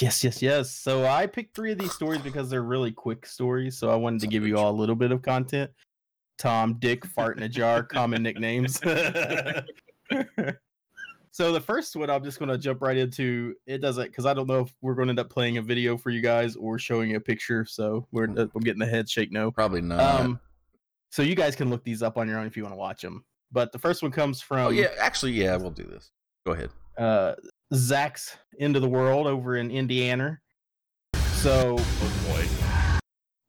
Yes, 0.00 0.24
yes, 0.24 0.40
yes. 0.40 0.70
So 0.70 1.04
I 1.06 1.26
picked 1.26 1.54
three 1.54 1.72
of 1.72 1.78
these 1.78 1.92
stories 1.92 2.20
because 2.22 2.48
they're 2.48 2.62
really 2.62 2.92
quick 2.92 3.26
stories. 3.26 3.76
So 3.76 3.90
I 3.90 3.96
wanted 3.96 4.20
to 4.20 4.28
give 4.28 4.46
you 4.46 4.56
all 4.56 4.70
a 4.70 4.78
little 4.78 4.94
bit 4.94 5.12
of 5.12 5.22
content. 5.22 5.70
Tom, 6.38 6.76
Dick, 6.78 7.04
Fart 7.04 7.36
in 7.36 7.42
a 7.42 7.48
Jar, 7.48 7.82
common 7.82 8.22
nicknames. 8.22 8.80
so 11.38 11.52
the 11.52 11.60
first 11.60 11.94
one, 11.94 12.10
I'm 12.10 12.24
just 12.24 12.40
going 12.40 12.48
to 12.48 12.58
jump 12.58 12.82
right 12.82 12.96
into. 12.96 13.54
It 13.64 13.78
doesn't 13.78 14.06
because 14.08 14.26
I 14.26 14.34
don't 14.34 14.48
know 14.48 14.62
if 14.62 14.74
we're 14.82 14.96
going 14.96 15.06
to 15.06 15.10
end 15.10 15.20
up 15.20 15.30
playing 15.30 15.56
a 15.58 15.62
video 15.62 15.96
for 15.96 16.10
you 16.10 16.20
guys 16.20 16.56
or 16.56 16.80
showing 16.80 17.10
you 17.10 17.16
a 17.16 17.20
picture. 17.20 17.64
So 17.64 18.08
we're 18.10 18.24
I'm 18.24 18.50
getting 18.64 18.80
the 18.80 18.86
head 18.86 19.08
shake 19.08 19.30
no. 19.30 19.52
Probably 19.52 19.80
not. 19.80 20.00
Um, 20.20 20.40
so 21.10 21.22
you 21.22 21.36
guys 21.36 21.54
can 21.54 21.70
look 21.70 21.84
these 21.84 22.02
up 22.02 22.16
on 22.16 22.26
your 22.26 22.40
own 22.40 22.46
if 22.48 22.56
you 22.56 22.64
want 22.64 22.72
to 22.72 22.76
watch 22.76 23.02
them. 23.02 23.24
But 23.52 23.70
the 23.70 23.78
first 23.78 24.02
one 24.02 24.10
comes 24.10 24.40
from 24.40 24.66
oh 24.66 24.70
yeah, 24.70 24.88
actually, 25.00 25.30
yeah, 25.30 25.54
we'll 25.54 25.70
do 25.70 25.84
this. 25.84 26.10
Go 26.44 26.54
ahead. 26.54 26.70
uh, 26.98 27.34
Zach's 27.72 28.36
End 28.58 28.74
of 28.74 28.82
the 28.82 28.88
World 28.88 29.28
over 29.28 29.58
in 29.58 29.70
Indiana. 29.70 30.40
So 31.34 31.76
Oh 31.78 32.24
boy. 32.26 33.00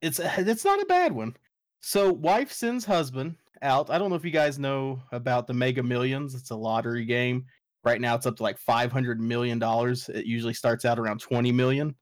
it's 0.03 0.19
it's 0.19 0.63
not 0.63 0.79
a 0.79 0.85
bad 0.85 1.11
one. 1.11 1.35
So 1.81 2.13
wife 2.13 2.51
sends 2.51 2.85
husband 2.85 3.37
out. 3.63 3.89
I 3.89 3.97
don't 3.97 4.11
know 4.11 4.15
if 4.15 4.23
you 4.23 4.29
guys 4.31 4.59
know 4.59 5.01
about 5.11 5.47
the 5.47 5.55
Mega 5.55 5.81
Millions. 5.81 6.35
It's 6.35 6.51
a 6.51 6.55
lottery 6.55 7.05
game. 7.05 7.45
Right 7.83 8.01
now 8.01 8.15
it's 8.15 8.25
up 8.25 8.35
to 8.37 8.43
like 8.43 8.57
500 8.57 9.21
million 9.21 9.57
dollars. 9.59 10.09
It 10.09 10.25
usually 10.25 10.53
starts 10.53 10.85
out 10.85 10.99
around 10.99 11.21
20 11.21 11.51
million. 11.51 11.95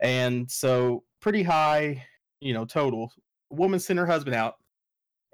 And 0.00 0.48
so 0.50 1.04
pretty 1.20 1.42
high, 1.42 2.04
you 2.40 2.54
know, 2.54 2.64
total. 2.64 3.12
Woman 3.50 3.80
sent 3.80 3.98
her 3.98 4.06
husband 4.06 4.36
out 4.36 4.54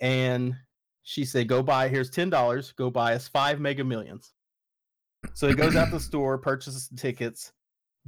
and 0.01 0.55
she 1.03 1.25
said, 1.25 1.49
"Go 1.49 1.63
buy, 1.63 1.89
here's 1.89 2.11
$10. 2.11 2.75
Go 2.77 2.91
buy 2.91 3.15
us 3.15 3.29
5 3.29 3.61
Mega 3.61 3.85
Millions." 3.85 4.33
So 5.35 5.49
he 5.49 5.55
goes 5.55 5.77
out 5.77 5.91
the 5.91 6.01
store, 6.01 6.39
purchases 6.39 6.89
the 6.89 6.97
tickets, 6.97 7.53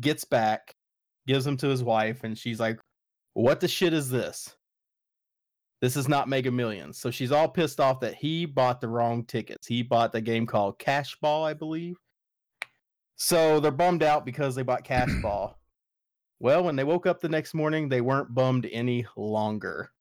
gets 0.01 0.25
back, 0.25 0.75
gives 1.27 1.45
them 1.45 1.57
to 1.59 1.69
his 1.69 1.85
wife 1.85 2.25
and 2.25 2.37
she's 2.37 2.61
like, 2.61 2.79
"What 3.35 3.61
the 3.61 3.69
shit 3.69 3.93
is 3.93 4.09
this?" 4.09 4.57
This 5.87 5.97
is 5.97 6.09
not 6.09 6.29
Mega 6.29 6.51
Millions. 6.51 6.99
So 6.99 7.13
she's 7.13 7.31
all 7.31 7.47
pissed 7.49 7.79
off 7.79 8.01
that 8.01 8.17
he 8.17 8.45
bought 8.45 8.81
the 8.81 8.89
wrong 8.89 9.23
tickets. 9.23 9.69
He 9.69 9.83
bought 9.85 10.11
the 10.11 10.21
game 10.21 10.45
called 10.45 10.81
Cash 10.81 11.15
Ball, 11.21 11.45
I 11.45 11.55
believe. 11.55 11.95
So 13.15 13.61
they're 13.61 13.71
bummed 13.71 14.03
out 14.03 14.27
because 14.27 14.57
they 14.57 14.65
bought 14.65 14.83
Cash 14.83 15.11
Ball. 15.23 15.57
Well, 16.41 16.65
when 16.65 16.75
they 16.75 16.83
woke 16.83 17.07
up 17.07 17.21
the 17.21 17.29
next 17.29 17.55
morning, 17.55 17.89
they 17.89 18.01
weren't 18.01 18.35
bummed 18.35 18.69
any 18.73 19.07
longer. 19.17 19.93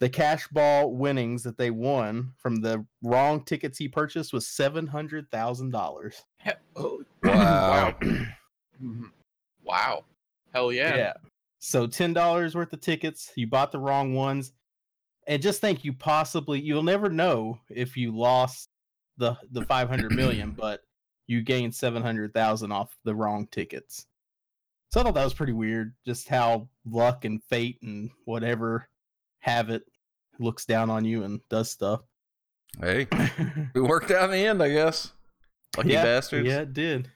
The 0.00 0.10
Cash 0.10 0.48
Ball 0.48 0.92
winnings 0.92 1.44
that 1.44 1.56
they 1.56 1.70
won 1.70 2.34
from 2.36 2.56
the 2.56 2.84
wrong 3.02 3.42
tickets 3.46 3.78
he 3.78 3.88
purchased 3.88 4.34
was 4.34 4.44
$700,000. 4.48 6.14
Oh, 6.76 7.02
Wow. 7.24 7.94
Mhm. 8.82 9.04
wow. 9.64 10.04
Hell 10.52 10.72
yeah. 10.72 10.94
yeah. 10.94 11.12
So 11.58 11.86
ten 11.86 12.12
dollars 12.12 12.54
worth 12.54 12.72
of 12.74 12.80
tickets. 12.82 13.32
You 13.34 13.46
bought 13.46 13.72
the 13.72 13.80
wrong 13.80 14.14
ones, 14.14 14.52
and 15.28 15.42
just 15.42 15.60
think 15.60 15.84
you 15.84 15.92
possibly 15.92 16.58
you'll 16.58 16.82
never 16.82 17.08
know 17.08 17.60
if 17.70 17.96
you 17.96 18.16
lost 18.16 18.70
the 19.18 19.36
the 19.52 19.64
five 19.66 19.88
hundred 19.88 20.12
million, 20.12 20.50
but 20.58 20.80
you 21.28 21.42
gained 21.42 21.74
seven 21.74 22.02
hundred 22.02 22.34
thousand 22.34 22.72
off 22.72 22.96
the 23.04 23.14
wrong 23.14 23.46
tickets. 23.52 24.06
So 24.90 25.00
I 25.00 25.04
thought 25.04 25.14
that 25.14 25.24
was 25.24 25.34
pretty 25.34 25.52
weird, 25.52 25.94
just 26.06 26.28
how 26.28 26.68
luck 26.86 27.26
and 27.26 27.44
fate 27.44 27.78
and 27.82 28.10
whatever 28.24 28.88
have 29.40 29.68
it 29.68 29.82
looks 30.38 30.64
down 30.64 30.88
on 30.88 31.04
you 31.04 31.24
and 31.24 31.40
does 31.50 31.70
stuff. 31.70 32.00
Hey, 32.80 33.06
it 33.74 33.80
worked 33.80 34.10
out 34.10 34.24
in 34.24 34.30
the 34.30 34.46
end, 34.46 34.62
I 34.62 34.70
guess. 34.70 35.12
Lucky 35.76 35.90
yeah, 35.90 36.04
bastards. 36.04 36.48
Yeah, 36.48 36.60
it 36.60 36.72
did. 36.72 37.10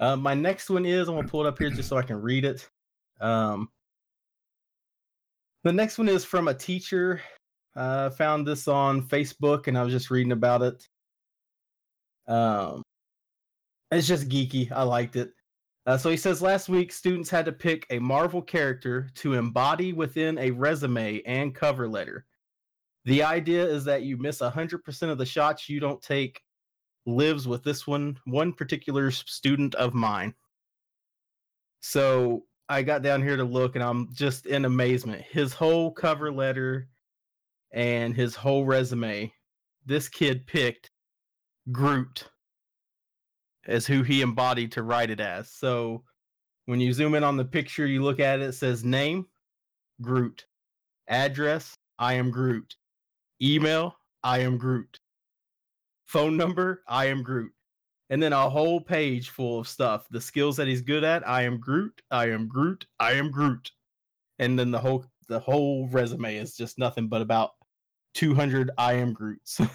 Uh, 0.00 0.16
my 0.16 0.32
next 0.32 0.70
one 0.70 0.86
is 0.86 1.08
I'm 1.08 1.14
gonna 1.14 1.28
pull 1.28 1.44
it 1.44 1.48
up 1.48 1.58
here 1.58 1.68
just 1.68 1.90
so 1.90 1.98
I 1.98 2.02
can 2.02 2.20
read 2.20 2.46
it. 2.46 2.66
Um, 3.20 3.68
the 5.64 5.72
next 5.72 5.98
one 5.98 6.08
is 6.08 6.24
from 6.24 6.48
a 6.48 6.54
teacher. 6.54 7.20
Uh, 7.74 8.10
found 8.10 8.46
this 8.46 8.68
on 8.68 9.02
Facebook 9.02 9.66
and 9.66 9.78
I 9.78 9.82
was 9.82 9.92
just 9.92 10.10
reading 10.10 10.32
about 10.32 10.62
it. 10.62 10.88
Um, 12.28 12.82
it's 13.90 14.06
just 14.06 14.28
geeky. 14.28 14.70
I 14.70 14.82
liked 14.82 15.16
it. 15.16 15.32
Uh, 15.86 15.96
so 15.96 16.10
he 16.10 16.16
says 16.16 16.42
last 16.42 16.68
week 16.68 16.92
students 16.92 17.30
had 17.30 17.44
to 17.46 17.52
pick 17.52 17.86
a 17.90 17.98
Marvel 17.98 18.42
character 18.42 19.08
to 19.16 19.34
embody 19.34 19.92
within 19.92 20.38
a 20.38 20.50
resume 20.50 21.20
and 21.22 21.54
cover 21.54 21.88
letter. 21.88 22.24
The 23.04 23.22
idea 23.22 23.64
is 23.66 23.84
that 23.84 24.02
you 24.02 24.16
miss 24.16 24.38
100% 24.38 25.10
of 25.10 25.18
the 25.18 25.26
shots 25.26 25.68
you 25.68 25.80
don't 25.80 26.00
take 26.00 26.40
lives 27.04 27.48
with 27.48 27.64
this 27.64 27.84
one 27.84 28.16
one 28.26 28.52
particular 28.52 29.10
student 29.10 29.74
of 29.74 29.92
mine. 29.92 30.34
So 31.80 32.44
I 32.72 32.82
got 32.82 33.02
down 33.02 33.22
here 33.22 33.36
to 33.36 33.44
look 33.44 33.74
and 33.74 33.84
I'm 33.84 34.08
just 34.14 34.46
in 34.46 34.64
amazement. 34.64 35.22
His 35.30 35.52
whole 35.52 35.92
cover 35.92 36.32
letter 36.32 36.88
and 37.70 38.16
his 38.16 38.34
whole 38.34 38.64
resume, 38.64 39.30
this 39.84 40.08
kid 40.08 40.46
picked 40.46 40.90
Groot 41.70 42.24
as 43.66 43.86
who 43.86 44.02
he 44.02 44.22
embodied 44.22 44.72
to 44.72 44.82
write 44.82 45.10
it 45.10 45.20
as. 45.20 45.50
So 45.50 46.02
when 46.64 46.80
you 46.80 46.94
zoom 46.94 47.14
in 47.14 47.22
on 47.22 47.36
the 47.36 47.44
picture, 47.44 47.86
you 47.86 48.02
look 48.02 48.20
at 48.20 48.40
it, 48.40 48.44
it 48.44 48.52
says 48.52 48.84
name, 48.84 49.26
Groot. 50.00 50.46
Address, 51.08 51.74
I 51.98 52.14
am 52.14 52.30
Groot. 52.30 52.74
Email, 53.42 53.94
I 54.24 54.38
am 54.38 54.56
Groot. 54.56 54.98
Phone 56.06 56.38
number, 56.38 56.82
I 56.88 57.04
am 57.06 57.22
Groot. 57.22 57.52
And 58.12 58.22
then 58.22 58.32
a 58.34 58.50
whole 58.50 58.78
page 58.78 59.30
full 59.30 59.58
of 59.58 59.66
stuff. 59.66 60.06
The 60.10 60.20
skills 60.20 60.58
that 60.58 60.68
he's 60.68 60.82
good 60.82 61.02
at, 61.02 61.26
I 61.26 61.44
am 61.44 61.58
Groot, 61.58 62.02
I 62.10 62.28
am 62.28 62.46
Groot, 62.46 62.84
I 63.00 63.12
am 63.12 63.30
Groot. 63.30 63.70
And 64.38 64.58
then 64.58 64.70
the 64.70 64.78
whole 64.78 65.06
the 65.28 65.40
whole 65.40 65.88
resume 65.88 66.36
is 66.36 66.54
just 66.54 66.78
nothing 66.78 67.08
but 67.08 67.22
about 67.22 67.52
200 68.12 68.70
I 68.76 68.92
am 68.94 69.14
Groots. 69.14 69.62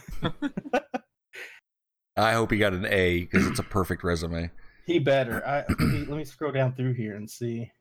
I 2.16 2.34
hope 2.34 2.52
he 2.52 2.60
got 2.60 2.74
an 2.74 2.86
A 2.86 3.22
because 3.22 3.48
it's 3.48 3.58
a 3.58 3.64
perfect 3.64 4.04
resume. 4.04 4.52
he 4.86 5.00
better. 5.00 5.44
I 5.44 5.64
let 5.68 5.80
me, 5.80 6.06
let 6.06 6.18
me 6.18 6.24
scroll 6.24 6.52
down 6.52 6.76
through 6.76 6.94
here 6.94 7.16
and 7.16 7.28
see. 7.28 7.72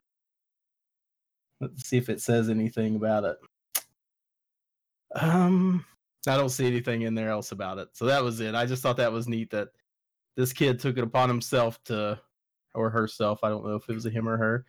Let's 1.60 1.86
see 1.86 1.98
if 1.98 2.08
it 2.08 2.22
says 2.22 2.48
anything 2.48 2.96
about 2.96 3.24
it. 3.24 3.36
Um, 5.16 5.84
I 6.26 6.38
don't 6.38 6.48
see 6.48 6.66
anything 6.66 7.02
in 7.02 7.14
there 7.14 7.28
else 7.28 7.52
about 7.52 7.76
it. 7.76 7.88
So 7.92 8.06
that 8.06 8.24
was 8.24 8.40
it. 8.40 8.54
I 8.54 8.64
just 8.64 8.82
thought 8.82 8.96
that 8.96 9.12
was 9.12 9.28
neat 9.28 9.50
that 9.50 9.68
this 10.36 10.52
kid 10.52 10.78
took 10.78 10.98
it 10.98 11.04
upon 11.04 11.28
himself 11.28 11.82
to, 11.84 12.20
or 12.74 12.90
herself. 12.90 13.40
I 13.42 13.48
don't 13.48 13.64
know 13.64 13.74
if 13.76 13.88
it 13.88 13.94
was 13.94 14.06
a 14.06 14.10
him 14.10 14.28
or 14.28 14.36
her, 14.36 14.64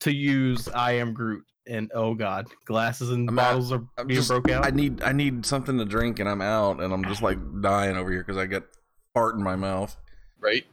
to 0.00 0.12
use 0.12 0.68
"I 0.68 0.92
am 0.92 1.12
Groot." 1.12 1.44
And 1.68 1.90
oh 1.94 2.14
god, 2.14 2.46
glasses 2.64 3.10
and 3.10 3.28
I'm 3.28 3.38
out. 3.38 3.50
bottles 3.50 3.72
are 3.72 3.84
I'm 3.98 4.06
being 4.06 4.18
just- 4.18 4.28
broke 4.28 4.48
out. 4.50 4.64
I 4.64 4.70
need 4.70 5.02
I 5.02 5.12
need 5.12 5.44
something 5.44 5.76
to 5.78 5.84
drink 5.84 6.20
and 6.20 6.28
I'm 6.28 6.40
out 6.40 6.80
and 6.80 6.92
I'm 6.92 7.04
just 7.04 7.22
like 7.22 7.38
dying 7.60 7.96
over 7.96 8.10
here 8.10 8.20
because 8.22 8.36
I 8.36 8.46
got 8.46 8.62
fart 9.14 9.34
in 9.34 9.42
my 9.42 9.56
mouth. 9.56 9.96
Right? 10.38 10.64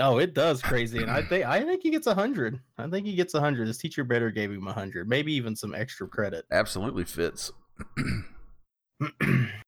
Oh, 0.00 0.18
it 0.18 0.32
does 0.34 0.62
crazy, 0.62 1.02
and 1.02 1.10
I 1.10 1.22
think 1.22 1.44
I 1.44 1.64
think 1.64 1.82
he 1.82 1.90
gets 1.90 2.06
a 2.06 2.14
hundred. 2.14 2.60
I 2.78 2.86
think 2.86 3.04
he 3.06 3.16
gets 3.16 3.34
a 3.34 3.40
hundred. 3.40 3.66
His 3.66 3.78
teacher 3.78 4.04
better 4.04 4.30
gave 4.30 4.52
him 4.52 4.68
a 4.68 4.72
hundred, 4.72 5.08
maybe 5.08 5.32
even 5.32 5.56
some 5.56 5.74
extra 5.74 6.06
credit. 6.06 6.44
Absolutely 6.52 7.02
fits. 7.04 7.50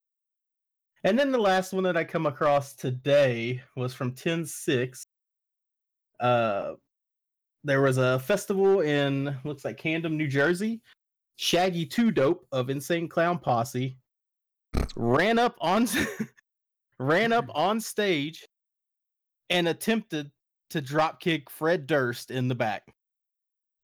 and 1.05 1.19
then 1.19 1.33
the 1.33 1.39
last 1.39 1.73
one 1.73 1.85
that 1.85 1.97
I 1.97 2.05
come 2.05 2.27
across 2.27 2.75
today 2.75 3.63
was 3.77 3.95
from 3.95 4.09
106. 4.09 5.07
Uh, 6.19 6.73
there 7.65 7.83
was 7.83 7.99
a 7.99 8.19
festival 8.19 8.81
in 8.81 9.37
looks 9.45 9.65
like 9.65 9.77
Camden, 9.77 10.17
New 10.17 10.29
Jersey. 10.29 10.81
Shaggy 11.37 11.87
Two 11.87 12.11
Dope 12.11 12.47
of 12.53 12.69
Insane 12.69 13.09
Clown 13.09 13.39
Posse 13.39 13.97
ran 14.95 15.39
up 15.39 15.57
on 15.61 15.89
ran 16.99 17.33
up 17.33 17.47
on 17.55 17.81
stage 17.81 18.47
and 19.49 19.69
attempted 19.69 20.31
to 20.71 20.81
drop 20.81 21.19
kick 21.21 21.51
Fred 21.51 21.87
Durst 21.87 22.31
in 22.31 22.49
the 22.49 22.55
back. 22.55 22.83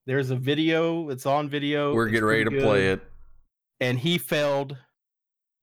There's 0.05 0.29
a 0.29 0.35
video. 0.35 1.09
It's 1.09 1.25
on 1.25 1.49
video. 1.49 1.93
We're 1.93 2.07
getting 2.09 2.25
ready 2.25 2.43
to 2.45 2.51
pretty 2.51 2.63
play 2.65 2.89
it. 2.91 3.01
and 3.81 3.99
he 3.99 4.17
failed 4.17 4.77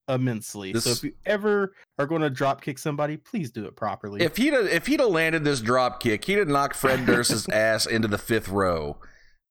immensely. 0.09 0.75
So 0.75 0.91
if 0.91 1.03
you 1.05 1.13
ever 1.27 1.75
are 1.99 2.07
going 2.07 2.23
to 2.23 2.31
drop 2.31 2.63
kick 2.63 2.79
somebody, 2.79 3.17
please 3.17 3.51
do 3.51 3.67
it 3.67 3.77
properly. 3.77 4.23
If 4.23 4.37
he'd 4.37 4.53
have, 4.53 4.67
if 4.67 4.87
he'd 4.87 5.01
have 5.01 5.11
landed 5.11 5.45
this 5.45 5.61
drop 5.61 6.01
kick, 6.01 6.25
he'd 6.25 6.39
have 6.39 6.49
knocked 6.49 6.77
Fred 6.77 7.07
Durst's 7.07 7.49
ass 7.53 7.87
into 7.87 8.09
the 8.09 8.19
fifth 8.19 8.49
row. 8.49 8.99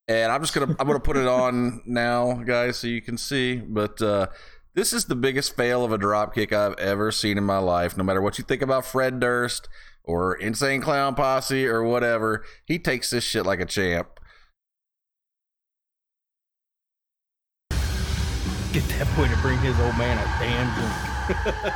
And 0.08 0.32
I'm 0.32 0.42
just 0.42 0.54
gonna 0.54 0.76
I'm 0.80 0.88
gonna 0.88 1.00
put 1.00 1.16
it 1.16 1.28
on 1.28 1.82
now, 1.86 2.34
guys, 2.46 2.78
so 2.78 2.88
you 2.88 3.02
can 3.02 3.18
see. 3.18 3.56
But 3.56 4.02
uh, 4.02 4.28
this 4.74 4.92
is 4.92 5.06
the 5.06 5.16
biggest 5.16 5.56
fail 5.56 5.86
of 5.86 5.94
a 5.94 5.98
drop 5.98 6.36
kick 6.36 6.52
I've 6.52 6.78
ever 6.78 7.10
seen 7.12 7.38
in 7.38 7.46
my 7.46 7.60
life. 7.60 7.96
No 7.96 8.04
matter 8.04 8.22
what 8.22 8.38
you 8.38 8.44
think 8.44 8.62
about 8.62 8.86
Fred 8.86 9.22
Durst, 9.22 9.70
or 10.04 10.36
Insane 10.36 10.82
Clown 10.82 11.16
Posse 11.16 11.66
or 11.66 11.84
whatever. 11.84 12.44
He 12.66 12.78
takes 12.78 13.10
this 13.10 13.24
shit 13.24 13.46
like 13.46 13.60
a 13.60 13.66
champ. 13.66 14.13
Get 18.74 18.84
that 18.98 19.08
boy 19.16 19.28
to 19.28 19.38
bring 19.38 19.60
his 19.60 19.80
old 19.80 19.96
man 19.98 20.18
a 20.18 20.26
damn 20.40 20.74
drink. 20.76 21.74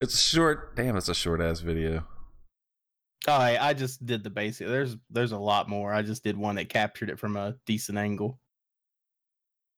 It's 0.00 0.14
a 0.14 0.18
short. 0.18 0.74
Damn, 0.76 0.96
it's 0.96 1.08
a 1.08 1.14
short 1.14 1.40
ass 1.40 1.60
video. 1.60 2.04
I 3.28 3.56
I 3.56 3.72
just 3.72 4.04
did 4.04 4.24
the 4.24 4.30
basic. 4.30 4.66
There's 4.66 4.96
there's 5.10 5.32
a 5.32 5.38
lot 5.38 5.68
more. 5.68 5.94
I 5.94 6.02
just 6.02 6.24
did 6.24 6.36
one 6.36 6.56
that 6.56 6.68
captured 6.68 7.08
it 7.08 7.18
from 7.18 7.36
a 7.36 7.54
decent 7.66 7.96
angle. 7.98 8.38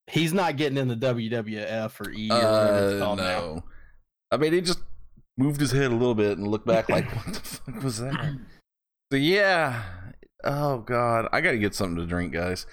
He's 0.07 0.33
not 0.33 0.57
getting 0.57 0.79
in 0.79 0.89
the 0.89 0.97
WWF 0.97 2.01
or 2.01 2.11
E 2.11 2.29
or 2.31 2.35
whatever 2.35 2.89
it's 2.91 3.01
Uh, 3.01 3.05
called 3.05 3.19
now. 3.19 3.25
no. 3.25 3.65
I 4.31 4.37
mean, 4.37 4.53
he 4.53 4.61
just 4.63 4.81
moved 5.37 5.61
his 5.61 5.71
head 5.73 5.91
a 5.93 5.95
little 5.95 6.15
bit 6.15 6.39
and 6.39 6.47
looked 6.49 6.67
back 6.67 6.89
like, 6.89 7.11
what 7.27 7.35
the 7.35 7.41
fuck 7.41 7.83
was 7.83 7.99
that? 8.01 8.37
So 9.13 9.17
yeah. 9.19 9.83
Oh 10.45 10.79
god, 10.79 11.29
I 11.33 11.41
got 11.41 11.53
to 11.53 11.59
get 11.59 11.75
something 11.75 11.97
to 11.97 12.07
drink, 12.07 12.33
guys. 12.33 12.67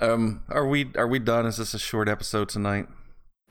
Um, 0.00 0.44
are 0.50 0.66
we 0.66 0.90
are 0.96 1.08
we 1.08 1.18
done? 1.18 1.46
Is 1.46 1.56
this 1.56 1.72
a 1.74 1.78
short 1.78 2.08
episode 2.08 2.48
tonight? 2.48 2.86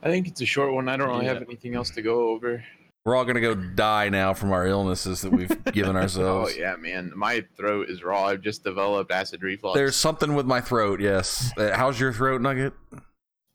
I 0.03 0.09
think 0.09 0.27
it's 0.27 0.41
a 0.41 0.45
short 0.45 0.73
one. 0.73 0.87
I 0.87 0.97
don't 0.97 1.09
really 1.09 1.25
have 1.25 1.41
anything 1.41 1.73
else 1.75 1.89
to 1.91 2.01
go 2.01 2.29
over. 2.29 2.63
We're 3.03 3.15
all 3.15 3.25
gonna 3.25 3.41
go 3.41 3.55
die 3.55 4.09
now 4.09 4.33
from 4.33 4.51
our 4.51 4.67
illnesses 4.67 5.21
that 5.21 5.31
we've 5.31 5.63
given 5.73 5.95
ourselves. 5.95 6.53
Oh 6.55 6.59
yeah, 6.59 6.75
man, 6.75 7.11
my 7.15 7.43
throat 7.57 7.89
is 7.89 8.03
raw. 8.03 8.25
I've 8.25 8.41
just 8.41 8.63
developed 8.63 9.11
acid 9.11 9.41
reflux. 9.41 9.75
There's 9.75 9.95
something 9.95 10.35
with 10.35 10.45
my 10.45 10.61
throat. 10.61 10.99
Yes. 11.01 11.51
Uh, 11.57 11.71
How's 11.75 11.99
your 11.99 12.13
throat, 12.13 12.41
Nugget? 12.41 12.73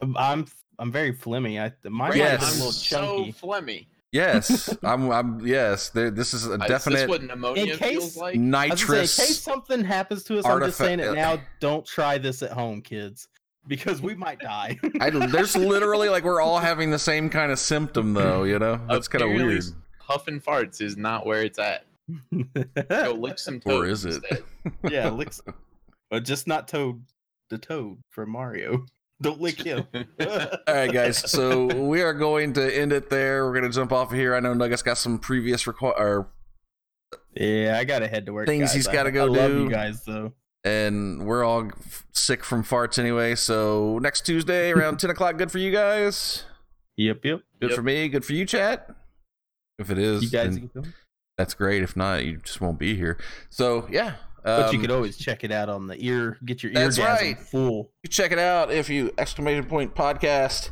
I'm 0.00 0.46
I'm 0.78 0.90
very 0.90 1.12
flimmy. 1.12 1.60
I 1.60 1.88
mine 1.88 2.12
Yes. 2.16 2.18
might 2.18 2.24
I'm 2.24 2.30
have 2.30 2.40
been 2.40 2.48
a 2.48 2.52
little 2.52 2.72
so 2.72 3.46
phlegmy. 3.46 3.86
Yes, 4.12 4.76
I'm. 4.82 5.10
I'm. 5.12 5.46
Yes, 5.46 5.90
there, 5.90 6.10
this 6.10 6.34
is 6.34 6.46
a 6.46 6.52
Uh, 6.52 6.54
Is 6.54 6.58
this 6.60 6.68
definite 6.68 7.08
what 7.08 7.22
pneumonia 7.22 7.62
In 7.74 7.78
case- 7.78 7.90
feels 7.90 8.16
like? 8.16 8.36
I 8.36 8.68
was 8.68 8.84
gonna 8.84 9.06
say, 9.06 9.22
in 9.22 9.28
case 9.28 9.40
something 9.40 9.84
happens 9.84 10.24
to 10.24 10.38
us, 10.38 10.44
I'm 10.44 10.60
just 10.60 10.78
saying 10.78 11.00
it 11.00 11.12
now. 11.14 11.38
Don't 11.60 11.86
try 11.86 12.18
this 12.18 12.42
at 12.42 12.50
home, 12.50 12.82
kids, 12.82 13.28
because 13.68 14.02
we 14.02 14.14
might 14.16 14.40
die. 14.40 14.78
I, 15.00 15.10
there's 15.10 15.56
literally 15.74 16.08
like 16.08 16.24
we're 16.24 16.40
all 16.40 16.58
having 16.58 16.90
the 16.90 16.98
same 16.98 17.30
kind 17.30 17.52
of 17.52 17.58
symptom, 17.60 18.12
though. 18.14 18.42
You 18.42 18.58
know, 18.58 18.80
that's 18.88 19.06
kind 19.06 19.22
of 19.22 19.30
weird. 19.30 19.62
Huffing 20.00 20.40
farts 20.40 20.80
is 20.80 20.96
not 20.96 21.24
where 21.24 21.44
it's 21.44 21.58
at. 21.60 21.84
Go 22.88 23.12
lick 23.12 23.38
some 23.38 23.60
toad 23.60 23.84
Or 23.84 23.86
is 23.86 24.04
it? 24.04 24.14
instead. 24.28 24.42
yeah, 24.90 25.08
licks, 25.08 25.40
but 26.10 26.24
just 26.24 26.48
not 26.48 26.66
Toad, 26.66 27.04
the 27.48 27.58
Toad 27.58 27.98
from 28.08 28.30
Mario. 28.30 28.84
Don't 29.22 29.40
lick 29.40 29.60
him. 29.62 29.86
All 29.94 30.74
right, 30.74 30.92
guys. 30.92 31.18
So 31.30 31.66
we 31.66 32.02
are 32.02 32.14
going 32.14 32.55
to 32.55 32.74
end 32.78 32.92
it 32.92 33.10
there. 33.10 33.44
We're 33.47 33.52
going 33.59 33.70
to 33.70 33.74
jump 33.76 33.92
off 33.92 34.12
of 34.12 34.16
here. 34.18 34.34
I 34.34 34.40
know 34.40 34.55
Nugget's 34.55 34.82
got 34.82 34.97
some 34.98 35.18
previous 35.18 35.64
requ- 35.64 35.98
or 35.98 36.30
yeah, 37.34 37.76
I 37.78 37.84
gotta 37.84 38.09
head 38.09 38.26
to 38.26 38.32
work. 38.32 38.47
Things 38.47 38.68
guys. 38.70 38.74
he's 38.74 38.88
I- 38.88 38.92
gotta 38.92 39.12
go 39.12 39.24
I 39.26 39.28
love 39.28 39.51
do. 39.52 39.62
you 39.64 39.70
guys 39.70 40.05
though. 40.05 40.32
and 40.64 41.24
we're 41.26 41.44
all 41.44 41.66
f- 41.66 42.06
sick 42.12 42.42
from 42.44 42.64
farts 42.64 42.98
anyway. 42.98 43.34
So 43.36 43.98
next 44.01 44.22
Tuesday 44.26 44.70
around 44.72 44.98
ten 44.98 45.10
o'clock, 45.10 45.36
good 45.36 45.51
for 45.52 45.59
you 45.59 45.70
guys. 45.70 46.44
Yep, 46.97 47.24
yep. 47.24 47.40
Good 47.60 47.70
Yep. 47.70 47.76
for 47.76 47.82
me. 47.82 48.09
Good 48.09 48.24
for 48.24 48.32
you, 48.32 48.44
chat. 48.47 48.88
If 49.78 49.90
it 49.90 49.98
is, 49.98 50.22
You 50.24 50.30
guys, 50.30 50.59
then 50.59 50.92
that's 51.38 51.55
great. 51.55 51.82
If 51.82 51.97
not, 51.97 52.24
you 52.24 52.38
just 52.38 52.60
won't 52.60 52.78
be 52.78 52.97
here. 52.97 53.16
So 53.48 53.86
yeah. 53.90 54.14
But 54.42 54.72
you 54.72 54.78
um, 54.78 54.82
could 54.82 54.90
always 54.90 55.16
check 55.16 55.44
it 55.44 55.52
out 55.52 55.68
on 55.68 55.86
the 55.86 55.96
ear. 56.04 56.38
Get 56.44 56.62
your 56.62 56.72
eargasm 56.72 57.04
right. 57.04 57.38
full. 57.38 57.90
you 58.02 58.08
check 58.08 58.32
it 58.32 58.38
out 58.38 58.70
if 58.70 58.88
you 58.88 59.12
exclamation 59.18 59.64
point 59.64 59.94
podcast 59.94 60.70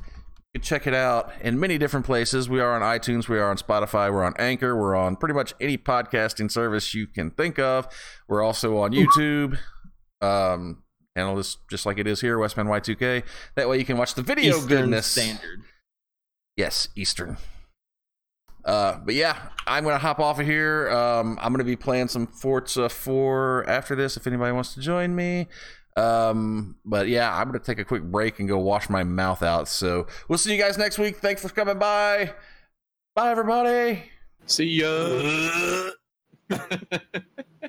you 0.54 0.60
can 0.60 0.62
check 0.62 0.86
it 0.86 0.94
out 0.94 1.30
in 1.42 1.60
many 1.60 1.76
different 1.76 2.06
places 2.06 2.48
we 2.48 2.58
are 2.60 2.74
on 2.74 2.80
itunes 2.98 3.28
we 3.28 3.38
are 3.38 3.50
on 3.50 3.56
spotify 3.56 4.10
we're 4.12 4.24
on 4.24 4.32
anchor 4.38 4.74
we're 4.76 4.96
on 4.96 5.14
pretty 5.14 5.34
much 5.34 5.52
any 5.60 5.76
podcasting 5.76 6.50
service 6.50 6.94
you 6.94 7.06
can 7.06 7.30
think 7.30 7.58
of 7.58 7.86
we're 8.28 8.42
also 8.42 8.78
on 8.78 8.92
youtube 8.92 9.58
um 10.22 10.82
handle 11.14 11.36
this 11.36 11.58
just 11.70 11.84
like 11.84 11.98
it 11.98 12.06
is 12.06 12.20
here 12.22 12.38
westman 12.38 12.66
y2k 12.66 13.22
that 13.56 13.68
way 13.68 13.78
you 13.78 13.84
can 13.84 13.98
watch 13.98 14.14
the 14.14 14.22
video 14.22 14.56
Eastern 14.56 14.68
goodness 14.68 15.06
standard. 15.06 15.62
yes 16.56 16.88
eastern 16.96 17.36
uh 18.68 18.98
but 19.04 19.14
yeah 19.14 19.34
i'm 19.66 19.82
gonna 19.82 19.98
hop 19.98 20.20
off 20.20 20.38
of 20.38 20.46
here. 20.46 20.90
Um 20.90 21.38
i'm 21.40 21.52
gonna 21.52 21.64
be 21.64 21.76
playing 21.76 22.08
some 22.08 22.26
forza 22.26 22.88
4 22.88 23.64
after 23.66 23.96
this 23.96 24.16
if 24.16 24.26
anybody 24.26 24.52
wants 24.52 24.74
to 24.74 24.80
join 24.80 25.16
me. 25.16 25.48
Um 25.96 26.76
but 26.84 27.08
yeah 27.08 27.34
i'm 27.34 27.48
gonna 27.48 27.58
take 27.58 27.78
a 27.78 27.84
quick 27.84 28.02
break 28.02 28.38
and 28.38 28.48
go 28.48 28.58
wash 28.58 28.90
my 28.90 29.02
mouth 29.02 29.42
out. 29.42 29.68
So 29.68 30.06
we'll 30.28 30.38
see 30.38 30.54
you 30.54 30.62
guys 30.62 30.76
next 30.76 30.98
week. 30.98 31.16
Thanks 31.16 31.42
for 31.42 31.48
coming 31.48 31.78
by. 31.78 32.34
Bye 33.14 33.30
everybody. 33.30 34.02
See 34.46 34.82
ya. 34.82 35.90